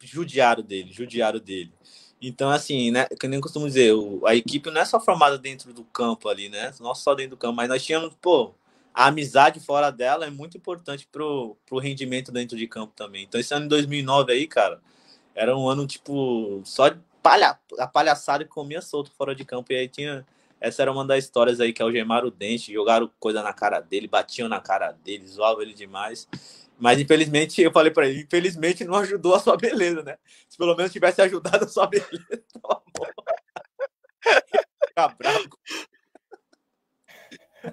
judiaram 0.00 0.62
dele, 0.62 0.92
judiaram 0.92 1.38
dele. 1.38 1.72
Então, 2.22 2.50
assim, 2.50 2.90
né, 2.90 3.06
que 3.18 3.26
nem 3.26 3.40
costumo 3.40 3.66
dizer, 3.66 3.92
a 4.26 4.34
equipe 4.34 4.70
não 4.70 4.80
é 4.80 4.84
só 4.84 5.00
formada 5.00 5.38
dentro 5.38 5.72
do 5.72 5.84
campo 5.84 6.28
ali, 6.28 6.48
né? 6.48 6.72
Não 6.78 6.94
só 6.94 7.14
dentro 7.14 7.30
do 7.30 7.36
campo, 7.36 7.56
mas 7.56 7.68
nós 7.68 7.84
tínhamos, 7.84 8.14
pô, 8.20 8.54
a 8.94 9.06
amizade 9.06 9.60
fora 9.60 9.90
dela 9.90 10.26
é 10.26 10.30
muito 10.30 10.56
importante 10.56 11.08
pro, 11.10 11.56
pro 11.66 11.78
rendimento 11.78 12.32
dentro 12.32 12.56
de 12.56 12.66
campo 12.66 12.92
também. 12.94 13.24
Então, 13.24 13.40
esse 13.40 13.54
ano 13.54 13.64
de 13.64 13.68
2009 13.68 14.32
aí, 14.32 14.46
cara, 14.46 14.80
era 15.34 15.56
um 15.56 15.68
ano, 15.68 15.86
tipo, 15.86 16.60
só 16.64 16.88
de 16.88 17.00
palha, 17.22 17.58
a 17.78 17.86
palhaçada 17.86 18.44
que 18.44 18.50
comia 18.50 18.80
solto 18.80 19.10
fora 19.12 19.34
de 19.34 19.44
campo. 19.44 19.72
E 19.72 19.76
aí 19.76 19.88
tinha. 19.88 20.26
Essa 20.60 20.82
era 20.82 20.92
uma 20.92 21.06
das 21.06 21.24
histórias 21.24 21.58
aí 21.58 21.72
que 21.72 21.82
algemaram 21.82 22.28
o 22.28 22.30
dente, 22.30 22.70
jogaram 22.70 23.10
coisa 23.18 23.42
na 23.42 23.50
cara 23.50 23.80
dele, 23.80 24.06
batiam 24.06 24.46
na 24.46 24.60
cara 24.60 24.92
dele, 24.92 25.26
zoavam 25.26 25.62
ele 25.62 25.72
demais. 25.72 26.28
Mas 26.78 27.00
infelizmente, 27.00 27.62
eu 27.62 27.72
falei 27.72 27.90
para 27.90 28.06
ele, 28.06 28.22
infelizmente 28.22 28.84
não 28.84 28.96
ajudou 28.96 29.34
a 29.34 29.40
sua 29.40 29.56
beleza, 29.56 30.02
né? 30.02 30.18
Se 30.48 30.58
pelo 30.58 30.76
menos 30.76 30.92
tivesse 30.92 31.22
ajudado 31.22 31.64
a 31.64 31.68
sua 31.68 31.86
beleza, 31.86 32.44
tava 32.60 32.82
bom. 32.94 33.06
Ficar 34.86 35.08
bravo. 35.16 35.48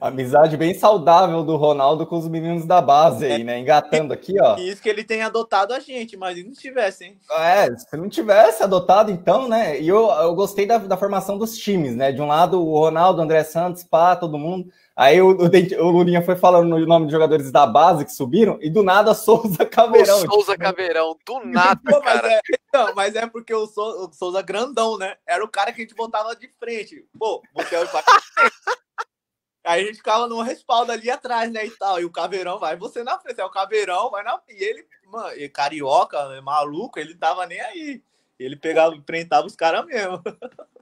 Amizade 0.02 0.58
bem 0.58 0.74
saudável 0.74 1.44
do 1.44 1.56
Ronaldo 1.56 2.06
com 2.06 2.18
os 2.18 2.28
meninos 2.28 2.66
da 2.66 2.82
base 2.82 3.26
aí, 3.26 3.44
né? 3.44 3.60
Engatando 3.60 4.14
aqui, 4.14 4.36
ó. 4.40 4.58
Isso 4.58 4.82
que 4.82 4.90
ele 4.90 5.04
tem 5.04 5.22
adotado 5.22 5.74
a 5.74 5.80
gente, 5.80 6.18
mas 6.18 6.44
não 6.44 6.52
tivesse, 6.52 7.06
hein? 7.06 7.18
É, 7.32 7.74
se 7.76 7.96
não 7.96 8.10
tivesse 8.10 8.62
adotado, 8.62 9.12
então, 9.12 9.48
né? 9.48 9.80
E 9.80 9.88
eu, 9.88 10.10
eu 10.10 10.36
gostei 10.36 10.66
da, 10.66 10.78
da 10.78 10.98
formação 10.98 11.38
dos 11.38 11.58
times, 11.58 11.96
né? 11.96 12.12
De 12.12 12.22
um 12.22 12.28
lado, 12.28 12.62
o 12.62 12.78
Ronaldo, 12.78 13.20
o 13.20 13.24
André 13.24 13.44
Santos, 13.44 13.84
pá, 13.84 14.16
todo 14.16 14.38
mundo. 14.38 14.70
Aí 14.96 15.22
o, 15.22 15.30
o, 15.30 15.86
o 15.86 15.92
Lulinha 15.92 16.22
foi 16.22 16.36
falando 16.36 16.74
o 16.74 16.86
nome 16.86 17.06
de 17.06 17.12
jogadores 17.12 17.52
da 17.52 17.68
base 17.68 18.04
que 18.04 18.12
subiram, 18.12 18.58
e 18.62 18.70
do 18.70 18.84
nada 18.84 19.14
Souza 19.14 19.66
Caveirão. 19.66 20.18
O 20.18 20.32
Souza 20.32 20.58
Caveirão, 20.58 21.16
do 21.26 21.46
nada, 21.46 21.80
Pô, 21.86 22.02
mas 22.04 22.24
É, 22.24 22.40
então, 22.68 22.94
mas 22.96 23.16
é 23.16 23.26
porque 23.28 23.54
o, 23.54 23.68
Souza, 23.68 24.10
o 24.10 24.12
Souza 24.12 24.42
grandão, 24.42 24.98
né? 24.98 25.16
Era 25.26 25.46
o 25.46 25.48
cara 25.48 25.72
que 25.72 25.82
a 25.82 25.84
gente 25.84 25.96
botava 25.96 26.36
de 26.36 26.50
frente. 26.60 27.06
Pô, 27.18 27.42
você 27.54 27.76
é 27.76 27.80
o 27.80 27.88
Aí 29.68 29.84
a 29.84 29.86
gente 29.86 29.98
ficava 29.98 30.28
no 30.28 30.42
respaldo 30.42 30.94
ali 30.94 31.10
atrás, 31.10 31.52
né, 31.52 31.66
e 31.66 31.72
tal. 31.72 32.00
E 32.00 32.06
o 32.06 32.10
Caveirão 32.10 32.58
vai 32.58 32.78
você 32.78 33.04
na 33.04 33.20
frente. 33.20 33.42
É 33.42 33.46
o 33.46 33.50
Caveirão, 33.50 34.10
vai 34.10 34.24
na 34.24 34.40
E 34.48 34.64
ele, 34.64 34.86
mano, 35.06 35.36
e 35.36 35.50
carioca, 35.50 36.18
é 36.18 36.40
maluco, 36.40 36.98
ele 36.98 37.14
tava 37.14 37.46
nem 37.46 37.60
aí. 37.60 38.02
Ele 38.40 38.56
pegava, 38.56 38.96
enfrentava 38.96 39.46
os 39.46 39.56
caras 39.56 39.86
mesmo. 39.86 40.22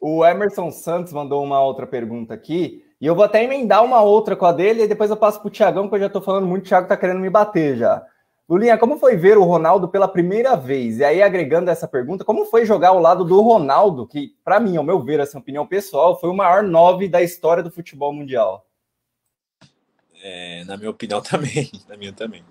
O 0.00 0.24
Emerson 0.24 0.70
Santos 0.70 1.12
mandou 1.12 1.44
uma 1.44 1.62
outra 1.62 1.86
pergunta 1.86 2.32
aqui. 2.32 2.82
E 2.98 3.06
eu 3.06 3.14
vou 3.14 3.24
até 3.24 3.44
emendar 3.44 3.84
uma 3.84 4.00
outra 4.00 4.34
com 4.34 4.46
a 4.46 4.52
dele, 4.52 4.84
e 4.84 4.88
depois 4.88 5.10
eu 5.10 5.16
passo 5.16 5.40
pro 5.40 5.50
Tiagão, 5.50 5.88
que 5.88 5.94
eu 5.94 6.00
já 6.00 6.08
tô 6.08 6.22
falando 6.22 6.46
muito, 6.46 6.64
o 6.64 6.68
Thiago 6.68 6.88
tá 6.88 6.96
querendo 6.96 7.20
me 7.20 7.28
bater 7.28 7.76
já. 7.76 8.06
Lulinha, 8.50 8.76
como 8.76 8.98
foi 8.98 9.16
ver 9.16 9.38
o 9.38 9.44
Ronaldo 9.44 9.88
pela 9.88 10.08
primeira 10.08 10.56
vez? 10.56 10.98
E 10.98 11.04
aí, 11.04 11.22
agregando 11.22 11.70
essa 11.70 11.86
pergunta, 11.86 12.24
como 12.24 12.44
foi 12.46 12.66
jogar 12.66 12.88
ao 12.88 12.98
lado 12.98 13.24
do 13.24 13.40
Ronaldo, 13.40 14.08
que, 14.08 14.34
para 14.44 14.58
mim, 14.58 14.76
ao 14.76 14.82
meu 14.82 15.00
ver, 15.00 15.20
essa 15.20 15.38
opinião 15.38 15.64
pessoal, 15.64 16.18
foi 16.18 16.28
o 16.28 16.34
maior 16.34 16.64
nove 16.64 17.08
da 17.08 17.22
história 17.22 17.62
do 17.62 17.70
futebol 17.70 18.12
mundial? 18.12 18.66
É, 20.20 20.64
na 20.64 20.76
minha 20.76 20.90
opinião, 20.90 21.22
também. 21.22 21.70
Na 21.88 21.96
minha 21.96 22.12
também. 22.12 22.42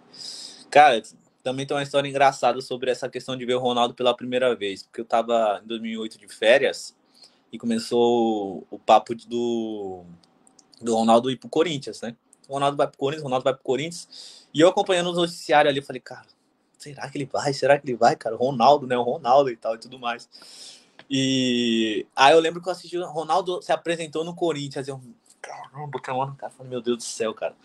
Cara, 0.72 1.04
também 1.44 1.66
tem 1.66 1.76
uma 1.76 1.84
história 1.84 2.08
engraçada 2.08 2.62
sobre 2.62 2.90
essa 2.90 3.10
questão 3.10 3.36
de 3.36 3.46
ver 3.46 3.56
o 3.56 3.60
Ronaldo 3.60 3.94
pela 3.94 4.16
primeira 4.16 4.56
vez, 4.56 4.84
porque 4.84 5.02
eu 5.02 5.06
tava 5.06 5.60
em 5.62 5.68
2008 5.68 6.18
de 6.18 6.30
férias 6.30 6.96
e 7.52 7.60
começou 7.60 8.66
o 8.72 8.80
papo 8.80 9.14
do, 9.14 10.06
do 10.82 10.96
Ronaldo 10.96 11.30
ir 11.30 11.36
pro 11.36 11.50
Corinthians, 11.50 12.00
né? 12.00 12.16
O 12.48 12.54
Ronaldo 12.54 12.78
vai 12.78 12.88
pro 12.88 12.98
Corinthians, 12.98 13.22
o 13.22 13.26
Ronaldo 13.26 13.44
vai 13.44 13.54
pro 13.54 13.64
Corinthians. 13.64 14.39
E 14.54 14.62
eu 14.62 14.70
acompanhando 14.70 15.10
os 15.10 15.18
noticiários 15.18 15.72
ali, 15.72 15.82
falei, 15.82 16.02
cara, 16.02 16.26
será 16.78 17.10
que 17.10 17.18
ele 17.18 17.26
vai? 17.26 17.54
Será 17.54 17.78
que 17.78 17.86
ele 17.86 17.98
vai, 17.98 18.16
cara? 18.16 18.36
Ronaldo, 18.36 18.88
né? 18.88 18.98
O 18.98 19.04
Ronaldo 19.04 19.50
e 19.50 19.56
tal 19.56 19.76
e 19.76 19.80
tudo 19.80 20.00
mais. 20.00 20.28
E 21.10 22.06
aí 22.16 22.34
eu 22.34 22.40
lembro 22.40 22.62
que 22.62 22.68
eu 22.68 22.72
assisti 22.72 22.98
Ronaldo 22.98 23.62
se 23.62 23.72
apresentou 23.72 24.24
no 24.24 24.36
Corinthians. 24.36 24.88
Eu, 24.88 25.02
caramba, 25.42 26.00
que 26.02 26.12
ano, 26.12 26.36
cara. 26.36 26.52
Falei, 26.52 26.70
meu 26.70 26.82
Deus 26.82 26.98
do 26.98 27.04
céu, 27.04 27.34
cara. 27.34 27.56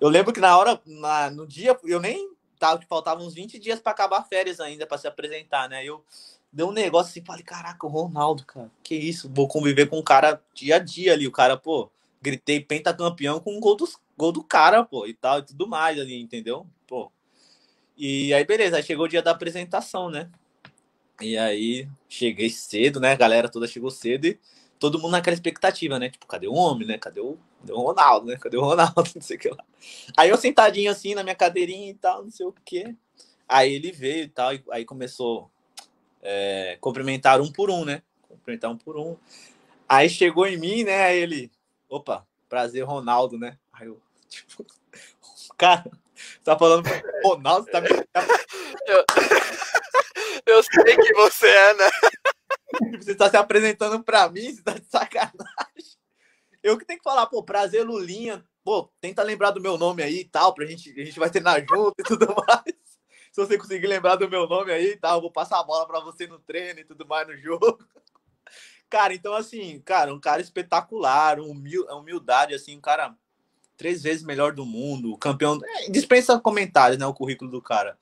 Eu 0.00 0.08
lembro 0.08 0.32
que 0.32 0.40
na 0.40 0.56
hora, 0.56 0.80
na, 0.84 1.30
no 1.30 1.46
dia, 1.46 1.78
eu 1.84 2.00
nem 2.00 2.30
tava, 2.58 2.80
faltavam 2.88 3.26
uns 3.26 3.34
20 3.34 3.58
dias 3.58 3.80
para 3.80 3.92
acabar 3.92 4.22
férias 4.24 4.60
ainda 4.60 4.86
para 4.86 4.98
se 4.98 5.06
apresentar, 5.06 5.68
né? 5.68 5.84
Eu 5.84 6.04
deu 6.52 6.68
um 6.68 6.72
negócio 6.72 7.10
assim, 7.10 7.24
falei, 7.24 7.42
caraca, 7.42 7.86
o 7.86 7.90
Ronaldo, 7.90 8.44
cara, 8.44 8.70
que 8.82 8.94
isso? 8.94 9.30
Vou 9.32 9.48
conviver 9.48 9.86
com 9.86 9.98
o 9.98 10.04
cara 10.04 10.40
dia 10.54 10.76
a 10.76 10.78
dia 10.78 11.12
ali. 11.12 11.26
O 11.26 11.32
cara, 11.32 11.56
pô, 11.56 11.90
gritei 12.20 12.60
pentacampeão 12.60 13.40
com 13.40 13.56
um 13.56 13.60
gol 13.60 13.76
dos 13.76 13.98
gol 14.16 14.32
do 14.32 14.42
cara, 14.42 14.84
pô, 14.84 15.06
e 15.06 15.14
tal, 15.14 15.40
e 15.40 15.42
tudo 15.42 15.66
mais 15.66 15.98
ali, 15.98 16.20
entendeu? 16.20 16.66
Pô. 16.86 17.10
E 17.96 18.34
aí, 18.34 18.44
beleza, 18.44 18.76
aí 18.76 18.82
chegou 18.82 19.06
o 19.06 19.08
dia 19.08 19.22
da 19.22 19.30
apresentação, 19.30 20.10
né? 20.10 20.30
E 21.20 21.38
aí, 21.38 21.88
cheguei 22.08 22.50
cedo, 22.50 22.98
né? 22.98 23.12
A 23.12 23.16
galera 23.16 23.48
toda 23.48 23.68
chegou 23.68 23.90
cedo 23.90 24.26
e 24.26 24.38
todo 24.78 24.98
mundo 24.98 25.12
naquela 25.12 25.34
expectativa, 25.34 25.98
né? 25.98 26.10
Tipo, 26.10 26.26
cadê 26.26 26.48
o 26.48 26.54
homem, 26.54 26.86
né? 26.86 26.98
Cadê 26.98 27.20
o, 27.20 27.38
cadê 27.60 27.72
o 27.72 27.80
Ronaldo, 27.80 28.26
né? 28.26 28.36
Cadê 28.36 28.56
o 28.56 28.62
Ronaldo? 28.62 29.10
Não 29.14 29.22
sei 29.22 29.36
o 29.36 29.40
que 29.40 29.48
lá. 29.48 29.64
Aí 30.16 30.28
eu 30.28 30.36
sentadinho 30.36 30.90
assim 30.90 31.14
na 31.14 31.22
minha 31.22 31.34
cadeirinha 31.34 31.90
e 31.90 31.94
tal, 31.94 32.24
não 32.24 32.30
sei 32.30 32.46
o 32.46 32.54
que. 32.64 32.96
Aí 33.48 33.72
ele 33.74 33.92
veio 33.92 34.24
e 34.24 34.28
tal, 34.28 34.54
e 34.54 34.64
aí 34.70 34.84
começou 34.84 35.50
é, 36.22 36.76
cumprimentar 36.80 37.40
um 37.40 37.52
por 37.52 37.70
um, 37.70 37.84
né? 37.84 38.02
Cumprimentar 38.22 38.70
um 38.70 38.76
por 38.76 38.96
um. 38.96 39.16
Aí 39.88 40.08
chegou 40.08 40.46
em 40.46 40.56
mim, 40.56 40.82
né? 40.84 41.04
Aí 41.04 41.18
ele, 41.18 41.50
opa, 41.88 42.26
prazer, 42.48 42.84
Ronaldo, 42.84 43.38
né? 43.38 43.58
Aí 43.74 43.86
eu, 43.86 44.00
tipo, 44.28 44.66
cara, 45.58 45.84
tá 46.42 46.58
falando 46.58 46.82
pro 46.82 47.28
Ronaldo, 47.28 47.70
tá 47.70 47.80
me. 47.80 47.88
Eu, 48.86 49.04
eu 50.46 50.62
sei 50.62 50.96
que 50.96 51.12
você 51.14 51.48
é, 51.48 51.74
né? 51.74 51.90
Você 53.00 53.14
tá 53.14 53.30
se 53.30 53.36
apresentando 53.36 54.02
pra 54.02 54.28
mim, 54.28 54.52
você 54.52 54.60
tá 54.60 54.72
de 54.72 54.84
sacanagem. 54.86 55.94
Eu 56.60 56.76
que 56.76 56.84
tenho 56.84 56.98
que 56.98 57.04
falar, 57.04 57.26
pô, 57.26 57.42
prazer, 57.42 57.86
Lulinha. 57.86 58.44
Pô, 58.64 58.90
tenta 59.00 59.22
lembrar 59.22 59.50
do 59.50 59.60
meu 59.60 59.78
nome 59.78 60.02
aí 60.02 60.20
e 60.20 60.24
tal, 60.24 60.52
pra 60.54 60.66
gente, 60.66 60.90
a 61.00 61.04
gente 61.04 61.18
vai 61.18 61.30
treinar 61.30 61.64
junto 61.68 61.94
e 61.98 62.02
tudo 62.02 62.26
mais. 62.48 62.74
Se 63.30 63.40
você 63.40 63.58
conseguir 63.58 63.86
lembrar 63.86 64.16
do 64.16 64.28
meu 64.28 64.48
nome 64.48 64.72
aí 64.72 64.92
e 64.92 64.96
tal, 64.96 65.18
eu 65.18 65.20
vou 65.20 65.30
passar 65.30 65.60
a 65.60 65.62
bola 65.62 65.86
pra 65.86 66.00
você 66.00 66.26
no 66.26 66.38
treino 66.38 66.80
e 66.80 66.84
tudo 66.84 67.06
mais 67.06 67.28
no 67.28 67.36
jogo. 67.36 67.78
Cara, 68.88 69.12
então 69.12 69.34
assim, 69.34 69.80
cara, 69.80 70.14
um 70.14 70.20
cara 70.20 70.40
espetacular, 70.40 71.38
humil, 71.40 71.84
humildade, 71.90 72.54
assim, 72.54 72.76
um 72.76 72.80
cara 72.80 73.14
três 73.76 74.02
vezes 74.02 74.22
melhor 74.22 74.52
do 74.52 74.64
mundo, 74.64 75.16
campeão. 75.16 75.58
É, 75.62 75.90
dispensa 75.90 76.38
comentários, 76.38 76.98
né? 76.98 77.06
O 77.06 77.14
currículo 77.14 77.50
do 77.50 77.62
cara. 77.62 77.96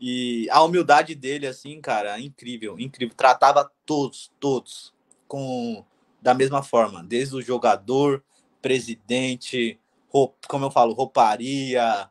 E 0.00 0.48
a 0.50 0.62
humildade 0.62 1.14
dele, 1.14 1.46
assim, 1.46 1.80
cara, 1.80 2.18
incrível, 2.18 2.78
incrível. 2.78 3.14
Tratava 3.14 3.70
todos, 3.84 4.30
todos 4.40 4.94
com 5.28 5.84
da 6.22 6.34
mesma 6.34 6.62
forma, 6.62 7.02
desde 7.02 7.34
o 7.34 7.42
jogador, 7.42 8.22
presidente, 8.60 9.78
como 10.10 10.66
eu 10.66 10.70
falo, 10.70 10.92
rouparia, 10.92 12.10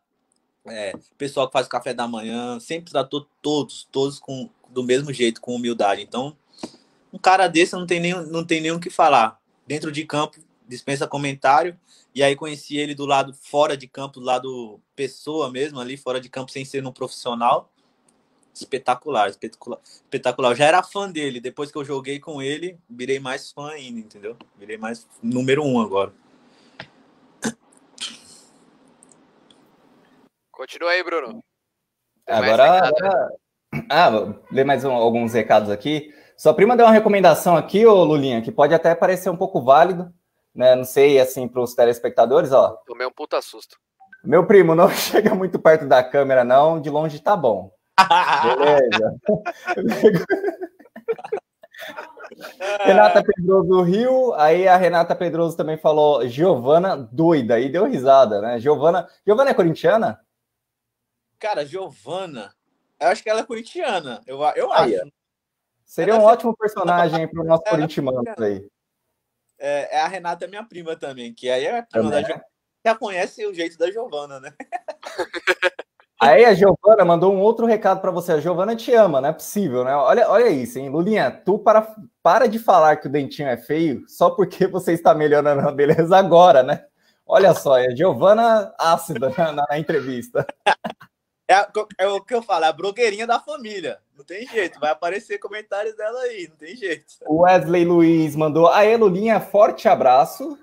é, 0.65 0.93
pessoal 1.17 1.47
que 1.47 1.53
faz 1.53 1.67
o 1.67 1.69
café 1.69 1.93
da 1.93 2.07
manhã, 2.07 2.59
sempre 2.59 2.91
tratou 2.91 3.27
todos, 3.41 3.87
todos 3.91 4.19
com, 4.19 4.49
do 4.69 4.83
mesmo 4.83 5.13
jeito, 5.13 5.41
com 5.41 5.55
humildade. 5.55 6.01
Então, 6.01 6.35
um 7.13 7.17
cara 7.17 7.47
desse 7.47 7.73
não 7.73 7.85
tem 7.85 7.99
nem, 7.99 8.13
não 8.27 8.43
tem 8.43 8.61
nem 8.61 8.71
o 8.71 8.79
que 8.79 8.89
falar. 8.89 9.39
Dentro 9.67 9.91
de 9.91 10.05
campo, 10.05 10.39
dispensa 10.69 11.07
comentário. 11.07 11.77
E 12.13 12.23
aí 12.23 12.35
conheci 12.35 12.77
ele 12.77 12.95
do 12.95 13.05
lado 13.05 13.33
fora 13.33 13.75
de 13.75 13.87
campo, 13.87 14.19
do 14.19 14.25
lado 14.25 14.79
pessoa 14.95 15.51
mesmo, 15.51 15.79
ali 15.79 15.97
fora 15.97 16.21
de 16.21 16.29
campo, 16.29 16.51
sem 16.51 16.63
ser 16.63 16.85
um 16.85 16.91
profissional. 16.91 17.71
Espetacular, 18.53 19.29
espetacular, 19.29 19.79
espetacular. 19.83 20.51
Eu 20.51 20.55
já 20.55 20.65
era 20.65 20.83
fã 20.83 21.09
dele. 21.09 21.39
Depois 21.39 21.71
que 21.71 21.77
eu 21.77 21.85
joguei 21.85 22.19
com 22.19 22.41
ele, 22.41 22.77
virei 22.89 23.19
mais 23.19 23.51
fã 23.51 23.71
ainda, 23.71 23.99
entendeu? 23.99 24.37
Virei 24.57 24.77
mais 24.77 25.07
número 25.21 25.63
um 25.63 25.79
agora. 25.79 26.13
Continua 30.51 30.91
aí, 30.91 31.03
Bruno. 31.03 31.43
agora, 32.27 32.87
agora... 32.87 33.29
Ah, 33.87 34.09
vou 34.09 34.43
ler 34.51 34.65
mais 34.65 34.83
um, 34.83 34.91
alguns 34.91 35.33
recados 35.33 35.69
aqui. 35.69 36.13
Sua 36.35 36.53
prima 36.53 36.75
deu 36.75 36.85
uma 36.85 36.91
recomendação 36.91 37.55
aqui, 37.55 37.85
ô 37.85 38.03
Lulinha, 38.03 38.41
que 38.41 38.51
pode 38.51 38.73
até 38.73 38.95
parecer 38.95 39.29
um 39.29 39.37
pouco 39.37 39.61
válido, 39.61 40.13
né? 40.59 40.75
Não 40.75 40.83
sei, 40.83 41.17
assim, 41.21 41.47
para 41.47 41.61
os 41.61 41.73
telespectadores, 41.73 42.51
ó. 42.51 42.75
Tomei 42.85 43.07
um 43.07 43.11
puta 43.11 43.41
susto. 43.41 43.77
Meu 44.21 44.45
primo, 44.45 44.75
não 44.75 44.89
chega 44.91 45.33
muito 45.33 45.57
perto 45.57 45.87
da 45.87 46.03
câmera, 46.03 46.43
não. 46.43 46.81
De 46.81 46.89
longe 46.89 47.17
tá 47.21 47.37
bom. 47.37 47.71
Beleza. 48.43 49.15
Renata 52.81 53.23
Pedroso 53.23 53.69
do 53.69 53.81
Rio, 53.81 54.33
aí 54.33 54.67
a 54.67 54.75
Renata 54.75 55.15
Pedroso 55.15 55.55
também 55.55 55.77
falou 55.77 56.27
Giovana 56.27 56.95
doida, 56.95 57.55
aí 57.55 57.69
deu 57.69 57.85
risada, 57.85 58.41
né? 58.41 58.59
Giovana, 58.59 59.07
Giovana 59.25 59.49
é 59.49 59.53
corintiana? 59.53 60.19
Cara, 61.39 61.65
Giovana, 61.65 62.53
eu 62.99 63.07
acho 63.07 63.23
que 63.23 63.29
ela 63.29 63.39
é 63.39 63.45
corintiana, 63.45 64.21
eu, 64.27 64.41
eu 64.55 64.71
acho. 64.71 65.11
Seria 65.85 66.15
um 66.15 66.23
ótimo 66.23 66.55
personagem 66.55 67.27
para 67.31 67.41
o 67.41 67.45
nosso 67.45 67.63
corintiano 67.63 68.23
aí. 68.37 68.69
É, 69.59 69.97
é, 69.97 70.01
a 70.01 70.07
Renata, 70.07 70.47
minha 70.47 70.63
prima 70.63 70.95
também, 70.95 71.33
que 71.33 71.49
aí 71.49 71.65
é 71.65 71.79
a 71.79 71.83
prima 71.83 72.05
também. 72.05 72.21
da 72.21 72.27
Giovana. 72.27 72.45
Já 72.85 72.95
conhece 72.95 73.45
o 73.45 73.53
jeito 73.53 73.77
da 73.77 73.91
Giovana, 73.91 74.39
né? 74.39 74.53
Aí 76.21 76.43
a 76.43 76.53
Giovana 76.53 77.05
mandou 77.05 77.33
um 77.33 77.39
outro 77.39 77.65
recado 77.65 78.01
para 78.01 78.11
você. 78.11 78.33
A 78.33 78.39
Giovana 78.41 78.75
te 78.75 78.93
ama, 78.93 79.21
não 79.21 79.29
é 79.29 79.33
possível, 79.33 79.85
né? 79.85 79.95
Olha, 79.95 80.29
olha 80.29 80.49
isso, 80.49 80.77
hein? 80.77 80.89
Lulinha, 80.89 81.31
tu 81.31 81.57
para, 81.57 81.95
para 82.21 82.45
de 82.45 82.59
falar 82.59 82.97
que 82.97 83.07
o 83.07 83.11
dentinho 83.11 83.47
é 83.47 83.55
feio 83.55 84.03
só 84.05 84.29
porque 84.29 84.67
você 84.67 84.91
está 84.91 85.15
melhorando 85.15 85.65
a 85.65 85.71
beleza 85.71 86.17
agora, 86.17 86.61
né? 86.61 86.83
Olha 87.25 87.53
só, 87.53 87.77
é 87.77 87.87
a 87.87 87.95
Giovana 87.95 88.73
ácida 88.77 89.29
na, 89.37 89.65
na, 89.69 89.79
entrevista. 89.79 90.45
É, 91.49 91.67
é, 91.97 92.07
o 92.07 92.21
que 92.21 92.35
eu 92.35 92.43
falo, 92.43 92.65
é 92.65 92.67
a 92.67 92.73
blogueirinha 92.73 93.25
da 93.25 93.39
família. 93.39 93.99
Não 94.15 94.23
tem 94.23 94.45
jeito, 94.45 94.79
vai 94.79 94.91
aparecer 94.91 95.39
comentários 95.39 95.95
dela 95.95 96.19
aí, 96.21 96.47
não 96.47 96.55
tem 96.55 96.75
jeito. 96.75 97.05
O 97.25 97.41
Wesley 97.41 97.83
Luiz 97.83 98.35
mandou, 98.35 98.67
aê, 98.67 98.95
Lulinha, 98.95 99.39
forte 99.39 99.87
abraço. 99.87 100.59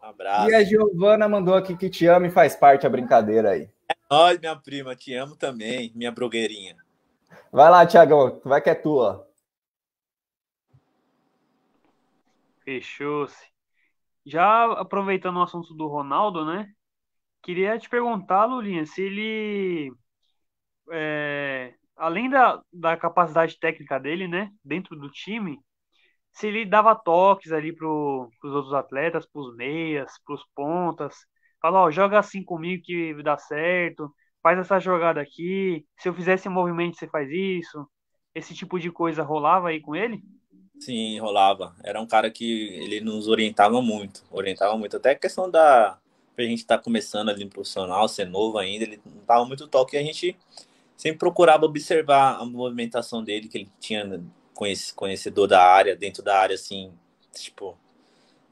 Abraço. 0.00 0.48
E 0.48 0.54
a 0.54 0.64
Giovana 0.64 1.28
mandou 1.28 1.54
aqui 1.54 1.76
que 1.76 1.90
te 1.90 2.06
ama 2.06 2.26
e 2.26 2.30
faz 2.30 2.56
parte 2.56 2.86
a 2.86 2.90
brincadeira 2.90 3.50
aí. 3.50 3.68
Nós, 4.10 4.38
minha 4.38 4.56
prima, 4.56 4.96
te 4.96 5.14
amo 5.14 5.36
também, 5.36 5.92
minha 5.94 6.10
blogueirinha. 6.10 6.74
Vai 7.52 7.70
lá, 7.70 7.84
Tiagão, 7.84 8.40
vai 8.42 8.62
que 8.62 8.70
é 8.70 8.74
tua. 8.74 9.28
Fechou-se. 12.64 13.50
Já 14.24 14.72
aproveitando 14.72 15.36
o 15.36 15.42
assunto 15.42 15.74
do 15.74 15.86
Ronaldo, 15.86 16.46
né? 16.46 16.72
Queria 17.42 17.78
te 17.78 17.90
perguntar, 17.90 18.46
Lulinha, 18.46 18.86
se 18.86 19.02
ele, 19.02 19.92
é, 20.90 21.74
além 21.96 22.28
da, 22.30 22.60
da 22.72 22.96
capacidade 22.96 23.58
técnica 23.58 23.98
dele, 23.98 24.28
né, 24.28 24.50
dentro 24.64 24.96
do 24.96 25.10
time, 25.10 25.58
se 26.32 26.46
ele 26.46 26.64
dava 26.64 26.94
toques 26.94 27.52
ali 27.52 27.74
para 27.74 27.86
os 27.86 28.30
outros 28.44 28.74
atletas, 28.74 29.26
para 29.26 29.42
os 29.42 29.56
meias, 29.56 30.12
para 30.24 30.34
os 30.34 30.44
pontas, 30.54 31.14
Fala, 31.60 31.82
ó, 31.82 31.90
joga 31.90 32.18
assim 32.18 32.42
comigo 32.42 32.82
que 32.82 33.14
dá 33.22 33.36
certo, 33.36 34.10
faz 34.42 34.58
essa 34.58 34.80
jogada 34.80 35.20
aqui, 35.20 35.84
se 35.98 36.08
eu 36.08 36.14
fizesse 36.14 36.48
um 36.48 36.52
movimento 36.52 36.96
você 36.96 37.06
faz 37.06 37.30
isso. 37.30 37.86
Esse 38.34 38.54
tipo 38.54 38.78
de 38.78 38.90
coisa 38.90 39.22
rolava 39.22 39.68
aí 39.68 39.80
com 39.80 39.94
ele? 39.94 40.22
Sim, 40.78 41.18
rolava. 41.18 41.74
Era 41.84 42.00
um 42.00 42.06
cara 42.06 42.30
que 42.30 42.68
ele 42.82 43.00
nos 43.00 43.28
orientava 43.28 43.82
muito, 43.82 44.24
orientava 44.30 44.76
muito. 44.78 44.96
Até 44.96 45.10
a 45.10 45.18
questão 45.18 45.50
da 45.50 45.98
a 46.38 46.42
gente 46.42 46.60
estar 46.60 46.78
tá 46.78 46.82
começando 46.82 47.28
ali 47.28 47.44
no 47.44 47.50
profissional, 47.50 48.08
ser 48.08 48.24
novo 48.24 48.56
ainda, 48.56 48.84
ele 48.84 48.98
não 49.04 49.22
dava 49.26 49.44
muito 49.44 49.68
toque 49.68 49.94
e 49.94 49.98
a 49.98 50.02
gente 50.02 50.34
sempre 51.00 51.18
procurava 51.18 51.64
observar 51.64 52.36
a 52.38 52.44
movimentação 52.44 53.24
dele, 53.24 53.48
que 53.48 53.56
ele 53.56 53.70
tinha 53.80 54.22
conhecedor 54.94 55.48
da 55.48 55.62
área, 55.62 55.96
dentro 55.96 56.22
da 56.22 56.38
área, 56.38 56.54
assim, 56.54 56.92
tipo, 57.32 57.74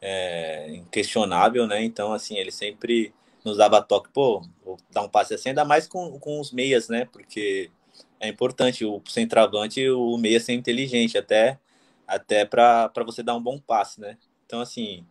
é, 0.00 0.70
inquestionável, 0.70 1.66
né? 1.66 1.84
Então, 1.84 2.10
assim, 2.10 2.38
ele 2.38 2.50
sempre 2.50 3.12
nos 3.44 3.58
dava 3.58 3.82
toque, 3.82 4.08
pô, 4.08 4.42
vou 4.64 4.78
dar 4.90 5.02
um 5.02 5.10
passe 5.10 5.34
assim, 5.34 5.50
ainda 5.50 5.62
mais 5.62 5.86
com, 5.86 6.18
com 6.18 6.40
os 6.40 6.50
meias, 6.50 6.88
né? 6.88 7.04
Porque 7.12 7.70
é 8.18 8.28
importante 8.28 8.82
o 8.82 9.02
centroavante, 9.06 9.86
o 9.90 10.16
meia 10.16 10.40
ser 10.40 10.54
inteligente, 10.54 11.18
até, 11.18 11.58
até 12.06 12.46
para 12.46 12.90
você 13.04 13.22
dar 13.22 13.34
um 13.34 13.42
bom 13.42 13.58
passe, 13.58 14.00
né? 14.00 14.16
Então, 14.46 14.62
assim, 14.62 15.04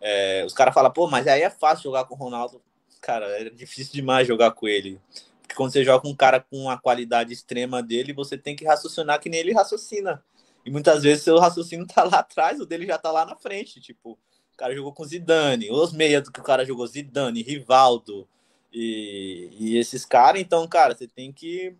é, 0.00 0.42
os 0.44 0.52
caras 0.52 0.74
falam, 0.74 0.90
pô, 0.90 1.06
mas 1.06 1.28
aí 1.28 1.42
é 1.42 1.50
fácil 1.50 1.84
jogar 1.84 2.04
com 2.06 2.16
o 2.16 2.18
Ronaldo. 2.18 2.60
Cara, 3.00 3.26
é 3.40 3.48
difícil 3.48 3.92
demais 3.92 4.26
jogar 4.26 4.50
com 4.50 4.66
ele. 4.66 5.00
Quando 5.54 5.72
você 5.72 5.84
joga 5.84 6.08
um 6.08 6.14
cara 6.14 6.40
com 6.40 6.68
a 6.68 6.76
qualidade 6.76 7.32
extrema 7.32 7.82
dele, 7.82 8.12
você 8.12 8.36
tem 8.36 8.56
que 8.56 8.64
raciocinar 8.64 9.20
que 9.20 9.28
nem 9.28 9.40
ele 9.40 9.52
raciocina. 9.52 10.22
E 10.64 10.70
muitas 10.70 11.02
vezes 11.02 11.22
seu 11.22 11.38
raciocínio 11.38 11.86
tá 11.92 12.04
lá 12.04 12.18
atrás, 12.18 12.60
o 12.60 12.66
dele 12.66 12.86
já 12.86 12.98
tá 12.98 13.10
lá 13.10 13.24
na 13.24 13.36
frente. 13.36 13.80
Tipo, 13.80 14.12
o 14.12 14.56
cara 14.56 14.74
jogou 14.74 14.92
com 14.92 15.04
Zidane, 15.04 15.70
os 15.70 15.92
meias 15.92 16.28
que 16.28 16.40
o 16.40 16.44
cara 16.44 16.64
jogou 16.64 16.86
Zidane, 16.86 17.42
Rivaldo 17.42 18.28
e, 18.72 19.50
e 19.58 19.76
esses 19.76 20.04
caras. 20.04 20.40
Então, 20.40 20.66
cara, 20.66 20.94
você 20.94 21.06
tem 21.06 21.32
que 21.32 21.76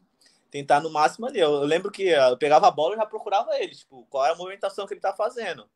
tentar 0.50 0.80
no 0.80 0.90
máximo 0.90 1.26
ali. 1.26 1.40
Eu, 1.40 1.52
eu, 1.52 1.64
lembro 1.64 1.90
que 1.90 2.04
eu 2.04 2.36
pegava 2.36 2.68
a 2.68 2.70
bola 2.70 2.94
e 2.94 2.98
já 2.98 3.06
procurava 3.06 3.56
ele, 3.58 3.74
tipo, 3.74 4.06
qual 4.08 4.26
é 4.26 4.30
a 4.30 4.36
movimentação 4.36 4.86
que 4.86 4.94
ele 4.94 5.00
tá 5.00 5.12
fazendo. 5.12 5.66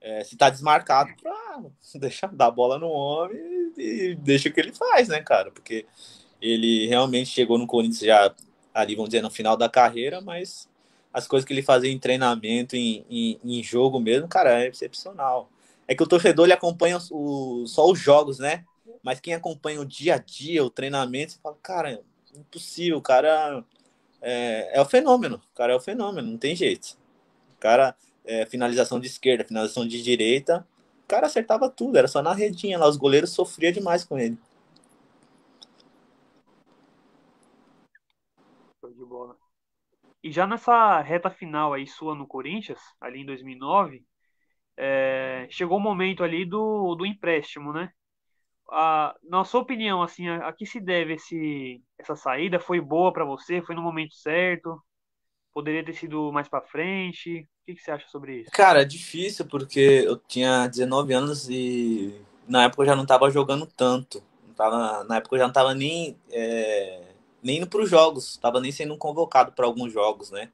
É, 0.00 0.22
se 0.24 0.36
tá 0.36 0.50
desmarcado, 0.50 1.10
pra 1.22 1.62
deixar 1.94 2.34
dar 2.34 2.46
a 2.46 2.50
bola 2.50 2.78
no 2.78 2.88
homem 2.88 3.38
e, 3.76 4.10
e 4.10 4.14
deixa 4.14 4.48
o 4.48 4.52
que 4.52 4.60
ele 4.60 4.72
faz, 4.72 5.08
né, 5.08 5.20
cara? 5.22 5.50
Porque 5.50 5.86
ele 6.40 6.86
realmente 6.86 7.30
chegou 7.30 7.58
no 7.58 7.66
Corinthians 7.66 8.00
já 8.00 8.34
ali, 8.72 8.94
vamos 8.94 9.08
dizer, 9.08 9.22
no 9.22 9.30
final 9.30 9.56
da 9.56 9.68
carreira, 9.68 10.20
mas 10.20 10.68
as 11.12 11.26
coisas 11.26 11.46
que 11.46 11.52
ele 11.52 11.62
fazia 11.62 11.90
em 11.90 11.98
treinamento, 11.98 12.76
em, 12.76 13.04
em, 13.08 13.40
em, 13.42 13.62
jogo 13.62 13.98
mesmo, 13.98 14.28
cara, 14.28 14.62
é 14.62 14.68
excepcional. 14.68 15.48
É 15.88 15.94
que 15.94 16.02
o 16.02 16.06
torcedor 16.06 16.44
ele 16.44 16.52
acompanha 16.52 16.98
o, 17.10 17.66
só 17.66 17.90
os 17.90 17.98
jogos, 17.98 18.38
né? 18.38 18.64
Mas 19.02 19.20
quem 19.20 19.32
acompanha 19.34 19.80
o 19.80 19.84
dia 19.84 20.16
a 20.16 20.18
dia, 20.18 20.64
o 20.64 20.70
treinamento, 20.70 21.32
você 21.32 21.38
fala, 21.42 21.56
cara, 21.62 22.02
impossível, 22.34 22.98
o 22.98 23.02
cara 23.02 23.64
é, 24.20 24.78
é 24.78 24.80
o 24.80 24.84
fenômeno, 24.84 25.36
o 25.36 25.56
cara 25.56 25.72
é 25.72 25.76
o 25.76 25.80
fenômeno, 25.80 26.30
não 26.30 26.38
tem 26.38 26.54
jeito. 26.54 26.98
O 27.56 27.60
cara, 27.60 27.96
é, 28.24 28.44
finalização 28.46 29.00
de 29.00 29.06
esquerda, 29.06 29.44
finalização 29.44 29.86
de 29.88 30.02
direita, 30.02 30.66
o 31.04 31.08
cara 31.08 31.26
acertava 31.26 31.70
tudo, 31.70 31.96
era 31.96 32.08
só 32.08 32.20
na 32.20 32.34
redinha 32.34 32.78
lá, 32.78 32.88
os 32.88 32.96
goleiros 32.96 33.30
sofriam 33.30 33.72
demais 33.72 34.04
com 34.04 34.18
ele. 34.18 34.36
de 38.96 39.04
bola. 39.04 39.36
E 40.26 40.32
já 40.32 40.44
nessa 40.44 41.00
reta 41.02 41.30
final 41.30 41.72
aí 41.72 41.86
sua 41.86 42.12
no 42.12 42.26
Corinthians, 42.26 42.80
ali 43.00 43.20
em 43.20 43.24
2009, 43.24 44.02
é, 44.76 45.46
chegou 45.48 45.78
o 45.78 45.80
momento 45.80 46.24
ali 46.24 46.44
do, 46.44 46.96
do 46.96 47.06
empréstimo, 47.06 47.72
né? 47.72 47.92
A, 48.68 49.14
na 49.22 49.44
sua 49.44 49.60
opinião, 49.60 50.02
assim, 50.02 50.26
a, 50.26 50.48
a 50.48 50.52
que 50.52 50.66
se 50.66 50.80
deve 50.80 51.14
esse, 51.14 51.80
essa 51.96 52.16
saída? 52.16 52.58
Foi 52.58 52.80
boa 52.80 53.12
para 53.12 53.24
você? 53.24 53.62
Foi 53.62 53.76
no 53.76 53.82
momento 53.82 54.16
certo? 54.16 54.82
Poderia 55.54 55.84
ter 55.84 55.92
sido 55.92 56.32
mais 56.32 56.48
para 56.48 56.66
frente? 56.66 57.42
O 57.42 57.64
que, 57.64 57.76
que, 57.76 57.80
você 57.80 57.92
acha 57.92 58.08
sobre 58.08 58.40
isso? 58.40 58.50
Cara, 58.50 58.82
é 58.82 58.84
difícil 58.84 59.46
porque 59.46 60.02
eu 60.04 60.16
tinha 60.16 60.66
19 60.66 61.12
anos 61.12 61.48
e 61.48 62.20
na 62.48 62.64
época 62.64 62.82
eu 62.82 62.86
já 62.86 62.96
não 62.96 63.04
estava 63.04 63.30
jogando 63.30 63.64
tanto. 63.64 64.20
Não 64.44 64.54
tava, 64.54 65.04
na 65.04 65.18
época 65.18 65.36
eu 65.36 65.38
já 65.38 65.44
não 65.44 65.52
estava 65.52 65.72
nem 65.72 66.18
é, 66.32 67.14
nem 67.46 67.58
indo 67.58 67.68
para 67.68 67.80
os 67.80 67.88
jogos, 67.88 68.30
estava 68.32 68.60
nem 68.60 68.72
sendo 68.72 68.98
convocado 68.98 69.52
para 69.52 69.66
alguns 69.66 69.92
jogos, 69.92 70.32
né? 70.32 70.50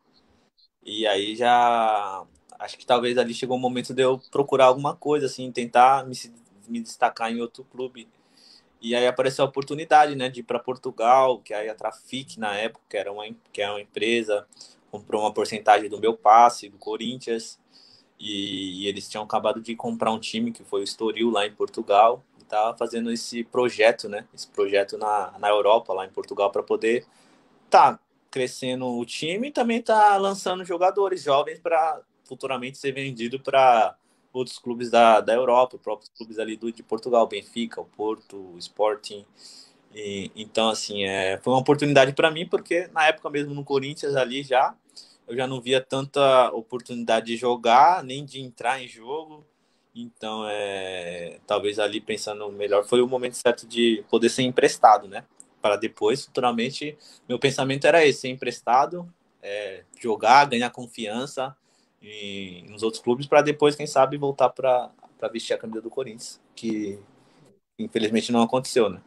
E 0.84 1.06
aí 1.06 1.34
já 1.34 2.22
acho 2.58 2.76
que 2.76 2.84
talvez 2.84 3.16
ali 3.16 3.32
chegou 3.32 3.56
o 3.56 3.60
momento 3.60 3.94
de 3.94 4.02
eu 4.02 4.20
procurar 4.30 4.66
alguma 4.66 4.94
coisa, 4.94 5.24
assim, 5.26 5.50
tentar 5.50 6.06
me, 6.06 6.14
me 6.68 6.80
destacar 6.80 7.32
em 7.32 7.40
outro 7.40 7.64
clube. 7.64 8.08
E 8.80 8.94
aí 8.94 9.06
apareceu 9.06 9.44
a 9.44 9.48
oportunidade, 9.48 10.14
né, 10.14 10.28
de 10.28 10.40
ir 10.40 10.42
para 10.42 10.58
Portugal, 10.58 11.38
que 11.38 11.54
aí 11.54 11.68
a 11.68 11.74
Trafic 11.74 12.38
na 12.38 12.54
época, 12.56 12.84
que 12.90 12.96
era 12.96 13.10
uma 13.10 13.24
que 13.52 13.62
era 13.62 13.72
uma 13.72 13.80
empresa, 13.80 14.46
comprou 14.90 15.22
uma 15.22 15.32
porcentagem 15.32 15.88
do 15.88 15.98
meu 15.98 16.14
passe 16.14 16.68
do 16.68 16.78
Corinthians. 16.78 17.58
E, 18.20 18.82
e 18.84 18.88
eles 18.88 19.08
tinham 19.08 19.24
acabado 19.24 19.60
de 19.62 19.74
comprar 19.74 20.12
um 20.12 20.20
time 20.20 20.52
que 20.52 20.64
foi 20.64 20.82
o 20.82 20.84
Estoril 20.84 21.30
lá 21.30 21.46
em 21.46 21.52
Portugal 21.54 22.22
tá 22.52 22.74
fazendo 22.78 23.10
esse 23.10 23.42
projeto, 23.44 24.10
né? 24.10 24.26
Esse 24.34 24.46
projeto 24.46 24.98
na, 24.98 25.32
na 25.38 25.48
Europa, 25.48 25.94
lá 25.94 26.04
em 26.04 26.10
Portugal, 26.10 26.50
para 26.52 26.62
poder 26.62 27.06
tá 27.70 27.98
crescendo 28.30 28.86
o 28.86 29.06
time 29.06 29.48
e 29.48 29.50
também 29.50 29.80
tá 29.80 30.18
lançando 30.18 30.62
jogadores 30.62 31.22
jovens 31.22 31.58
para 31.58 32.02
futuramente 32.24 32.76
ser 32.76 32.92
vendido 32.92 33.40
para 33.40 33.96
outros 34.34 34.58
clubes 34.58 34.90
da, 34.90 35.20
da 35.22 35.32
Europa, 35.32 35.78
próprios 35.78 36.10
clubes 36.10 36.38
ali 36.38 36.54
do, 36.56 36.70
de 36.70 36.82
Portugal, 36.82 37.26
Benfica, 37.26 37.80
o 37.80 37.86
Porto, 37.86 38.36
o 38.36 38.58
Sporting. 38.58 39.24
E, 39.94 40.30
então, 40.36 40.68
assim, 40.68 41.04
é, 41.04 41.38
foi 41.42 41.54
uma 41.54 41.60
oportunidade 41.60 42.12
para 42.12 42.30
mim, 42.30 42.46
porque 42.46 42.86
na 42.92 43.06
época 43.06 43.30
mesmo 43.30 43.54
no 43.54 43.64
Corinthians 43.64 44.14
ali 44.14 44.42
já, 44.42 44.74
eu 45.26 45.34
já 45.34 45.46
não 45.46 45.58
via 45.58 45.80
tanta 45.80 46.50
oportunidade 46.50 47.26
de 47.26 47.36
jogar, 47.36 48.04
nem 48.04 48.24
de 48.26 48.40
entrar 48.40 48.82
em 48.82 48.88
jogo. 48.88 49.46
Então, 49.94 50.46
é, 50.48 51.38
talvez 51.46 51.78
ali 51.78 52.00
pensando 52.00 52.50
melhor, 52.50 52.84
foi 52.84 53.02
o 53.02 53.08
momento 53.08 53.34
certo 53.34 53.66
de 53.66 54.04
poder 54.08 54.30
ser 54.30 54.42
emprestado, 54.42 55.06
né? 55.06 55.24
Para 55.60 55.76
depois, 55.76 56.24
futuramente, 56.24 56.96
meu 57.28 57.38
pensamento 57.38 57.86
era 57.86 58.04
esse: 58.04 58.20
ser 58.20 58.28
emprestado, 58.28 59.12
é, 59.42 59.84
jogar, 60.00 60.46
ganhar 60.46 60.70
confiança 60.70 61.54
em, 62.00 62.64
nos 62.70 62.82
outros 62.82 63.02
clubes, 63.02 63.26
para 63.26 63.42
depois, 63.42 63.76
quem 63.76 63.86
sabe, 63.86 64.16
voltar 64.16 64.48
para 64.48 64.90
vestir 65.30 65.54
a 65.54 65.58
camisa 65.58 65.82
do 65.82 65.90
Corinthians, 65.90 66.40
que 66.56 66.98
infelizmente 67.78 68.32
não 68.32 68.42
aconteceu, 68.42 68.88
né? 68.88 69.00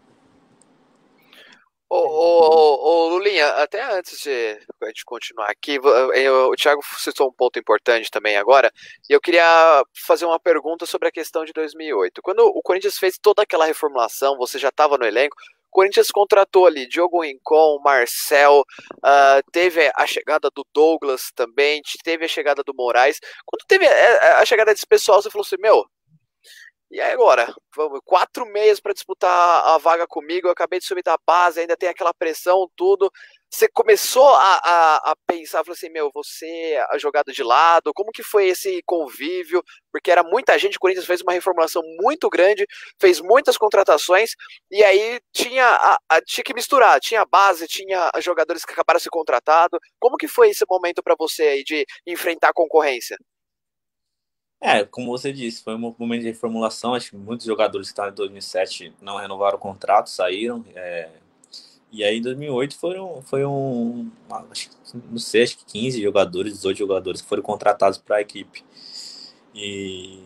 Ô, 1.88 1.98
ô, 1.98 3.06
ô, 3.06 3.10
Lulinha, 3.10 3.48
até 3.48 3.82
antes 3.94 4.20
de 4.22 4.58
a 4.82 4.88
gente 4.88 5.06
continuar 5.06 5.52
aqui, 5.52 5.80
eu, 6.16 6.50
o 6.50 6.56
Thiago 6.56 6.82
citou 6.98 7.28
um 7.30 7.32
ponto 7.32 7.60
importante 7.60 8.10
também 8.10 8.38
agora, 8.38 8.72
e 9.08 9.14
eu 9.14 9.22
queria 9.22 9.84
fazer 10.06 10.26
uma 10.26 10.40
pergunta 10.40 10.88
sobre 10.88 11.08
a 11.08 11.12
questão 11.12 11.46
de 11.46 11.54
2008. 11.54 12.24
Quando 12.24 12.40
o 12.40 12.62
Corinthians 12.64 12.98
fez 12.98 13.20
toda 13.20 13.44
aquela 13.44 13.66
reformulação, 13.66 14.36
você 14.36 14.58
já 14.58 14.70
estava 14.70 14.98
no 14.98 15.06
elenco, 15.06 15.38
o 15.70 15.72
Corinthians 15.76 16.10
contratou 16.10 16.66
ali 16.66 16.88
Diogo 16.88 17.22
Rincon, 17.22 17.80
Marcel, 17.84 18.64
uh, 18.98 19.52
teve 19.52 19.92
a 19.96 20.08
chegada 20.08 20.50
do 20.50 20.66
Douglas 20.74 21.32
também, 21.36 21.82
teve 22.04 22.26
a 22.26 22.30
chegada 22.30 22.64
do 22.64 22.74
Moraes. 22.74 23.20
Quando 23.46 23.64
teve 23.68 23.86
a, 23.86 24.40
a 24.40 24.46
chegada 24.46 24.74
desse 24.74 24.88
pessoal, 24.88 25.22
você 25.22 25.30
falou 25.30 25.46
assim, 25.46 25.58
meu, 25.60 25.86
e 26.92 27.02
aí 27.02 27.12
agora? 27.12 27.54
Vamos, 27.76 28.00
quatro 28.06 28.46
meses 28.46 28.80
para 28.80 28.94
disputar 28.94 29.30
a 29.68 29.78
vaga 29.78 30.08
comigo, 30.08 30.48
eu 30.48 30.52
acabei 30.52 30.80
de 30.80 30.86
subir 30.86 31.04
da 31.04 31.18
base, 31.26 31.60
ainda 31.60 31.76
tem 31.76 31.90
aquela 31.90 32.14
pressão, 32.14 32.70
tudo. 32.76 33.12
Você 33.50 33.68
começou 33.70 34.28
a, 34.28 34.56
a, 34.64 35.12
a 35.12 35.16
pensar, 35.28 35.64
falou 35.64 35.74
assim, 35.74 35.90
meu, 35.90 36.12
você 36.14 36.78
a 36.90 36.98
jogado 36.98 37.32
de 37.32 37.44
lado, 37.44 37.92
como 37.94 38.12
que 38.12 38.24
foi 38.24 38.48
esse 38.48 38.82
convívio? 38.86 39.64
Porque 39.92 40.12
era 40.12 40.24
muita 40.24 40.58
gente, 40.60 40.78
o 40.78 40.80
Corinthians 40.80 41.06
fez 41.06 41.22
uma 41.22 41.34
reformulação 41.34 41.82
muito 42.02 42.30
grande, 42.30 42.66
fez 43.00 43.20
muitas 43.22 43.58
contratações, 43.58 44.32
e 44.70 44.84
aí 44.84 45.20
tinha, 45.34 45.66
a, 45.66 45.98
a 46.10 46.22
tinha 46.22 46.44
que 46.44 46.54
misturar, 46.54 47.00
tinha 47.00 47.26
base, 47.26 47.68
tinha 47.68 48.12
jogadores 48.22 48.66
que 48.66 48.74
acabaram 48.74 49.00
se 49.00 49.10
contratado. 49.10 49.80
Como 50.00 50.18
que 50.18 50.28
foi 50.28 50.50
esse 50.50 50.66
momento 50.70 51.02
para 51.04 51.16
você 51.18 51.44
aí 51.44 51.64
de 51.64 51.86
enfrentar 52.06 52.50
a 52.50 52.54
concorrência? 52.54 53.18
É, 54.62 54.84
como 54.84 55.08
você 55.08 55.32
disse, 55.32 55.64
foi 55.64 55.76
um 55.76 55.96
momento 55.98 56.22
de 56.22 56.28
reformulação. 56.28 56.94
Acho 56.94 57.12
que 57.12 57.18
muitos 57.18 57.46
jogadores 57.46 57.88
que 57.88 57.94
estavam 57.94 58.12
em 58.12 58.16
2007 58.16 58.94
não 59.02 59.18
renovaram 59.18 59.58
o 59.58 59.60
contrato, 59.62 60.10
saíram. 60.10 60.66
É, 60.76 61.10
e 61.92 62.04
aí 62.04 62.18
em 62.18 62.22
2008 62.22 62.78
foram, 62.78 63.22
foi 63.22 63.46
um, 63.46 64.10
acho, 64.52 64.70
não 65.10 65.18
sei, 65.18 65.44
acho 65.44 65.58
que 65.58 65.66
15 65.66 66.02
jogadores, 66.02 66.54
18 66.54 66.78
jogadores 66.78 67.22
que 67.22 67.28
foram 67.28 67.44
contratados 67.44 67.98
para 67.98 68.18
a 68.18 68.22
equipe. 68.22 68.66
E 69.54 70.20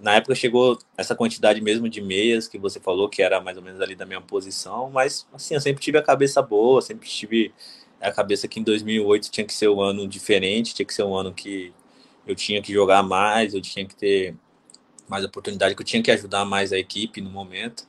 na 0.00 0.14
época 0.14 0.34
chegou 0.34 0.78
essa 0.96 1.14
quantidade 1.14 1.60
mesmo 1.60 1.88
de 1.88 2.00
meias 2.00 2.48
que 2.48 2.58
você 2.58 2.80
falou, 2.80 3.08
que 3.08 3.22
era 3.22 3.40
mais 3.40 3.56
ou 3.58 3.62
menos 3.62 3.80
ali 3.80 3.94
da 3.94 4.06
minha 4.06 4.20
posição, 4.20 4.90
mas 4.90 5.26
assim, 5.32 5.54
eu 5.54 5.60
sempre 5.60 5.82
tive 5.82 5.98
a 5.98 6.02
cabeça 6.02 6.40
boa, 6.40 6.80
sempre 6.80 7.08
tive 7.08 7.52
a 8.00 8.10
cabeça 8.10 8.48
que 8.48 8.58
em 8.58 8.62
2008 8.62 9.30
tinha 9.30 9.46
que 9.46 9.52
ser 9.52 9.68
um 9.68 9.80
ano 9.80 10.08
diferente, 10.08 10.74
tinha 10.74 10.86
que 10.86 10.94
ser 10.94 11.02
um 11.02 11.14
ano 11.14 11.34
que 11.34 11.72
eu 12.30 12.34
tinha 12.34 12.62
que 12.62 12.72
jogar 12.72 13.02
mais, 13.02 13.54
eu 13.54 13.60
tinha 13.60 13.84
que 13.84 13.94
ter 13.94 14.34
mais 15.08 15.24
oportunidade, 15.24 15.74
que 15.74 15.82
eu 15.82 15.86
tinha 15.86 16.02
que 16.02 16.10
ajudar 16.10 16.44
mais 16.44 16.72
a 16.72 16.78
equipe 16.78 17.20
no 17.20 17.30
momento. 17.30 17.86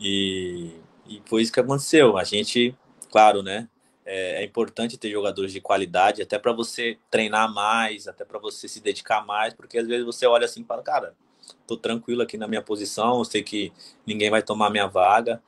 E, 0.00 0.72
e 1.06 1.22
foi 1.26 1.42
isso 1.42 1.52
que 1.52 1.60
aconteceu. 1.60 2.16
A 2.18 2.24
gente, 2.24 2.74
claro, 3.10 3.42
né? 3.42 3.68
É, 4.04 4.42
é 4.42 4.44
importante 4.44 4.98
ter 4.98 5.10
jogadores 5.10 5.52
de 5.52 5.60
qualidade, 5.60 6.22
até 6.22 6.38
para 6.38 6.52
você 6.52 6.98
treinar 7.10 7.52
mais, 7.52 8.08
até 8.08 8.24
para 8.24 8.38
você 8.38 8.66
se 8.66 8.80
dedicar 8.80 9.24
mais, 9.24 9.54
porque 9.54 9.78
às 9.78 9.86
vezes 9.86 10.04
você 10.04 10.26
olha 10.26 10.46
assim 10.46 10.62
e 10.62 10.64
fala, 10.64 10.82
cara, 10.82 11.14
tô 11.66 11.76
tranquilo 11.76 12.22
aqui 12.22 12.36
na 12.36 12.48
minha 12.48 12.62
posição, 12.62 13.18
eu 13.18 13.24
sei 13.24 13.42
que 13.42 13.72
ninguém 14.06 14.30
vai 14.30 14.42
tomar 14.42 14.70
minha 14.70 14.86
vaga. 14.86 15.40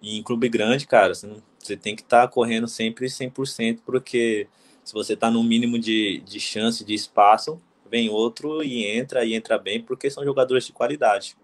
E 0.00 0.16
em 0.16 0.22
clube 0.22 0.48
grande, 0.48 0.86
cara, 0.86 1.14
você, 1.14 1.26
não, 1.26 1.42
você 1.58 1.76
tem 1.76 1.94
que 1.96 2.02
estar 2.02 2.22
tá 2.22 2.28
correndo 2.28 2.68
sempre 2.68 3.06
100%, 3.06 3.80
porque 3.84 4.48
se 4.84 4.94
você 4.94 5.14
está 5.14 5.30
no 5.30 5.42
mínimo 5.42 5.78
de, 5.78 6.22
de 6.24 6.38
chance, 6.38 6.84
de 6.84 6.94
espaço, 6.94 7.60
vem 7.90 8.08
outro 8.08 8.62
e 8.62 8.84
entra 8.84 9.24
e 9.24 9.34
entra 9.34 9.58
bem, 9.58 9.80
porque 9.80 10.10
são 10.10 10.24
jogadores 10.24 10.66
de 10.66 10.72
qualidade. 10.72 11.36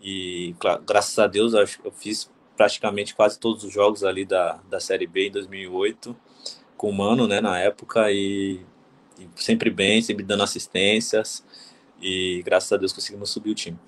E 0.00 0.54
graças 0.86 1.18
a 1.18 1.26
Deus 1.26 1.54
eu 1.54 1.92
fiz 1.92 2.30
praticamente 2.56 3.14
quase 3.14 3.38
todos 3.38 3.64
os 3.64 3.72
jogos 3.72 4.02
ali 4.04 4.24
da, 4.24 4.60
da 4.68 4.80
Série 4.80 5.06
B 5.06 5.28
em 5.28 5.30
2008 5.30 6.16
com 6.76 6.90
o 6.90 6.92
Mano, 6.92 7.26
né, 7.26 7.40
na 7.40 7.58
época 7.58 8.10
e, 8.12 8.60
e 9.18 9.28
sempre 9.36 9.70
bem, 9.70 10.02
sempre 10.02 10.24
dando 10.24 10.42
assistências 10.42 11.44
e 12.00 12.42
graças 12.44 12.70
a 12.72 12.76
Deus 12.76 12.92
conseguimos 12.92 13.30
subir 13.30 13.50
o 13.50 13.54
time. 13.54 13.78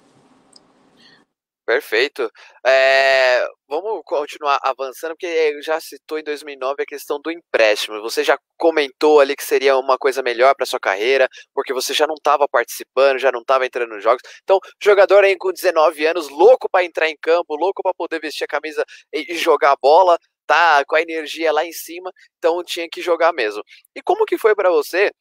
Perfeito. 1.68 2.32
É, 2.64 3.46
vamos 3.68 4.00
continuar 4.06 4.58
avançando, 4.62 5.10
porque 5.10 5.60
já 5.60 5.78
citou 5.78 6.18
em 6.18 6.22
2009 6.24 6.82
a 6.82 6.86
questão 6.86 7.20
do 7.20 7.30
empréstimo. 7.30 8.00
Você 8.00 8.24
já 8.24 8.38
comentou 8.56 9.20
ali 9.20 9.36
que 9.36 9.44
seria 9.44 9.76
uma 9.76 9.98
coisa 9.98 10.22
melhor 10.22 10.54
para 10.54 10.64
sua 10.64 10.80
carreira, 10.80 11.28
porque 11.52 11.74
você 11.74 11.92
já 11.92 12.06
não 12.06 12.14
estava 12.14 12.48
participando, 12.48 13.18
já 13.18 13.30
não 13.30 13.42
estava 13.42 13.66
entrando 13.66 13.90
nos 13.90 14.02
jogos. 14.02 14.22
Então, 14.42 14.58
jogador 14.82 15.24
aí 15.24 15.36
com 15.36 15.52
19 15.52 16.06
anos, 16.06 16.30
louco 16.30 16.70
para 16.70 16.86
entrar 16.86 17.10
em 17.10 17.16
campo, 17.20 17.54
louco 17.54 17.82
para 17.82 17.92
poder 17.92 18.18
vestir 18.18 18.44
a 18.44 18.48
camisa 18.48 18.82
e 19.12 19.34
jogar 19.36 19.76
bola, 19.76 20.18
tá 20.46 20.82
com 20.86 20.96
a 20.96 21.02
energia 21.02 21.52
lá 21.52 21.66
em 21.66 21.72
cima, 21.72 22.10
então 22.38 22.64
tinha 22.64 22.88
que 22.90 23.02
jogar 23.02 23.34
mesmo. 23.34 23.62
E 23.94 24.00
como 24.00 24.24
que 24.24 24.38
foi 24.38 24.54
para 24.54 24.70
você 24.70 25.12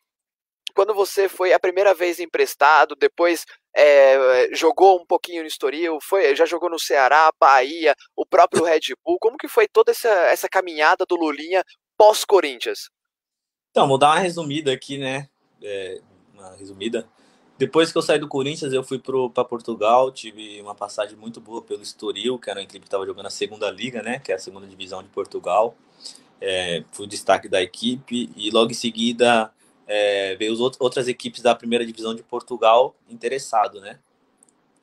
quando 0.78 0.94
você 0.94 1.28
foi 1.28 1.53
a 1.53 1.60
primeira 1.60 1.91
vez 1.94 2.19
emprestado, 2.19 2.95
depois 2.95 3.45
é, 3.76 4.49
jogou 4.56 4.99
um 4.99 5.06
pouquinho 5.06 5.41
no 5.41 5.48
Estoril, 5.48 5.99
foi, 6.02 6.35
já 6.35 6.45
jogou 6.45 6.69
no 6.69 6.80
Ceará, 6.80 7.31
Bahia, 7.39 7.95
o 8.15 8.26
próprio 8.26 8.64
Red 8.64 8.95
Bull. 9.06 9.18
Como 9.19 9.38
que 9.38 9.48
foi 9.48 9.68
toda 9.68 9.91
essa, 9.91 10.10
essa 10.10 10.49
caminhada 10.49 11.06
do 11.06 11.15
Lulinha 11.15 11.64
pós-Corinthians? 11.98 12.89
Então, 13.72 13.88
vou 13.88 13.98
dar 13.98 14.07
uma 14.07 14.19
resumida 14.19 14.72
aqui, 14.72 14.98
né? 14.98 15.30
É, 15.61 16.02
uma 16.34 16.56
resumida. 16.56 17.07
Depois 17.57 17.91
que 17.91 17.98
eu 17.98 18.02
saí 18.03 18.19
do 18.19 18.27
Corinthians, 18.27 18.72
eu 18.72 18.84
fui 18.84 18.99
para 18.99 19.44
Portugal, 19.44 20.11
tive 20.11 20.61
uma 20.61 20.76
passagem 20.76 21.15
muito 21.15 21.41
boa 21.41 21.61
pelo 21.61 21.81
Estoril, 21.81 22.38
que 22.38 22.49
era 22.49 22.60
uma 22.60 22.64
equipe 22.64 22.81
que 22.81 22.88
estava 22.88 23.06
jogando 23.06 23.26
a 23.26 23.31
segunda 23.31 23.69
liga, 23.72 24.03
né? 24.03 24.19
Que 24.19 24.31
é 24.31 24.35
a 24.35 24.39
segunda 24.39 24.68
divisão 24.68 25.02
de 25.02 25.10
Portugal. 25.10 25.76
É, 26.39 26.84
fui 26.91 27.07
destaque 27.07 27.49
da 27.49 27.61
equipe 27.61 28.30
e 28.35 28.52
logo 28.52 28.69
em 28.69 28.76
seguida 28.76 29.52
é, 29.88 30.35
veio 30.35 30.51
os 30.51 30.59
outras 30.59 31.07
equipes 31.07 31.41
da 31.41 31.55
primeira 31.55 31.85
divisão 31.85 32.14
de 32.14 32.22
Portugal 32.22 32.95
interessado, 33.09 33.80
né? 33.80 33.99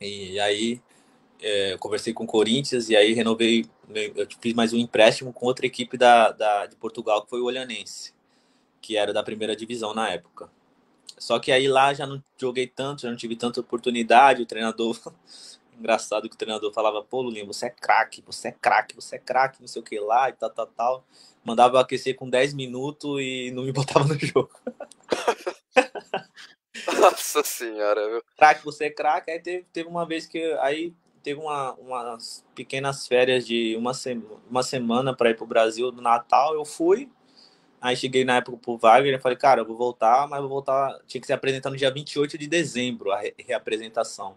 E 0.01 0.41
aí 0.41 0.81
é, 1.41 1.75
eu 1.75 1.79
conversei 1.79 2.13
com 2.13 2.25
o 2.25 2.27
Corinthians 2.27 2.89
e 2.89 2.97
aí 2.97 3.13
renovei, 3.13 3.67
eu 3.95 4.27
fiz 4.41 4.55
mais 4.55 4.73
um 4.73 4.79
empréstimo 4.79 5.33
com 5.33 5.47
outra 5.47 5.67
equipe 5.67 5.97
da, 5.97 6.33
da, 6.33 6.67
de 6.67 6.77
Portugal, 6.77 7.23
que 7.23 7.31
foi 7.31 7.41
o 7.41 7.45
Olhanense, 7.45 8.15
que 8.81 8.97
era 8.97 9.13
da 9.13 9.23
primeira 9.23 9.55
divisão 9.55 9.93
na 9.95 10.09
época. 10.09 10.51
Só 11.19 11.39
que 11.39 11.53
aí 11.53 11.69
lá 11.69 11.95
já 11.95 12.07
não 12.07 12.23
joguei 12.37 12.67
tanto, 12.67 13.03
já 13.03 13.11
não 13.11 13.17
tive 13.17 13.37
tanta 13.37 13.61
oportunidade, 13.61 14.43
o 14.43 14.47
treinador... 14.47 14.99
Engraçado 15.79 16.29
que 16.29 16.35
o 16.35 16.39
treinador 16.39 16.73
falava, 16.73 17.03
pô, 17.03 17.23
Lulinha, 17.23 17.45
você 17.45 17.67
é 17.67 17.71
craque, 17.71 18.23
você 18.25 18.49
é 18.49 18.53
craque, 18.53 18.95
você 18.95 19.17
é 19.17 19.19
craque, 19.19 19.61
não 19.61 19.69
sei 19.69 19.83
o 19.83 19.85
que 19.85 19.99
lá 19.99 20.29
e 20.29 20.33
tal, 20.33 20.51
tal, 20.51 20.67
tal 20.67 21.05
mandava 21.45 21.77
eu 21.77 21.81
aquecer 21.81 22.17
com 22.17 22.29
10 22.29 22.55
minutos 22.55 23.21
e 23.21 23.53
não 23.55 23.65
me 23.65 23.71
botava 23.73 24.09
no 24.09 24.19
jogo. 24.19 24.51
Nossa 26.99 27.45
senhora, 27.45 28.09
viu? 28.09 28.23
Craque, 28.37 28.65
você 28.65 28.87
é 28.87 28.91
craque. 28.91 29.31
Aí 29.31 29.39
teve, 29.39 29.67
teve 29.73 29.89
uma 29.89 30.07
vez 30.07 30.27
que 30.27 30.43
aí 30.61 30.93
teve 31.23 31.41
uma, 31.41 31.73
umas 31.75 32.45
pequenas 32.55 33.07
férias 33.07 33.47
de 33.47 33.77
uma, 33.77 33.95
se, 33.95 34.21
uma 34.51 34.63
semana 34.63 35.15
para 35.15 35.31
ir 35.31 35.37
pro 35.37 35.47
Brasil 35.47 35.93
do 35.93 36.03
Natal. 36.03 36.55
Eu 36.55 36.65
fui. 36.65 37.11
Aí 37.81 37.97
cheguei 37.97 38.25
na 38.25 38.37
época 38.37 38.57
pro 38.57 38.79
Wagner 38.79 39.15
e 39.15 39.21
falei, 39.21 39.37
cara, 39.37 39.61
eu 39.61 39.67
vou 39.67 39.77
voltar, 39.77 40.27
mas 40.27 40.41
vou 40.41 40.49
voltar. 40.49 40.99
Tinha 41.07 41.21
que 41.21 41.27
se 41.27 41.33
apresentar 41.33 41.69
no 41.69 41.77
dia 41.77 41.91
28 41.91 42.39
de 42.39 42.47
dezembro, 42.47 43.13
a 43.13 43.19
re 43.21 43.35
reapresentação. 43.39 44.37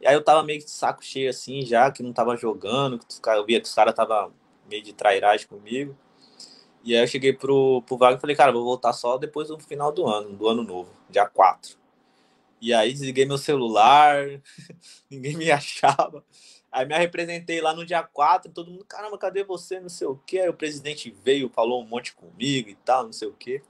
E 0.00 0.06
aí 0.06 0.14
eu 0.14 0.22
tava 0.22 0.42
meio 0.42 0.58
de 0.58 0.70
saco 0.70 1.04
cheio 1.04 1.30
assim, 1.30 1.62
já, 1.64 1.90
que 1.90 2.02
não 2.02 2.12
tava 2.12 2.36
jogando, 2.36 2.98
que 2.98 3.30
eu 3.30 3.46
via 3.46 3.60
que 3.60 3.66
os 3.66 3.74
caras 3.74 3.94
tava 3.94 4.32
meio 4.68 4.82
de 4.82 4.92
trairagem 4.92 5.46
comigo. 5.46 5.96
E 6.82 6.94
aí 6.94 7.02
eu 7.02 7.06
cheguei 7.06 7.32
pro, 7.32 7.82
pro 7.86 7.96
Wagner 7.96 8.18
e 8.18 8.20
falei, 8.20 8.36
cara, 8.36 8.52
vou 8.52 8.64
voltar 8.64 8.92
só 8.92 9.16
depois 9.16 9.48
do 9.48 9.58
final 9.58 9.90
do 9.90 10.06
ano, 10.06 10.36
do 10.36 10.48
ano 10.48 10.62
novo, 10.62 10.92
dia 11.08 11.26
4. 11.26 11.78
E 12.60 12.74
aí 12.74 12.92
desliguei 12.92 13.24
meu 13.24 13.38
celular, 13.38 14.26
ninguém 15.10 15.36
me 15.36 15.50
achava. 15.50 16.24
Aí 16.70 16.84
me 16.84 16.96
representei 16.98 17.60
lá 17.60 17.72
no 17.72 17.86
dia 17.86 18.02
4, 18.02 18.52
todo 18.52 18.70
mundo, 18.70 18.84
caramba, 18.84 19.16
cadê 19.16 19.44
você? 19.44 19.80
Não 19.80 19.88
sei 19.88 20.06
o 20.06 20.16
quê. 20.26 20.40
Aí 20.40 20.48
o 20.48 20.54
presidente 20.54 21.10
veio, 21.22 21.48
falou 21.48 21.82
um 21.82 21.86
monte 21.86 22.14
comigo 22.14 22.68
e 22.68 22.74
tal, 22.74 23.04
não 23.04 23.12
sei 23.12 23.28
o 23.28 23.32
quê. 23.32 23.62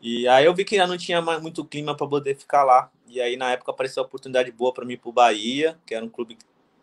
E 0.00 0.26
aí 0.26 0.46
eu 0.46 0.54
vi 0.54 0.64
que 0.64 0.76
já 0.76 0.86
não 0.86 0.96
tinha 0.96 1.20
mais 1.20 1.42
muito 1.42 1.64
clima 1.64 1.94
para 1.94 2.06
poder 2.06 2.34
ficar 2.36 2.64
lá. 2.64 2.90
E 3.06 3.20
aí 3.20 3.36
na 3.36 3.52
época 3.52 3.70
apareceu 3.70 4.02
a 4.02 4.06
oportunidade 4.06 4.50
boa 4.50 4.72
para 4.72 4.84
mim 4.84 4.94
ir 4.94 4.98
pro 4.98 5.12
Bahia, 5.12 5.78
que 5.84 5.94
era 5.94 6.04
um 6.04 6.08
clube 6.08 6.38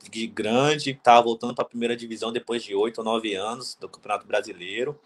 de 0.09 0.27
grande, 0.27 0.93
tava 0.93 1.23
voltando 1.23 1.53
para 1.55 1.65
a 1.65 1.67
primeira 1.67 1.95
divisão 1.95 2.31
depois 2.31 2.63
de 2.63 2.75
oito 2.75 2.99
ou 2.99 3.03
nove 3.03 3.33
anos 3.33 3.75
do 3.75 3.89
Campeonato 3.89 4.27
Brasileiro. 4.27 4.97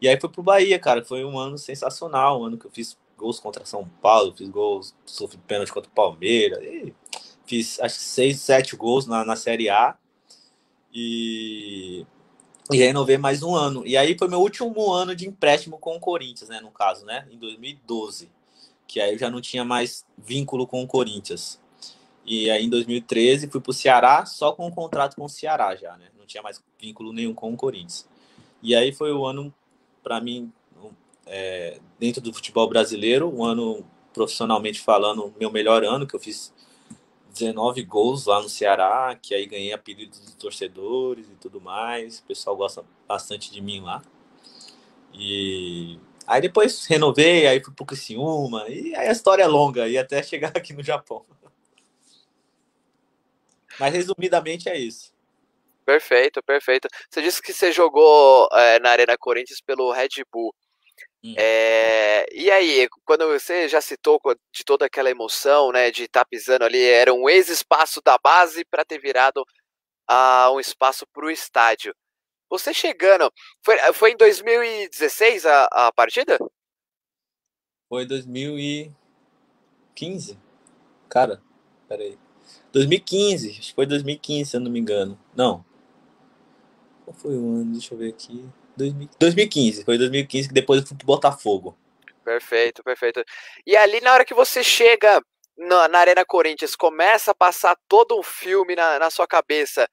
E 0.00 0.08
aí 0.08 0.18
foi 0.20 0.28
pro 0.28 0.42
Bahia, 0.42 0.78
cara. 0.78 1.04
Foi 1.04 1.24
um 1.24 1.38
ano 1.38 1.58
sensacional, 1.58 2.40
um 2.40 2.44
ano 2.44 2.58
que 2.58 2.66
eu 2.66 2.70
fiz 2.70 2.96
gols 3.16 3.40
contra 3.40 3.64
São 3.64 3.88
Paulo, 4.00 4.34
fiz 4.36 4.48
gols, 4.48 4.94
sofri 5.04 5.38
pênalti 5.38 5.72
contra 5.72 5.90
o 5.90 5.94
Palmeiras, 5.94 6.60
fiz 7.46 7.80
acho 7.80 7.96
que 7.96 8.04
seis, 8.04 8.40
sete 8.40 8.76
gols 8.76 9.06
na, 9.06 9.24
na 9.24 9.36
Série 9.36 9.68
A. 9.68 9.96
E 10.92 12.06
e 12.70 12.76
renovei 12.76 13.16
mais 13.16 13.42
um 13.42 13.54
ano. 13.54 13.86
E 13.86 13.96
aí 13.96 14.16
foi 14.16 14.28
meu 14.28 14.40
último 14.40 14.92
ano 14.92 15.14
de 15.14 15.26
empréstimo 15.26 15.78
com 15.78 15.96
o 15.96 16.00
Corinthians, 16.00 16.48
né? 16.48 16.60
No 16.60 16.70
caso, 16.70 17.04
né? 17.04 17.26
Em 17.30 17.38
2012. 17.38 18.30
Que 18.86 19.00
aí 19.00 19.12
eu 19.12 19.18
já 19.18 19.30
não 19.30 19.40
tinha 19.40 19.64
mais 19.64 20.04
vínculo 20.16 20.66
com 20.66 20.82
o 20.82 20.86
Corinthians. 20.86 21.60
E 22.24 22.50
aí 22.50 22.64
em 22.64 22.68
2013 22.68 23.48
fui 23.48 23.60
pro 23.60 23.72
Ceará 23.72 24.26
só 24.26 24.52
com 24.52 24.64
o 24.64 24.68
um 24.68 24.70
contrato 24.70 25.16
com 25.16 25.24
o 25.24 25.28
Ceará 25.28 25.74
já, 25.74 25.96
né? 25.96 26.06
Não 26.18 26.26
tinha 26.26 26.42
mais 26.42 26.62
vínculo 26.78 27.12
nenhum 27.12 27.34
com 27.34 27.52
o 27.52 27.56
Corinthians. 27.56 28.06
E 28.62 28.74
aí 28.74 28.92
foi 28.92 29.12
o 29.12 29.24
ano, 29.24 29.52
para 30.02 30.20
mim, 30.20 30.52
é, 31.26 31.78
dentro 31.98 32.20
do 32.20 32.32
futebol 32.32 32.68
brasileiro, 32.68 33.34
um 33.34 33.44
ano 33.44 33.84
profissionalmente 34.12 34.80
falando, 34.80 35.32
meu 35.38 35.50
melhor 35.50 35.84
ano, 35.84 36.06
que 36.06 36.14
eu 36.14 36.20
fiz 36.20 36.52
19 37.38 37.82
gols 37.84 38.26
lá 38.26 38.42
no 38.42 38.48
Ceará, 38.48 39.16
que 39.20 39.34
aí 39.34 39.46
ganhei 39.46 39.72
apelidos 39.72 40.18
dos 40.20 40.34
torcedores 40.34 41.28
e 41.28 41.34
tudo 41.36 41.60
mais. 41.60 42.18
O 42.18 42.24
pessoal 42.24 42.56
gosta 42.56 42.84
bastante 43.06 43.50
de 43.50 43.60
mim 43.60 43.80
lá. 43.80 44.02
E 45.12 45.98
aí 46.26 46.40
depois 46.40 46.86
renovei, 46.86 47.46
aí 47.46 47.62
fui 47.62 47.72
pro 47.72 47.86
Criciúma, 47.86 48.68
e 48.68 48.94
aí 48.94 49.08
a 49.08 49.12
história 49.12 49.42
é 49.42 49.46
longa, 49.46 49.88
e 49.88 49.96
até 49.98 50.22
chegar 50.22 50.48
aqui 50.56 50.72
no 50.72 50.82
Japão. 50.82 51.24
Mas 53.78 53.94
resumidamente 53.94 54.68
é 54.68 54.76
isso. 54.76 55.12
Perfeito, 55.84 56.42
perfeito. 56.42 56.88
Você 57.08 57.22
disse 57.22 57.40
que 57.40 57.52
você 57.52 57.72
jogou 57.72 58.48
é, 58.52 58.78
na 58.78 58.90
Arena 58.90 59.16
Corinthians 59.16 59.60
pelo 59.60 59.90
Red 59.90 60.22
Bull. 60.30 60.54
Hum. 61.22 61.34
É, 61.36 62.26
e 62.32 62.50
aí, 62.50 62.88
quando 63.04 63.26
você 63.26 63.68
já 63.68 63.80
citou 63.80 64.20
de 64.52 64.64
toda 64.64 64.86
aquela 64.86 65.10
emoção, 65.10 65.72
né, 65.72 65.90
de 65.90 66.04
estar 66.04 66.20
tá 66.20 66.28
pisando 66.28 66.64
ali, 66.64 66.82
era 66.82 67.12
um 67.12 67.28
ex-espaço 67.28 68.00
da 68.04 68.16
base 68.18 68.64
para 68.64 68.84
ter 68.84 69.00
virado 69.00 69.44
uh, 70.10 70.54
um 70.54 70.60
espaço 70.60 71.06
para 71.12 71.26
o 71.26 71.30
estádio. 71.30 71.94
Você 72.50 72.72
chegando, 72.72 73.30
foi, 73.62 73.76
foi 73.92 74.12
em 74.12 74.16
2016 74.16 75.44
a, 75.44 75.64
a 75.64 75.92
partida? 75.92 76.38
Foi 77.88 78.06
2015. 78.06 80.38
Cara, 81.08 81.42
peraí. 81.88 82.16
2015, 82.72 83.50
acho 83.50 83.60
que 83.60 83.74
foi 83.74 83.84
2015, 83.86 84.50
se 84.50 84.56
eu 84.56 84.60
não 84.60 84.70
me 84.70 84.78
engano. 84.78 85.18
Não. 85.34 85.64
Qual 87.04 87.16
foi 87.16 87.36
o 87.36 87.56
ano? 87.56 87.72
Deixa 87.72 87.94
eu 87.94 87.98
ver 87.98 88.10
aqui. 88.10 88.48
2015, 88.78 89.84
foi 89.84 89.98
2015 89.98 90.48
que 90.48 90.54
depois 90.54 90.80
eu 90.80 90.86
fui 90.86 90.96
pro 90.96 91.06
Botafogo. 91.06 91.76
Perfeito, 92.24 92.82
perfeito. 92.82 93.24
E 93.66 93.76
ali 93.76 94.00
na 94.00 94.12
hora 94.12 94.24
que 94.24 94.34
você 94.34 94.62
chega 94.62 95.22
na, 95.56 95.88
na 95.88 95.98
Arena 95.98 96.24
Corinthians, 96.24 96.76
começa 96.76 97.32
a 97.32 97.34
passar 97.34 97.76
todo 97.88 98.18
um 98.18 98.22
filme 98.22 98.76
na, 98.76 98.98
na 98.98 99.10
sua 99.10 99.26
cabeça. 99.26 99.88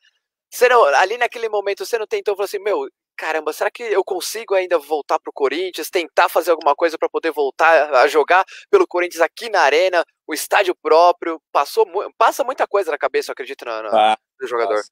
Você 0.52 0.70
não, 0.70 0.84
ali 0.84 1.18
naquele 1.18 1.49
momento 1.49 1.86
você 1.86 1.98
não 1.98 2.06
tentou 2.06 2.36
falar 2.36 2.45
assim, 2.45 2.60
meu, 2.60 2.88
caramba, 3.16 3.52
será 3.52 3.72
que 3.72 3.84
eu 3.84 4.03
consigo 4.03 4.53
ainda 4.53 4.78
voltar 4.78 5.20
pro 5.20 5.34
Corinthians, 5.34 5.90
tentar 5.90 6.30
fazer 6.30 6.52
alguma 6.52 6.76
coisa 6.76 6.98
para 6.98 7.10
poder 7.10 7.32
voltar 7.32 7.94
a 7.95 8.07
jogar 8.07 8.45
pelo 8.70 8.88
Corinthians 8.88 9.22
aqui 9.22 9.49
na 9.49 9.62
arena, 9.62 10.03
o 10.28 10.34
estádio 10.34 10.76
próprio, 10.76 11.41
passou 11.52 11.86
passa 12.18 12.44
muita 12.44 12.68
coisa 12.68 12.91
na 12.91 12.98
cabeça, 12.98 13.32
eu 13.32 13.34
acredito, 13.34 13.66
no, 13.66 13.84
no, 13.84 13.90
ah, 13.95 14.18
jogador. 14.44 14.76
Passa. 14.76 14.91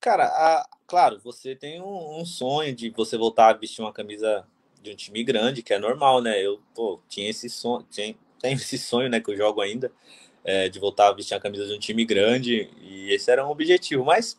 Cara, 0.00 0.24
a, 0.24 0.66
claro, 0.90 1.20
você 1.22 1.54
tem 1.54 1.80
um, 1.80 2.20
um, 2.20 2.26
sonho 2.26 2.74
de 2.74 2.90
você 2.90 3.16
voltar 3.16 3.50
a 3.50 3.52
vestir 3.52 3.80
uma 3.80 3.92
camisa 3.92 4.44
de 4.82 4.90
um 4.90 4.96
time 4.96 5.22
grande, 5.22 5.62
que 5.62 5.72
é 5.72 5.78
normal, 5.78 6.20
né? 6.20 6.44
Eu, 6.44 6.60
pô, 6.74 7.00
tinha 7.08 7.30
esse 7.30 7.48
sonho, 7.48 7.86
tinha, 7.88 8.12
tenho 8.40 8.56
esse 8.56 8.76
sonho, 8.76 9.08
né, 9.08 9.20
que 9.20 9.30
eu 9.30 9.36
jogo 9.36 9.60
ainda, 9.60 9.92
é, 10.44 10.68
de 10.68 10.80
voltar 10.80 11.06
a 11.08 11.12
vestir 11.12 11.36
a 11.36 11.40
camisa 11.40 11.64
de 11.64 11.74
um 11.74 11.78
time 11.78 12.04
grande, 12.04 12.68
e 12.82 13.12
esse 13.12 13.30
era 13.30 13.46
um 13.46 13.50
objetivo. 13.50 14.04
Mas, 14.04 14.36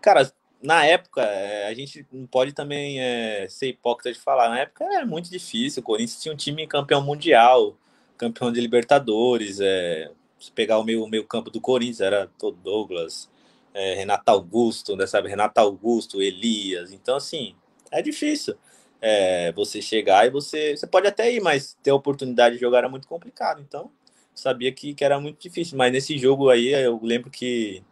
cara, 0.00 0.32
na 0.62 0.86
época, 0.86 1.20
é, 1.20 1.66
a 1.68 1.74
gente 1.74 2.06
não 2.10 2.26
pode 2.26 2.52
também 2.54 2.98
é, 2.98 3.46
ser 3.50 3.68
hipócrita 3.68 4.10
de 4.10 4.18
falar, 4.18 4.48
na 4.48 4.60
época 4.60 4.84
era 4.84 5.04
muito 5.04 5.30
difícil, 5.30 5.82
o 5.82 5.84
Corinthians 5.84 6.22
tinha 6.22 6.32
um 6.32 6.36
time 6.36 6.66
campeão 6.66 7.02
mundial, 7.02 7.76
campeão 8.16 8.50
de 8.50 8.58
Libertadores, 8.58 9.60
é, 9.60 10.10
se 10.38 10.50
pegar 10.50 10.78
o 10.78 10.84
meio, 10.84 11.04
o 11.04 11.08
meio 11.08 11.26
campo 11.26 11.50
do 11.50 11.60
Corinthians, 11.60 12.00
era 12.00 12.26
todo 12.38 12.56
Douglas, 12.56 13.28
é, 13.74 13.94
Renato 13.94 14.30
Augusto, 14.30 14.96
né, 14.96 15.06
sabe? 15.06 15.28
Renato 15.28 15.58
Augusto, 15.60 16.20
Elias. 16.20 16.92
Então, 16.92 17.16
assim, 17.16 17.54
é 17.90 18.02
difícil 18.02 18.56
é, 19.00 19.52
você 19.52 19.80
chegar 19.80 20.26
e 20.26 20.30
você. 20.30 20.76
Você 20.76 20.86
pode 20.86 21.06
até 21.06 21.32
ir, 21.32 21.40
mas 21.40 21.76
ter 21.82 21.90
a 21.90 21.94
oportunidade 21.94 22.56
de 22.56 22.60
jogar 22.60 22.78
era 22.78 22.88
muito 22.88 23.08
complicado. 23.08 23.60
Então, 23.60 23.90
sabia 24.34 24.72
que, 24.72 24.94
que 24.94 25.04
era 25.04 25.20
muito 25.20 25.40
difícil. 25.40 25.76
Mas 25.78 25.92
nesse 25.92 26.18
jogo 26.18 26.50
aí, 26.50 26.68
eu 26.68 27.00
lembro 27.02 27.30
que 27.30 27.82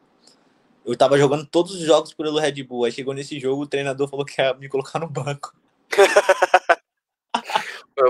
eu 0.85 0.97
tava 0.97 1.19
jogando 1.19 1.47
todos 1.47 1.75
os 1.75 1.81
jogos 1.81 2.15
pelo 2.15 2.39
Red 2.39 2.63
Bull. 2.63 2.85
Aí 2.85 2.93
chegou 2.93 3.15
nesse 3.15 3.39
jogo, 3.39 3.63
o 3.63 3.67
treinador 3.67 4.09
falou 4.09 4.25
que 4.25 4.41
ia 4.41 4.55
me 4.55 4.69
colocar 4.69 4.99
no 4.99 5.09
banco. 5.09 5.55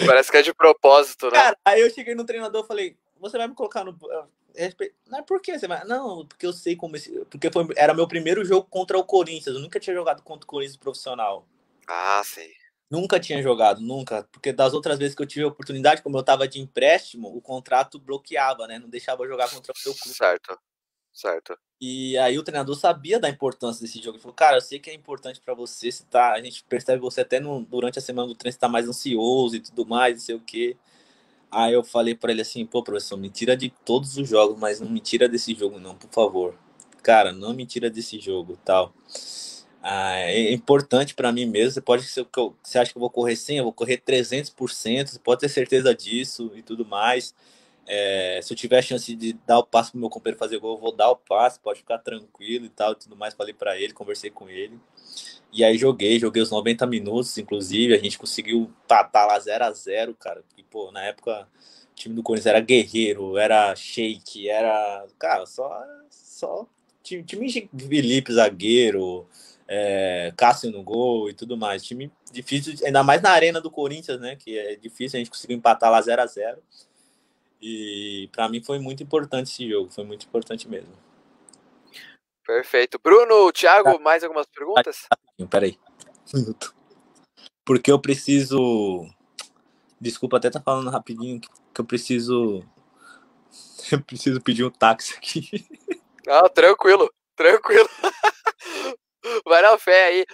Parece 0.07 0.31
que 0.31 0.37
é 0.37 0.43
de 0.43 0.53
propósito, 0.53 1.27
né? 1.31 1.33
Cara, 1.33 1.57
aí 1.65 1.81
eu 1.81 1.91
cheguei 1.91 2.15
no 2.15 2.25
treinador 2.25 2.63
e 2.63 2.67
falei, 2.69 2.97
você 3.19 3.39
vai 3.39 3.49
me 3.49 3.55
colocar 3.55 3.85
no. 3.85 3.97
Não 5.07 5.19
é 5.19 5.23
por 5.23 5.41
que 5.41 5.59
você 5.59 5.67
vai. 5.67 5.85
Não, 5.85 6.27
porque 6.27 6.47
eu 6.47 6.53
sei 6.53 6.77
como. 6.77 6.97
Esse... 6.97 7.25
Porque 7.27 7.51
foi... 7.51 7.67
era 7.77 7.95
meu 7.95 8.09
primeiro 8.09 8.45
jogo 8.45 8.67
contra 8.69 8.99
o 8.99 9.05
Corinthians. 9.05 9.55
Eu 9.55 9.63
nunca 9.63 9.79
tinha 9.79 9.95
jogado 9.95 10.23
contra 10.23 10.45
o 10.45 10.49
Corinthians 10.49 10.77
profissional. 10.77 11.47
Ah, 11.87 12.23
sim. 12.25 12.51
Nunca 12.91 13.21
tinha 13.21 13.43
jogado, 13.43 13.81
nunca. 13.81 14.27
Porque 14.33 14.53
das 14.53 14.73
outras 14.73 14.99
vezes 14.99 15.15
que 15.15 15.23
eu 15.23 15.27
tive 15.27 15.45
a 15.45 15.49
oportunidade, 15.49 16.03
como 16.03 16.17
eu 16.17 16.23
tava 16.23 16.49
de 16.49 16.61
empréstimo, 16.61 17.29
o 17.29 17.41
contrato 17.41 17.99
bloqueava, 17.99 18.67
né? 18.67 18.79
Não 18.79 18.89
deixava 18.89 19.23
eu 19.23 19.29
jogar 19.29 19.51
contra 19.51 19.73
o 19.73 19.79
seu 19.79 19.95
clube. 19.95 20.17
Certo. 20.17 20.59
Certo. 21.13 21.59
E 21.81 22.17
aí 22.19 22.39
o 22.39 22.45
treinador 22.45 22.77
sabia 22.77 23.19
da 23.19 23.29
importância 23.29 23.83
desse 23.85 23.99
jogo. 23.99 24.17
Ele 24.17 24.23
falou, 24.23 24.35
cara, 24.35 24.57
eu 24.57 24.61
sei 24.61 24.79
que 24.79 24.89
é 24.89 24.95
importante 24.95 25.41
para 25.41 25.53
você, 25.53 25.91
se 25.91 26.05
tá, 26.07 26.33
a 26.33 26.41
gente 26.41 26.63
percebe 26.65 27.01
você 27.01 27.23
até 27.23 27.41
no, 27.41 27.65
durante 27.65 27.99
a 27.99 28.03
semana 28.03 28.29
do 28.29 28.35
treino, 28.35 28.53
você 28.53 28.59
tá 28.59 28.69
mais 28.69 28.89
ansioso 28.89 29.57
e 29.57 29.61
tudo 29.61 29.85
mais, 29.85 30.15
não 30.15 30.21
sei 30.21 30.35
o 30.37 30.41
quê. 30.41 30.77
Aí 31.51 31.73
eu 31.73 31.83
falei 31.83 32.15
para 32.15 32.31
ele 32.31 32.43
assim, 32.43 32.65
pô, 32.67 32.83
professor, 32.83 33.17
me 33.17 33.31
tira 33.31 33.57
de 33.57 33.71
todos 33.85 34.17
os 34.17 34.29
jogos, 34.29 34.59
mas 34.59 34.81
não 34.81 34.91
me 34.91 35.01
tira 35.01 35.29
desse 35.29 35.55
jogo 35.55 35.79
não, 35.79 35.95
por 35.95 36.11
favor. 36.11 36.55
Cara, 37.03 37.33
não 37.33 37.55
me 37.55 37.65
tira 37.65 37.89
desse 37.89 38.21
jogo, 38.21 38.59
tal. 38.65 38.93
Ah, 39.83 40.17
é 40.17 40.53
importante 40.53 41.15
para 41.15 41.33
mim 41.33 41.47
mesmo. 41.47 41.73
Você 41.73 41.81
pode 41.81 42.03
ser 42.05 42.25
que 42.27 42.39
eu, 42.39 42.55
você 42.63 42.79
acha 42.79 42.91
que 42.93 42.99
eu 42.99 43.01
vou 43.01 43.11
correr 43.11 43.37
100, 43.37 43.59
eu 43.59 43.65
vou 43.65 43.73
correr 43.73 43.99
300%, 43.99 45.09
você 45.09 45.19
pode 45.19 45.41
ter 45.41 45.49
certeza 45.49 45.95
disso 45.95 46.53
e 46.55 46.63
tudo 46.63 46.85
mais. 46.85 47.35
É, 47.87 48.41
se 48.43 48.53
eu 48.53 48.57
tiver 48.57 48.79
a 48.79 48.83
chance 48.83 49.15
de 49.17 49.33
dar 49.47 49.59
o 49.59 49.65
passo 49.65 49.93
pro 49.93 50.01
meu 50.01 50.11
companheiro 50.11 50.39
fazer 50.39 50.59
gol, 50.59 50.75
eu 50.77 50.81
vou 50.81 50.95
dar 50.95 51.11
o 51.11 51.17
passo, 51.17 51.59
pode 51.61 51.79
ficar 51.79 51.97
tranquilo 51.99 52.67
e 52.67 52.69
tal, 52.69 52.93
e 52.93 52.97
tudo 52.97 53.17
mais. 53.17 53.33
Falei 53.33 53.55
para 53.55 53.79
ele, 53.79 53.95
conversei 53.95 54.31
com 54.31 54.49
ele. 54.51 54.79
E 55.53 55.65
aí 55.65 55.79
joguei, 55.79 56.19
joguei 56.19 56.43
os 56.43 56.51
90 56.51 56.87
minutos, 56.87 57.37
inclusive, 57.39 57.95
a 57.95 57.99
gente 57.99 58.19
conseguiu 58.19 58.71
tatar 58.87 59.27
lá 59.27 59.39
0 59.39 59.65
a 59.65 59.73
0 59.73 60.15
cara. 60.15 60.45
E, 60.57 60.63
pô, 60.63 60.91
na 60.93 61.05
época 61.05 61.49
o 61.93 61.95
time 61.95 62.15
do 62.15 62.23
Corinthians 62.23 62.47
era 62.47 62.61
guerreiro, 62.61 63.39
era 63.39 63.75
shake, 63.75 64.49
era. 64.49 65.07
Cara, 65.19 65.47
só. 65.47 65.83
só 66.11 66.67
time, 67.09 67.23
time 67.23 67.71
Felipe 67.89 68.33
zagueiro, 68.33 69.27
é, 69.67 70.33
Cássio 70.37 70.71
no 70.71 70.83
gol 70.83 71.29
e 71.31 71.35
tudo 71.35 71.57
mais. 71.57 71.83
Time 71.83 72.13
difícil, 72.33 72.75
ainda 72.85 73.03
mais 73.03 73.23
na 73.23 73.31
arena 73.31 73.61
do 73.61 73.71
Corinthians, 73.71 74.21
né? 74.21 74.37
Que 74.37 74.59
é 74.59 74.77
difícil, 74.77 75.17
a 75.17 75.21
gente 75.21 75.31
conseguiu 75.31 75.57
empatar 75.57 75.91
lá 75.91 76.01
0 76.01 76.23
a 76.23 76.27
0 76.27 76.63
E 77.61 78.29
para 78.33 78.49
mim 78.49 78.63
foi 78.63 78.79
muito 78.79 79.03
importante 79.03 79.51
esse 79.51 79.69
jogo, 79.69 79.91
foi 79.91 80.05
muito 80.05 80.27
importante 80.27 80.69
mesmo. 80.69 80.93
Perfeito. 82.47 82.99
Bruno, 83.03 83.53
Thiago, 83.53 83.93
tá. 83.93 83.99
mais 83.99 84.25
algumas 84.25 84.47
perguntas? 84.47 85.07
Peraí. 85.47 85.79
Um 86.35 86.39
minuto. 86.41 86.75
Porque 87.65 87.93
eu 87.93 88.01
preciso. 88.01 89.07
Desculpa 90.01 90.37
até 90.37 90.51
tá 90.51 90.61
falando 90.61 90.91
rapidinho 90.91 91.41
que 91.41 91.81
eu 91.81 91.85
preciso. 91.85 92.65
Eu 93.91 94.03
preciso 94.03 94.39
pedir 94.43 94.65
um 94.65 94.71
táxi 94.71 95.15
aqui. 95.17 95.67
Não, 96.27 96.47
tranquilo, 96.51 97.11
tranquilo. 97.35 97.89
Vai 99.47 99.63
na 99.63 99.79
fé 99.79 100.09
aí. 100.09 100.25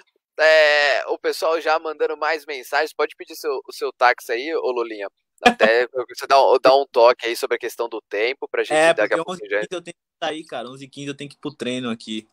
É, 0.40 1.06
o 1.06 1.16
pessoal 1.16 1.60
já 1.60 1.78
mandando 1.78 2.16
mais 2.16 2.44
mensagens. 2.44 2.92
Pode 2.92 3.14
pedir 3.16 3.36
seu, 3.36 3.60
o 3.64 3.72
seu 3.72 3.92
táxi 3.92 4.32
aí, 4.32 4.52
ô 4.56 4.72
Lulinha. 4.72 5.08
Até 5.40 5.86
você 6.08 6.26
dá, 6.26 6.36
dá 6.60 6.74
um 6.74 6.86
toque 6.90 7.26
aí 7.26 7.36
sobre 7.36 7.56
a 7.56 7.60
questão 7.60 7.88
do 7.88 8.00
tempo 8.08 8.48
pra 8.48 8.64
gente 8.64 8.72
É, 8.72 8.92
daqui 8.92 9.10
porque 9.10 9.14
a 9.14 9.24
pouco 9.24 9.32
11 9.32 9.48
já. 9.48 9.60
eu 9.70 9.82
tenho 9.82 9.94
que 9.94 10.24
sair, 10.24 10.44
cara. 10.44 10.68
11 10.68 10.84
h 10.84 10.90
15 10.92 11.08
eu 11.08 11.16
tenho 11.16 11.30
que 11.30 11.36
ir 11.36 11.40
pro 11.40 11.54
treino 11.54 11.90
aqui. 11.90 12.28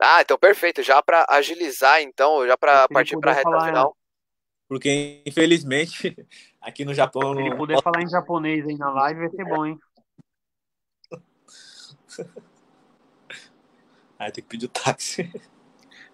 Ah, 0.00 0.20
então 0.20 0.38
perfeito. 0.38 0.82
Já 0.82 1.02
pra 1.02 1.24
agilizar, 1.28 2.00
então, 2.02 2.46
já 2.46 2.54
ele 2.54 2.58
partir 2.88 3.16
pra 3.18 3.30
puder 3.30 3.34
reta 3.34 3.50
falar, 3.50 3.66
final. 3.66 3.96
Porque, 4.68 5.22
infelizmente, 5.26 6.16
aqui 6.60 6.84
no 6.84 6.92
Japão. 6.94 7.34
Se 7.34 7.40
ele 7.40 7.50
não- 7.50 7.56
puder 7.56 7.82
falar 7.82 8.02
em 8.02 8.08
japonês 8.08 8.66
aí 8.66 8.76
na 8.76 8.90
live, 8.92 9.20
vai 9.20 9.30
ser 9.30 9.44
bom, 9.44 9.66
hein? 9.66 9.78
Aí 14.18 14.30
tem 14.32 14.42
que 14.42 14.50
pedir 14.50 14.66
o 14.66 14.68
táxi. 14.68 15.30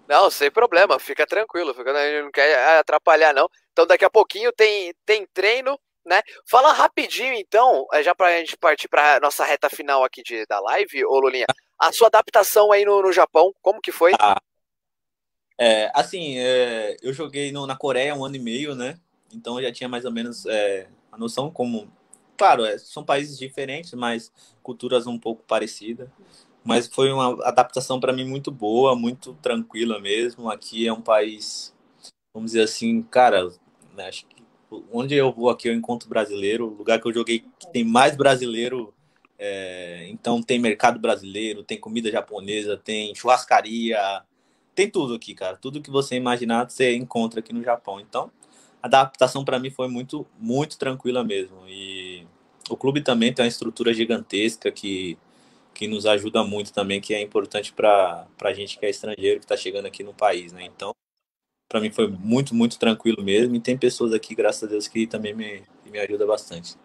Não, 0.08 0.30
sem 0.30 0.50
problema, 0.50 0.98
fica 0.98 1.26
tranquilo, 1.26 1.72
fica, 1.72 1.90
a 1.92 2.06
gente 2.10 2.24
não 2.24 2.30
quer 2.30 2.78
atrapalhar, 2.78 3.32
não. 3.32 3.48
Então 3.72 3.86
daqui 3.86 4.04
a 4.04 4.10
pouquinho 4.10 4.52
tem, 4.52 4.92
tem 5.06 5.26
treino, 5.32 5.78
né? 6.04 6.20
Fala 6.46 6.72
rapidinho, 6.72 7.34
então, 7.34 7.86
é, 7.92 8.02
já 8.02 8.14
pra 8.14 8.36
gente 8.38 8.56
partir 8.56 8.88
pra 8.88 9.20
nossa 9.20 9.44
reta 9.44 9.68
final 9.70 10.04
aqui 10.04 10.22
de, 10.22 10.44
da 10.46 10.60
live, 10.60 11.04
ô 11.04 11.18
Lulinha. 11.20 11.46
A 11.78 11.92
sua 11.92 12.08
adaptação 12.08 12.70
aí 12.72 12.84
no, 12.84 13.02
no 13.02 13.12
Japão, 13.12 13.52
como 13.60 13.80
que 13.80 13.92
foi? 13.92 14.12
É, 15.58 15.90
assim, 15.94 16.38
é, 16.38 16.96
eu 17.02 17.12
joguei 17.12 17.52
no- 17.52 17.66
na 17.66 17.76
Coreia 17.76 18.14
um 18.14 18.24
ano 18.24 18.36
e 18.36 18.38
meio, 18.38 18.74
né? 18.74 18.98
Então 19.32 19.58
eu 19.58 19.66
já 19.66 19.72
tinha 19.72 19.88
mais 19.88 20.04
ou 20.04 20.12
menos 20.12 20.46
é, 20.46 20.88
a 21.10 21.18
noção 21.18 21.50
como. 21.50 21.90
Claro, 22.36 22.64
é, 22.64 22.76
são 22.78 23.04
países 23.04 23.38
diferentes, 23.38 23.92
mas 23.94 24.32
culturas 24.62 25.06
um 25.06 25.18
pouco 25.18 25.42
parecidas. 25.44 26.08
Mas 26.64 26.86
foi 26.88 27.12
uma 27.12 27.46
adaptação 27.46 28.00
para 28.00 28.12
mim 28.12 28.24
muito 28.24 28.50
boa, 28.50 28.94
muito 28.96 29.34
tranquila 29.42 30.00
mesmo. 30.00 30.50
Aqui 30.50 30.86
é 30.86 30.92
um 30.92 31.02
país, 31.02 31.74
vamos 32.34 32.52
dizer 32.52 32.64
assim, 32.64 33.02
cara, 33.02 33.48
né, 33.94 34.08
acho 34.08 34.26
onde 34.92 35.14
eu 35.14 35.32
vou 35.32 35.50
aqui 35.50 35.68
eu 35.68 35.74
encontro 35.74 36.08
brasileiro. 36.08 36.66
O 36.66 36.74
lugar 36.74 37.00
que 37.00 37.08
eu 37.08 37.12
joguei 37.12 37.44
que 37.58 37.72
tem 37.72 37.84
mais 37.84 38.16
brasileiro. 38.16 38.94
é, 39.38 40.06
então 40.10 40.42
tem 40.42 40.58
mercado 40.58 40.98
brasileiro, 41.00 41.64
tem 41.64 41.78
comida 41.78 42.10
japonesa, 42.10 42.76
tem 42.76 43.14
churrascaria, 43.14 44.22
tem 44.74 44.90
tudo 44.90 45.14
aqui, 45.14 45.34
cara. 45.34 45.56
Tudo 45.56 45.80
que 45.80 45.90
você 45.90 46.16
imaginar, 46.16 46.68
você 46.68 46.94
encontra 46.94 47.40
aqui 47.40 47.52
no 47.52 47.62
Japão. 47.62 48.00
Então, 48.00 48.30
a 48.82 48.86
adaptação 48.86 49.44
para 49.44 49.58
mim 49.58 49.70
foi 49.70 49.88
muito, 49.88 50.26
muito 50.38 50.78
tranquila 50.78 51.22
mesmo. 51.24 51.56
E 51.68 52.26
o 52.70 52.76
clube 52.76 53.02
também 53.02 53.32
tem 53.32 53.44
uma 53.44 53.48
estrutura 53.48 53.92
gigantesca 53.92 54.70
que, 54.70 55.18
que 55.74 55.86
nos 55.86 56.06
ajuda 56.06 56.42
muito 56.44 56.72
também, 56.72 57.00
que 57.00 57.14
é 57.14 57.20
importante 57.20 57.72
para 57.72 58.26
a 58.42 58.52
gente 58.52 58.78
que 58.78 58.86
é 58.86 58.90
estrangeiro, 58.90 59.40
que 59.40 59.44
está 59.44 59.56
chegando 59.56 59.86
aqui 59.86 60.02
no 60.02 60.14
país, 60.14 60.52
né? 60.52 60.64
Então, 60.64 60.94
para 61.72 61.80
mim 61.80 61.90
foi 61.90 62.06
muito, 62.06 62.54
muito 62.54 62.78
tranquilo 62.78 63.22
mesmo. 63.22 63.56
E 63.56 63.60
tem 63.60 63.78
pessoas 63.78 64.12
aqui, 64.12 64.34
graças 64.34 64.62
a 64.62 64.66
Deus, 64.66 64.86
que 64.86 65.06
também 65.06 65.32
me, 65.32 65.62
me 65.86 65.98
ajudam 66.00 66.28
bastante. 66.28 66.76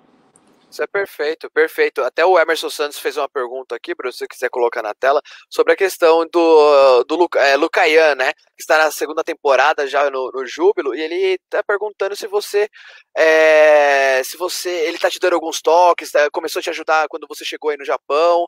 Isso 0.72 0.82
é 0.82 0.88
perfeito, 0.88 1.50
perfeito. 1.50 2.02
Até 2.02 2.26
o 2.26 2.40
Emerson 2.40 2.70
Santos 2.70 2.98
fez 2.98 3.18
uma 3.18 3.28
pergunta 3.28 3.76
aqui, 3.76 3.94
para 3.94 4.10
você 4.10 4.26
quiser 4.26 4.50
colocar 4.50 4.82
na 4.82 4.94
tela, 4.94 5.22
sobre 5.50 5.74
a 5.74 5.76
questão 5.76 6.26
do, 6.32 7.04
do 7.04 7.16
Luca, 7.18 7.38
é, 7.40 7.58
Lucayan, 7.58 8.16
né? 8.16 8.32
Que 8.56 8.62
está 8.62 8.78
na 8.78 8.90
segunda 8.90 9.26
temporada 9.26 9.86
já 9.88 10.10
no, 10.10 10.32
no 10.32 10.46
Júbilo, 10.46 10.96
e 10.96 11.02
ele 11.02 11.38
está 11.44 11.62
perguntando 11.62 12.16
se 12.16 12.26
você. 12.26 12.70
é, 13.18 14.24
se 14.24 14.38
você. 14.38 14.70
Ele 14.70 14.96
está 14.96 15.10
te 15.10 15.20
dando 15.20 15.34
alguns 15.34 15.62
toques, 15.62 16.12
tá- 16.12 16.30
começou 16.32 16.62
a 16.62 16.64
te 16.64 16.70
ajudar 16.70 17.10
quando 17.10 17.28
você 17.28 17.44
chegou 17.44 17.72
aí 17.72 17.78
no 17.78 17.84
Japão. 17.84 18.46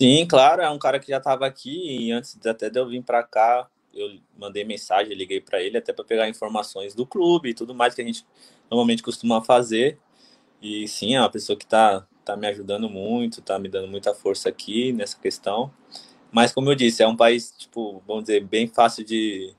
Sim, 0.00 0.26
claro, 0.26 0.62
é 0.62 0.70
um 0.70 0.78
cara 0.78 0.98
que 0.98 1.08
já 1.08 1.18
estava 1.18 1.46
aqui 1.46 2.06
e 2.08 2.12
antes 2.12 2.38
até 2.46 2.70
de 2.70 2.78
eu 2.78 2.86
vir 2.88 3.02
para 3.02 3.22
cá, 3.22 3.68
eu 3.96 4.18
mandei 4.38 4.64
mensagem, 4.64 5.14
liguei 5.14 5.40
para 5.40 5.62
ele 5.62 5.78
até 5.78 5.92
para 5.92 6.04
pegar 6.04 6.28
informações 6.28 6.94
do 6.94 7.06
clube 7.06 7.50
e 7.50 7.54
tudo 7.54 7.74
mais 7.74 7.94
que 7.94 8.02
a 8.02 8.04
gente 8.04 8.24
normalmente 8.70 9.02
costuma 9.02 9.42
fazer. 9.42 9.98
E 10.60 10.86
sim, 10.88 11.14
é 11.14 11.20
uma 11.20 11.30
pessoa 11.30 11.56
que 11.56 11.64
está 11.64 12.06
tá 12.24 12.36
me 12.36 12.46
ajudando 12.48 12.88
muito, 12.90 13.42
tá 13.42 13.58
me 13.58 13.68
dando 13.68 13.88
muita 13.88 14.14
força 14.14 14.48
aqui 14.48 14.92
nessa 14.92 15.18
questão. 15.18 15.72
Mas 16.30 16.52
como 16.52 16.70
eu 16.70 16.74
disse, 16.74 17.02
é 17.02 17.08
um 17.08 17.16
país, 17.16 17.52
tipo, 17.56 18.02
vamos 18.06 18.24
dizer, 18.24 18.44
bem 18.44 18.66
fácil 18.66 19.04
de, 19.04 19.54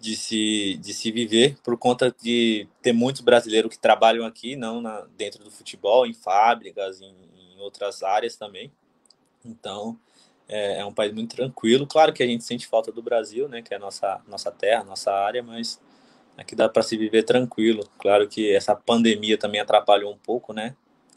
de, 0.00 0.16
se, 0.16 0.76
de 0.80 0.92
se 0.92 1.10
viver 1.10 1.56
por 1.62 1.78
conta 1.78 2.14
de 2.22 2.68
ter 2.82 2.92
muitos 2.92 3.22
brasileiros 3.22 3.70
que 3.70 3.80
trabalham 3.80 4.26
aqui, 4.26 4.56
não 4.56 4.80
na, 4.80 5.06
dentro 5.16 5.42
do 5.42 5.50
futebol, 5.50 6.06
em 6.06 6.14
fábricas, 6.14 7.00
em, 7.00 7.14
em 7.54 7.60
outras 7.60 8.02
áreas 8.02 8.36
também. 8.36 8.72
Então, 9.44 9.98
é, 10.48 10.78
é 10.80 10.84
um 10.84 10.92
país 10.92 11.12
muito 11.12 11.36
tranquilo. 11.36 11.86
Claro 11.86 12.12
que 12.12 12.22
a 12.22 12.26
gente 12.26 12.42
sente 12.42 12.66
falta 12.66 12.90
do 12.90 13.02
Brasil, 13.02 13.48
né, 13.48 13.62
que 13.62 13.74
é 13.74 13.76
a 13.76 13.80
nossa, 13.80 14.22
nossa 14.26 14.50
terra, 14.50 14.82
nossa 14.82 15.12
área, 15.12 15.42
mas 15.42 15.80
aqui 16.36 16.54
dá 16.56 16.68
para 16.68 16.82
se 16.82 16.96
viver 16.96 17.22
tranquilo. 17.24 17.84
Claro 17.98 18.28
que 18.28 18.52
essa 18.54 18.74
pandemia 18.74 19.36
também 19.36 19.60
atrapalhou 19.60 20.12
um 20.12 20.18
pouco, 20.18 20.52
né? 20.52 20.74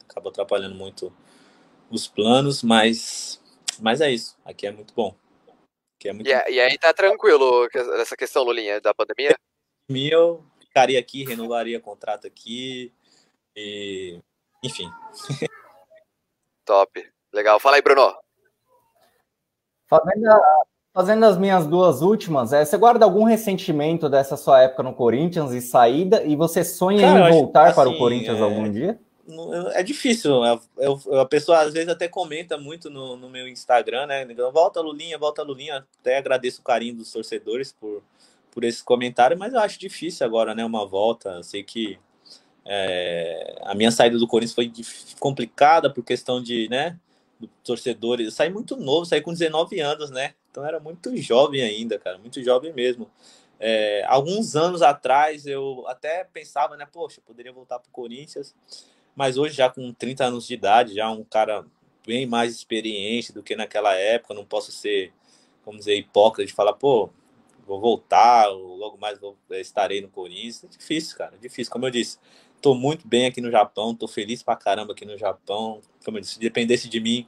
Acabou 0.09 0.29
atrapalhando 0.29 0.75
muito 0.75 1.13
os 1.89 2.07
planos, 2.07 2.61
mas, 2.61 3.41
mas 3.79 4.01
é 4.01 4.11
isso. 4.11 4.37
Aqui 4.43 4.67
é 4.67 4.71
muito 4.71 4.93
bom. 4.93 5.15
É 6.03 6.13
muito 6.13 6.27
E, 6.27 6.33
a- 6.33 6.49
e 6.49 6.59
aí 6.59 6.77
tá 6.77 6.93
tranquilo 6.93 7.67
essa 7.73 8.17
questão, 8.17 8.43
Lulinha, 8.43 8.81
da 8.81 8.93
pandemia? 8.93 9.35
bom. 9.89 9.97
Eu 10.11 10.43
ficaria 10.59 10.99
aqui, 10.99 11.23
renovaria 11.23 11.79
contrato 11.79 12.25
aqui 12.25 12.91
e, 13.55 14.19
enfim. 14.63 14.89
Top. 16.65 17.11
Legal. 17.33 17.59
Fala 17.59 17.75
aí, 17.75 17.81
Bruno. 17.81 18.17
Fazendo, 19.91 20.25
a- 20.27 20.61
fazendo 20.93 21.25
as 21.25 21.37
minhas 21.37 21.67
duas 21.67 22.01
últimas, 22.01 22.53
é, 22.53 22.63
você 22.63 22.77
guarda 22.77 23.03
algum 23.03 23.25
ressentimento 23.25 24.07
dessa 24.07 24.37
sua 24.37 24.61
época 24.61 24.83
no 24.83 24.93
Corinthians 24.93 25.51
e 25.51 25.59
saída? 25.59 26.23
E 26.23 26.33
você 26.33 26.63
sonha 26.63 27.01
Cara, 27.01 27.19
em 27.19 27.23
acho- 27.23 27.37
voltar 27.39 27.75
para 27.75 27.89
o 27.89 27.91
assim, 27.91 27.99
Corinthians 27.99 28.39
é- 28.39 28.41
algum 28.41 28.71
dia? 28.71 28.97
É 29.73 29.83
difícil. 29.83 30.41
A 30.43 31.25
pessoa 31.25 31.59
às 31.59 31.73
vezes 31.73 31.89
até 31.89 32.07
comenta 32.07 32.57
muito 32.57 32.89
no, 32.89 33.15
no 33.17 33.29
meu 33.29 33.47
Instagram, 33.47 34.07
né? 34.07 34.25
Volta 34.51 34.81
Lulinha, 34.81 35.17
volta 35.17 35.43
Lulinha. 35.43 35.85
Até 35.99 36.17
agradeço 36.17 36.61
o 36.61 36.63
carinho 36.63 36.95
dos 36.95 37.11
torcedores 37.11 37.71
por, 37.71 38.01
por 38.49 38.63
esse 38.63 38.83
comentário, 38.83 39.37
mas 39.37 39.53
eu 39.53 39.59
acho 39.59 39.79
difícil 39.79 40.25
agora, 40.25 40.55
né? 40.55 40.65
Uma 40.65 40.85
volta. 40.85 41.29
Eu 41.31 41.43
sei 41.43 41.63
que 41.63 41.99
é, 42.65 43.55
a 43.63 43.73
minha 43.75 43.91
saída 43.91 44.17
do 44.17 44.27
Corinthians 44.27 44.55
foi 44.55 44.71
complicada 45.19 45.89
por 45.89 46.03
questão 46.03 46.41
de, 46.41 46.67
né? 46.69 46.97
Do 47.41 47.47
torcedores. 47.63 48.25
Eu 48.25 48.31
saí 48.31 48.49
muito 48.49 48.75
novo, 48.77 49.05
saí 49.05 49.21
com 49.21 49.33
19 49.33 49.79
anos, 49.79 50.09
né? 50.11 50.35
Então 50.49 50.65
era 50.65 50.79
muito 50.79 51.15
jovem 51.17 51.61
ainda, 51.61 51.97
cara, 51.97 52.17
muito 52.17 52.41
jovem 52.43 52.71
mesmo. 52.73 53.09
É, 53.59 54.03
alguns 54.07 54.55
anos 54.55 54.81
atrás 54.81 55.45
eu 55.45 55.83
até 55.87 56.23
pensava, 56.23 56.77
né? 56.77 56.87
Poxa, 56.91 57.21
poderia 57.25 57.51
voltar 57.51 57.79
para 57.79 57.89
o 57.89 57.91
Corinthians, 57.91 58.55
mas 59.15 59.37
hoje 59.37 59.55
já 59.55 59.69
com 59.69 59.93
30 59.93 60.25
anos 60.25 60.47
de 60.47 60.53
idade, 60.53 60.95
já 60.95 61.09
um 61.09 61.23
cara 61.23 61.65
bem 62.05 62.25
mais 62.25 62.53
experiente 62.53 63.31
do 63.31 63.43
que 63.43 63.55
naquela 63.55 63.93
época, 63.93 64.33
não 64.33 64.45
posso 64.45 64.71
ser, 64.71 65.13
vamos 65.65 65.81
dizer, 65.81 65.95
hipócrita 65.95 66.47
de 66.47 66.53
falar, 66.53 66.73
pô, 66.73 67.09
vou 67.65 67.79
voltar, 67.79 68.47
logo 68.49 68.97
mais 68.97 69.19
vou, 69.19 69.37
estarei 69.51 70.01
no 70.01 70.09
Corinthians. 70.09 70.63
É 70.63 70.67
difícil, 70.67 71.17
cara, 71.17 71.35
é 71.35 71.37
difícil. 71.37 71.71
Como 71.71 71.85
eu 71.85 71.91
disse, 71.91 72.17
tô 72.61 72.75
muito 72.75 73.07
bem 73.07 73.25
aqui 73.25 73.41
no 73.41 73.49
Japão, 73.49 73.95
tô 73.95 74.07
feliz 74.07 74.43
pra 74.43 74.55
caramba 74.55 74.93
aqui 74.93 75.03
no 75.03 75.17
Japão. 75.17 75.81
Como 76.05 76.17
eu 76.17 76.21
disse, 76.21 76.33
se 76.33 76.39
dependesse 76.39 76.87
de 76.87 76.99
mim, 76.99 77.27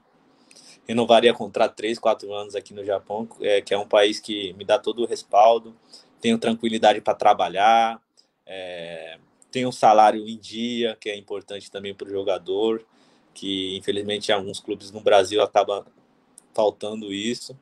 renovaria 0.87 1.33
contrato 1.33 1.75
3, 1.75 1.97
4 1.97 2.31
anos 2.33 2.55
aqui 2.55 2.73
no 2.73 2.85
Japão, 2.85 3.27
é, 3.41 3.61
que 3.61 3.73
é 3.73 3.77
um 3.77 3.87
país 3.87 4.19
que 4.19 4.53
me 4.53 4.63
dá 4.63 4.77
todo 4.77 5.01
o 5.01 5.05
respaldo, 5.05 5.75
tenho 6.21 6.37
tranquilidade 6.37 7.01
para 7.01 7.15
trabalhar, 7.15 7.99
é, 8.45 9.17
tenho 9.51 9.69
um 9.69 9.71
salário 9.71 10.27
em 10.27 10.37
dia, 10.37 10.95
que 10.99 11.09
é 11.09 11.17
importante 11.17 11.71
também 11.71 11.93
para 11.93 12.07
o 12.07 12.11
jogador, 12.11 12.85
que 13.33 13.75
infelizmente 13.77 14.31
alguns 14.31 14.59
clubes 14.59 14.91
no 14.91 15.01
Brasil 15.01 15.41
acaba 15.41 15.85
faltando 16.53 17.11
isso. 17.11 17.57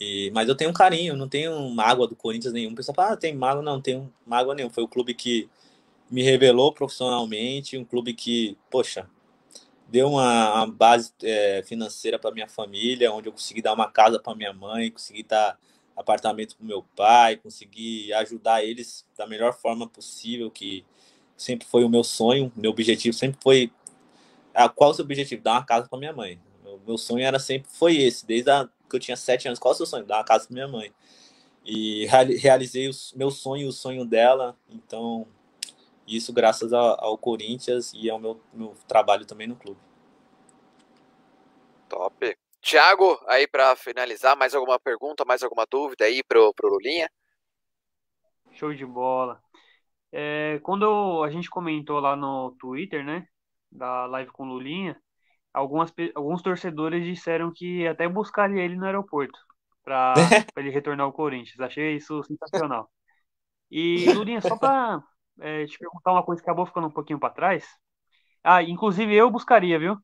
E, 0.00 0.30
mas 0.32 0.48
eu 0.48 0.54
tenho 0.54 0.70
um 0.70 0.72
carinho, 0.74 1.14
não 1.14 1.28
tenho 1.28 1.68
mágoa 1.70 2.08
do 2.08 2.16
Corinthians 2.16 2.54
nenhum. 2.54 2.72
O 2.72 2.74
pessoal 2.74 2.94
fala, 2.94 3.12
ah, 3.12 3.16
tem 3.16 3.34
mágoa, 3.34 3.62
não, 3.62 3.80
tenho 3.80 4.10
mágoa 4.26 4.54
nenhum. 4.54 4.70
Foi 4.70 4.82
o 4.82 4.88
clube 4.88 5.12
que 5.12 5.48
me 6.10 6.22
revelou 6.22 6.72
profissionalmente, 6.72 7.78
um 7.78 7.84
clube 7.84 8.14
que, 8.14 8.56
poxa, 8.70 9.08
deu 9.88 10.08
uma, 10.08 10.54
uma 10.54 10.66
base 10.66 11.12
é, 11.22 11.62
financeira 11.64 12.18
para 12.18 12.32
minha 12.32 12.48
família, 12.48 13.12
onde 13.12 13.28
eu 13.28 13.32
consegui 13.32 13.62
dar 13.62 13.72
uma 13.74 13.90
casa 13.90 14.18
para 14.18 14.34
minha 14.34 14.52
mãe, 14.52 14.90
consegui 14.90 15.22
dar 15.22 15.58
apartamento 15.96 16.56
para 16.56 16.66
meu 16.66 16.82
pai, 16.96 17.36
consegui 17.36 18.12
ajudar 18.14 18.64
eles 18.64 19.06
da 19.16 19.26
melhor 19.26 19.52
forma 19.52 19.88
possível, 19.88 20.50
que 20.50 20.84
sempre 21.36 21.66
foi 21.66 21.84
o 21.84 21.88
meu 21.88 22.04
sonho, 22.04 22.52
meu 22.56 22.70
objetivo 22.70 23.14
sempre 23.14 23.38
foi 23.42 23.72
ah, 24.54 24.68
qual 24.68 24.90
o 24.90 24.94
seu 24.94 25.04
objetivo? 25.04 25.42
Dar 25.42 25.52
uma 25.52 25.64
casa 25.64 25.88
para 25.88 25.98
minha 25.98 26.12
mãe. 26.12 26.40
Meu, 26.64 26.80
meu 26.86 26.98
sonho 26.98 27.24
era 27.24 27.38
sempre 27.38 27.70
foi 27.72 27.96
esse, 27.96 28.26
desde 28.26 28.50
a, 28.50 28.68
que 28.88 28.96
eu 28.96 29.00
tinha 29.00 29.16
sete 29.16 29.46
anos. 29.46 29.58
Qual 29.58 29.72
o 29.72 29.76
seu 29.76 29.86
sonho? 29.86 30.04
Dar 30.04 30.18
uma 30.18 30.24
casa 30.24 30.46
para 30.46 30.54
minha 30.54 30.68
mãe. 30.68 30.92
E 31.64 32.06
realizei 32.38 32.88
o 32.88 32.92
meu 33.14 33.30
sonho, 33.30 33.68
o 33.68 33.72
sonho 33.72 34.04
dela. 34.04 34.56
Então, 34.68 35.26
isso 36.16 36.32
graças 36.32 36.72
ao, 36.72 37.02
ao 37.04 37.18
Corinthians 37.18 37.92
e 37.94 38.10
ao 38.10 38.18
meu, 38.18 38.40
meu 38.52 38.74
trabalho 38.86 39.26
também 39.26 39.46
no 39.46 39.56
clube. 39.56 39.80
Top. 41.88 42.36
Thiago, 42.60 43.18
aí 43.26 43.46
para 43.46 43.74
finalizar, 43.74 44.36
mais 44.36 44.54
alguma 44.54 44.78
pergunta, 44.78 45.24
mais 45.24 45.42
alguma 45.42 45.66
dúvida 45.68 46.04
aí 46.04 46.22
pro, 46.22 46.52
pro 46.54 46.68
Lulinha? 46.68 47.10
Show 48.52 48.74
de 48.74 48.84
bola. 48.84 49.40
É, 50.12 50.60
quando 50.62 51.22
a 51.24 51.30
gente 51.30 51.48
comentou 51.48 52.00
lá 52.00 52.14
no 52.14 52.54
Twitter, 52.58 53.04
né, 53.04 53.26
da 53.70 54.06
live 54.06 54.30
com 54.32 54.44
Lulinha, 54.44 55.00
algumas, 55.52 55.92
alguns 56.14 56.42
torcedores 56.42 57.04
disseram 57.04 57.52
que 57.52 57.86
até 57.86 58.08
buscaria 58.08 58.62
ele 58.62 58.76
no 58.76 58.84
aeroporto 58.84 59.38
para 59.82 60.14
ele 60.56 60.70
retornar 60.70 61.06
ao 61.06 61.12
Corinthians. 61.12 61.60
Achei 61.60 61.96
isso 61.96 62.22
sensacional. 62.24 62.90
E, 63.70 64.12
Lulinha, 64.12 64.40
só 64.40 64.56
para 64.56 65.02
é, 65.40 65.66
te 65.66 65.78
perguntar 65.78 66.12
uma 66.12 66.22
coisa 66.22 66.42
que 66.42 66.48
acabou 66.48 66.66
ficando 66.66 66.86
um 66.86 66.90
pouquinho 66.90 67.18
para 67.18 67.34
trás. 67.34 67.66
Ah, 68.42 68.62
inclusive 68.62 69.14
eu 69.14 69.30
buscaria, 69.30 69.78
viu? 69.78 69.96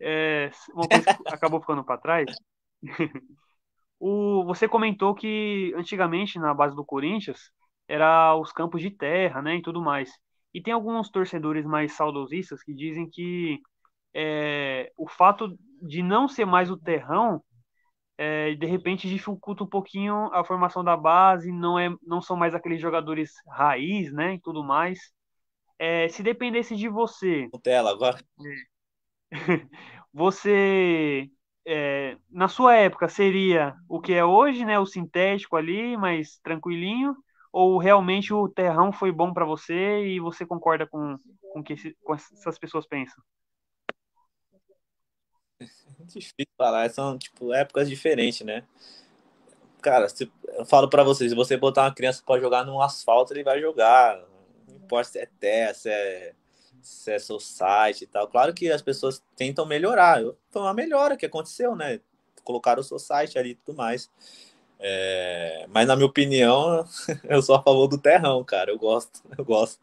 É, 0.00 0.50
uma 0.72 0.88
coisa 0.88 1.04
que 1.04 1.34
acabou 1.34 1.60
ficando 1.60 1.84
para 1.84 2.00
trás. 2.00 2.26
o, 3.98 4.44
você 4.44 4.68
comentou 4.68 5.14
que 5.14 5.72
antigamente 5.76 6.38
na 6.38 6.54
base 6.54 6.74
do 6.74 6.84
Corinthians 6.84 7.50
era 7.86 8.34
os 8.36 8.52
campos 8.52 8.80
de 8.80 8.90
terra, 8.90 9.42
né, 9.42 9.56
e 9.56 9.62
tudo 9.62 9.82
mais. 9.82 10.10
E 10.54 10.62
tem 10.62 10.72
alguns 10.72 11.10
torcedores 11.10 11.64
mais 11.66 11.92
saudosistas 11.92 12.62
que 12.62 12.74
dizem 12.74 13.08
que 13.08 13.60
é, 14.14 14.92
o 14.96 15.08
fato 15.08 15.56
de 15.82 16.02
não 16.02 16.28
ser 16.28 16.44
mais 16.44 16.70
o 16.70 16.76
terrão 16.76 17.42
é, 18.22 18.54
de 18.54 18.66
repente 18.66 19.08
dificulta 19.08 19.64
um 19.64 19.66
pouquinho 19.66 20.28
a 20.34 20.44
formação 20.44 20.84
da 20.84 20.94
base, 20.94 21.50
não 21.50 21.78
é, 21.78 21.88
não 22.06 22.20
são 22.20 22.36
mais 22.36 22.54
aqueles 22.54 22.78
jogadores 22.78 23.32
raiz, 23.48 24.12
né, 24.12 24.34
e 24.34 24.38
tudo 24.38 24.62
mais. 24.62 24.98
É, 25.78 26.06
se 26.10 26.22
dependesse 26.22 26.76
de 26.76 26.86
você, 26.86 27.48
Tela 27.62 27.90
agora. 27.90 28.22
você 30.12 31.30
é, 31.66 32.18
na 32.30 32.46
sua 32.46 32.76
época 32.76 33.08
seria 33.08 33.74
o 33.88 33.98
que 33.98 34.12
é 34.12 34.22
hoje, 34.22 34.66
né, 34.66 34.78
o 34.78 34.84
sintético 34.84 35.56
ali, 35.56 35.96
mais 35.96 36.38
tranquilinho, 36.42 37.16
ou 37.50 37.78
realmente 37.78 38.34
o 38.34 38.50
terrão 38.50 38.92
foi 38.92 39.10
bom 39.10 39.32
para 39.32 39.46
você 39.46 40.04
e 40.04 40.20
você 40.20 40.44
concorda 40.44 40.86
com 40.86 41.18
com 41.54 41.64
que 41.64 41.74
com 42.04 42.14
essas 42.14 42.58
pessoas 42.58 42.86
pensam? 42.86 43.24
Difícil 46.18 46.52
falar, 46.56 46.90
são 46.90 47.18
tipo 47.18 47.52
épocas 47.52 47.88
diferentes, 47.88 48.40
né? 48.42 48.64
Cara, 49.80 50.08
se, 50.08 50.30
eu 50.56 50.64
falo 50.66 50.88
para 50.88 51.02
vocês, 51.02 51.30
se 51.30 51.36
você 51.36 51.56
botar 51.56 51.84
uma 51.84 51.94
criança 51.94 52.22
para 52.24 52.40
jogar 52.40 52.64
no 52.64 52.82
asfalto, 52.82 53.32
ele 53.32 53.42
vai 53.42 53.60
jogar. 53.60 54.22
Não 54.68 54.76
importa 54.76 55.10
se 55.10 55.18
é 55.18 55.28
terra, 55.38 55.74
se 55.74 55.88
é, 55.88 56.34
se 56.82 57.12
é 57.12 57.18
society 57.18 58.04
e 58.04 58.06
tal. 58.06 58.28
Claro 58.28 58.52
que 58.52 58.70
as 58.70 58.82
pessoas 58.82 59.22
tentam 59.36 59.64
melhorar. 59.64 60.20
Foi 60.50 60.62
uma 60.62 60.74
melhora 60.74 61.16
que 61.16 61.26
aconteceu, 61.26 61.74
né? 61.74 62.00
Colocaram 62.44 62.80
o 62.80 62.84
society 62.84 63.38
ali 63.38 63.50
e 63.50 63.54
tudo 63.54 63.76
mais. 63.76 64.10
É, 64.78 65.66
mas 65.68 65.86
na 65.86 65.94
minha 65.94 66.06
opinião, 66.06 66.84
eu 67.24 67.42
sou 67.42 67.54
a 67.54 67.62
favor 67.62 67.86
do 67.86 67.98
terrão, 67.98 68.42
cara. 68.44 68.70
Eu 68.70 68.78
gosto, 68.78 69.22
eu 69.36 69.44
gosto. 69.44 69.80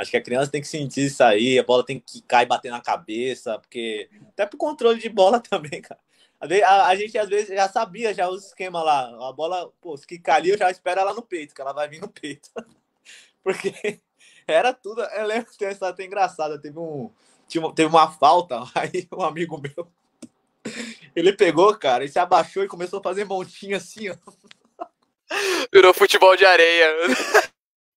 Acho 0.00 0.10
que 0.10 0.16
a 0.16 0.22
criança 0.22 0.50
tem 0.50 0.60
que 0.60 0.68
sentir 0.68 1.06
isso 1.06 1.22
aí, 1.22 1.58
a 1.58 1.62
bola 1.62 1.84
tem 1.84 2.00
que 2.00 2.22
cair 2.22 2.44
e 2.44 2.48
bater 2.48 2.70
na 2.70 2.80
cabeça, 2.80 3.58
porque 3.58 4.08
até 4.28 4.46
pro 4.46 4.56
controle 4.56 4.98
de 4.98 5.08
bola 5.08 5.38
também, 5.40 5.82
cara. 5.82 6.00
A, 6.40 6.86
a, 6.86 6.96
gente 6.96 7.18
às 7.18 7.28
vezes 7.28 7.48
já 7.48 7.68
sabia 7.68 8.14
já 8.14 8.26
os 8.28 8.46
esquemas 8.46 8.82
lá. 8.82 9.28
A 9.28 9.32
bola, 9.32 9.70
pô, 9.78 9.94
se 9.96 10.06
quicar 10.06 10.36
ali, 10.36 10.48
eu 10.48 10.58
já 10.58 10.70
espero 10.70 11.00
ela 11.00 11.12
no 11.12 11.20
peito, 11.20 11.54
que 11.54 11.60
ela 11.60 11.74
vai 11.74 11.86
vir 11.86 12.00
no 12.00 12.08
peito. 12.08 12.48
porque 13.44 14.00
era 14.46 14.72
tudo. 14.72 15.02
Eu 15.02 15.26
lembro 15.26 15.50
que 15.56 15.64
essa 15.64 15.88
até 15.88 16.04
engraçada. 16.04 16.58
Teve 16.58 16.78
um. 16.78 17.10
Tinha, 17.46 17.72
teve 17.72 17.88
uma 17.88 18.10
falta, 18.10 18.62
aí 18.74 19.06
um 19.12 19.22
amigo 19.22 19.60
meu. 19.60 19.86
Ele 21.14 21.32
pegou, 21.32 21.76
cara, 21.76 22.04
e 22.04 22.08
se 22.08 22.18
abaixou 22.18 22.62
e 22.62 22.68
começou 22.68 23.00
a 23.00 23.02
fazer 23.02 23.24
montinho 23.24 23.76
assim, 23.76 24.08
ó. 24.08 24.16
Virou 25.72 25.92
futebol 25.92 26.36
de 26.36 26.44
areia. 26.44 26.88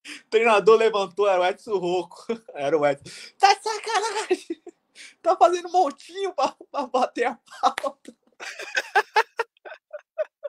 O 0.03 0.29
treinador 0.29 0.77
levantou, 0.77 1.27
era 1.27 1.41
o 1.41 1.45
Edson 1.45 1.77
Rocco. 1.77 2.25
Era 2.53 2.77
o 2.77 2.85
Edson. 2.85 3.03
Tá 3.37 3.53
de 3.53 3.63
sacanagem! 3.63 4.61
Tá 5.23 5.35
fazendo 5.35 5.69
montinho 5.69 6.33
pra, 6.33 6.55
pra 6.71 6.85
bater 6.85 7.25
a 7.25 7.39
pauta. 7.61 8.15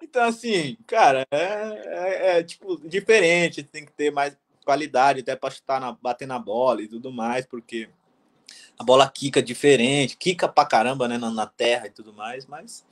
Então, 0.03 0.25
assim, 0.25 0.77
cara, 0.87 1.27
é, 1.31 1.39
é, 1.39 2.39
é, 2.39 2.43
tipo 2.43 2.77
diferente, 2.87 3.63
tem 3.63 3.87
que 3.87 3.93
ter 3.93 4.13
mais 4.13 4.37
qualidade 4.65 5.21
até 5.21 5.35
para 5.35 5.51
chutar 5.55 5.81
na, 5.81 5.93
bater 5.93 6.27
na 6.27 6.39
bola 6.39 6.83
e 6.83 6.89
tudo 6.89 7.11
mais, 7.11 7.47
porque 7.47 7.89
a 8.79 8.85
bola 8.85 9.09
quica 9.09 9.43
diferente, 9.43 10.17
quica 10.17 10.49
pra 10.49 10.67
caramba, 10.67 11.09
né, 11.09 11.19
na, 11.19 11.31
na 11.31 11.47
terra 11.47 11.87
e 11.87 11.91
tudo 11.91 12.13
mais, 12.13 12.47
mas, 12.47 12.85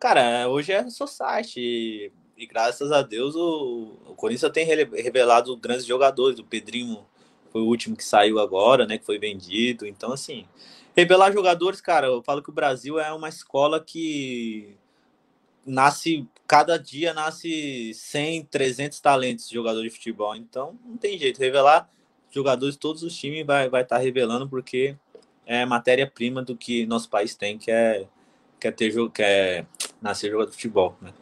cara, 0.00 0.48
hoje 0.48 0.72
é 0.72 0.88
society, 0.88 2.12
e 2.36 2.46
graças 2.46 2.90
a 2.90 3.02
Deus 3.02 3.34
o, 3.34 3.92
o 4.06 4.14
Corinthians 4.14 4.52
tem 4.52 4.66
revelado 4.66 5.56
grandes 5.56 5.86
jogadores. 5.86 6.38
O 6.38 6.44
Pedrinho 6.44 7.04
foi 7.50 7.62
o 7.62 7.66
último 7.66 7.96
que 7.96 8.04
saiu 8.04 8.38
agora, 8.38 8.86
né? 8.86 8.98
Que 8.98 9.06
foi 9.06 9.18
vendido. 9.18 9.86
Então, 9.86 10.12
assim, 10.12 10.46
revelar 10.96 11.32
jogadores, 11.32 11.80
cara, 11.80 12.08
eu 12.08 12.22
falo 12.22 12.42
que 12.42 12.50
o 12.50 12.52
Brasil 12.54 12.98
é 12.98 13.12
uma 13.12 13.28
escola 13.28 13.80
que 13.80 14.76
nasce, 15.64 16.26
cada 16.46 16.76
dia 16.76 17.14
nasce 17.14 17.92
100, 17.94 18.46
300 18.46 19.00
talentos 19.00 19.48
de 19.48 19.54
jogador 19.54 19.82
de 19.82 19.90
futebol. 19.90 20.34
Então, 20.34 20.78
não 20.84 20.96
tem 20.96 21.16
jeito. 21.18 21.38
Revelar 21.38 21.88
jogadores 22.30 22.74
de 22.74 22.80
todos 22.80 23.02
os 23.04 23.16
times 23.16 23.46
vai 23.46 23.66
estar 23.66 23.70
vai 23.70 23.84
tá 23.84 23.98
revelando, 23.98 24.48
porque 24.48 24.96
é 25.46 25.64
matéria-prima 25.64 26.42
do 26.42 26.56
que 26.56 26.86
nosso 26.86 27.08
país 27.08 27.36
tem, 27.36 27.56
que 27.56 27.70
é, 27.70 28.06
que 28.58 28.66
é, 28.66 28.70
ter, 28.72 28.92
que 29.10 29.22
é 29.22 29.64
nascer 30.02 30.30
jogador 30.30 30.50
de 30.50 30.56
futebol, 30.56 30.96
né? 31.00 31.12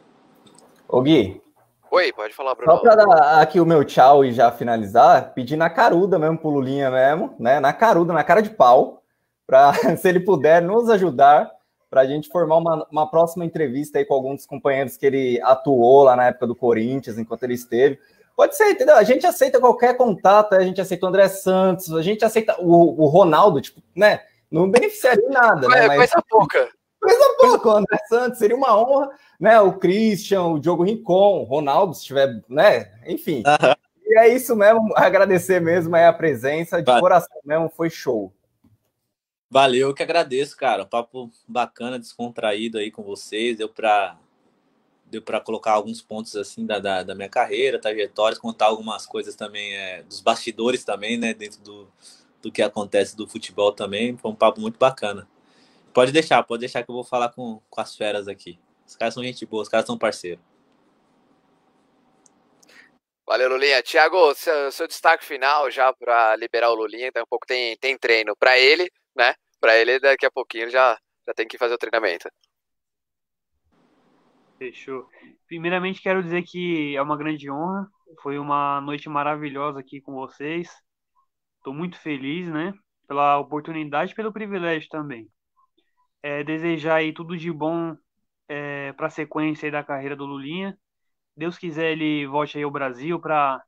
Ô 0.93 1.01
Gui. 1.01 1.41
Oi, 1.89 2.13
pode 2.13 2.35
falar, 2.35 2.53
Bruno. 2.53 2.71
Só 2.71 2.77
para 2.77 2.95
dar 2.97 3.41
aqui 3.41 3.59
o 3.59 3.65
meu 3.65 3.83
tchau 3.83 4.23
e 4.23 4.31
já 4.31 4.51
finalizar, 4.51 5.33
pedir 5.33 5.55
na 5.55 5.67
caruda 5.67 6.19
mesmo 6.19 6.37
pro 6.37 6.51
Lulinha 6.51 6.91
mesmo, 6.91 7.35
né? 7.39 7.59
Na 7.59 7.73
caruda, 7.73 8.13
na 8.13 8.23
cara 8.23 8.41
de 8.41 8.51
pau, 8.51 9.01
para 9.47 9.73
se 9.97 10.07
ele 10.07 10.19
puder 10.19 10.61
nos 10.61 10.91
ajudar 10.91 11.49
para 11.89 12.01
a 12.01 12.05
gente 12.05 12.29
formar 12.29 12.57
uma, 12.57 12.87
uma 12.91 13.09
próxima 13.09 13.43
entrevista 13.43 13.97
aí 13.97 14.05
com 14.05 14.13
alguns 14.13 14.35
dos 14.35 14.45
companheiros 14.45 14.95
que 14.95 15.07
ele 15.07 15.41
atuou 15.41 16.03
lá 16.03 16.15
na 16.15 16.27
época 16.27 16.45
do 16.45 16.55
Corinthians, 16.55 17.17
enquanto 17.17 17.41
ele 17.41 17.55
esteve. 17.55 17.97
Pode 18.37 18.55
ser, 18.55 18.69
entendeu? 18.69 18.95
A 18.95 19.03
gente 19.03 19.25
aceita 19.25 19.59
qualquer 19.59 19.97
contato, 19.97 20.53
a 20.53 20.63
gente 20.63 20.79
aceita 20.79 21.07
o 21.07 21.09
André 21.09 21.27
Santos, 21.27 21.91
a 21.91 22.03
gente 22.03 22.23
aceita 22.23 22.55
o, 22.59 23.03
o 23.03 23.07
Ronaldo, 23.07 23.59
tipo, 23.59 23.81
né? 23.95 24.19
Não 24.51 24.69
beneficiaria 24.69 25.27
nada, 25.27 25.67
né? 25.67 25.87
Mas... 25.87 25.97
Coisa 25.97 26.23
pouca. 26.29 26.69
Coisa 27.03 27.35
pouca, 27.37 27.67
o 27.67 27.71
André 27.73 27.97
Santos, 28.07 28.39
seria 28.39 28.55
uma 28.55 28.77
honra, 28.77 29.09
né? 29.37 29.59
O 29.59 29.73
Christian, 29.73 30.43
o 30.43 30.59
Diogo 30.59 30.83
Rincon, 30.83 31.41
o 31.41 31.43
Ronaldo, 31.43 31.93
se 31.93 32.05
tiver, 32.05 32.41
né? 32.47 32.93
Enfim. 33.05 33.43
Uhum. 33.45 33.73
E 34.05 34.17
é 34.19 34.33
isso 34.33 34.55
mesmo, 34.55 34.89
agradecer 34.95 35.59
mesmo 35.59 35.93
aí 35.97 36.05
a 36.05 36.13
presença, 36.13 36.81
de 36.81 36.99
coração 36.99 37.37
mesmo, 37.43 37.69
foi 37.69 37.89
show. 37.89 38.31
Valeu, 39.49 39.89
eu 39.89 39.93
que 39.93 40.01
agradeço, 40.01 40.55
cara. 40.55 40.85
Papo 40.85 41.29
bacana, 41.45 41.99
descontraído 41.99 42.77
aí 42.77 42.89
com 42.89 43.03
vocês. 43.03 43.57
Deu 43.57 43.67
para 43.67 44.17
deu 45.11 45.21
para 45.21 45.39
colocar 45.41 45.73
alguns 45.73 46.01
pontos 46.01 46.35
assim 46.35 46.65
da, 46.65 46.79
da, 46.79 47.03
da, 47.03 47.13
minha 47.13 47.29
carreira, 47.29 47.77
trajetórias, 47.79 48.39
contar 48.39 48.65
algumas 48.65 49.05
coisas 49.05 49.35
também 49.35 49.75
é, 49.75 50.01
dos 50.01 50.21
bastidores 50.21 50.83
também, 50.83 51.17
né? 51.17 51.35
Dentro 51.35 51.61
do, 51.61 51.87
do 52.41 52.51
que 52.51 52.63
acontece 52.63 53.15
do 53.15 53.27
futebol 53.27 53.73
também. 53.73 54.17
Foi 54.17 54.31
um 54.31 54.35
papo 54.35 54.61
muito 54.61 54.79
bacana. 54.79 55.27
Pode 55.93 56.11
deixar, 56.11 56.41
pode 56.43 56.61
deixar 56.61 56.83
que 56.83 56.89
eu 56.89 56.95
vou 56.95 57.03
falar 57.03 57.29
com, 57.29 57.61
com 57.69 57.79
as 57.79 57.95
feras 57.95 58.27
aqui. 58.27 58.59
Os 58.85 58.95
caras 58.95 59.13
são 59.13 59.23
gente 59.23 59.45
boa, 59.45 59.61
os 59.61 59.69
caras 59.69 59.85
são 59.85 59.97
parceiros. 59.97 60.43
Valeu, 63.27 63.47
Lulinha. 63.47 63.81
Tiago, 63.83 64.33
seu, 64.33 64.71
seu, 64.71 64.87
destaque 64.87 65.23
final 65.23 65.69
já 65.69 65.93
para 65.93 66.35
liberar 66.35 66.71
o 66.71 66.75
Lulinha, 66.75 67.11
daqui 67.11 67.19
a 67.19 67.27
pouco 67.27 67.45
tem, 67.45 67.77
tem 67.77 67.97
treino 67.97 68.35
para 68.35 68.57
ele, 68.57 68.91
né? 69.15 69.35
Para 69.59 69.77
ele, 69.77 69.99
daqui 69.99 70.25
a 70.25 70.31
pouquinho 70.31 70.69
já, 70.69 70.97
já 71.27 71.33
tem 71.33 71.47
que 71.47 71.57
fazer 71.59 71.75
o 71.75 71.77
treinamento. 71.77 72.27
Fechou. 74.57 75.07
Primeiramente, 75.47 76.01
quero 76.01 76.23
dizer 76.23 76.41
que 76.43 76.95
é 76.95 77.01
uma 77.01 77.17
grande 77.17 77.49
honra. 77.51 77.87
Foi 78.21 78.37
uma 78.39 78.81
noite 78.81 79.07
maravilhosa 79.07 79.79
aqui 79.79 80.01
com 80.01 80.13
vocês. 80.13 80.69
Estou 81.57 81.73
muito 81.73 81.99
feliz, 81.99 82.47
né? 82.49 82.73
Pela 83.07 83.37
oportunidade 83.37 84.11
e 84.11 84.15
pelo 84.15 84.33
privilégio 84.33 84.89
também 84.89 85.29
é, 86.23 86.43
desejar 86.43 86.95
aí 86.95 87.13
tudo 87.13 87.37
de 87.37 87.51
bom 87.51 87.95
é, 88.47 88.93
para 88.93 89.07
a 89.07 89.09
sequência 89.11 89.69
da 89.69 89.83
carreira 89.83 90.15
do 90.15 90.25
Lulinha. 90.25 90.77
Deus 91.35 91.57
quiser, 91.57 91.91
ele 91.91 92.25
volte 92.27 92.57
aí 92.57 92.63
ao 92.63 92.71
Brasil 92.71 93.19
para 93.19 93.61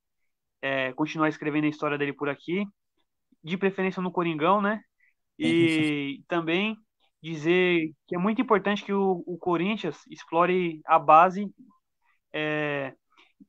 é, 0.61 0.93
continuar 0.93 1.29
escrevendo 1.29 1.65
a 1.65 1.69
história 1.69 1.97
dele 1.97 2.13
por 2.13 2.29
aqui, 2.29 2.65
de 3.43 3.57
preferência 3.57 4.01
no 4.01 4.11
Coringão, 4.11 4.61
né? 4.61 4.81
E 5.37 6.23
também 6.27 6.77
dizer 7.21 7.91
que 8.07 8.15
é 8.15 8.17
muito 8.17 8.41
importante 8.41 8.83
que 8.83 8.93
o, 8.93 9.23
o 9.25 9.37
Corinthians 9.37 9.97
explore 10.09 10.79
a 10.85 10.97
base 10.97 11.51
é, 12.31 12.93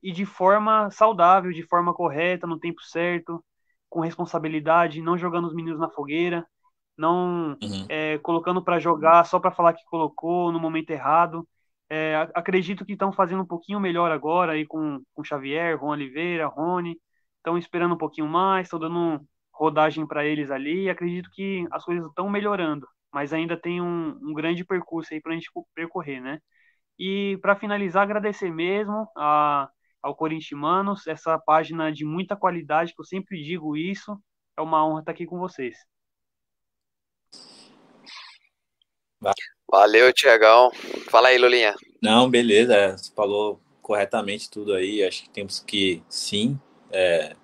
e 0.01 0.11
de 0.11 0.25
forma 0.25 0.89
saudável, 0.91 1.51
de 1.51 1.63
forma 1.63 1.93
correta, 1.93 2.47
no 2.47 2.59
tempo 2.59 2.81
certo, 2.83 3.43
com 3.89 4.01
responsabilidade, 4.01 5.01
não 5.01 5.17
jogando 5.17 5.47
os 5.47 5.55
meninos 5.55 5.79
na 5.79 5.89
fogueira, 5.89 6.45
não 6.97 7.57
uhum. 7.61 7.85
é, 7.89 8.17
colocando 8.19 8.61
para 8.61 8.79
jogar 8.79 9.23
só 9.25 9.39
para 9.39 9.51
falar 9.51 9.73
que 9.73 9.85
colocou 9.85 10.51
no 10.51 10.59
momento 10.59 10.89
errado. 10.89 11.47
É, 11.89 12.15
acredito 12.33 12.85
que 12.85 12.93
estão 12.93 13.13
fazendo 13.13 13.43
um 13.43 13.47
pouquinho 13.47 13.79
melhor 13.79 14.11
agora 14.11 14.53
aí 14.53 14.65
com, 14.65 15.01
com 15.13 15.23
Xavier, 15.23 15.77
Juan 15.77 15.91
Oliveira, 15.91 16.47
Rony. 16.47 16.99
estão 17.37 17.57
esperando 17.57 17.93
um 17.95 17.97
pouquinho 17.97 18.27
mais, 18.27 18.67
estão 18.67 18.79
dando 18.79 19.21
rodagem 19.53 20.05
para 20.05 20.25
eles 20.25 20.51
ali, 20.51 20.89
acredito 20.89 21.29
que 21.31 21.65
as 21.71 21.83
coisas 21.83 22.05
estão 22.07 22.29
melhorando, 22.29 22.87
mas 23.11 23.33
ainda 23.33 23.57
tem 23.57 23.81
um, 23.81 24.17
um 24.21 24.33
grande 24.33 24.63
percurso 24.63 25.13
aí 25.13 25.21
para 25.21 25.31
a 25.31 25.35
gente 25.35 25.49
percorrer, 25.73 26.21
né? 26.21 26.39
E 26.99 27.37
para 27.41 27.55
finalizar, 27.55 28.03
agradecer 28.03 28.51
mesmo 28.51 29.07
a, 29.15 29.69
ao 30.01 30.15
Corintianos, 30.15 31.07
essa 31.07 31.37
página 31.39 31.91
de 31.91 32.05
muita 32.05 32.35
qualidade, 32.35 32.93
que 32.93 33.01
eu 33.01 33.05
sempre 33.05 33.41
digo 33.43 33.75
isso, 33.77 34.19
é 34.57 34.61
uma 34.61 34.85
honra 34.85 35.01
estar 35.01 35.11
aqui 35.11 35.25
com 35.25 35.39
vocês. 35.39 35.77
Valeu, 39.69 40.13
Tiagão. 40.13 40.71
Fala 41.09 41.29
aí, 41.29 41.37
Lulinha. 41.37 41.75
Não, 42.01 42.29
beleza. 42.29 42.97
Você 42.97 43.11
falou 43.13 43.59
corretamente 43.81 44.49
tudo 44.49 44.73
aí. 44.73 45.03
Acho 45.03 45.23
que 45.23 45.29
temos 45.29 45.59
que, 45.59 46.01
sim, 46.07 46.59
é, 46.91 47.35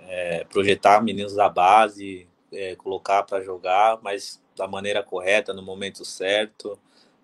é, 0.00 0.44
projetar 0.44 1.02
meninos 1.02 1.34
da 1.34 1.48
base, 1.48 2.26
é, 2.52 2.74
colocar 2.76 3.22
para 3.24 3.42
jogar, 3.42 3.98
mas 4.02 4.42
da 4.56 4.66
maneira 4.66 5.02
correta, 5.02 5.52
no 5.52 5.62
momento 5.62 6.04
certo, 6.04 6.78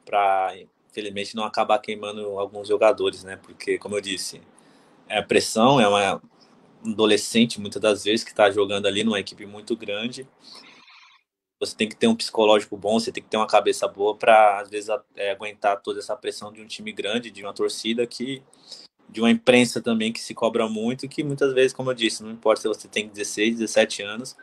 para, 0.04 0.54
infelizmente, 0.90 1.36
não 1.36 1.44
acabar 1.44 1.78
queimando 1.78 2.38
alguns 2.38 2.68
jogadores, 2.68 3.24
né? 3.24 3.38
Porque, 3.42 3.78
como 3.78 3.96
eu 3.96 4.00
disse, 4.00 4.42
é 5.08 5.18
a 5.18 5.22
pressão, 5.22 5.80
é 5.80 5.88
uma 5.88 6.20
adolescente, 6.84 7.60
muitas 7.60 7.80
das 7.80 8.04
vezes, 8.04 8.24
que 8.24 8.30
está 8.30 8.50
jogando 8.50 8.86
ali 8.86 9.04
numa 9.04 9.20
equipe 9.20 9.46
muito 9.46 9.76
grande 9.76 10.26
você 11.60 11.76
tem 11.76 11.88
que 11.88 11.94
ter 11.94 12.06
um 12.06 12.16
psicológico 12.16 12.74
bom, 12.76 12.98
você 12.98 13.12
tem 13.12 13.22
que 13.22 13.28
ter 13.28 13.36
uma 13.36 13.46
cabeça 13.46 13.86
boa 13.86 14.16
para, 14.16 14.60
às 14.60 14.70
vezes, 14.70 14.88
é, 15.14 15.30
aguentar 15.30 15.80
toda 15.82 15.98
essa 16.00 16.16
pressão 16.16 16.50
de 16.50 16.62
um 16.62 16.66
time 16.66 16.90
grande, 16.90 17.30
de 17.30 17.42
uma 17.44 17.52
torcida 17.52 18.06
que. 18.06 18.42
de 19.08 19.20
uma 19.20 19.30
imprensa 19.30 19.80
também 19.82 20.12
que 20.12 20.20
se 20.20 20.34
cobra 20.34 20.68
muito, 20.68 21.08
que 21.08 21.22
muitas 21.22 21.52
vezes, 21.52 21.72
como 21.74 21.90
eu 21.90 21.94
disse, 21.94 22.22
não 22.22 22.30
importa 22.30 22.62
se 22.62 22.68
você 22.68 22.88
tem 22.88 23.08
16, 23.08 23.58
17 23.58 24.02
anos, 24.02 24.36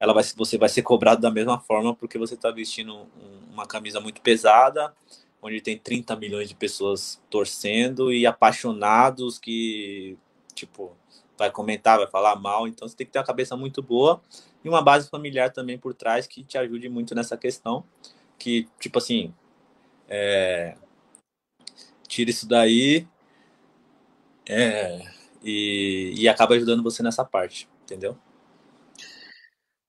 ela 0.00 0.12
vai, 0.12 0.24
você 0.36 0.58
vai 0.58 0.68
ser 0.68 0.82
cobrado 0.82 1.20
da 1.20 1.30
mesma 1.30 1.60
forma 1.60 1.94
porque 1.94 2.18
você 2.18 2.34
está 2.34 2.50
vestindo 2.50 2.94
um, 2.94 3.52
uma 3.52 3.66
camisa 3.66 4.00
muito 4.00 4.20
pesada, 4.20 4.94
onde 5.42 5.60
tem 5.60 5.78
30 5.78 6.16
milhões 6.16 6.48
de 6.48 6.54
pessoas 6.54 7.20
torcendo 7.30 8.12
e 8.12 8.26
apaixonados 8.26 9.38
que, 9.38 10.16
tipo, 10.54 10.96
vai 11.38 11.50
comentar, 11.50 11.98
vai 11.98 12.06
falar 12.08 12.36
mal, 12.36 12.66
então 12.66 12.88
você 12.88 12.96
tem 12.96 13.06
que 13.06 13.12
ter 13.12 13.18
uma 13.18 13.24
cabeça 13.24 13.56
muito 13.56 13.80
boa 13.82 14.20
e 14.64 14.68
uma 14.68 14.82
base 14.82 15.08
familiar 15.08 15.52
também 15.52 15.78
por 15.78 15.94
trás 15.94 16.26
que 16.26 16.42
te 16.42 16.58
ajude 16.58 16.88
muito 16.88 17.14
nessa 17.14 17.36
questão. 17.36 17.84
Que, 18.38 18.68
tipo 18.80 18.98
assim, 18.98 19.32
é, 20.08 20.76
tira 22.08 22.30
isso 22.30 22.46
daí 22.48 23.06
é, 24.48 25.00
e, 25.42 26.14
e 26.16 26.28
acaba 26.28 26.54
ajudando 26.54 26.82
você 26.82 27.02
nessa 27.02 27.24
parte, 27.24 27.68
entendeu? 27.82 28.16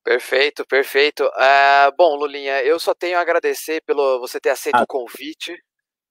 Perfeito, 0.03 0.65
perfeito. 0.65 1.23
Uh, 1.23 1.95
bom, 1.95 2.15
Lulinha, 2.15 2.63
eu 2.63 2.79
só 2.79 2.93
tenho 2.95 3.17
a 3.17 3.21
agradecer 3.21 3.81
pelo 3.85 4.19
você 4.19 4.39
ter 4.39 4.49
aceito 4.49 4.75
ah. 4.75 4.83
o 4.83 4.87
convite, 4.87 5.55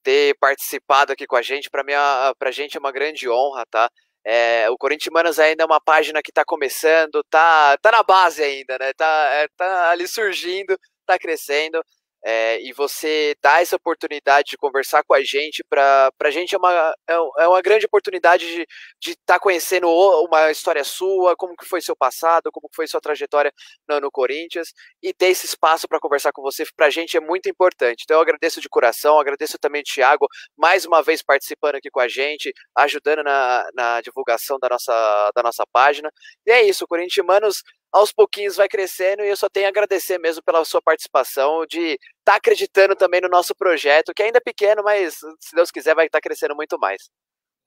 ter 0.03 0.37
participado 0.39 1.13
aqui 1.13 1.27
com 1.27 1.37
a 1.37 1.43
gente. 1.43 1.69
Para 1.69 1.83
mim, 1.83 1.93
para 2.39 2.49
a 2.49 2.53
gente 2.53 2.77
é 2.77 2.81
uma 2.81 2.93
grande 2.93 3.29
honra, 3.29 3.65
tá? 3.67 3.91
É, 4.31 4.69
o 4.69 4.77
Corinthians 4.77 5.39
ainda 5.39 5.63
é 5.63 5.67
uma 5.67 5.81
página 5.81 6.21
que 6.23 6.31
está 6.31 6.45
começando, 6.45 7.25
tá, 7.31 7.79
tá 7.79 7.91
na 7.91 8.03
base 8.03 8.43
ainda, 8.43 8.77
né? 8.79 8.93
Tá, 8.93 9.07
é, 9.33 9.49
tá 9.57 9.91
ali 9.91 10.07
surgindo, 10.07 10.79
tá 11.07 11.19
crescendo. 11.19 11.83
É, 12.25 12.61
e 12.63 12.73
você 12.73 13.35
dá 13.41 13.61
essa 13.61 13.77
oportunidade 13.77 14.51
de 14.51 14.57
conversar 14.57 15.05
com 15.05 15.15
a 15.15 15.23
gente, 15.23 15.63
para 15.65 16.11
a 16.21 16.31
gente 16.31 16.55
é 16.55 16.59
uma, 16.59 16.95
é, 17.09 17.15
é 17.15 17.49
uma 17.49 17.63
grande 17.63 17.87
oportunidade 17.87 18.67
de 19.01 19.11
estar 19.11 19.35
tá 19.35 19.39
conhecendo 19.39 19.89
uma 19.89 20.51
história 20.51 20.83
sua, 20.83 21.37
como 21.37 21.57
que 21.57 21.65
foi 21.65 21.81
seu 21.81 21.97
passado, 21.97 22.51
como 22.53 22.69
que 22.69 22.75
foi 22.75 22.87
sua 22.87 23.01
trajetória 23.01 23.53
no, 23.89 24.01
no 24.01 24.11
Corinthians, 24.11 24.73
e 25.03 25.13
ter 25.15 25.29
esse 25.29 25.47
espaço 25.47 25.87
para 25.87 26.01
conversar 26.01 26.33
com 26.33 26.43
você, 26.43 26.65
para 26.77 26.87
a 26.87 26.91
gente 26.91 27.17
é 27.17 27.21
muito 27.21 27.49
importante. 27.49 28.03
Então 28.05 28.17
eu 28.17 28.23
agradeço 28.23 28.61
de 28.61 28.69
coração, 28.69 29.19
agradeço 29.19 29.59
também 29.59 29.83
o 29.83 29.85
Thiago, 29.85 30.27
mais 30.57 30.85
uma 30.85 31.03
vez 31.03 31.23
participando 31.23 31.77
aqui 31.77 31.91
com 31.91 32.01
a 32.01 32.09
gente, 32.09 32.53
ajudando 32.77 33.23
na, 33.23 33.69
na 33.75 34.01
divulgação 34.01 34.59
da 34.59 34.69
nossa, 34.69 35.31
da 35.35 35.43
nossa 35.43 35.65
página. 35.73 36.11
E 36.47 36.51
é 36.51 36.63
isso, 36.63 36.87
Corinthians 36.87 37.63
aos 37.93 38.13
pouquinhos 38.13 38.57
vai 38.57 38.69
crescendo 38.69 39.23
e 39.23 39.29
eu 39.29 39.37
só 39.37 39.49
tenho 39.49 39.67
a 39.67 39.69
agradecer 39.69 40.19
mesmo 40.19 40.43
pela 40.43 40.65
sua 40.65 40.81
participação, 40.83 41.65
de 41.67 41.79
estar 41.79 41.99
tá 42.25 42.37
acreditando 42.37 42.95
também 42.95 43.21
no 43.21 43.29
nosso 43.29 43.55
projeto, 43.55 44.13
que 44.15 44.23
ainda 44.23 44.39
é 44.39 44.41
pequeno, 44.41 44.83
mas 44.83 45.15
se 45.41 45.55
Deus 45.55 45.71
quiser 45.71 45.95
vai 45.95 46.07
estar 46.07 46.19
tá 46.19 46.23
crescendo 46.23 46.55
muito 46.55 46.79
mais. 46.79 47.11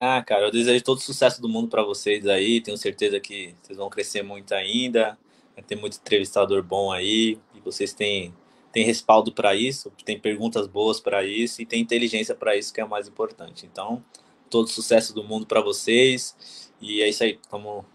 Ah, 0.00 0.22
cara, 0.22 0.46
eu 0.46 0.50
desejo 0.50 0.82
todo 0.82 0.98
o 0.98 1.00
sucesso 1.00 1.40
do 1.40 1.48
mundo 1.48 1.68
para 1.68 1.82
vocês 1.82 2.26
aí, 2.26 2.60
tenho 2.60 2.76
certeza 2.76 3.20
que 3.20 3.54
vocês 3.62 3.78
vão 3.78 3.88
crescer 3.88 4.22
muito 4.22 4.52
ainda, 4.52 5.16
vai 5.54 5.62
ter 5.62 5.76
muito 5.76 5.98
entrevistador 5.98 6.62
bom 6.62 6.90
aí, 6.90 7.38
e 7.54 7.60
vocês 7.60 7.92
têm, 7.92 8.34
têm 8.72 8.84
respaldo 8.84 9.32
para 9.32 9.54
isso, 9.54 9.92
tem 10.04 10.18
perguntas 10.18 10.66
boas 10.66 10.98
para 10.98 11.24
isso 11.24 11.62
e 11.62 11.66
tem 11.66 11.80
inteligência 11.80 12.34
para 12.34 12.56
isso, 12.56 12.72
que 12.72 12.80
é 12.80 12.84
o 12.84 12.88
mais 12.88 13.06
importante. 13.06 13.64
Então, 13.64 14.04
todo 14.50 14.66
o 14.66 14.70
sucesso 14.70 15.14
do 15.14 15.22
mundo 15.22 15.46
para 15.46 15.60
vocês, 15.60 16.72
e 16.80 17.00
é 17.00 17.08
isso 17.08 17.22
aí, 17.22 17.38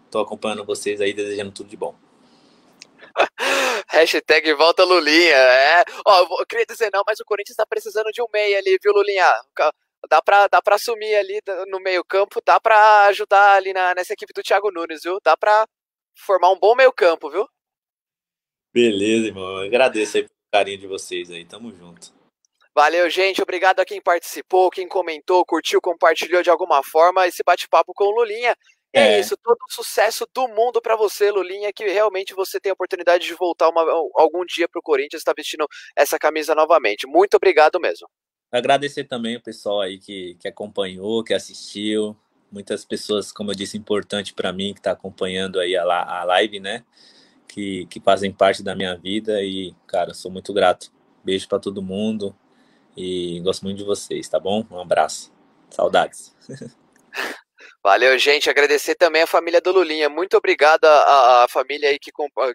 estou 0.06 0.22
acompanhando 0.22 0.64
vocês 0.64 1.02
aí, 1.02 1.12
desejando 1.12 1.52
tudo 1.52 1.68
de 1.68 1.76
bom. 1.76 1.94
Hashtag 3.88 4.52
volta 4.54 4.84
Lulinha. 4.84 5.34
É. 5.34 5.84
Ó, 6.06 6.40
eu 6.40 6.46
queria 6.46 6.66
dizer 6.66 6.90
não, 6.92 7.02
mas 7.06 7.20
o 7.20 7.24
Corinthians 7.24 7.56
tá 7.56 7.66
precisando 7.66 8.10
de 8.12 8.22
um 8.22 8.26
meia 8.32 8.58
ali, 8.58 8.78
viu, 8.82 8.92
Lulinha? 8.92 9.26
Dá 10.08 10.22
pra, 10.22 10.46
dá 10.46 10.62
pra 10.62 10.76
assumir 10.76 11.14
ali 11.16 11.40
no 11.68 11.80
meio 11.80 12.04
campo, 12.04 12.40
dá 12.44 12.60
pra 12.60 13.06
ajudar 13.06 13.56
ali 13.56 13.72
na, 13.72 13.94
nessa 13.94 14.12
equipe 14.12 14.32
do 14.32 14.42
Thiago 14.42 14.70
Nunes, 14.70 15.02
viu? 15.02 15.18
Dá 15.22 15.36
pra 15.36 15.66
formar 16.14 16.50
um 16.50 16.58
bom 16.58 16.74
meio 16.74 16.92
campo, 16.92 17.30
viu? 17.30 17.48
Beleza, 18.72 19.26
irmão. 19.26 19.60
Eu 19.60 19.66
agradeço 19.66 20.16
aí 20.16 20.22
pelo 20.22 20.52
carinho 20.52 20.78
de 20.78 20.86
vocês 20.86 21.30
aí. 21.30 21.44
Tamo 21.44 21.72
junto. 21.72 22.16
Valeu, 22.74 23.10
gente. 23.10 23.42
Obrigado 23.42 23.80
a 23.80 23.84
quem 23.84 24.00
participou, 24.00 24.70
quem 24.70 24.86
comentou, 24.86 25.44
curtiu, 25.44 25.80
compartilhou 25.80 26.44
de 26.44 26.50
alguma 26.50 26.80
forma 26.84 27.26
esse 27.26 27.42
bate-papo 27.42 27.92
com 27.92 28.04
o 28.04 28.10
Lulinha. 28.10 28.54
É. 28.92 29.00
é 29.00 29.20
isso, 29.20 29.36
todo 29.36 29.58
o 29.68 29.72
sucesso 29.72 30.26
do 30.34 30.48
mundo 30.48 30.80
para 30.80 30.96
você, 30.96 31.30
Lulinha, 31.30 31.72
que 31.72 31.84
realmente 31.84 32.34
você 32.34 32.58
tem 32.58 32.70
a 32.70 32.72
oportunidade 32.72 33.26
de 33.26 33.34
voltar 33.34 33.68
uma, 33.68 33.82
algum 34.14 34.44
dia 34.44 34.68
para 34.68 34.78
o 34.78 34.82
Corinthians, 34.82 35.20
estar 35.20 35.32
tá 35.32 35.36
vestindo 35.36 35.66
essa 35.94 36.18
camisa 36.18 36.54
novamente. 36.54 37.06
Muito 37.06 37.34
obrigado 37.34 37.78
mesmo. 37.78 38.08
Agradecer 38.50 39.04
também 39.04 39.36
o 39.36 39.42
pessoal 39.42 39.80
aí 39.82 39.98
que, 39.98 40.36
que 40.40 40.48
acompanhou, 40.48 41.22
que 41.22 41.34
assistiu. 41.34 42.16
Muitas 42.50 42.82
pessoas, 42.82 43.30
como 43.30 43.50
eu 43.50 43.54
disse, 43.54 43.76
importante 43.76 44.32
para 44.32 44.52
mim, 44.52 44.72
que 44.72 44.80
está 44.80 44.92
acompanhando 44.92 45.60
aí 45.60 45.76
a, 45.76 45.82
a 45.82 46.24
live, 46.24 46.58
né? 46.58 46.82
Que, 47.46 47.84
que 47.86 48.00
fazem 48.00 48.32
parte 48.32 48.62
da 48.62 48.74
minha 48.74 48.96
vida 48.96 49.42
e, 49.42 49.74
cara, 49.86 50.14
sou 50.14 50.30
muito 50.30 50.52
grato. 50.54 50.90
Beijo 51.22 51.46
para 51.46 51.58
todo 51.58 51.82
mundo 51.82 52.34
e 52.96 53.38
gosto 53.40 53.64
muito 53.64 53.76
de 53.76 53.84
vocês, 53.84 54.28
tá 54.28 54.40
bom? 54.40 54.66
Um 54.70 54.80
abraço. 54.80 55.30
Saudades. 55.68 56.34
Valeu, 57.88 58.18
gente. 58.18 58.50
Agradecer 58.50 58.94
também 58.96 59.22
a 59.22 59.26
família 59.26 59.62
do 59.62 59.72
Lulinha. 59.72 60.10
Muito 60.10 60.36
obrigado 60.36 60.84
à, 60.84 61.46
família 61.48 61.88
aí 61.88 61.98
que, 61.98 62.10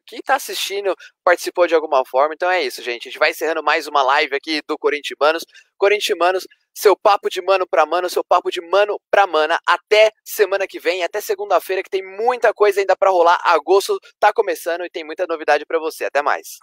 que 0.06 0.22
tá 0.22 0.36
assistindo, 0.36 0.96
participou 1.24 1.66
de 1.66 1.74
alguma 1.74 2.06
forma. 2.06 2.36
Então 2.36 2.52
é 2.52 2.62
isso, 2.62 2.84
gente. 2.84 3.08
A 3.08 3.10
gente 3.10 3.18
vai 3.18 3.32
encerrando 3.32 3.64
mais 3.64 3.88
uma 3.88 4.04
live 4.04 4.36
aqui 4.36 4.62
do 4.68 4.78
Corintianos. 4.78 5.44
Corintianos, 5.76 6.48
seu 6.72 6.96
papo 6.96 7.32
de 7.32 7.42
mano 7.42 7.66
para 7.68 7.84
mano, 7.84 8.08
seu 8.12 8.24
papo 8.24 8.52
de 8.52 8.62
mano 8.62 9.02
para 9.10 9.26
mana. 9.26 9.58
Até 9.66 10.12
semana 10.24 10.68
que 10.68 10.80
vem, 10.80 11.04
até 11.04 11.20
segunda-feira, 11.20 11.82
que 11.82 11.90
tem 11.90 12.04
muita 12.04 12.54
coisa 12.54 12.82
ainda 12.82 12.96
para 12.96 13.10
rolar. 13.10 13.42
Agosto 13.44 14.00
tá 14.20 14.32
começando 14.32 14.86
e 14.86 14.90
tem 14.92 15.04
muita 15.04 15.26
novidade 15.28 15.66
para 15.66 15.80
você. 15.80 16.06
Até 16.06 16.22
mais. 16.22 16.60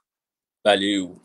Valeu. 0.65 1.21